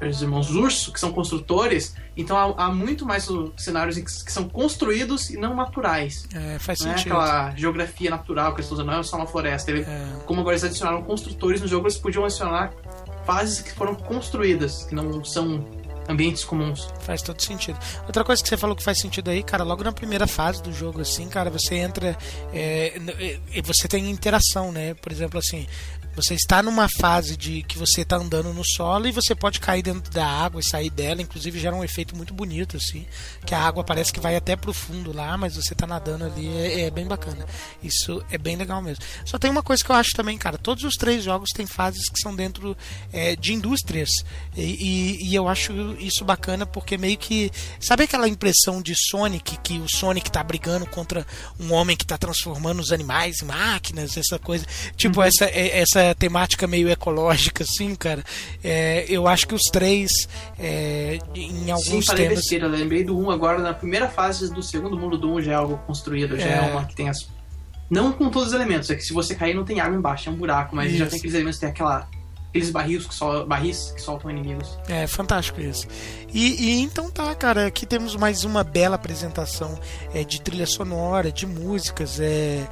os 0.00 0.22
irmãos 0.22 0.50
Urso, 0.50 0.92
que 0.92 1.00
são 1.00 1.12
construtores, 1.12 1.94
então 2.16 2.36
há, 2.36 2.66
há 2.66 2.70
muito 2.70 3.04
mais 3.04 3.28
cenários 3.56 3.96
que, 3.96 4.04
que, 4.04 4.32
são 4.32 4.48
construídos 4.48 5.30
e 5.30 5.36
não 5.36 5.54
naturais. 5.54 6.26
É, 6.34 6.58
faz 6.58 6.80
não 6.80 6.92
é 6.92 6.96
sentido. 6.96 7.14
É 7.14 7.16
aquela 7.16 7.50
geografia 7.56 8.10
natural 8.10 8.52
que 8.52 8.60
eles 8.60 8.66
estão 8.66 8.76
usando, 8.76 8.92
não 8.92 9.00
é 9.00 9.02
só 9.02 9.16
uma 9.16 9.26
floresta. 9.26 9.70
Ele, 9.70 9.82
é. 9.82 10.06
Como 10.26 10.40
agora 10.40 10.54
eles 10.54 10.64
adicionaram 10.64 11.02
construtores 11.02 11.60
no 11.60 11.68
jogo, 11.68 11.86
eles 11.86 11.96
podiam 11.96 12.24
adicionar 12.24 12.72
fases 13.24 13.60
que 13.60 13.72
foram 13.72 13.94
construídas, 13.94 14.84
que 14.84 14.94
não 14.94 15.24
são 15.24 15.64
ambientes 16.08 16.44
comuns. 16.44 16.88
Faz 17.00 17.22
todo 17.22 17.40
sentido. 17.40 17.78
Outra 18.06 18.24
coisa 18.24 18.42
que 18.42 18.48
você 18.48 18.56
falou 18.56 18.74
que 18.74 18.82
faz 18.82 18.98
sentido 18.98 19.30
aí, 19.30 19.42
cara, 19.42 19.64
logo 19.64 19.84
na 19.84 19.92
primeira 19.92 20.26
fase 20.26 20.62
do 20.62 20.72
jogo, 20.72 21.00
assim, 21.00 21.28
cara, 21.28 21.50
você 21.50 21.76
entra 21.76 22.16
é, 22.52 22.94
e 23.52 23.62
você 23.62 23.86
tem 23.88 24.10
interação, 24.10 24.72
né? 24.72 24.94
Por 24.94 25.12
exemplo, 25.12 25.38
assim, 25.38 25.66
você 26.14 26.34
está 26.34 26.62
numa 26.62 26.88
fase 26.88 27.36
de 27.36 27.62
que 27.62 27.78
você 27.78 28.02
está 28.02 28.16
andando 28.16 28.52
no 28.52 28.64
solo 28.64 29.06
e 29.06 29.12
você 29.12 29.34
pode 29.34 29.58
cair 29.60 29.82
dentro 29.82 30.12
da 30.12 30.26
água 30.26 30.60
e 30.60 30.64
sair 30.64 30.90
dela. 30.90 31.22
Inclusive 31.22 31.58
gera 31.58 31.74
um 31.74 31.82
efeito 31.82 32.14
muito 32.14 32.34
bonito, 32.34 32.76
assim. 32.76 33.06
Que 33.46 33.54
a 33.54 33.60
água 33.60 33.82
parece 33.82 34.12
que 34.12 34.20
vai 34.20 34.36
até 34.36 34.54
pro 34.54 34.72
fundo 34.72 35.12
lá, 35.12 35.36
mas 35.36 35.56
você 35.56 35.72
está 35.72 35.86
nadando 35.86 36.24
ali. 36.24 36.48
É, 36.48 36.82
é, 36.82 36.90
bem 36.90 37.06
bacana. 37.06 37.46
Isso 37.82 38.22
é 38.30 38.36
bem 38.36 38.56
legal 38.56 38.82
mesmo. 38.82 39.02
Só 39.24 39.38
tem 39.38 39.50
uma 39.50 39.62
coisa 39.62 39.82
que 39.82 39.90
eu 39.90 39.96
acho 39.96 40.12
também, 40.12 40.36
cara. 40.36 40.58
Todos 40.58 40.84
os 40.84 40.96
três 40.96 41.24
jogos 41.24 41.50
têm 41.50 41.66
fases 41.66 42.08
que 42.08 42.20
são 42.20 42.34
dentro 42.34 42.76
é, 43.12 43.34
de 43.34 43.54
indústrias. 43.54 44.10
E, 44.54 44.62
e, 44.62 45.28
e, 45.30 45.34
eu 45.34 45.48
acho 45.48 45.72
isso 45.98 46.24
bacana 46.24 46.66
porque 46.66 46.98
meio 46.98 47.16
que. 47.16 47.50
Sabe 47.80 48.04
aquela 48.04 48.28
impressão 48.28 48.82
de 48.82 48.94
Sonic, 48.94 49.56
que 49.62 49.78
o 49.78 49.88
Sonic 49.88 50.28
está 50.28 50.42
brigando 50.42 50.86
contra 50.86 51.26
um 51.58 51.72
homem 51.72 51.96
que 51.96 52.04
está 52.04 52.18
transformando 52.18 52.80
os 52.80 52.92
animais 52.92 53.40
em 53.42 53.46
máquinas, 53.46 54.16
essa 54.16 54.38
coisa. 54.38 54.66
Tipo, 54.96 55.20
uhum. 55.20 55.26
essa, 55.26 55.44
é, 55.46 55.80
essa 56.02 56.14
temática 56.14 56.66
meio 56.66 56.88
ecológica, 56.88 57.64
assim, 57.64 57.94
cara. 57.94 58.22
É, 58.62 59.04
eu 59.08 59.26
acho 59.26 59.46
que 59.46 59.54
os 59.54 59.64
três, 59.64 60.28
é, 60.58 61.18
em 61.34 61.70
alguns 61.70 61.86
Sim, 61.86 62.02
falei 62.02 62.24
temas... 62.24 62.40
besteira, 62.40 62.66
lembrei 62.66 63.04
do 63.04 63.18
1 63.18 63.22
um 63.22 63.30
agora, 63.30 63.58
na 63.58 63.72
primeira 63.72 64.08
fase 64.08 64.52
do 64.52 64.62
segundo 64.62 64.98
mundo 64.98 65.16
do 65.16 65.30
1 65.30 65.34
um 65.34 65.40
já 65.40 65.52
é 65.52 65.54
algo 65.54 65.78
construído, 65.86 66.38
já 66.38 66.46
é, 66.46 66.58
é 66.58 66.60
uma 66.72 66.84
que 66.84 66.94
tem 66.94 67.08
as... 67.08 67.28
Não 67.90 68.10
com 68.12 68.30
todos 68.30 68.48
os 68.48 68.54
elementos, 68.54 68.88
é 68.90 68.94
que 68.94 69.02
se 69.02 69.12
você 69.12 69.34
cair 69.34 69.54
não 69.54 69.64
tem 69.64 69.80
água 69.80 69.96
embaixo, 69.96 70.28
é 70.28 70.32
um 70.32 70.36
buraco, 70.36 70.74
mas 70.74 70.90
Isso. 70.90 70.98
já 70.98 71.06
tem 71.06 71.18
aqueles 71.18 71.34
elementos, 71.34 71.58
tem 71.58 71.68
aquela 71.68 72.08
aqueles 72.52 72.68
barris 72.70 73.06
que, 73.06 73.14
sol, 73.14 73.46
barris 73.46 73.92
que 73.92 74.02
soltam 74.02 74.30
inimigos. 74.30 74.78
É, 74.86 75.06
fantástico 75.06 75.58
isso. 75.58 75.88
E, 76.32 76.80
e, 76.80 76.82
então 76.82 77.10
tá, 77.10 77.34
cara, 77.34 77.66
aqui 77.66 77.86
temos 77.86 78.14
mais 78.14 78.44
uma 78.44 78.62
bela 78.62 78.94
apresentação 78.94 79.78
é, 80.14 80.22
de 80.22 80.40
trilha 80.40 80.66
sonora, 80.66 81.32
de 81.32 81.46
músicas. 81.46 82.20
É, 82.20 82.66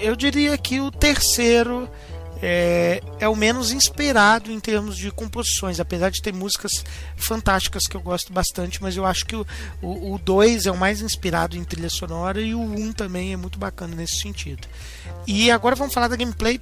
eu 0.00 0.16
diria 0.16 0.58
que 0.58 0.80
o 0.80 0.90
terceiro 0.90 1.88
é, 2.42 3.02
é, 3.18 3.28
o 3.28 3.34
menos 3.34 3.72
inspirado 3.72 4.50
em 4.50 4.60
termos 4.60 4.96
de 4.96 5.10
composições, 5.10 5.80
apesar 5.80 6.10
de 6.10 6.20
ter 6.20 6.32
músicas 6.32 6.84
fantásticas 7.16 7.86
que 7.86 7.96
eu 7.96 8.00
gosto 8.00 8.32
bastante, 8.32 8.82
mas 8.82 8.96
eu 8.96 9.06
acho 9.06 9.24
que 9.24 9.36
o 9.82 10.18
2 10.22 10.66
é 10.66 10.70
o 10.70 10.76
mais 10.76 11.00
inspirado 11.00 11.56
em 11.56 11.64
trilha 11.64 11.90
sonora 11.90 12.40
e 12.40 12.54
o 12.54 12.60
1 12.60 12.80
um 12.80 12.92
também 12.92 13.32
é 13.32 13.36
muito 13.36 13.58
bacana 13.58 13.94
nesse 13.94 14.20
sentido. 14.20 14.68
E 15.26 15.50
agora 15.50 15.74
vamos 15.74 15.92
falar 15.92 16.08
da 16.08 16.16
gameplay. 16.16 16.60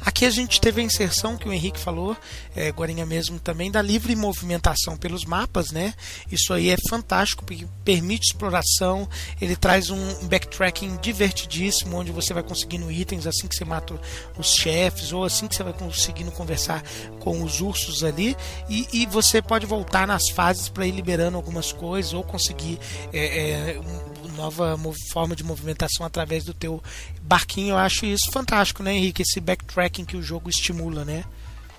Aqui 0.00 0.24
a 0.24 0.30
gente 0.30 0.60
teve 0.60 0.80
a 0.80 0.84
inserção 0.84 1.36
que 1.36 1.48
o 1.48 1.52
Henrique 1.52 1.80
falou, 1.80 2.16
é, 2.54 2.70
Guarinha 2.70 3.04
mesmo 3.04 3.40
também, 3.40 3.70
da 3.70 3.82
livre 3.82 4.14
movimentação 4.14 4.96
pelos 4.96 5.24
mapas, 5.24 5.70
né? 5.70 5.94
Isso 6.30 6.52
aí 6.52 6.70
é 6.70 6.76
fantástico, 6.88 7.44
porque 7.44 7.66
permite 7.84 8.26
exploração, 8.26 9.08
ele 9.40 9.56
traz 9.56 9.90
um 9.90 10.26
backtracking 10.26 10.96
divertidíssimo, 11.00 11.96
onde 11.96 12.12
você 12.12 12.32
vai 12.32 12.42
conseguindo 12.42 12.90
itens 12.90 13.26
assim 13.26 13.48
que 13.48 13.56
você 13.56 13.64
mata 13.64 13.98
os 14.38 14.54
chefes 14.54 15.12
ou 15.12 15.24
assim 15.24 15.48
que 15.48 15.54
você 15.54 15.62
vai 15.62 15.72
conseguindo 15.72 16.30
conversar 16.30 16.82
com 17.20 17.42
os 17.42 17.60
ursos 17.60 18.04
ali 18.04 18.36
e, 18.68 18.86
e 18.92 19.06
você 19.06 19.40
pode 19.40 19.66
voltar 19.66 20.06
nas 20.06 20.28
fases 20.28 20.68
para 20.68 20.86
ir 20.86 20.92
liberando 20.92 21.36
algumas 21.36 21.72
coisas 21.72 22.12
ou 22.12 22.22
conseguir 22.22 22.78
é, 23.12 23.70
é, 23.70 23.80
nova 24.34 24.78
forma 25.12 25.34
de 25.34 25.42
movimentação 25.42 26.04
através 26.04 26.44
do 26.44 26.52
teu 26.52 26.82
barquinho. 27.22 27.70
Eu 27.70 27.78
acho 27.78 28.04
isso 28.04 28.30
fantástico, 28.30 28.82
né, 28.82 28.94
Henrique? 28.94 29.22
Esse 29.22 29.40
backtracking 29.40 30.04
que 30.04 30.16
o 30.16 30.22
jogo 30.22 30.50
estimula, 30.50 31.04
né? 31.04 31.24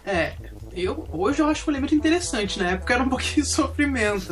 É, 0.05 0.33
eu, 0.71 1.07
hoje 1.11 1.41
eu 1.41 1.47
acho 1.47 1.67
o 1.67 1.71
elemento 1.71 1.95
interessante, 1.95 2.59
na 2.59 2.71
época 2.71 2.93
era 2.93 3.03
um 3.03 3.09
pouquinho 3.09 3.43
de 3.43 3.51
sofrimento. 3.51 4.27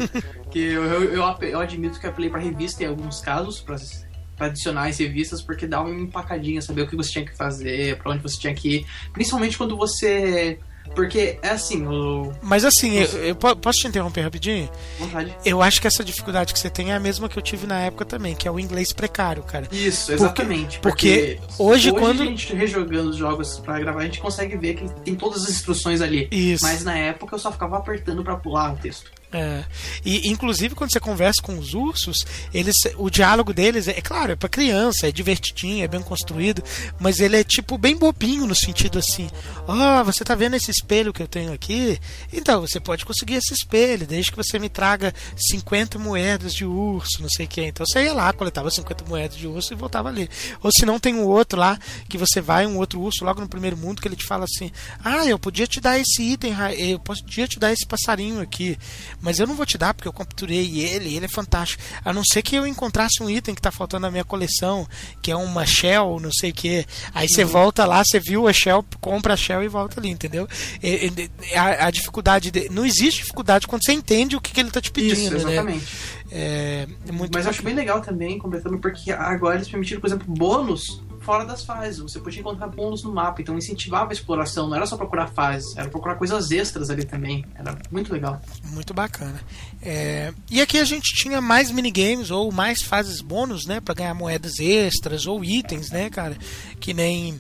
que 0.52 0.60
eu, 0.60 0.84
eu, 0.84 1.04
eu, 1.16 1.38
eu 1.42 1.60
admito 1.60 2.00
que 2.00 2.30
pra 2.30 2.40
revista 2.40 2.84
em 2.84 2.88
alguns 2.88 3.20
casos, 3.22 3.60
pra 3.60 4.48
adicionar 4.48 4.88
as 4.88 4.98
revistas, 4.98 5.42
porque 5.42 5.66
dá 5.66 5.82
uma 5.82 5.90
empacadinha, 5.90 6.62
saber 6.62 6.84
o 6.84 6.88
que 6.88 6.96
você 6.96 7.12
tinha 7.12 7.26
que 7.26 7.36
fazer, 7.36 7.98
pra 7.98 8.12
onde 8.12 8.22
você 8.22 8.38
tinha 8.38 8.54
que 8.54 8.78
ir. 8.78 8.86
Principalmente 9.12 9.58
quando 9.58 9.76
você 9.76 10.60
porque 10.96 11.40
é 11.42 11.50
assim, 11.50 11.86
o. 11.88 12.32
Mas 12.42 12.64
assim, 12.64 12.96
eu, 12.98 13.26
eu 13.26 13.36
posso 13.36 13.80
te 13.80 13.88
interromper 13.88 14.22
rapidinho? 14.22 14.70
Vontade. 15.00 15.36
Eu 15.44 15.62
acho 15.62 15.82
que 15.82 15.88
essa 15.88 16.04
dificuldade 16.04 16.54
que 16.54 16.60
você 16.60 16.70
tem 16.70 16.92
é 16.92 16.96
a 16.96 17.00
mesma 17.00 17.28
que 17.28 17.38
eu 17.38 17.42
tive 17.42 17.66
na 17.66 17.80
época 17.80 18.06
também, 18.06 18.36
que 18.36 18.48
é 18.48 18.52
o 18.52 18.60
inglês 18.60 18.94
precário, 18.94 19.44
cara. 19.44 19.68
Isso, 19.72 20.12
exatamente. 20.12 20.80
Porque, 20.80 21.40
porque 21.40 21.64
hoje, 21.64 21.92
hoje, 21.92 22.00
quando. 22.00 22.22
a 22.22 22.26
gente 22.26 22.54
rejogando 22.56 23.10
os 23.10 23.16
jogos 23.16 23.60
pra 23.60 23.80
gravar, 23.80 24.02
a 24.02 24.06
gente 24.06 24.20
consegue 24.20 24.56
ver 24.56 24.76
que 24.76 24.90
tem 25.02 25.16
todas 25.16 25.44
as 25.44 25.50
instruções 25.50 26.02
ali. 26.02 26.28
Isso. 26.32 26.64
Mas 26.64 26.84
na 26.84 26.96
época 26.96 27.36
eu 27.36 27.40
só 27.40 27.52
ficava 27.52 27.78
apertando 27.78 28.24
para 28.24 28.36
pular 28.36 28.74
o 28.74 28.78
texto. 28.78 29.12
É. 29.34 29.66
E 30.06 30.30
inclusive 30.30 30.76
quando 30.76 30.92
você 30.92 31.00
conversa 31.00 31.42
com 31.42 31.58
os 31.58 31.74
ursos, 31.74 32.24
eles, 32.54 32.76
o 32.98 33.10
diálogo 33.10 33.52
deles 33.52 33.88
é, 33.88 33.98
é 33.98 34.02
claro, 34.02 34.34
é 34.34 34.36
para 34.36 34.48
criança, 34.48 35.08
é 35.08 35.12
divertidinho, 35.12 35.84
é 35.84 35.88
bem 35.88 36.04
construído, 36.04 36.64
mas 37.00 37.20
ele 37.20 37.38
é 37.38 37.44
tipo 37.44 37.76
bem 37.76 37.98
bobinho 37.98 38.46
no 38.46 38.54
sentido 38.54 39.00
assim: 39.00 39.28
"Ó, 39.68 40.02
oh, 40.02 40.04
você 40.04 40.24
tá 40.24 40.36
vendo 40.36 40.56
esse 40.56 40.70
espelho 40.70 41.12
que 41.12 41.24
eu 41.24 41.28
tenho 41.28 41.52
aqui? 41.52 42.00
Então 42.32 42.62
você 42.62 42.80
pode 42.80 43.06
conseguir 43.06 43.36
esse 43.36 43.56
espelho, 43.56 44.06
desde 44.06 44.30
que 44.30 44.38
você 44.38 44.60
me 44.60 44.70
traga 44.70 45.12
50 45.36 45.98
moedas 45.98 46.54
de 46.54 46.64
urso, 46.64 47.22
não 47.22 47.30
sei 47.30 47.48
o 47.48 47.50
que. 47.50 47.62
Então 47.64 47.88
você 47.88 48.04
ia 48.04 48.14
lá, 48.14 48.32
coletava 48.34 48.70
50 48.70 49.06
moedas 49.06 49.36
de 49.36 49.48
urso 49.48 49.74
e 49.74 49.76
voltava 49.76 50.10
ali. 50.10 50.30
Ou 50.62 50.72
se 50.72 50.86
não 50.86 51.00
tem 51.00 51.16
um 51.16 51.26
outro 51.26 51.60
lá 51.60 51.80
que 52.08 52.20
você 52.20 52.40
vai 52.40 52.68
um 52.68 52.78
outro 52.78 53.02
urso 53.02 53.26
logo 53.26 53.42
no 53.42 53.50
primeiro 53.50 53.76
mundo 53.78 54.00
que 54.00 54.08
ele 54.08 54.16
te 54.16 54.26
fala 54.26 54.44
assim: 54.44 54.72
"Ah, 55.04 55.26
eu 55.26 55.40
podia 55.40 55.66
te 55.66 55.82
dar 55.82 55.98
esse 55.98 56.22
item, 56.22 56.54
eu 56.78 57.00
podia 57.00 57.48
te 57.48 57.58
dar 57.58 57.74
esse 57.74 57.88
passarinho 57.88 58.40
aqui, 58.40 58.78
mas 59.24 59.40
eu 59.40 59.48
não 59.48 59.56
vou 59.56 59.66
te 59.66 59.78
dar 59.78 59.94
porque 59.94 60.08
eu 60.08 60.14
capturei 60.14 60.82
ele, 60.82 61.16
ele 61.16 61.26
é 61.26 61.30
fantástico. 61.30 61.82
A 62.04 62.12
não 62.12 62.26
ser 62.26 62.42
que 62.42 62.58
eu 62.58 62.68
encontrasse 62.68 63.24
um 63.24 63.30
item 63.30 63.56
que 63.56 63.62
tá 63.62 63.72
faltando 63.72 64.02
na 64.02 64.12
minha 64.12 64.26
coleção, 64.26 64.86
que 65.22 65.32
é 65.32 65.36
uma 65.36 65.66
shell, 65.66 66.20
não 66.20 66.32
sei 66.32 66.52
o 66.52 66.54
que. 66.54 66.86
Aí 67.14 67.30
você 67.30 67.44
uhum. 67.46 67.50
volta 67.50 67.86
lá, 67.86 68.04
você 68.04 68.20
viu 68.20 68.50
a 68.50 68.54
shell, 68.54 68.86
compra 69.00 69.34
a 69.34 69.38
shell 69.38 69.64
e 69.64 69.70
volta 69.70 69.98
ali, 69.98 70.10
entendeu? 70.10 70.46
E, 70.84 71.30
e, 71.50 71.56
a, 71.56 71.88
a, 71.88 71.92
dificuldade. 71.92 72.52
De, 72.52 72.68
não 72.70 72.86
existe 72.86 73.22
dificuldade 73.22 73.66
quando 73.66 73.86
você 73.86 73.94
entende 73.94 74.36
o 74.36 74.42
que, 74.42 74.52
que 74.52 74.60
ele 74.60 74.72
tá 74.72 74.82
te 74.82 74.92
pedindo, 74.92 75.38
Isso, 75.38 75.48
né? 75.48 75.54
exatamente. 75.54 75.86
né? 75.86 76.24
É, 76.30 76.88
é 77.08 77.30
Mas 77.34 77.46
eu 77.46 77.52
acho 77.52 77.64
bem 77.64 77.76
legal 77.76 78.02
também, 78.02 78.38
completando, 78.38 78.78
porque 78.78 79.10
agora 79.10 79.56
eles 79.56 79.70
permitiram, 79.70 80.02
por 80.02 80.08
exemplo, 80.08 80.26
bônus 80.28 81.02
fora 81.24 81.46
das 81.46 81.64
fases. 81.64 82.00
Você 82.00 82.20
podia 82.20 82.42
encontrar 82.42 82.68
bônus 82.68 83.04
no 83.04 83.12
mapa, 83.12 83.42
então 83.42 83.58
incentivava 83.58 84.12
a 84.12 84.14
exploração. 84.14 84.68
Não 84.68 84.76
era 84.76 84.86
só 84.86 84.98
procurar 84.98 85.28
fases, 85.28 85.76
era 85.78 85.90
procurar 85.90 86.16
coisas 86.16 86.52
extras 86.52 86.90
ali 86.90 87.06
também. 87.06 87.46
Era 87.56 87.78
muito 87.92 88.14
legal. 88.14 88.40
Muito 88.66 88.94
bacana. 88.94 89.40
É... 89.86 90.34
E 90.50 90.62
aqui 90.62 90.78
a 90.78 90.86
gente 90.86 91.14
tinha 91.14 91.42
mais 91.42 91.70
minigames 91.70 92.32
ou 92.32 92.52
mais 92.52 92.82
fases 92.82 93.22
bônus, 93.22 93.66
né, 93.66 93.82
para 93.82 93.94
ganhar 93.94 94.14
moedas 94.14 94.60
extras 94.60 95.28
ou 95.28 95.44
itens, 95.44 95.92
né, 95.92 96.10
cara? 96.10 96.38
Que 96.80 96.94
nem 96.94 97.40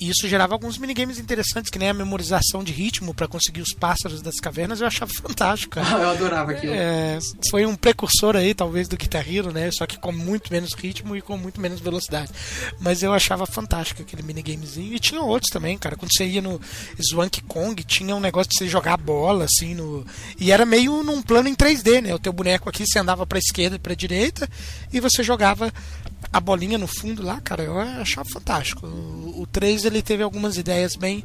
isso 0.00 0.28
gerava 0.28 0.54
alguns 0.54 0.78
minigames 0.78 1.18
interessantes, 1.18 1.70
que 1.70 1.78
nem 1.78 1.88
a 1.88 1.94
memorização 1.94 2.62
de 2.62 2.72
ritmo 2.72 3.14
para 3.14 3.26
conseguir 3.26 3.62
os 3.62 3.72
pássaros 3.72 4.20
das 4.20 4.36
cavernas. 4.36 4.80
Eu 4.80 4.86
achava 4.86 5.10
fantástico, 5.12 5.74
cara. 5.74 6.02
eu 6.02 6.10
adorava 6.10 6.52
aquilo. 6.52 6.72
É... 6.72 7.18
Foi 7.48 7.64
um 7.66 7.74
precursor 7.74 8.36
aí, 8.36 8.54
talvez, 8.54 8.88
do 8.88 8.96
Guitar 8.96 9.26
Hero, 9.28 9.52
né? 9.52 9.70
Só 9.70 9.86
que 9.86 9.98
com 9.98 10.12
muito 10.12 10.52
menos 10.52 10.74
ritmo 10.74 11.16
e 11.16 11.22
com 11.22 11.36
muito 11.36 11.60
menos 11.60 11.80
velocidade. 11.80 12.30
Mas 12.78 13.02
eu 13.02 13.12
achava 13.12 13.46
fantástico 13.46 14.02
aquele 14.02 14.22
minigamezinho. 14.22 14.94
E 14.94 14.98
tinha 14.98 15.20
outros 15.22 15.50
também, 15.50 15.78
cara. 15.78 15.96
Quando 15.96 16.12
você 16.14 16.26
ia 16.26 16.42
no 16.42 16.60
Swank 17.00 17.40
Kong, 17.42 17.82
tinha 17.82 18.14
um 18.14 18.20
negócio 18.20 18.50
de 18.50 18.58
você 18.58 18.68
jogar 18.68 18.96
bola, 18.96 19.44
assim, 19.44 19.74
no. 19.74 20.06
E 20.38 20.52
era 20.52 20.66
meio 20.66 21.02
num 21.02 21.22
plano 21.22 21.48
em 21.48 21.54
3D, 21.82 22.02
né? 22.02 22.14
O 22.14 22.18
teu 22.18 22.32
boneco 22.32 22.68
aqui, 22.68 22.86
você 22.86 22.98
andava 22.98 23.26
pra 23.26 23.38
esquerda 23.38 23.76
e 23.76 23.78
pra 23.78 23.94
direita, 23.94 24.48
e 24.92 25.00
você 25.00 25.22
jogava 25.22 25.72
a 26.32 26.40
bolinha 26.40 26.78
no 26.78 26.86
fundo 26.86 27.22
lá, 27.22 27.40
cara. 27.40 27.62
Eu 27.62 27.78
achava 27.78 28.28
fantástico. 28.28 28.86
O, 28.86 29.42
o 29.42 29.46
3 29.46 29.84
ele 29.84 30.02
teve 30.02 30.22
algumas 30.22 30.56
ideias 30.56 30.96
bem 30.96 31.24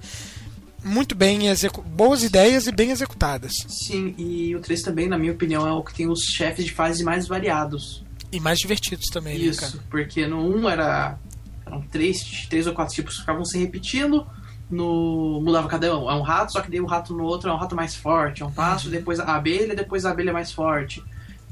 muito 0.83 1.15
bem 1.15 1.47
execu 1.47 1.81
boas 1.81 2.23
ideias 2.23 2.67
e 2.67 2.71
bem 2.71 2.91
executadas. 2.91 3.53
Sim, 3.67 4.13
e 4.19 4.55
o 4.55 4.59
3 4.59 4.83
também, 4.83 5.07
na 5.07 5.17
minha 5.17 5.31
opinião, 5.31 5.67
é 5.67 5.71
o 5.71 5.83
que 5.83 5.95
tem 5.95 6.07
os 6.07 6.19
chefes 6.21 6.63
de 6.63 6.71
fase 6.71 7.03
mais 7.03 7.27
variados. 7.27 8.03
E 8.31 8.39
mais 8.39 8.59
divertidos 8.59 9.07
também, 9.11 9.35
Isso, 9.35 9.77
né, 9.77 9.83
porque 9.89 10.27
no 10.27 10.39
1 10.57 10.69
era 10.69 11.17
eram 11.65 11.81
três, 11.81 12.45
três 12.47 12.67
ou 12.67 12.73
quatro 12.73 12.93
tipos 12.93 13.15
que 13.15 13.21
ficavam 13.21 13.43
se 13.43 13.57
repetindo. 13.57 14.27
No, 14.69 15.41
mudava 15.41 15.67
cada 15.67 15.97
um. 15.97 16.09
É 16.09 16.15
um 16.15 16.21
rato, 16.21 16.53
só 16.53 16.61
que 16.61 16.71
daí 16.71 16.81
o 16.81 16.85
rato 16.85 17.13
no 17.13 17.23
outro 17.23 17.49
é 17.49 17.53
um 17.53 17.57
rato 17.57 17.75
mais 17.75 17.95
forte. 17.95 18.41
É 18.41 18.45
um 18.45 18.51
pássaro, 18.51 18.89
depois 18.89 19.19
a 19.19 19.35
abelha, 19.35 19.75
depois 19.75 20.05
a 20.05 20.11
abelha 20.11 20.33
mais 20.33 20.51
forte. 20.51 21.03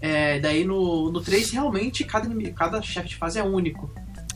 É, 0.02 0.40
daí 0.40 0.66
no, 0.66 1.12
no 1.12 1.22
3, 1.22 1.52
realmente, 1.52 2.04
cada, 2.04 2.28
cada 2.54 2.82
chefe 2.82 3.10
de 3.10 3.16
fase 3.16 3.40
é 3.40 3.44
único. 3.44 3.90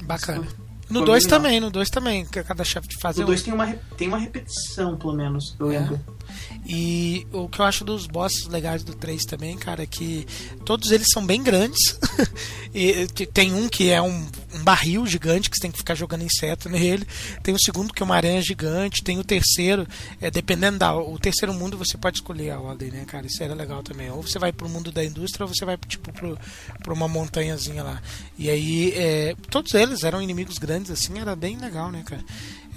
Bacana. 0.04 0.48
No 0.90 1.04
2 1.04 1.26
também, 1.26 1.60
no 1.60 1.70
2 1.70 1.90
também, 1.90 2.26
cada 2.26 2.64
chefe 2.64 2.88
de 2.88 2.98
fase 2.98 3.20
no 3.20 3.28
é 3.28 3.32
único. 3.32 3.50
No 3.50 3.56
2 3.56 3.66
tem 3.68 3.76
uma, 3.76 3.80
tem 3.98 4.08
uma 4.08 4.18
repetição, 4.18 4.96
pelo 4.96 5.14
menos, 5.14 5.56
eu 5.60 5.72
é. 5.72 5.80
lembro. 5.80 6.00
E 6.66 7.26
o 7.32 7.48
que 7.48 7.60
eu 7.60 7.66
acho 7.66 7.86
dos 7.86 8.08
bosses 8.08 8.46
legais 8.48 8.84
do 8.84 8.94
3 8.94 9.24
também, 9.24 9.58
cara, 9.58 9.84
é 9.84 9.86
que 9.86 10.28
todos 10.66 10.92
eles 10.92 11.08
são 11.14 11.26
bem 11.26 11.42
grandes. 11.42 11.98
e 12.76 13.08
tem 13.08 13.54
um 13.54 13.70
que 13.70 13.90
é 13.90 14.02
um, 14.02 14.28
um, 14.54 14.64
barril 14.64 15.08
gigante 15.08 15.50
que 15.50 15.56
você 15.56 15.62
tem 15.62 15.72
que 15.72 15.78
ficar 15.78 15.96
jogando 15.96 16.24
inseto 16.24 16.68
nele. 16.70 17.08
Tem 17.42 17.54
o 17.54 17.60
segundo 17.60 17.94
que 17.94 18.04
é 18.04 18.06
uma 18.06 18.16
aranha 18.16 18.42
gigante. 18.42 19.04
Tem 19.04 19.18
o 19.18 19.24
terceiro, 19.24 19.88
é, 20.20 20.30
dependendo 20.30 20.78
da. 20.78 20.96
O 20.96 21.18
terceiro 21.18 21.54
mundo 21.54 21.78
você 21.78 21.98
pode 21.98 22.18
escolher 22.18 22.52
a 22.52 22.60
ordem, 22.60 22.92
né, 22.92 23.06
cara? 23.06 23.26
Isso 23.26 23.42
era 23.42 23.54
legal 23.54 23.82
também. 23.82 24.10
Ou 24.12 24.22
você 24.22 24.38
vai 24.38 24.52
pro 24.52 24.68
mundo 24.68 24.92
da 24.92 25.06
indústria 25.06 25.46
ou 25.46 25.54
você 25.54 25.64
vai 25.64 25.78
tipo 25.88 26.12
pro, 26.12 26.38
pro 26.84 26.94
uma 26.94 27.08
montanhazinha 27.08 27.82
lá. 27.82 28.02
E 28.38 28.50
aí, 28.50 28.92
é, 28.96 29.36
todos 29.50 29.74
eles 29.74 30.04
eram 30.04 30.22
inimigos 30.22 30.58
grandes, 30.58 30.92
assim, 30.92 31.18
era 31.20 31.36
bem 31.36 31.58
legal, 31.58 31.92
né, 31.92 32.04
cara? 32.06 32.24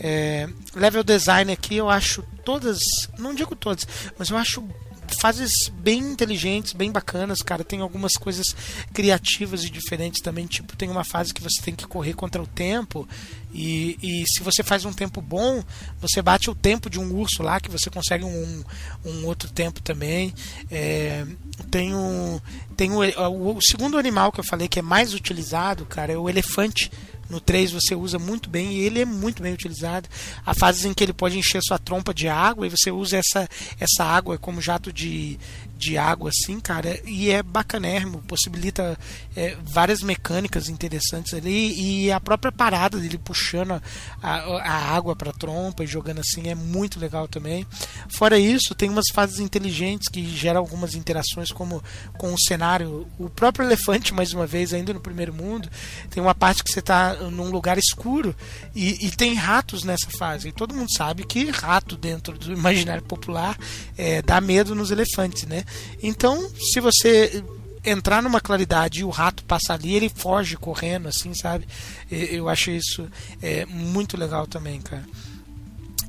É, 0.02 0.48
level 0.74 1.04
design 1.04 1.52
aqui 1.52 1.76
eu 1.76 1.90
acho 1.90 2.22
todas, 2.42 2.80
não 3.18 3.34
digo 3.34 3.54
todas, 3.54 3.86
mas 4.18 4.30
eu 4.30 4.36
acho 4.38 4.66
fases 5.14 5.68
bem 5.68 5.98
inteligentes, 5.98 6.72
bem 6.72 6.90
bacanas, 6.90 7.42
cara. 7.42 7.64
Tem 7.64 7.80
algumas 7.80 8.14
coisas 8.14 8.54
criativas 8.92 9.64
e 9.64 9.70
diferentes 9.70 10.20
também. 10.22 10.46
Tipo, 10.46 10.76
tem 10.76 10.88
uma 10.88 11.04
fase 11.04 11.34
que 11.34 11.42
você 11.42 11.60
tem 11.62 11.74
que 11.74 11.86
correr 11.86 12.14
contra 12.14 12.42
o 12.42 12.46
tempo. 12.46 13.08
E, 13.52 13.98
e 14.02 14.24
se 14.26 14.42
você 14.42 14.62
faz 14.62 14.84
um 14.84 14.92
tempo 14.92 15.20
bom, 15.20 15.62
você 16.00 16.22
bate 16.22 16.50
o 16.50 16.54
tempo 16.54 16.88
de 16.88 16.98
um 16.98 17.12
urso 17.14 17.42
lá, 17.42 17.60
que 17.60 17.70
você 17.70 17.90
consegue 17.90 18.24
um, 18.24 18.64
um 19.04 19.26
outro 19.26 19.50
tempo 19.50 19.80
também. 19.80 20.34
É, 20.70 21.26
tem 21.70 21.94
um, 21.94 22.40
tem 22.76 22.92
o, 22.92 23.00
o, 23.00 23.56
o 23.56 23.62
segundo 23.62 23.98
animal 23.98 24.32
que 24.32 24.40
eu 24.40 24.44
falei 24.44 24.68
que 24.68 24.78
é 24.78 24.82
mais 24.82 25.14
utilizado, 25.14 25.84
cara, 25.86 26.12
é 26.12 26.16
o 26.16 26.28
elefante 26.28 26.90
no 27.30 27.40
3 27.40 27.70
você 27.70 27.94
usa 27.94 28.18
muito 28.18 28.50
bem 28.50 28.72
e 28.72 28.80
ele 28.80 29.00
é 29.00 29.04
muito 29.04 29.42
bem 29.42 29.52
utilizado. 29.52 30.08
Há 30.44 30.54
fases 30.54 30.84
em 30.84 30.92
que 30.92 31.02
ele 31.02 31.12
pode 31.12 31.38
encher 31.38 31.62
sua 31.62 31.78
trompa 31.78 32.12
de 32.12 32.28
água 32.28 32.66
e 32.66 32.70
você 32.70 32.90
usa 32.90 33.16
essa, 33.16 33.48
essa 33.78 34.04
água 34.04 34.36
como 34.36 34.60
jato 34.60 34.92
de, 34.92 35.38
de 35.80 35.96
água, 35.96 36.28
assim, 36.28 36.60
cara, 36.60 37.00
e 37.06 37.30
é 37.30 37.42
bacanérrimo, 37.42 38.20
possibilita 38.22 38.98
é, 39.34 39.56
várias 39.64 40.02
mecânicas 40.02 40.68
interessantes 40.68 41.32
ali 41.32 42.04
e 42.04 42.12
a 42.12 42.20
própria 42.20 42.52
parada 42.52 42.98
dele 42.98 43.16
puxando 43.16 43.82
a, 44.22 44.32
a 44.32 44.94
água 44.94 45.16
para 45.16 45.32
trompa 45.32 45.82
e 45.82 45.86
jogando 45.86 46.20
assim 46.20 46.48
é 46.48 46.54
muito 46.54 47.00
legal 47.00 47.26
também. 47.26 47.66
Fora 48.10 48.38
isso, 48.38 48.74
tem 48.74 48.90
umas 48.90 49.06
fases 49.12 49.40
inteligentes 49.40 50.08
que 50.08 50.22
geram 50.36 50.60
algumas 50.60 50.94
interações, 50.94 51.50
como 51.50 51.82
com 52.18 52.34
o 52.34 52.38
cenário, 52.38 53.08
o 53.18 53.30
próprio 53.30 53.64
elefante, 53.64 54.12
mais 54.12 54.34
uma 54.34 54.46
vez, 54.46 54.74
ainda 54.74 54.92
no 54.92 55.00
primeiro 55.00 55.32
mundo, 55.32 55.68
tem 56.10 56.22
uma 56.22 56.34
parte 56.34 56.62
que 56.62 56.70
você 56.70 56.80
está 56.80 57.14
num 57.14 57.50
lugar 57.50 57.78
escuro 57.78 58.36
e, 58.74 59.06
e, 59.06 59.10
tem 59.10 59.34
ratos 59.34 59.82
nessa 59.82 60.10
fase. 60.18 60.48
E 60.48 60.52
todo 60.52 60.74
mundo 60.74 60.92
sabe 60.92 61.24
que 61.24 61.50
rato 61.50 61.96
dentro 61.96 62.38
do 62.38 62.52
imaginário 62.52 63.02
popular 63.02 63.56
é, 63.96 64.20
dá 64.20 64.40
medo 64.40 64.74
nos 64.74 64.90
elefantes, 64.90 65.46
né? 65.46 65.64
Então, 66.02 66.48
se 66.58 66.80
você 66.80 67.42
entrar 67.84 68.22
numa 68.22 68.40
claridade 68.40 69.00
e 69.00 69.04
o 69.04 69.10
rato 69.10 69.44
passar 69.44 69.74
ali, 69.74 69.94
ele 69.94 70.08
foge 70.08 70.56
correndo, 70.56 71.08
assim, 71.08 71.32
sabe? 71.34 71.66
Eu 72.10 72.48
acho 72.48 72.70
isso 72.70 73.08
é, 73.42 73.64
muito 73.66 74.16
legal 74.16 74.46
também, 74.46 74.80
cara. 74.80 75.06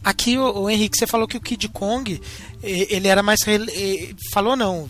Aqui, 0.04 0.38
o, 0.38 0.62
o, 0.62 0.70
Henrique, 0.70 0.98
você 0.98 1.06
falou 1.06 1.28
que 1.28 1.38
o 1.38 1.42
Kid 1.42 1.70
Kong, 1.70 2.20
ele 2.64 3.08
era 3.08 3.22
mais. 3.22 3.42
Falou 4.32 4.56
não, 4.56 4.90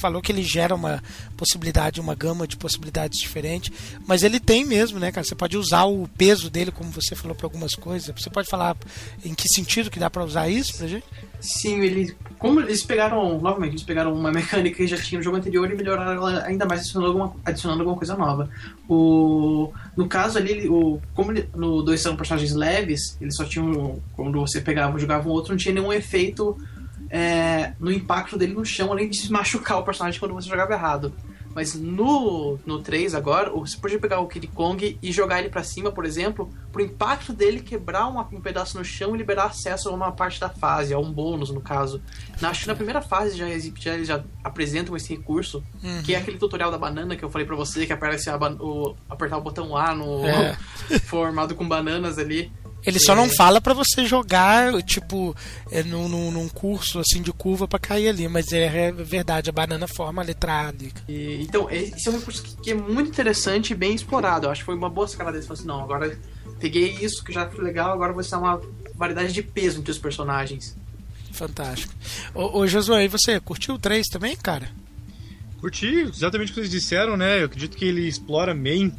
falou 0.00 0.22
que 0.22 0.32
ele 0.32 0.42
gera 0.42 0.74
uma 0.74 1.02
possibilidade, 1.36 2.00
uma 2.00 2.14
gama 2.14 2.46
de 2.46 2.56
possibilidades 2.56 3.18
diferentes, 3.18 3.70
mas 4.06 4.22
ele 4.22 4.40
tem 4.40 4.64
mesmo, 4.64 4.98
né, 4.98 5.12
cara? 5.12 5.24
Você 5.24 5.34
pode 5.34 5.56
usar 5.56 5.84
o 5.84 6.08
peso 6.08 6.50
dele, 6.50 6.70
como 6.70 6.90
você 6.90 7.14
falou, 7.14 7.36
para 7.36 7.46
algumas 7.46 7.74
coisas. 7.74 8.12
Você 8.18 8.30
pode 8.30 8.48
falar 8.48 8.76
em 9.24 9.34
que 9.34 9.48
sentido 9.48 9.90
que 9.90 9.98
dá 9.98 10.08
para 10.08 10.24
usar 10.24 10.48
isso 10.48 10.76
pra 10.76 10.88
gente? 10.88 11.04
Sim, 11.40 11.80
eles. 11.80 12.14
Como 12.38 12.60
eles 12.60 12.82
pegaram. 12.82 13.38
Novamente, 13.40 13.72
eles 13.72 13.82
pegaram 13.82 14.12
uma 14.12 14.30
mecânica 14.30 14.76
que 14.76 14.86
já 14.86 14.96
tinha 14.96 15.18
no 15.18 15.24
jogo 15.24 15.36
anterior 15.36 15.70
e 15.70 15.74
melhoraram 15.74 16.12
ela 16.12 16.44
ainda 16.44 16.66
mais 16.66 16.80
adicionando 16.80 17.08
alguma, 17.08 17.36
adicionando 17.44 17.80
alguma 17.80 17.96
coisa 17.96 18.16
nova. 18.16 18.48
O, 18.88 19.72
no 19.96 20.06
caso 20.06 20.38
ali, 20.38 20.68
o, 20.68 21.00
como 21.14 21.32
ele, 21.32 21.48
no 21.54 21.82
dois 21.82 22.00
são 22.00 22.16
personagens 22.16 22.52
leves, 22.54 23.16
eles 23.20 23.36
só 23.36 23.44
tinham. 23.44 24.00
Quando 24.14 24.40
você 24.40 24.60
pegava 24.60 24.96
e 24.96 25.00
jogava 25.00 25.28
um 25.28 25.32
outro, 25.32 25.52
não 25.52 25.58
tinha 25.58 25.74
nenhum 25.74 25.92
efeito 25.92 26.56
é, 27.10 27.72
no 27.80 27.90
impacto 27.92 28.36
dele 28.38 28.54
no 28.54 28.64
chão, 28.64 28.92
além 28.92 29.08
de 29.10 29.30
machucar 29.32 29.78
o 29.78 29.82
personagem 29.82 30.18
quando 30.20 30.34
você 30.34 30.48
jogava 30.48 30.72
errado. 30.72 31.12
Mas 31.52 31.74
no, 31.74 32.60
no 32.64 32.78
3 32.80 33.12
agora, 33.12 33.50
você 33.50 33.76
podia 33.76 33.98
pegar 33.98 34.20
o 34.20 34.28
Kid 34.28 34.46
Kong 34.46 34.96
e 35.02 35.10
jogar 35.10 35.40
ele 35.40 35.48
para 35.48 35.64
cima, 35.64 35.90
por 35.90 36.04
exemplo, 36.04 36.48
pro 36.70 36.80
impacto 36.80 37.32
dele 37.32 37.60
quebrar 37.60 38.06
uma, 38.06 38.22
um 38.32 38.40
pedaço 38.40 38.78
no 38.78 38.84
chão 38.84 39.16
e 39.16 39.18
liberar 39.18 39.46
acesso 39.46 39.88
a 39.88 39.92
uma 39.92 40.12
parte 40.12 40.38
da 40.38 40.48
fase, 40.48 40.94
a 40.94 40.98
um 41.00 41.12
bônus 41.12 41.50
no 41.50 41.60
caso. 41.60 42.00
Na, 42.40 42.50
acho 42.50 42.60
que 42.62 42.68
na 42.68 42.74
primeira 42.76 43.02
fase 43.02 43.36
já, 43.36 43.46
já, 43.58 43.98
já 44.04 44.22
apresentam 44.44 44.94
esse 44.96 45.12
recurso, 45.12 45.60
Uhum. 45.82 46.02
que 46.04 46.14
é 46.14 46.18
aquele 46.18 46.38
tutorial 46.38 46.70
da 46.70 46.78
banana 46.78 47.16
que 47.16 47.24
eu 47.24 47.30
falei 47.30 47.44
para 47.44 47.56
você, 47.56 47.84
que 47.84 47.92
aparece 47.92 48.30
a, 48.30 48.36
o, 48.36 48.94
apertar 49.08 49.36
o 49.38 49.40
botão 49.40 49.76
A 49.76 49.92
no 49.92 50.24
É. 50.24 50.56
formado 51.06 51.56
com 51.56 51.66
bananas 51.66 52.16
ali. 52.16 52.52
Ele 52.84 52.98
só 52.98 53.12
É. 53.12 53.16
não 53.16 53.28
fala 53.28 53.60
pra 53.60 53.74
você 53.74 54.06
jogar, 54.06 54.82
tipo, 54.82 55.36
é, 55.70 55.82
num, 55.82 56.08
num, 56.08 56.30
num 56.30 56.48
curso 56.48 56.98
assim 56.98 57.20
de 57.20 57.32
curva 57.32 57.68
pra 57.68 57.78
cair 57.78 58.08
ali, 58.08 58.26
mas 58.28 58.52
é, 58.52 58.88
é 58.88 58.92
verdade, 58.92 59.50
a 59.50 59.52
banana 59.52 59.86
forma 59.86 60.22
a 60.22 60.24
letra 60.24 60.68
A. 60.68 60.74
E, 61.08 61.42
então, 61.42 61.68
esse 61.70 62.08
é 62.08 62.10
um 62.10 62.18
recurso 62.18 62.42
que, 62.42 62.56
que 62.56 62.70
é 62.70 62.74
muito 62.74 63.08
interessante 63.10 63.72
e 63.72 63.76
bem 63.76 63.94
explorado. 63.94 64.46
Eu 64.46 64.50
acho 64.50 64.60
que 64.62 64.66
foi 64.66 64.74
uma 64.74 64.88
boa 64.90 65.06
sacada 65.06 65.32
deles. 65.32 65.46
Falei 65.46 65.58
assim, 65.60 65.68
não, 65.68 65.82
agora 65.82 66.18
peguei 66.58 66.90
isso 67.02 67.22
que 67.24 67.32
já 67.32 67.48
foi 67.48 67.62
legal, 67.64 67.92
agora 67.92 68.12
vou 68.12 68.22
ser 68.24 68.36
uma 68.36 68.60
variedade 68.94 69.32
de 69.32 69.42
peso 69.42 69.78
entre 69.80 69.90
os 69.90 69.98
personagens. 69.98 70.76
Fantástico. 71.32 71.92
Ô, 72.34 72.58
ô 72.60 72.66
Josué, 72.66 73.04
e 73.04 73.08
você 73.08 73.38
curtiu 73.40 73.74
o 73.74 73.78
3 73.78 74.06
também, 74.08 74.36
cara? 74.36 74.68
Curti 75.60 75.86
exatamente 75.86 76.50
o 76.50 76.54
que 76.54 76.60
vocês 76.60 76.70
disseram, 76.70 77.16
né? 77.16 77.40
Eu 77.40 77.44
acredito 77.46 77.76
que 77.76 77.84
ele 77.84 78.08
explora 78.08 78.54
bem 78.54 78.92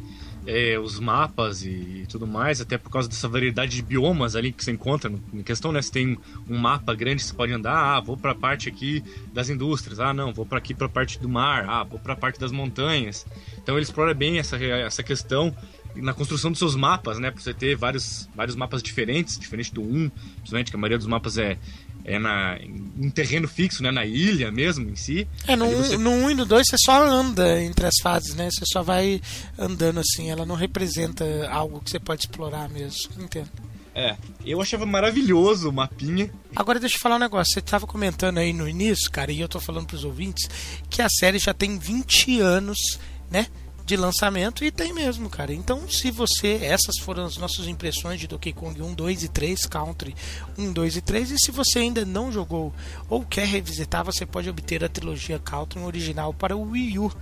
é, 0.46 0.78
os 0.78 0.98
mapas 0.98 1.64
e 1.64 2.04
tudo 2.08 2.26
mais, 2.26 2.60
até 2.60 2.76
por 2.76 2.90
causa 2.90 3.08
dessa 3.08 3.28
variedade 3.28 3.76
de 3.76 3.82
biomas 3.82 4.34
ali 4.34 4.52
que 4.52 4.62
você 4.64 4.72
encontra. 4.72 5.08
no- 5.08 5.22
Em 5.32 5.42
questão, 5.42 5.70
né? 5.72 5.80
Você 5.80 5.90
tem 5.92 6.18
um 6.48 6.58
mapa 6.58 6.94
grande, 6.94 7.22
você 7.22 7.32
pode 7.34 7.52
andar, 7.52 7.96
ah, 7.96 8.00
vou 8.00 8.16
pra 8.16 8.34
parte 8.34 8.68
aqui 8.68 9.02
das 9.32 9.48
indústrias, 9.48 10.00
ah, 10.00 10.12
não, 10.12 10.32
vou 10.32 10.44
para 10.44 10.58
aqui 10.58 10.74
pra 10.74 10.88
parte 10.88 11.18
do 11.20 11.28
mar, 11.28 11.64
ah, 11.68 11.84
vou 11.84 11.98
pra 11.98 12.16
parte 12.16 12.40
das 12.40 12.50
montanhas. 12.52 13.24
Então 13.62 13.76
ele 13.76 13.84
explora 13.84 14.12
bem 14.14 14.38
essa, 14.38 14.56
essa 14.56 15.02
questão 15.02 15.54
na 15.94 16.14
construção 16.14 16.50
dos 16.50 16.58
seus 16.58 16.74
mapas, 16.74 17.18
né? 17.18 17.30
Pra 17.30 17.40
você 17.40 17.52
ter 17.52 17.76
vários, 17.76 18.28
vários 18.34 18.56
mapas 18.56 18.82
diferentes, 18.82 19.38
diferente 19.38 19.72
do 19.74 19.82
1, 19.82 20.08
principalmente 20.38 20.70
que 20.70 20.76
a 20.76 20.80
maioria 20.80 20.98
dos 20.98 21.06
mapas 21.06 21.36
é, 21.38 21.58
é 22.04 22.18
na, 22.18 22.58
em 22.60 23.10
terreno 23.10 23.46
fixo, 23.48 23.82
né? 23.82 23.90
Na 23.90 24.04
ilha 24.04 24.50
mesmo 24.50 24.88
em 24.90 24.96
si. 24.96 25.26
É, 25.46 25.54
no 25.56 25.66
1 25.66 25.76
você- 25.76 25.96
no 25.98 26.10
um 26.10 26.30
e 26.30 26.34
no 26.34 26.44
2 26.44 26.66
você 26.68 26.76
só 26.78 27.02
anda 27.06 27.62
entre 27.62 27.86
as 27.86 27.94
fases, 28.02 28.34
né? 28.34 28.48
Você 28.50 28.64
só 28.66 28.82
vai 28.82 29.20
andando 29.58 30.00
assim, 30.00 30.30
ela 30.30 30.44
não 30.46 30.54
representa 30.54 31.24
algo 31.50 31.80
que 31.80 31.90
você 31.90 31.98
pode 32.00 32.22
explorar 32.22 32.68
mesmo. 32.68 33.10
Entendo. 33.22 33.48
É, 33.94 34.16
eu 34.44 34.60
achava 34.62 34.86
maravilhoso 34.86 35.68
o 35.68 35.72
mapinha. 35.72 36.30
Agora 36.56 36.80
deixa 36.80 36.96
eu 36.96 37.00
falar 37.00 37.16
um 37.16 37.20
negócio. 37.20 37.52
Você 37.52 37.58
estava 37.60 37.86
comentando 37.86 38.38
aí 38.38 38.52
no 38.52 38.66
início, 38.66 39.10
cara, 39.10 39.30
e 39.30 39.38
eu 39.40 39.48
tô 39.48 39.60
falando 39.60 39.86
pros 39.86 40.02
ouvintes, 40.02 40.48
que 40.88 41.02
a 41.02 41.08
série 41.10 41.38
já 41.38 41.52
tem 41.52 41.78
20 41.78 42.40
anos, 42.40 42.98
né? 43.30 43.46
De 43.84 43.96
lançamento 43.96 44.64
e 44.64 44.70
tem 44.70 44.92
mesmo, 44.92 45.28
cara. 45.28 45.52
Então, 45.52 45.88
se 45.88 46.10
você. 46.10 46.60
Essas 46.62 46.98
foram 46.98 47.24
as 47.24 47.36
nossas 47.36 47.66
impressões 47.66 48.20
de 48.20 48.26
Donkey 48.26 48.52
Kong 48.52 48.80
1, 48.80 48.94
2 48.94 49.22
e 49.24 49.28
3, 49.28 49.66
Country 49.66 50.14
1, 50.56 50.72
2 50.72 50.96
e 50.96 51.00
3. 51.00 51.30
E 51.32 51.38
se 51.38 51.50
você 51.50 51.80
ainda 51.80 52.04
não 52.04 52.30
jogou 52.30 52.72
ou 53.08 53.24
quer 53.24 53.46
revisitar, 53.46 54.04
você 54.04 54.24
pode 54.24 54.48
obter 54.48 54.84
a 54.84 54.88
trilogia 54.88 55.38
Country 55.38 55.80
original 55.80 56.32
para 56.32 56.56
o 56.56 56.70
Wii 56.70 56.98
U. 56.98 57.12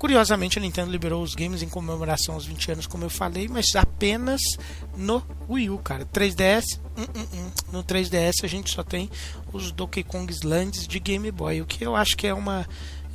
Curiosamente, 0.00 0.58
a 0.58 0.62
Nintendo 0.62 0.90
liberou 0.90 1.22
os 1.22 1.34
games 1.34 1.62
em 1.62 1.68
comemoração 1.68 2.34
aos 2.34 2.46
20 2.46 2.72
anos, 2.72 2.86
como 2.86 3.04
eu 3.04 3.10
falei, 3.10 3.46
mas 3.48 3.76
apenas 3.76 4.40
no 4.96 5.22
Wii 5.46 5.68
U, 5.68 5.76
cara. 5.76 6.06
3DS, 6.06 6.80
hum, 6.96 7.04
hum, 7.14 7.26
hum. 7.34 7.50
no 7.70 7.84
3DS 7.84 8.42
a 8.42 8.46
gente 8.46 8.70
só 8.70 8.82
tem 8.82 9.10
os 9.52 9.70
Donkey 9.70 10.02
Kong 10.02 10.34
Lands 10.42 10.88
de 10.88 10.98
Game 10.98 11.30
Boy, 11.30 11.60
o 11.60 11.66
que 11.66 11.84
eu 11.84 11.94
acho 11.94 12.16
que 12.16 12.26
é 12.26 12.32
uma 12.32 12.66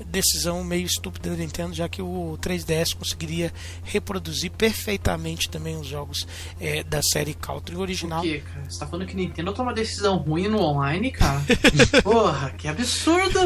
decisão 0.06 0.64
meio 0.64 0.86
estúpida 0.86 1.30
da 1.30 1.36
Nintendo, 1.38 1.74
já 1.74 1.88
que 1.88 2.02
o 2.02 2.38
3DS 2.42 2.96
conseguiria 2.96 3.54
reproduzir 3.84 4.52
perfeitamente 4.52 5.50
também 5.50 5.78
os 5.78 5.88
jogos 5.88 6.28
eh, 6.60 6.84
da 6.84 7.02
série 7.02 7.34
Country 7.34 7.76
original. 7.76 8.22
Por 8.22 8.28
quê, 8.30 8.44
cara? 8.46 8.66
Você 8.70 8.80
tá 8.80 8.88
falando 8.88 9.08
que 9.08 9.16
Nintendo 9.16 9.54
toma 9.54 9.74
decisão 9.74 10.18
ruim 10.18 10.48
no 10.48 10.60
online, 10.60 11.12
cara? 11.12 11.42
Porra, 12.04 12.52
que 12.52 12.68
absurdo! 12.68 13.40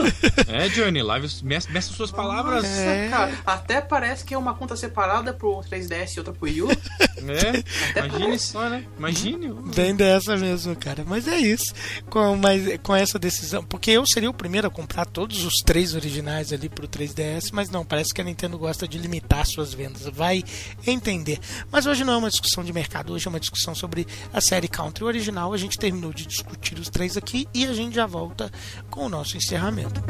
É, 0.48 0.70
Johnny, 0.70 1.02
lá 1.02 1.20
meça 1.44 1.70
meça 1.72 1.94
suas 1.94 2.12
palavras. 2.12 2.64
Nossa, 2.64 2.82
É. 2.82 3.10
cara. 3.10 3.40
Até 3.46 3.82
parece 3.82 4.24
que 4.26 4.34
é 4.34 4.38
uma 4.38 4.54
conta 4.54 4.76
separada 4.76 5.34
pro 5.34 5.60
3DS 5.70 6.16
e 6.16 6.20
outra 6.20 6.34
pro 6.34 6.46
Wii 6.46 6.62
U. 6.64 6.70
É, 6.72 8.00
imagine 8.00 8.40
só, 8.40 8.70
né? 8.70 8.86
Imagine. 8.98 9.54
Bem 9.76 9.96
dessa 9.96 10.38
mesmo, 10.38 10.76
cara. 10.76 11.04
Mas 11.06 11.28
é 11.28 11.38
isso. 11.38 11.74
Com, 12.10 12.38
mas, 12.38 12.80
com 12.82 12.96
essa 12.96 13.20
decisão. 13.20 13.64
Porque 13.64 13.92
eu 13.92 14.06
seria 14.06 14.30
o 14.30 14.34
primeiro 14.34 14.68
a 14.68 14.72
comprar 14.72 15.06
todos 15.06 15.44
os 15.44 15.56
três 15.66 15.94
originais 15.94 16.39
ali 16.54 16.70
pro 16.70 16.88
3DS. 16.88 17.50
Mas 17.52 17.70
não, 17.70 17.86
parece 17.86 18.14
que 18.14 18.22
a 18.22 18.24
Nintendo 18.24 18.58
gosta 18.58 18.88
de 18.88 18.98
limitar 18.98 19.46
suas 19.46 19.74
vendas. 19.74 20.04
Vai 20.04 20.44
entender. 20.88 21.40
Mas 21.72 21.86
hoje 21.86 22.04
não 22.04 22.14
é 22.14 22.18
uma 22.18 22.30
discussão 22.30 22.64
de 22.64 22.74
mercado. 22.74 23.14
Hoje 23.14 23.28
é 23.28 23.30
uma 23.30 23.40
discussão 23.40 23.76
sobre 23.76 24.08
a 24.34 24.42
série 24.42 24.68
Country 24.68 25.04
original. 25.04 25.54
A 25.54 25.58
gente 25.58 25.78
terminou 25.78 26.14
de 26.14 26.26
discutir 26.26 26.80
os 26.80 26.90
três 26.90 27.18
aqui. 27.18 27.48
E 27.54 27.66
a 27.66 27.74
gente 27.74 27.96
já 27.96 28.06
volta 28.06 28.52
com 28.90 29.06
o 29.06 29.10
nosso 29.10 29.38
encerramento. 29.38 30.02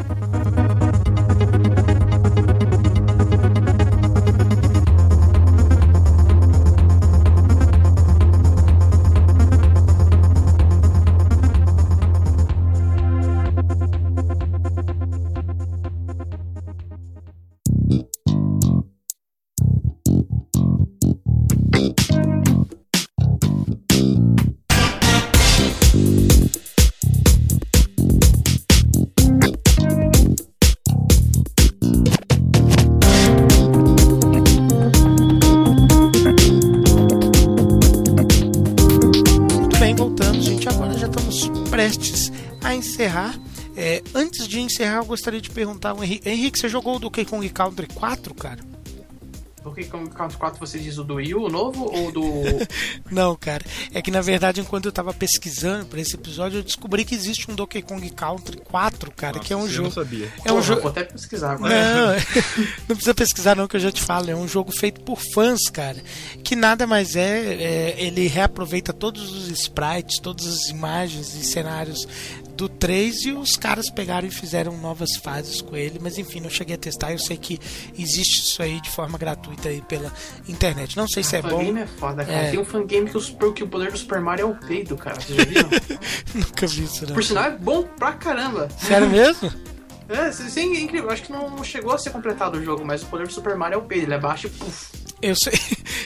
Gostaria 45.09 45.41
de 45.41 45.49
perguntar 45.49 45.89
ao 45.89 46.03
Henrique. 46.03 46.29
Henrique, 46.29 46.59
você 46.59 46.69
jogou 46.69 46.95
o 46.95 46.99
Donkey 46.99 47.25
Kong 47.25 47.49
Country 47.49 47.87
4, 47.87 48.33
cara? 48.35 48.59
Donkey 49.63 49.85
Kong 49.85 50.09
Country 50.09 50.37
4 50.37 50.59
você 50.59 50.79
diz 50.79 50.97
o 50.97 51.03
do 51.03 51.15
Wii 51.15 51.35
U, 51.35 51.45
o 51.45 51.49
novo, 51.49 51.83
ou 51.85 52.11
do... 52.11 52.23
Não, 53.11 53.35
cara. 53.35 53.63
É 53.93 54.01
que 54.01 54.11
na 54.11 54.21
verdade, 54.21 54.61
enquanto 54.61 54.85
eu 54.85 54.91
tava 54.91 55.13
pesquisando 55.13 55.85
para 55.85 55.99
esse 55.99 56.15
episódio, 56.15 56.59
eu 56.59 56.63
descobri 56.63 57.03
que 57.03 57.13
existe 57.13 57.51
um 57.51 57.55
Donkey 57.55 57.81
Kong 57.81 58.09
Country 58.11 58.57
4, 58.57 59.11
cara, 59.11 59.39
que 59.39 59.51
é 59.51 59.55
um 59.55 59.61
Nossa, 59.61 59.71
eu 59.71 59.75
jogo. 59.75 59.87
não 59.87 59.93
sabia. 59.93 60.33
É 60.45 60.53
um 60.53 60.61
jogo. 60.61 60.81
Vou 60.81 60.91
até 60.91 61.03
pesquisar 61.03 61.53
agora. 61.53 61.73
Não, 61.73 62.15
não 62.87 62.95
precisa 62.95 63.13
pesquisar 63.13 63.55
não 63.55 63.67
que 63.67 63.75
eu 63.75 63.81
já 63.81 63.91
te 63.91 64.01
falo. 64.01 64.29
É 64.29 64.35
um 64.35 64.47
jogo 64.47 64.71
feito 64.71 65.01
por 65.01 65.19
fãs, 65.33 65.69
cara. 65.69 66.01
Que 66.43 66.55
nada 66.55 66.87
mais 66.87 67.15
é, 67.15 67.53
é, 67.53 67.95
ele 67.97 68.27
reaproveita 68.27 68.93
todos 68.93 69.33
os 69.33 69.49
sprites, 69.49 70.19
todas 70.19 70.47
as 70.47 70.69
imagens 70.69 71.35
e 71.35 71.43
cenários 71.43 72.07
do 72.59 72.67
3 72.67 73.23
e 73.23 73.31
os 73.31 73.55
caras 73.55 73.89
pegaram 73.89 74.27
e 74.27 74.31
fizeram 74.31 74.75
novas 74.77 75.15
fases 75.15 75.61
com 75.61 75.77
ele. 75.77 75.97
Mas 76.01 76.17
enfim, 76.17 76.41
não 76.41 76.49
cheguei 76.49 76.75
a 76.75 76.77
testar. 76.77 77.13
Eu 77.13 77.17
sei 77.17 77.37
que 77.37 77.57
existe 77.97 78.41
isso 78.41 78.61
aí 78.61 78.81
de 78.81 78.89
forma 78.89 79.17
gratuita 79.17 79.69
aí 79.69 79.81
pela 79.81 80.11
internet. 80.45 80.97
Não 80.97 81.07
sei 81.07 81.23
se 81.23 81.37
é 81.37 81.41
bom. 81.41 81.61
É 81.77 81.87
foda, 81.87 82.25
cara. 82.25 82.37
É. 82.37 82.51
Tem 82.51 82.59
um 82.59 82.65
fangame 82.65 83.09
que, 83.09 83.15
os, 83.15 83.33
que 83.55 83.63
o 83.63 83.67
poder 83.67 83.93
do 83.93 83.97
Super 83.97 84.19
Mario 84.19 84.43
é 84.43 84.45
o 84.45 84.55
peido, 84.55 84.97
cara. 84.97 85.21
Vocês 85.21 85.37
já 85.37 85.45
viram? 85.45 85.69
Nunca 86.35 86.67
vi 86.67 86.83
isso, 86.83 87.07
não. 87.07 87.13
Por 87.13 87.23
sinal, 87.23 87.45
é 87.45 87.51
bom 87.51 87.83
pra 87.83 88.11
caramba. 88.11 88.67
Sério 88.77 89.09
mesmo? 89.09 89.49
É, 90.11 90.27
isso 90.29 90.57
é 90.57 90.63
incrível. 90.63 91.11
Acho 91.11 91.21
que 91.21 91.31
não 91.31 91.63
chegou 91.63 91.93
a 91.93 91.97
ser 91.99 92.09
completado 92.09 92.57
o 92.57 92.63
jogo, 92.63 92.83
mas 92.83 93.03
o 93.03 93.05
poder 93.05 93.27
do 93.27 93.31
Super 93.31 93.55
Mario 93.55 93.75
é 93.75 93.77
o 93.77 93.83
peido. 93.83 94.05
Ele 94.05 94.15
abaixa 94.15 94.47
e 94.47 94.49
puf. 94.49 94.89
Eu 95.21 95.35
sei, 95.35 95.53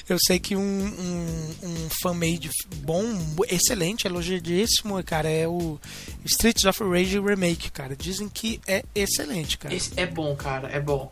Eu 0.07 0.17
sei 0.19 0.37
que 0.37 0.55
um, 0.55 0.61
um, 0.61 1.49
um 1.63 1.89
fan-made 2.01 2.49
bom, 2.77 3.03
excelente, 3.49 4.05
elogiadíssimo, 4.05 5.01
cara, 5.03 5.29
é 5.29 5.47
o 5.47 5.79
Streets 6.25 6.65
of 6.65 6.83
Rage 6.83 7.19
Remake, 7.19 7.71
cara. 7.71 7.95
Dizem 7.95 8.27
que 8.27 8.59
é 8.67 8.83
excelente, 8.93 9.57
cara. 9.57 9.73
Esse 9.73 9.91
é 9.95 10.05
bom, 10.05 10.35
cara, 10.35 10.67
é 10.69 10.79
bom. 10.79 11.09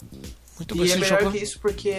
Muito 0.57 0.75
bom. 0.75 0.83
E 0.83 0.91
é 0.91 0.95
melhor 0.95 1.19
jogou? 1.19 1.31
que 1.31 1.39
isso 1.39 1.59
porque, 1.59 1.93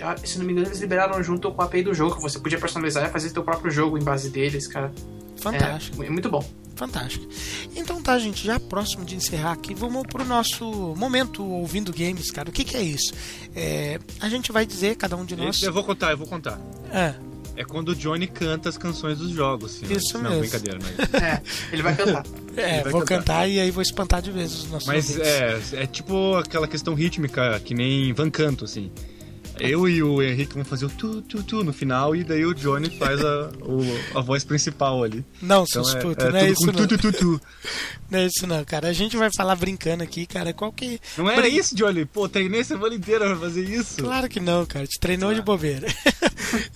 ah, 0.00 0.16
se 0.22 0.38
não 0.38 0.44
me 0.44 0.52
engano, 0.52 0.68
eles 0.68 0.80
liberaram 0.80 1.22
junto 1.22 1.50
com 1.50 1.62
a 1.62 1.64
API 1.64 1.82
do 1.82 1.94
jogo, 1.94 2.16
que 2.16 2.22
você 2.22 2.38
podia 2.38 2.58
personalizar 2.58 3.04
e 3.08 3.10
fazer 3.10 3.30
seu 3.30 3.42
próprio 3.42 3.70
jogo 3.70 3.98
em 3.98 4.02
base 4.02 4.28
deles, 4.28 4.68
cara. 4.68 4.92
Fantástico. 5.36 6.02
É, 6.02 6.06
é 6.06 6.10
muito 6.10 6.28
bom. 6.28 6.44
Fantástico. 6.76 7.26
Então 7.76 8.02
tá, 8.02 8.18
gente, 8.18 8.44
já 8.44 8.58
próximo 8.58 9.04
de 9.04 9.14
encerrar 9.14 9.52
aqui, 9.52 9.74
vamos 9.74 10.02
pro 10.08 10.24
nosso 10.24 10.64
momento 10.96 11.44
ouvindo 11.44 11.92
games, 11.92 12.30
cara. 12.30 12.48
O 12.50 12.52
que, 12.52 12.64
que 12.64 12.76
é 12.76 12.82
isso? 12.82 13.12
É, 13.54 13.98
a 14.20 14.28
gente 14.28 14.50
vai 14.50 14.66
dizer, 14.66 14.96
cada 14.96 15.16
um 15.16 15.24
de 15.24 15.36
nós. 15.36 15.62
Eu 15.62 15.72
vou 15.72 15.84
contar, 15.84 16.10
eu 16.10 16.18
vou 16.18 16.26
contar. 16.26 16.60
É, 16.92 17.14
É 17.56 17.62
quando 17.64 17.90
o 17.90 17.94
Johnny 17.94 18.26
canta 18.26 18.68
as 18.68 18.76
canções 18.76 19.18
dos 19.18 19.30
jogos. 19.30 19.72
senhores. 19.72 20.02
Isso 20.02 20.18
não, 20.18 20.30
mesmo. 20.30 20.40
brincadeira, 20.40 20.78
mas. 20.82 20.94
É, 21.22 21.40
ele 21.72 21.82
vai 21.82 21.94
cantar. 21.94 22.24
é, 22.56 22.82
vai 22.82 22.90
vou 22.92 23.02
cantar. 23.02 23.18
cantar 23.18 23.48
e 23.48 23.60
aí 23.60 23.70
vou 23.70 23.80
espantar 23.82 24.20
de 24.20 24.32
vez 24.32 24.52
os 24.52 24.68
nossos 24.70 24.88
Mas 24.88 25.08
ouvintes. 25.10 25.72
é, 25.72 25.82
é 25.82 25.86
tipo 25.86 26.34
aquela 26.36 26.66
questão 26.66 26.94
rítmica, 26.94 27.60
que 27.64 27.72
nem 27.74 28.12
Van 28.12 28.28
Canto, 28.30 28.64
assim. 28.64 28.90
Eu 29.58 29.88
e 29.88 30.02
o 30.02 30.22
Henrique 30.22 30.52
vamos 30.54 30.68
fazer 30.68 30.86
o 30.86 30.90
tu, 30.90 31.22
tu, 31.22 31.42
tu 31.42 31.62
no 31.64 31.72
final, 31.72 32.14
e 32.16 32.24
daí 32.24 32.44
o 32.44 32.54
Johnny 32.54 32.90
faz 32.98 33.20
a, 33.24 33.50
o- 33.62 34.18
a 34.18 34.20
voz 34.20 34.44
principal 34.44 35.02
ali. 35.04 35.24
Não, 35.40 35.64
Então 35.64 35.84
seus 35.84 35.94
é, 35.94 36.00
putos, 36.00 36.24
é 36.24 36.30
não 36.30 36.38
é 36.38 36.50
isso 36.50 36.66
não. 36.66 36.72
tu, 36.74 36.86
tu, 36.88 36.98
tu, 36.98 37.12
tu. 37.12 37.40
Não 38.10 38.18
é 38.20 38.26
isso 38.26 38.46
não, 38.46 38.62
cara. 38.64 38.88
A 38.88 38.92
gente 38.92 39.16
vai 39.16 39.28
falar 39.34 39.56
brincando 39.56 40.02
aqui, 40.04 40.24
cara. 40.26 40.52
Qual 40.52 40.70
que. 40.70 41.00
Não 41.16 41.28
era 41.28 41.48
isso, 41.48 41.74
Johnny? 41.74 42.04
Pô, 42.04 42.28
treinei 42.28 42.60
a 42.60 42.64
semana 42.64 42.94
inteira 42.94 43.26
pra 43.26 43.36
fazer 43.36 43.64
isso. 43.68 43.96
Claro 44.04 44.28
que 44.28 44.38
não, 44.38 44.64
cara. 44.66 44.86
Te 44.86 45.00
treinou 45.00 45.34
de 45.34 45.42
bobeira. 45.42 45.86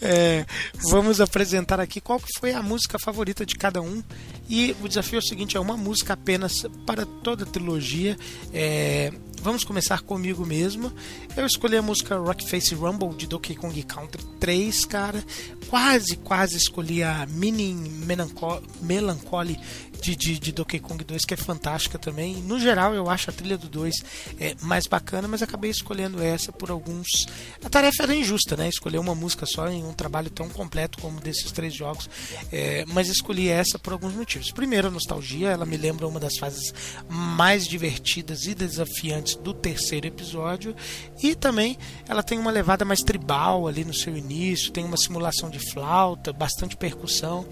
É, 0.01 0.45
vamos 0.91 1.21
apresentar 1.21 1.79
aqui 1.79 2.01
qual 2.01 2.19
que 2.19 2.27
foi 2.41 2.53
a 2.53 2.61
música 2.63 2.99
favorita 2.99 3.47
de 3.47 3.55
cada 3.55 3.81
um. 3.81 4.03
E 4.49 4.75
o 4.83 4.89
desafio 4.89 5.17
é 5.17 5.19
o 5.21 5.23
seguinte: 5.23 5.57
é 5.57 5.61
uma 5.61 5.77
música 5.77 6.15
apenas 6.15 6.65
para 6.85 7.05
toda 7.07 7.45
a 7.45 7.47
trilogia. 7.47 8.17
É, 8.53 9.13
vamos 9.39 9.65
começar 9.65 10.01
comigo 10.03 10.45
mesmo. 10.45 10.93
Eu 11.37 11.47
escolhi 11.47 11.77
a 11.77 11.83
música 11.83 12.17
Rock 12.17 12.49
Face 12.49 12.75
Rumble 12.75 13.15
de 13.17 13.27
Donkey 13.27 13.55
Kong 13.55 13.83
Country 13.83 14.23
3, 14.41 14.85
cara. 14.85 15.25
Quase, 15.69 16.17
quase 16.17 16.57
escolhi 16.57 17.03
a 17.03 17.27
Mini 17.31 17.73
Melancho- 17.75 18.63
Melancholy 18.83 19.59
de, 20.01 20.17
de, 20.17 20.39
de 20.39 20.53
Donkey 20.53 20.79
Kong 20.79 21.03
2, 21.03 21.25
que 21.25 21.35
é 21.35 21.37
fantástica 21.37 21.99
também. 21.99 22.37
No 22.37 22.59
geral, 22.59 22.95
eu 22.95 23.09
acho 23.11 23.31
a 23.31 23.33
trilha 23.33 23.59
do 23.59 23.69
2 23.69 23.95
é, 24.39 24.55
mais 24.61 24.87
bacana, 24.87 25.29
mas 25.29 25.43
acabei 25.43 25.71
escolhendo 25.71 26.23
essa 26.23 26.53
por 26.53 26.71
alguns. 26.71 27.27
A 27.65 27.69
tarefa 27.69 28.03
era 28.05 28.15
injusta, 28.15 28.57
né? 28.57 28.69
Escolher 28.69 28.99
uma 28.99 29.15
música 29.15 29.47
só 29.47 29.69
em 29.69 29.85
um 29.85 29.93
trabalho 29.93 30.31
tão 30.31 30.49
completo 30.49 30.99
como 30.99 31.21
desses 31.21 31.51
três 31.53 31.75
jogos. 31.75 32.09
É, 32.53 32.85
mas 32.87 33.09
escolhi 33.09 33.49
essa 33.49 33.79
por 33.79 33.93
alguns 33.93 34.15
motivos. 34.15 34.51
Primeiro, 34.51 34.89
a 34.89 34.91
nostalgia, 34.91 35.49
ela 35.51 35.67
me 35.67 35.77
lembra 35.77 36.07
uma 36.07 36.21
das 36.21 36.37
fases 36.37 36.73
mais 37.09 37.67
divertidas 37.67 38.47
e 38.47 38.55
desafiantes 38.55 39.35
do 39.37 39.53
terceiro 39.53 40.07
episódio. 40.07 40.75
E 41.23 41.35
também 41.35 41.77
ela 42.09 42.23
tem 42.23 42.39
uma 42.39 42.51
levada 42.51 42.85
mais 42.85 43.03
tribal 43.03 43.67
ali 43.67 43.85
no 43.85 43.95
seu 43.95 44.17
início, 44.17 44.73
tem 44.73 44.85
uma 44.85 44.97
simulação 44.97 45.51
de 45.51 45.59
flauta, 45.59 46.33
bastante 46.33 46.77
percussão. 46.77 47.47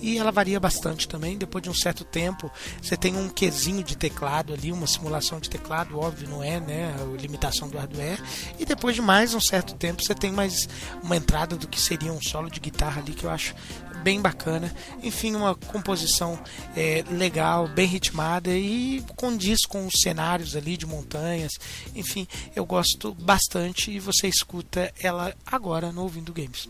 E 0.00 0.18
ela 0.18 0.30
varia 0.30 0.60
bastante 0.60 1.08
também. 1.08 1.36
Depois 1.36 1.62
de 1.62 1.70
um 1.70 1.74
certo 1.74 1.87
tempo, 2.04 2.50
você 2.82 2.96
tem 2.96 3.16
um 3.16 3.28
quesinho 3.28 3.82
de 3.82 3.96
teclado 3.96 4.52
ali, 4.52 4.72
uma 4.72 4.86
simulação 4.86 5.40
de 5.40 5.48
teclado, 5.48 5.98
óbvio, 5.98 6.28
não 6.28 6.42
é, 6.42 6.60
né? 6.60 6.94
A 7.00 7.20
limitação 7.20 7.68
do 7.68 7.78
hardware. 7.78 8.22
E 8.58 8.64
depois 8.64 8.94
de 8.94 9.02
mais 9.02 9.34
um 9.34 9.40
certo 9.40 9.74
tempo, 9.74 10.02
você 10.02 10.14
tem 10.14 10.32
mais 10.32 10.68
uma 11.02 11.16
entrada 11.16 11.56
do 11.56 11.68
que 11.68 11.80
seria 11.80 12.12
um 12.12 12.20
solo 12.20 12.50
de 12.50 12.60
guitarra 12.60 13.00
ali 13.00 13.12
que 13.12 13.24
eu 13.24 13.30
acho 13.30 13.54
bem 14.02 14.20
bacana. 14.20 14.74
Enfim, 15.02 15.34
uma 15.34 15.54
composição 15.54 16.38
é, 16.76 17.04
legal, 17.10 17.68
bem 17.68 17.86
ritmada 17.86 18.50
e 18.50 19.04
condiz 19.16 19.66
com 19.66 19.86
os 19.86 20.00
cenários 20.00 20.56
ali 20.56 20.76
de 20.76 20.86
montanhas. 20.86 21.52
Enfim, 21.94 22.26
eu 22.54 22.64
gosto 22.64 23.14
bastante 23.14 23.90
e 23.90 24.00
você 24.00 24.28
escuta 24.28 24.92
ela 25.00 25.34
agora 25.46 25.92
no 25.92 26.02
Ouvindo 26.02 26.32
Games. 26.32 26.68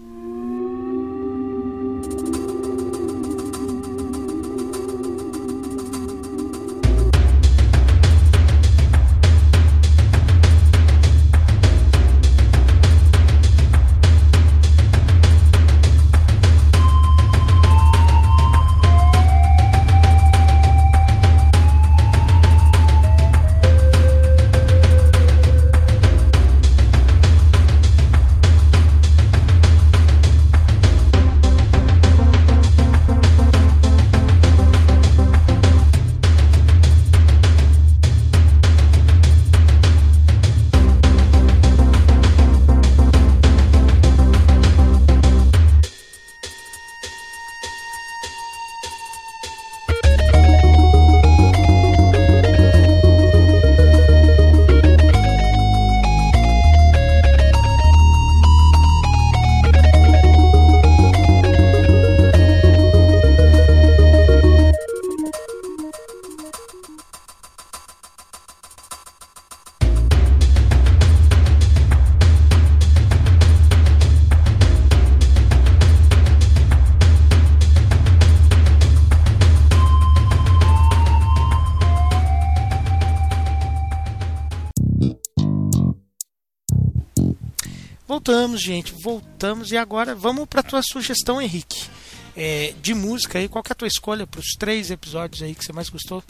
Voltamos, 88.29 88.61
gente, 88.61 88.93
voltamos 89.03 89.73
e 89.73 89.77
agora 89.79 90.15
vamos 90.15 90.45
para 90.47 90.63
tua 90.63 90.83
sugestão, 90.83 91.41
Henrique. 91.41 91.89
É, 92.37 92.75
de 92.83 92.93
música 92.93 93.39
aí, 93.39 93.49
qual 93.49 93.65
que 93.65 93.73
é 93.73 93.73
a 93.73 93.75
tua 93.75 93.89
escolha 93.89 94.27
para 94.27 94.39
os 94.39 94.49
três 94.59 94.91
episódios 94.91 95.43
aí 95.43 95.55
que 95.55 95.65
você 95.65 95.73
mais 95.73 95.89
gostou? 95.89 96.23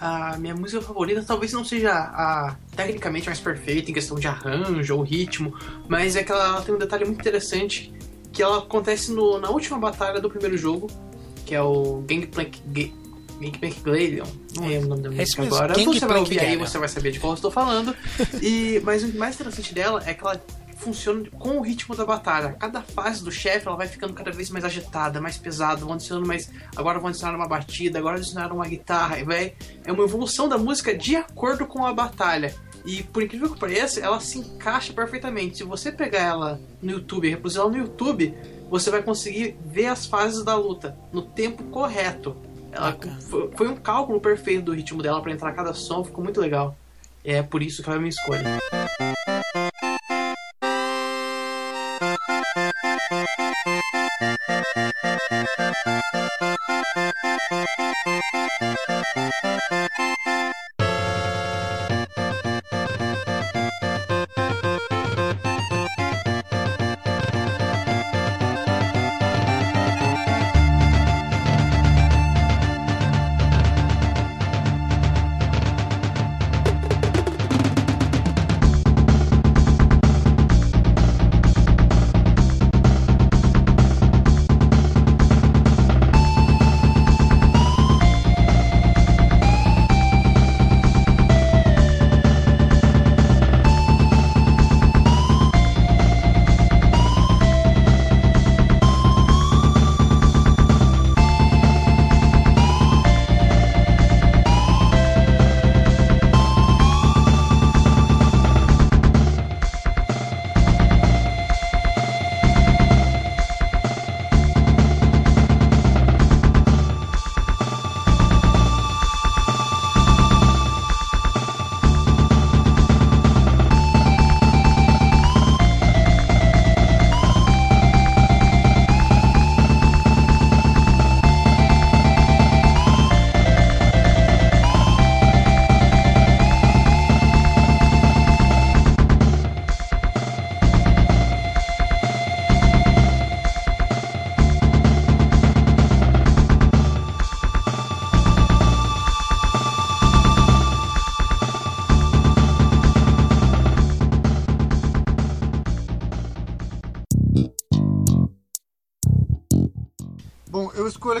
A 0.00 0.38
minha 0.38 0.54
música 0.56 0.80
favorita 0.80 1.22
talvez 1.22 1.52
não 1.52 1.62
seja 1.62 1.92
a 1.92 2.56
tecnicamente 2.74 3.26
mais 3.26 3.38
perfeita 3.38 3.90
em 3.90 3.92
questão 3.92 4.18
de 4.18 4.26
arranjo 4.26 4.96
ou 4.96 5.02
ritmo, 5.02 5.54
mas 5.86 6.16
é 6.16 6.24
que 6.24 6.32
ela 6.32 6.62
tem 6.62 6.74
um 6.74 6.78
detalhe 6.78 7.04
muito 7.04 7.20
interessante 7.20 7.92
que 8.32 8.42
ela 8.42 8.56
acontece 8.60 9.12
no- 9.12 9.38
na 9.38 9.50
última 9.50 9.78
batalha 9.78 10.18
do 10.22 10.30
primeiro 10.30 10.56
jogo, 10.56 10.90
que 11.44 11.54
é 11.54 11.60
o 11.60 12.02
Gangplank 12.08 12.62
Ga- 12.68 12.92
Gangplank 13.38 13.80
Gladion. 13.80 14.26
Não 14.56 14.66
lembro 14.68 14.86
o 14.86 14.88
nome 14.88 15.02
da 15.02 15.08
É 15.10 15.20
música 15.20 15.42
agora. 15.42 15.74
Você 15.74 16.06
vai 16.06 16.18
ouvir 16.18 16.40
aí, 16.40 16.56
você 16.56 16.78
vai 16.78 16.88
saber 16.88 17.10
de 17.12 17.20
qual 17.20 17.32
eu 17.32 17.36
estou 17.36 17.50
falando. 17.50 17.94
E, 18.40 18.80
mas 18.82 19.02
o 19.04 19.14
mais 19.18 19.34
interessante 19.34 19.74
dela 19.74 20.02
é 20.06 20.14
que 20.14 20.22
ela 20.24 20.42
funciona 20.76 21.28
com 21.38 21.58
o 21.58 21.62
ritmo 21.62 21.94
da 21.94 22.04
batalha. 22.04 22.56
Cada 22.58 22.82
fase 22.82 23.24
do 23.24 23.30
chefe 23.30 23.66
ela 23.66 23.76
vai 23.76 23.88
ficando 23.88 24.12
cada 24.12 24.30
vez 24.30 24.50
mais 24.50 24.64
agitada, 24.64 25.20
mais 25.20 25.36
pesada, 25.36 25.80
vão 25.80 25.94
adicionando 25.94 26.26
mais. 26.26 26.50
Agora 26.76 26.98
vão 26.98 27.08
adicionar 27.08 27.36
uma 27.36 27.48
batida, 27.48 27.98
agora 27.98 28.16
adicionaram 28.16 28.56
uma 28.56 28.66
guitarra. 28.66 29.18
E 29.18 29.24
vai, 29.24 29.54
é 29.84 29.92
uma 29.92 30.04
evolução 30.04 30.48
da 30.48 30.58
música 30.58 30.96
de 30.96 31.16
acordo 31.16 31.66
com 31.66 31.84
a 31.84 31.92
batalha. 31.92 32.54
E 32.84 33.02
por 33.02 33.22
incrível 33.22 33.52
que 33.52 33.58
pareça, 33.58 34.00
ela 34.00 34.20
se 34.20 34.38
encaixa 34.38 34.92
perfeitamente. 34.92 35.58
Se 35.58 35.64
você 35.64 35.90
pegar 35.90 36.20
ela 36.20 36.60
no 36.80 36.92
YouTube 36.92 37.26
e 37.26 37.30
reproduzir 37.30 37.60
ela 37.60 37.70
no 37.70 37.78
YouTube, 37.78 38.32
você 38.70 38.90
vai 38.90 39.02
conseguir 39.02 39.56
ver 39.64 39.86
as 39.86 40.06
fases 40.06 40.44
da 40.44 40.54
luta 40.54 40.96
no 41.12 41.22
tempo 41.22 41.64
correto. 41.64 42.36
Ela, 42.70 42.96
foi, 43.28 43.50
foi 43.56 43.68
um 43.68 43.76
cálculo 43.76 44.20
perfeito 44.20 44.66
do 44.66 44.72
ritmo 44.72 45.02
dela 45.02 45.20
para 45.20 45.32
entrar 45.32 45.52
cada 45.52 45.74
som, 45.74 46.04
ficou 46.04 46.22
muito 46.22 46.40
legal. 46.40 46.76
É 47.24 47.42
por 47.42 47.60
isso 47.60 47.82
que 47.82 47.90
é 47.90 47.94
a 47.94 47.96
minha 47.96 48.10
escolha. 48.10 48.60
Bom, 53.08 53.24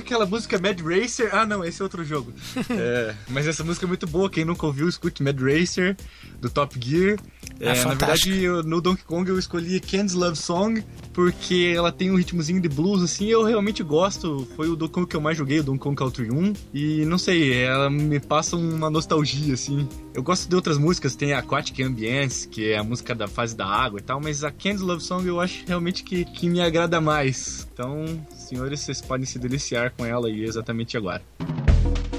aquela 0.06 0.24
música 0.24 0.56
Mad 0.58 0.80
Racer. 0.80 1.34
Ah, 1.34 1.44
não, 1.44 1.64
esse 1.64 1.82
é 1.82 1.84
outro 1.84 2.04
jogo. 2.04 2.32
é, 2.70 3.14
mas 3.28 3.46
essa 3.46 3.64
música 3.64 3.84
é 3.84 3.88
muito 3.88 4.06
boa. 4.06 4.30
Quem 4.30 4.44
nunca 4.44 4.64
ouviu, 4.64 4.88
escute 4.88 5.22
Mad 5.22 5.38
Racer, 5.38 5.96
do 6.40 6.48
Top 6.48 6.78
Gear. 6.80 7.18
É, 7.60 7.74
na 7.74 7.88
verdade, 7.88 8.42
eu, 8.42 8.62
no 8.62 8.80
Donkey 8.80 9.04
Kong 9.04 9.28
eu 9.28 9.38
escolhi 9.38 9.80
Candy's 9.80 10.14
Love 10.14 10.36
Song, 10.36 10.82
porque 11.12 11.72
ela 11.74 11.90
tem 11.90 12.10
um 12.10 12.16
ritmozinho 12.16 12.60
de 12.60 12.68
blues, 12.68 13.02
assim, 13.02 13.26
eu 13.26 13.42
realmente 13.42 13.82
gosto. 13.82 14.46
Foi 14.56 14.68
o 14.68 14.76
Donkey 14.76 14.92
Kong 14.92 15.06
que 15.06 15.16
eu 15.16 15.20
mais 15.20 15.36
joguei, 15.36 15.60
o 15.60 15.62
Donkey 15.64 15.80
Kong 15.80 15.96
Country 15.96 16.30
1. 16.30 16.52
E 16.74 17.04
não 17.06 17.18
sei, 17.18 17.62
ela 17.62 17.88
me 17.88 18.20
passa 18.20 18.56
uma 18.56 18.90
nostalgia, 18.90 19.54
assim. 19.54 19.88
Eu 20.14 20.22
gosto 20.22 20.48
de 20.48 20.54
outras 20.54 20.78
músicas, 20.78 21.16
tem 21.16 21.32
a 21.32 21.38
Aquatic 21.38 21.80
Ambience, 21.80 22.48
que 22.48 22.70
é 22.72 22.78
a 22.78 22.84
música 22.84 23.14
da 23.14 23.28
fase 23.28 23.56
da 23.56 23.66
água 23.66 23.98
e 23.98 24.02
tal, 24.02 24.20
mas 24.20 24.44
a 24.44 24.50
Candy's 24.50 24.80
Love 24.80 25.02
Song 25.02 25.26
eu 25.26 25.40
acho 25.40 25.64
realmente 25.66 26.02
que, 26.02 26.24
que 26.24 26.48
me 26.48 26.60
agrada 26.60 27.00
mais. 27.00 27.66
Então, 27.72 28.04
senhores, 28.34 28.80
vocês 28.80 29.00
podem 29.00 29.26
se 29.26 29.38
deliciar 29.38 29.92
com 29.96 30.04
ela 30.04 30.28
aí 30.28 30.44
exatamente 30.44 30.96
agora. 30.96 31.22
Muito 31.38 32.15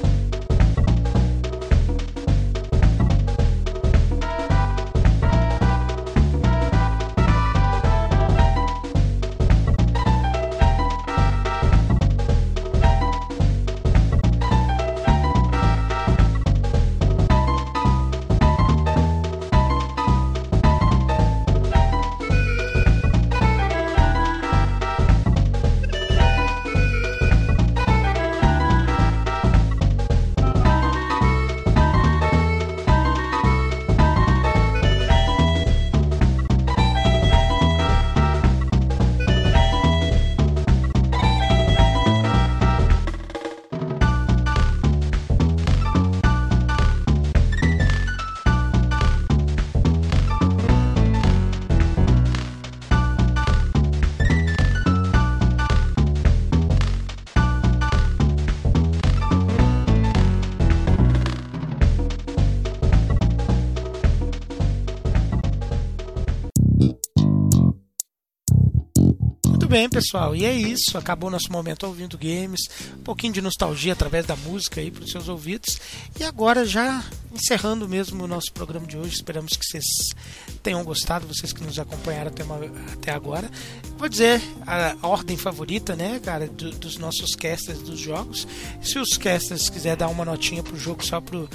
bem, 69.77 69.87
pessoal. 69.87 70.35
E 70.35 70.43
é 70.43 70.51
isso. 70.51 70.97
Acabou 70.97 71.29
nosso 71.29 71.51
momento 71.51 71.85
ouvindo 71.85 72.17
games. 72.17 72.61
Um 72.97 73.03
pouquinho 73.03 73.31
de 73.31 73.41
nostalgia 73.43 73.93
através 73.93 74.25
da 74.25 74.35
música 74.35 74.81
aí 74.81 74.89
para 74.89 75.03
os 75.03 75.11
seus 75.11 75.29
ouvidos. 75.29 75.79
E 76.19 76.23
agora, 76.23 76.65
já 76.65 77.03
encerrando 77.31 77.87
mesmo 77.87 78.23
o 78.23 78.27
nosso 78.27 78.51
programa 78.51 78.87
de 78.87 78.97
hoje, 78.97 79.13
esperamos 79.13 79.55
que 79.55 79.63
vocês 79.63 79.85
tenham 80.63 80.83
gostado, 80.83 81.27
vocês 81.27 81.53
que 81.53 81.63
nos 81.63 81.77
acompanharam 81.77 82.29
até, 82.31 82.43
uma, 82.43 82.59
até 82.91 83.11
agora. 83.11 83.51
Vou 83.99 84.09
dizer 84.09 84.41
a, 84.65 84.95
ordem 85.03 85.37
favorita, 85.37 85.95
né, 85.95 86.19
cara, 86.23 86.47
do, 86.47 86.71
dos 86.71 86.97
nossos 86.97 87.35
casters 87.35 87.79
dos 87.83 87.99
jogos. 87.99 88.47
Se 88.81 88.97
os 88.97 89.15
casters 89.15 89.69
quiser 89.69 89.95
dar 89.95 90.07
uma 90.07 90.25
notinha 90.25 90.63
pro 90.63 90.75
jogo 90.75 91.05
só 91.05 91.21
pro 91.21 91.47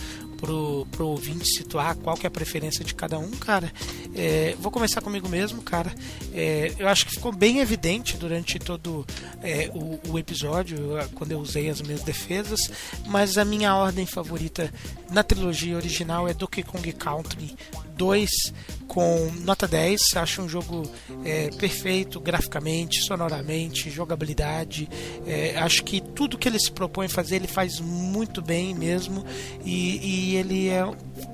pro, 0.42 0.84
pro 0.90 1.06
ouvinte 1.06 1.46
situar 1.46 1.94
qual 1.94 2.16
que 2.16 2.26
é 2.26 2.28
a 2.28 2.30
preferência 2.30 2.84
de 2.84 2.92
cada 2.96 3.16
um, 3.16 3.30
cara. 3.30 3.72
É, 4.12 4.56
vou 4.58 4.72
começar 4.72 5.00
comigo 5.00 5.28
mesmo, 5.28 5.62
cara. 5.62 5.94
É, 6.34 6.74
eu 6.76 6.88
acho 6.88 7.06
que 7.06 7.12
ficou 7.12 7.30
bem 7.30 7.60
evidente 7.60 8.16
durante 8.16 8.58
todo 8.58 9.06
é, 9.40 9.70
o, 9.72 10.00
o, 10.10 10.18
episódio, 10.18 10.76
quando 11.14 11.30
eu 11.30 11.38
usei 11.38 11.70
as 11.70 11.80
minhas 11.80 12.02
defesas, 12.02 12.68
mas 13.06 13.38
a 13.38 13.44
minha 13.44 13.72
ordem 13.76 14.04
favorita 14.04 14.68
na 15.12 15.22
trilogia 15.22 15.76
original 15.76 16.26
é 16.26 16.34
Donkey 16.34 16.64
Kong 16.64 16.92
Country 16.92 17.54
2 17.96 18.52
com 18.92 19.32
nota 19.40 19.66
10. 19.66 20.16
Acho 20.16 20.42
um 20.42 20.48
jogo 20.48 20.82
é, 21.24 21.48
perfeito 21.56 22.20
graficamente, 22.20 23.02
sonoramente, 23.02 23.90
jogabilidade. 23.90 24.86
É, 25.26 25.56
acho 25.56 25.82
que 25.82 25.98
tudo 25.98 26.36
que 26.36 26.46
ele 26.46 26.58
se 26.58 26.70
propõe 26.70 27.08
fazer 27.08 27.36
ele 27.36 27.48
faz 27.48 27.80
muito 27.80 28.42
bem 28.42 28.74
mesmo. 28.74 29.24
E, 29.64 30.32
e 30.32 30.36
ele 30.36 30.68
é, 30.68 30.84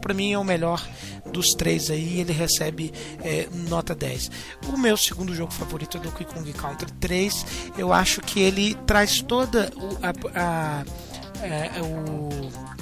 para 0.01 0.15
mim, 0.15 0.33
é 0.33 0.39
o 0.39 0.45
melhor 0.45 0.87
dos 1.33 1.53
três 1.53 1.91
aí. 1.91 2.21
Ele 2.21 2.33
recebe 2.33 2.93
é, 3.25 3.49
nota 3.69 3.93
10. 3.93 4.31
O 4.73 4.79
meu 4.79 4.97
segundo 4.97 5.35
jogo 5.35 5.53
favorito 5.53 5.97
é 5.97 6.01
Donkey 6.01 6.27
Kong 6.27 6.53
Country 6.53 6.93
3. 7.01 7.47
Eu 7.77 7.93
acho 7.93 8.21
que 8.21 8.39
ele 8.39 8.77
traz 8.87 9.21
toda 9.21 9.69
a, 10.01 10.11
a, 10.41 10.81
a 10.83 11.83
o 11.83 12.78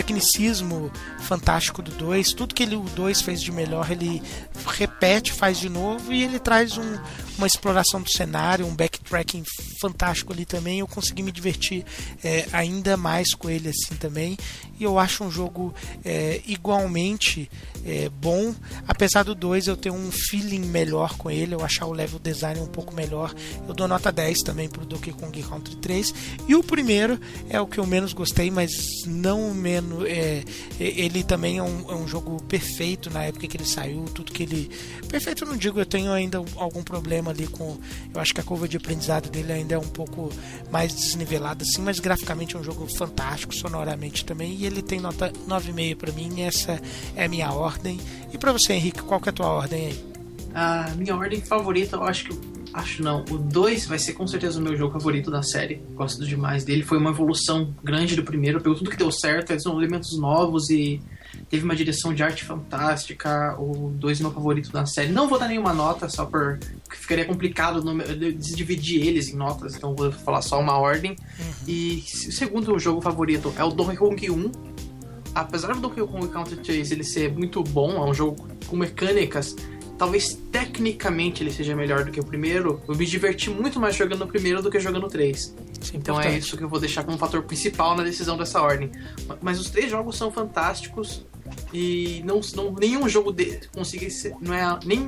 tecnicismo 0.00 0.90
fantástico 1.20 1.82
do 1.82 1.90
2, 1.90 2.32
tudo 2.32 2.54
que 2.54 2.62
ele, 2.62 2.74
o 2.74 2.84
2 2.84 3.20
fez 3.20 3.42
de 3.42 3.52
melhor, 3.52 3.90
ele 3.90 4.22
repete, 4.66 5.30
faz 5.30 5.58
de 5.58 5.68
novo 5.68 6.10
e 6.10 6.24
ele 6.24 6.38
traz 6.38 6.78
um, 6.78 6.98
uma 7.36 7.46
exploração 7.46 8.00
do 8.00 8.10
cenário, 8.10 8.66
um 8.66 8.74
backtracking 8.74 9.44
fantástico 9.78 10.32
ali 10.32 10.46
também. 10.46 10.78
Eu 10.78 10.86
consegui 10.86 11.22
me 11.22 11.30
divertir 11.30 11.84
é, 12.24 12.46
ainda 12.50 12.96
mais 12.96 13.34
com 13.34 13.50
ele 13.50 13.68
assim 13.68 13.94
também. 13.96 14.38
E 14.80 14.84
eu 14.84 14.98
acho 14.98 15.22
um 15.22 15.30
jogo 15.30 15.74
é, 16.04 16.40
igualmente 16.46 17.50
é, 17.84 18.08
bom, 18.08 18.54
apesar 18.86 19.22
do 19.22 19.34
2 19.34 19.66
eu 19.66 19.76
ter 19.76 19.90
um 19.90 20.10
feeling 20.10 20.60
melhor 20.60 21.16
com 21.16 21.30
ele, 21.30 21.54
eu 21.54 21.64
achar 21.64 21.86
o 21.86 21.92
level 21.92 22.18
design 22.18 22.60
um 22.60 22.66
pouco 22.66 22.94
melhor. 22.94 23.34
Eu 23.68 23.74
dou 23.74 23.86
nota 23.86 24.10
10 24.10 24.42
também 24.42 24.68
pro 24.68 24.84
Donkey 24.84 25.12
Kong 25.12 25.42
Country 25.42 25.76
3. 25.76 26.14
E 26.48 26.54
o 26.54 26.62
primeiro 26.62 27.18
é 27.48 27.60
o 27.60 27.66
que 27.66 27.78
eu 27.78 27.86
menos 27.86 28.12
gostei, 28.12 28.50
mas 28.50 29.04
não 29.06 29.54
menos. 29.54 30.04
É, 30.06 30.42
ele 30.78 31.22
também 31.22 31.58
é 31.58 31.62
um, 31.62 31.90
é 31.90 31.94
um, 31.94 32.08
jogo 32.08 32.42
perfeito 32.44 33.10
na 33.10 33.24
época 33.24 33.46
que 33.46 33.56
ele 33.56 33.66
saiu, 33.66 34.04
tudo 34.14 34.32
que 34.32 34.42
ele. 34.42 34.70
Perfeito, 35.08 35.44
eu 35.44 35.48
não 35.48 35.56
digo, 35.56 35.78
eu 35.78 35.86
tenho 35.86 36.12
ainda 36.12 36.38
algum 36.56 36.82
problema 36.82 37.30
ali 37.30 37.46
com. 37.46 37.78
Eu 38.14 38.20
acho 38.20 38.34
que 38.34 38.40
a 38.40 38.44
curva 38.44 38.68
de 38.68 38.76
aprendizado 38.76 39.30
dele 39.30 39.52
ainda 39.52 39.74
é 39.74 39.78
um 39.78 39.88
pouco 39.88 40.30
mais 40.70 40.94
desnivelada, 40.94 41.62
assim, 41.62 41.82
mas 41.82 41.98
graficamente 41.98 42.56
é 42.56 42.58
um 42.58 42.64
jogo 42.64 42.86
fantástico, 42.86 43.54
sonoramente 43.54 44.24
também. 44.24 44.54
E 44.54 44.66
ele 44.72 44.82
tem 44.82 45.00
nota 45.00 45.32
9,5 45.48 45.96
para 45.96 46.12
mim, 46.12 46.42
essa 46.42 46.80
é 47.16 47.24
a 47.24 47.28
minha 47.28 47.52
ordem. 47.52 47.98
E 48.32 48.38
para 48.38 48.52
você, 48.52 48.72
Henrique, 48.72 49.02
qual 49.02 49.20
que 49.20 49.28
é 49.28 49.30
a 49.30 49.34
tua 49.34 49.48
ordem 49.48 49.86
aí? 49.86 50.04
A 50.54 50.90
minha 50.96 51.16
ordem 51.16 51.40
favorita, 51.40 51.96
eu 51.96 52.04
acho 52.04 52.24
que 52.24 52.50
Acho 52.72 53.02
não. 53.02 53.24
O 53.30 53.36
2 53.36 53.86
vai 53.86 53.98
ser 53.98 54.12
com 54.12 54.26
certeza 54.26 54.60
o 54.60 54.62
meu 54.62 54.76
jogo 54.76 54.92
favorito 54.92 55.30
da 55.30 55.42
série. 55.42 55.82
Gosto 55.94 56.24
demais 56.24 56.64
dele. 56.64 56.82
Foi 56.82 56.98
uma 56.98 57.10
evolução 57.10 57.74
grande 57.82 58.14
do 58.14 58.22
primeiro. 58.22 58.60
Pegou 58.60 58.78
tudo 58.78 58.90
que 58.90 58.96
deu 58.96 59.10
certo, 59.10 59.52
adicionou 59.52 59.80
elementos 59.80 60.16
novos 60.18 60.70
e 60.70 61.00
teve 61.50 61.64
uma 61.64 61.74
direção 61.74 62.14
de 62.14 62.22
arte 62.22 62.44
fantástica. 62.44 63.56
O 63.58 63.90
2 63.90 64.20
é 64.20 64.22
meu 64.22 64.32
favorito 64.32 64.70
da 64.70 64.86
série. 64.86 65.10
Não 65.10 65.28
vou 65.28 65.38
dar 65.38 65.48
nenhuma 65.48 65.74
nota, 65.74 66.08
só 66.08 66.24
por. 66.24 66.58
Ficaria 66.88 67.24
complicado 67.24 67.82
no... 67.82 68.02
dividir 68.32 69.06
eles 69.06 69.28
em 69.28 69.36
notas, 69.36 69.74
então 69.74 69.94
vou 69.94 70.12
falar 70.12 70.40
só 70.42 70.60
uma 70.60 70.78
ordem. 70.78 71.16
Uhum. 71.38 71.46
E 71.66 72.04
o 72.06 72.32
segundo 72.32 72.78
jogo 72.78 73.00
favorito 73.00 73.52
é 73.58 73.64
o 73.64 73.70
Donkey 73.70 73.96
Kong 73.96 74.30
1. 74.30 74.52
Apesar 75.34 75.74
do 75.74 75.80
Donkey 75.80 76.06
Kong 76.06 76.28
Country 76.28 76.56
3 76.56 76.92
ele 76.92 77.04
ser 77.04 77.32
muito 77.32 77.62
bom, 77.62 77.96
é 77.96 78.08
um 78.08 78.14
jogo 78.14 78.48
com 78.66 78.76
mecânicas 78.76 79.56
talvez 80.00 80.32
tecnicamente 80.50 81.42
ele 81.42 81.52
seja 81.52 81.76
melhor 81.76 82.06
do 82.06 82.10
que 82.10 82.18
o 82.18 82.24
primeiro, 82.24 82.80
eu 82.88 82.96
me 82.96 83.04
diverti 83.04 83.50
muito 83.50 83.78
mais 83.78 83.94
jogando 83.94 84.22
o 84.22 84.26
primeiro 84.26 84.62
do 84.62 84.70
que 84.70 84.80
jogando 84.80 85.04
o 85.04 85.10
3. 85.10 85.38
Sim, 85.38 85.54
então 85.98 86.14
é 86.14 86.20
importante. 86.20 86.34
é 86.34 86.38
isso 86.38 86.56
que 86.56 86.64
eu 86.64 86.70
vou 86.70 86.80
deixar 86.80 87.04
como 87.04 87.18
fator 87.18 87.42
principal 87.42 87.94
na 87.94 88.02
decisão 88.02 88.38
dessa 88.38 88.62
ordem. 88.62 88.90
Mas 89.42 89.60
os 89.60 89.68
três 89.68 89.90
jogos 89.90 90.16
são 90.16 90.32
fantásticos 90.32 91.26
e 91.72 92.22
não, 92.24 92.40
não 92.54 92.72
nenhum 92.72 93.08
jogo 93.08 93.32
de, 93.32 93.60
consegue 93.72 94.10
ser, 94.10 94.34
não 94.40 94.54
é 94.54 94.78
nem, 94.84 95.00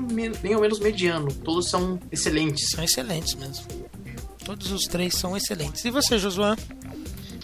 nem 0.42 0.54
ao 0.54 0.60
menos 0.60 0.78
mediano. 0.78 1.32
Todos 1.32 1.68
são 1.68 1.98
excelentes. 2.10 2.70
São 2.70 2.84
excelentes 2.84 3.34
mesmo. 3.34 3.64
Todos 4.44 4.70
os 4.72 4.84
três 4.84 5.14
são 5.14 5.36
excelentes. 5.36 5.84
E 5.84 5.90
você, 5.90 6.18
Josué? 6.18 6.56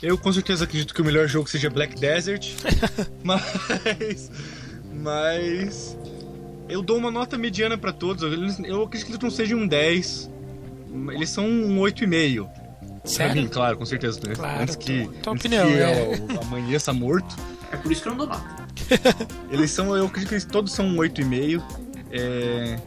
Eu 0.02 0.16
com 0.16 0.32
certeza 0.32 0.64
acredito 0.64 0.94
que 0.94 1.02
o 1.02 1.04
melhor 1.04 1.26
jogo 1.26 1.48
seja 1.48 1.68
Black 1.68 1.98
Desert. 1.98 2.48
mas. 3.24 4.30
Mas 4.92 5.96
eu 6.68 6.82
dou 6.82 6.98
uma 6.98 7.10
nota 7.10 7.38
mediana 7.38 7.78
para 7.78 7.92
todos. 7.92 8.22
Eu 8.22 8.82
acredito 8.82 9.06
que 9.06 9.12
eles 9.12 9.22
não 9.22 9.30
sejam 9.30 9.60
um 9.60 9.66
10. 9.66 10.30
Eles 11.12 11.30
são 11.30 11.44
um 11.46 11.78
8,5. 11.80 12.48
Sério? 13.04 13.32
Pra 13.32 13.42
mim, 13.42 13.48
claro, 13.48 13.78
com 13.78 13.86
certeza. 13.86 14.20
Né? 14.26 14.34
Claro, 14.34 14.62
antes 14.62 14.76
que, 14.76 15.08
tua 15.22 15.32
antes 15.32 15.46
opinião, 15.46 15.66
que 15.66 15.74
é. 15.74 16.14
eu 16.14 16.40
amanheça 16.42 16.92
morto. 16.92 17.36
É 17.72 17.76
por 17.76 17.90
isso 17.90 18.02
que 18.02 18.08
eu 18.08 18.14
não 18.14 18.18
dou 18.18 18.26
nota. 18.28 18.67
eles 19.50 19.70
são, 19.70 19.96
eu 19.96 20.06
acredito 20.06 20.28
que 20.28 20.34
eles 20.34 20.44
todos 20.44 20.72
são 20.72 20.86
um 20.86 20.96
8,5. 20.96 21.62
É... 22.10 22.78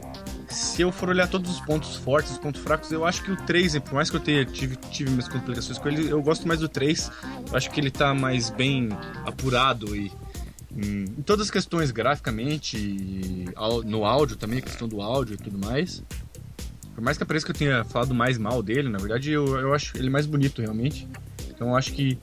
se 0.50 0.82
eu 0.82 0.92
for 0.92 1.10
olhar 1.10 1.28
todos 1.28 1.52
os 1.52 1.62
pontos 1.62 1.96
fortes, 1.96 2.32
os 2.32 2.38
pontos 2.38 2.62
fracos, 2.62 2.92
eu 2.92 3.06
acho 3.06 3.24
que 3.24 3.32
o 3.32 3.36
3, 3.36 3.80
por 3.80 3.94
mais 3.94 4.10
que 4.10 4.16
eu 4.16 4.20
tenha, 4.20 4.44
tive, 4.46 4.76
tive 4.76 5.12
minhas 5.12 5.28
complicações 5.28 5.78
com 5.78 5.88
ele, 5.88 6.10
eu 6.10 6.22
gosto 6.22 6.48
mais 6.48 6.60
do 6.60 6.68
3. 6.68 7.12
Eu 7.50 7.58
acho 7.58 7.70
que 7.70 7.80
ele 7.80 7.92
tá 7.92 8.14
mais 8.14 8.50
bem 8.50 8.90
apurado 9.26 9.96
e 9.96 10.12
em, 10.76 11.04
em 11.04 11.22
todas 11.22 11.48
as 11.48 11.52
questões, 11.52 11.92
graficamente, 11.92 13.46
no 13.86 14.06
áudio 14.06 14.38
também, 14.38 14.60
a 14.60 14.62
questão 14.62 14.88
do 14.88 15.02
áudio 15.02 15.36
e 15.36 15.38
tudo 15.38 15.58
mais. 15.58 16.04
Por 16.94 17.04
mais 17.04 17.18
que 17.18 17.26
pareça 17.26 17.46
que 17.46 17.52
eu 17.52 17.56
tenha 17.56 17.84
falado 17.84 18.14
mais 18.14 18.38
mal 18.38 18.62
dele, 18.62 18.90
na 18.90 18.98
verdade 18.98 19.32
eu, 19.32 19.60
eu 19.60 19.74
acho 19.74 19.98
ele 19.98 20.10
mais 20.10 20.26
bonito 20.26 20.62
realmente. 20.62 21.08
Então 21.50 21.70
eu 21.70 21.76
acho 21.76 21.94
que 21.94 22.18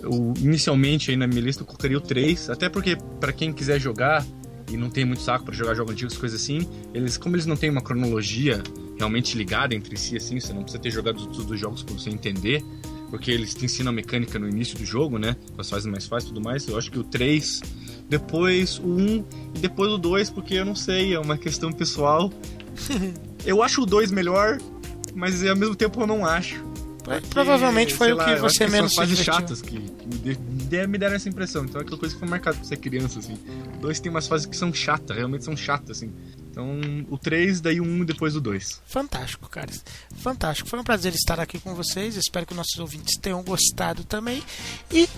eu, 0.00 0.34
inicialmente 0.38 1.10
aí 1.10 1.16
na 1.16 1.26
minha 1.26 1.40
lista 1.40 1.62
eu 1.62 1.66
colocaria 1.66 1.98
o 1.98 2.00
3, 2.00 2.50
até 2.50 2.68
porque 2.68 2.96
pra 3.20 3.32
quem 3.32 3.52
quiser 3.52 3.80
jogar 3.80 4.24
e 4.70 4.76
não 4.76 4.90
tem 4.90 5.04
muito 5.04 5.22
saco 5.22 5.44
pra 5.44 5.54
jogar 5.54 5.74
jogos 5.74 5.92
antigos, 5.92 6.16
coisas 6.16 6.40
assim, 6.40 6.66
eles 6.92 7.16
como 7.16 7.36
eles 7.36 7.46
não 7.46 7.56
têm 7.56 7.70
uma 7.70 7.80
cronologia 7.80 8.62
realmente 8.98 9.36
ligada 9.36 9.74
entre 9.74 9.96
si 9.96 10.16
assim, 10.16 10.40
você 10.40 10.52
não 10.52 10.62
precisa 10.62 10.82
ter 10.82 10.90
jogado 10.90 11.24
todos 11.26 11.50
os 11.50 11.60
jogos 11.60 11.82
pra 11.82 11.94
você 11.94 12.10
entender, 12.10 12.64
porque 13.10 13.30
eles 13.30 13.54
te 13.54 13.64
ensinam 13.64 13.90
a 13.90 13.94
mecânica 13.94 14.38
no 14.38 14.48
início 14.48 14.76
do 14.76 14.84
jogo, 14.84 15.18
né? 15.18 15.36
As 15.56 15.70
fases 15.70 15.86
mais 15.86 16.06
fáceis 16.06 16.30
e 16.30 16.34
tudo 16.34 16.44
mais. 16.44 16.66
Eu 16.66 16.76
acho 16.76 16.90
que 16.90 16.98
o 16.98 17.04
3, 17.04 17.62
depois 18.08 18.78
o 18.78 18.88
1 18.88 19.24
e 19.54 19.58
depois 19.60 19.92
o 19.92 19.98
2, 19.98 20.30
porque 20.30 20.54
eu 20.54 20.64
não 20.64 20.74
sei, 20.74 21.14
é 21.14 21.20
uma 21.20 21.38
questão 21.38 21.72
pessoal. 21.72 22.32
eu 23.46 23.62
acho 23.62 23.82
o 23.82 23.86
2 23.86 24.10
melhor, 24.10 24.58
mas 25.14 25.44
ao 25.46 25.56
mesmo 25.56 25.76
tempo 25.76 26.00
eu 26.00 26.06
não 26.06 26.26
acho. 26.26 26.64
Provavelmente 27.30 27.94
foi 27.94 28.12
o 28.12 28.16
lá, 28.16 28.24
que 28.24 28.30
acho 28.32 28.40
você 28.42 28.66
menos 28.66 28.94
se 28.94 29.00
divertiu. 29.06 29.24
chatas 29.24 29.62
que, 29.62 29.78
me, 29.78 29.88
de- 30.18 30.34
de- 30.36 30.86
me 30.86 30.98
deram 30.98 31.14
essa 31.16 31.28
impressão. 31.28 31.64
Então 31.64 31.80
é 31.80 31.84
aquela 31.84 31.98
coisa 31.98 32.14
que 32.14 32.18
foi 32.18 32.28
marcada 32.28 32.56
pra 32.56 32.66
ser 32.66 32.76
criança, 32.78 33.18
assim. 33.18 33.38
2 33.80 34.00
tem 34.00 34.10
umas 34.10 34.26
fases 34.26 34.46
que 34.46 34.56
são 34.56 34.72
chatas, 34.74 35.16
realmente 35.16 35.44
são 35.44 35.56
chatas, 35.56 35.98
assim. 35.98 36.12
Então 36.50 36.80
o 37.10 37.18
3, 37.18 37.60
daí 37.60 37.80
o 37.80 37.84
1 37.84 38.02
e 38.02 38.04
depois 38.06 38.34
o 38.34 38.40
2. 38.40 38.80
Fantástico, 38.86 39.48
cara. 39.48 39.70
Fantástico. 40.16 40.68
Foi 40.68 40.78
um 40.78 40.84
prazer 40.84 41.14
estar 41.14 41.38
aqui 41.38 41.58
com 41.60 41.74
vocês. 41.74 42.16
Espero 42.16 42.46
que 42.46 42.54
nossos 42.54 42.78
ouvintes 42.78 43.16
tenham 43.20 43.42
gostado 43.42 44.04
também. 44.04 44.42
E 44.90 45.08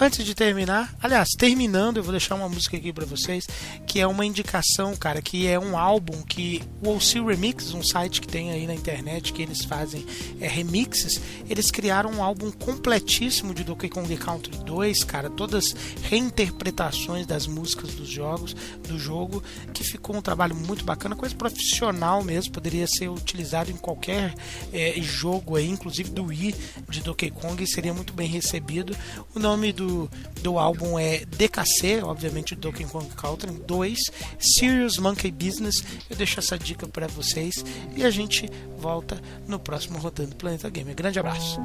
antes 0.00 0.24
de 0.24 0.34
terminar, 0.34 0.94
aliás, 1.00 1.28
terminando, 1.38 1.98
eu 1.98 2.02
vou 2.02 2.12
deixar 2.12 2.34
uma 2.34 2.48
música 2.48 2.76
aqui 2.76 2.92
pra 2.92 3.06
vocês, 3.06 3.46
que 3.86 4.00
é 4.00 4.06
uma 4.06 4.26
indicação, 4.26 4.96
cara, 4.96 5.22
que 5.22 5.46
é 5.46 5.58
um 5.58 5.76
álbum 5.76 6.22
que 6.22 6.62
o 6.84 6.90
OC 6.90 7.20
Remix, 7.24 7.72
um 7.72 7.82
site 7.82 8.20
que 8.20 8.26
tem 8.26 8.50
aí 8.50 8.66
na 8.66 8.74
internet 8.74 9.32
que 9.32 9.42
eles 9.42 9.64
fazem 9.64 10.04
é, 10.40 10.48
remixes, 10.48 11.20
eles 11.48 11.70
criaram 11.70 12.10
um 12.10 12.22
álbum 12.22 12.50
completíssimo 12.50 13.54
de 13.54 13.64
Donkey 13.64 13.88
Kong 13.88 14.16
Country 14.16 14.56
2, 14.64 15.04
cara, 15.04 15.30
todas 15.30 15.74
reinterpretações 16.02 17.26
das 17.26 17.46
músicas 17.46 17.94
dos 17.94 18.08
jogos, 18.08 18.54
do 18.88 18.98
jogo, 18.98 19.42
que 19.72 19.84
ficou 19.84 20.16
um 20.16 20.22
trabalho 20.22 20.54
muito 20.54 20.84
bacana, 20.84 21.14
coisa 21.14 21.34
profissional 21.34 22.22
mesmo, 22.24 22.52
poderia 22.52 22.86
ser 22.86 23.08
utilizado 23.08 23.70
em 23.70 23.76
qualquer 23.76 24.34
é, 24.72 25.00
jogo 25.00 25.56
aí, 25.56 25.68
inclusive 25.68 26.10
do 26.10 26.24
Wii 26.24 26.54
de 26.88 27.00
Donkey 27.02 27.30
Kong, 27.30 27.62
e 27.62 27.66
seria 27.66 27.94
muito 27.94 28.12
bem 28.12 28.28
recebido. 28.28 28.96
O 29.34 29.38
nome 29.62 29.72
do, 29.72 30.10
do 30.42 30.58
álbum 30.58 30.98
é 30.98 31.24
DKC, 31.24 32.02
obviamente 32.02 32.56
Donkey 32.56 32.84
Kong 32.84 33.06
Country 33.14 33.52
2, 33.52 33.98
Serious 34.40 34.98
Monkey 34.98 35.30
Business. 35.30 35.84
Eu 36.10 36.16
deixo 36.16 36.40
essa 36.40 36.58
dica 36.58 36.88
para 36.88 37.06
vocês 37.06 37.64
e 37.94 38.04
a 38.04 38.10
gente 38.10 38.50
volta 38.76 39.22
no 39.46 39.60
próximo 39.60 39.98
Rodando 39.98 40.34
Planeta 40.34 40.68
Gamer. 40.68 40.96
Grande 40.96 41.20
abraço. 41.20 41.60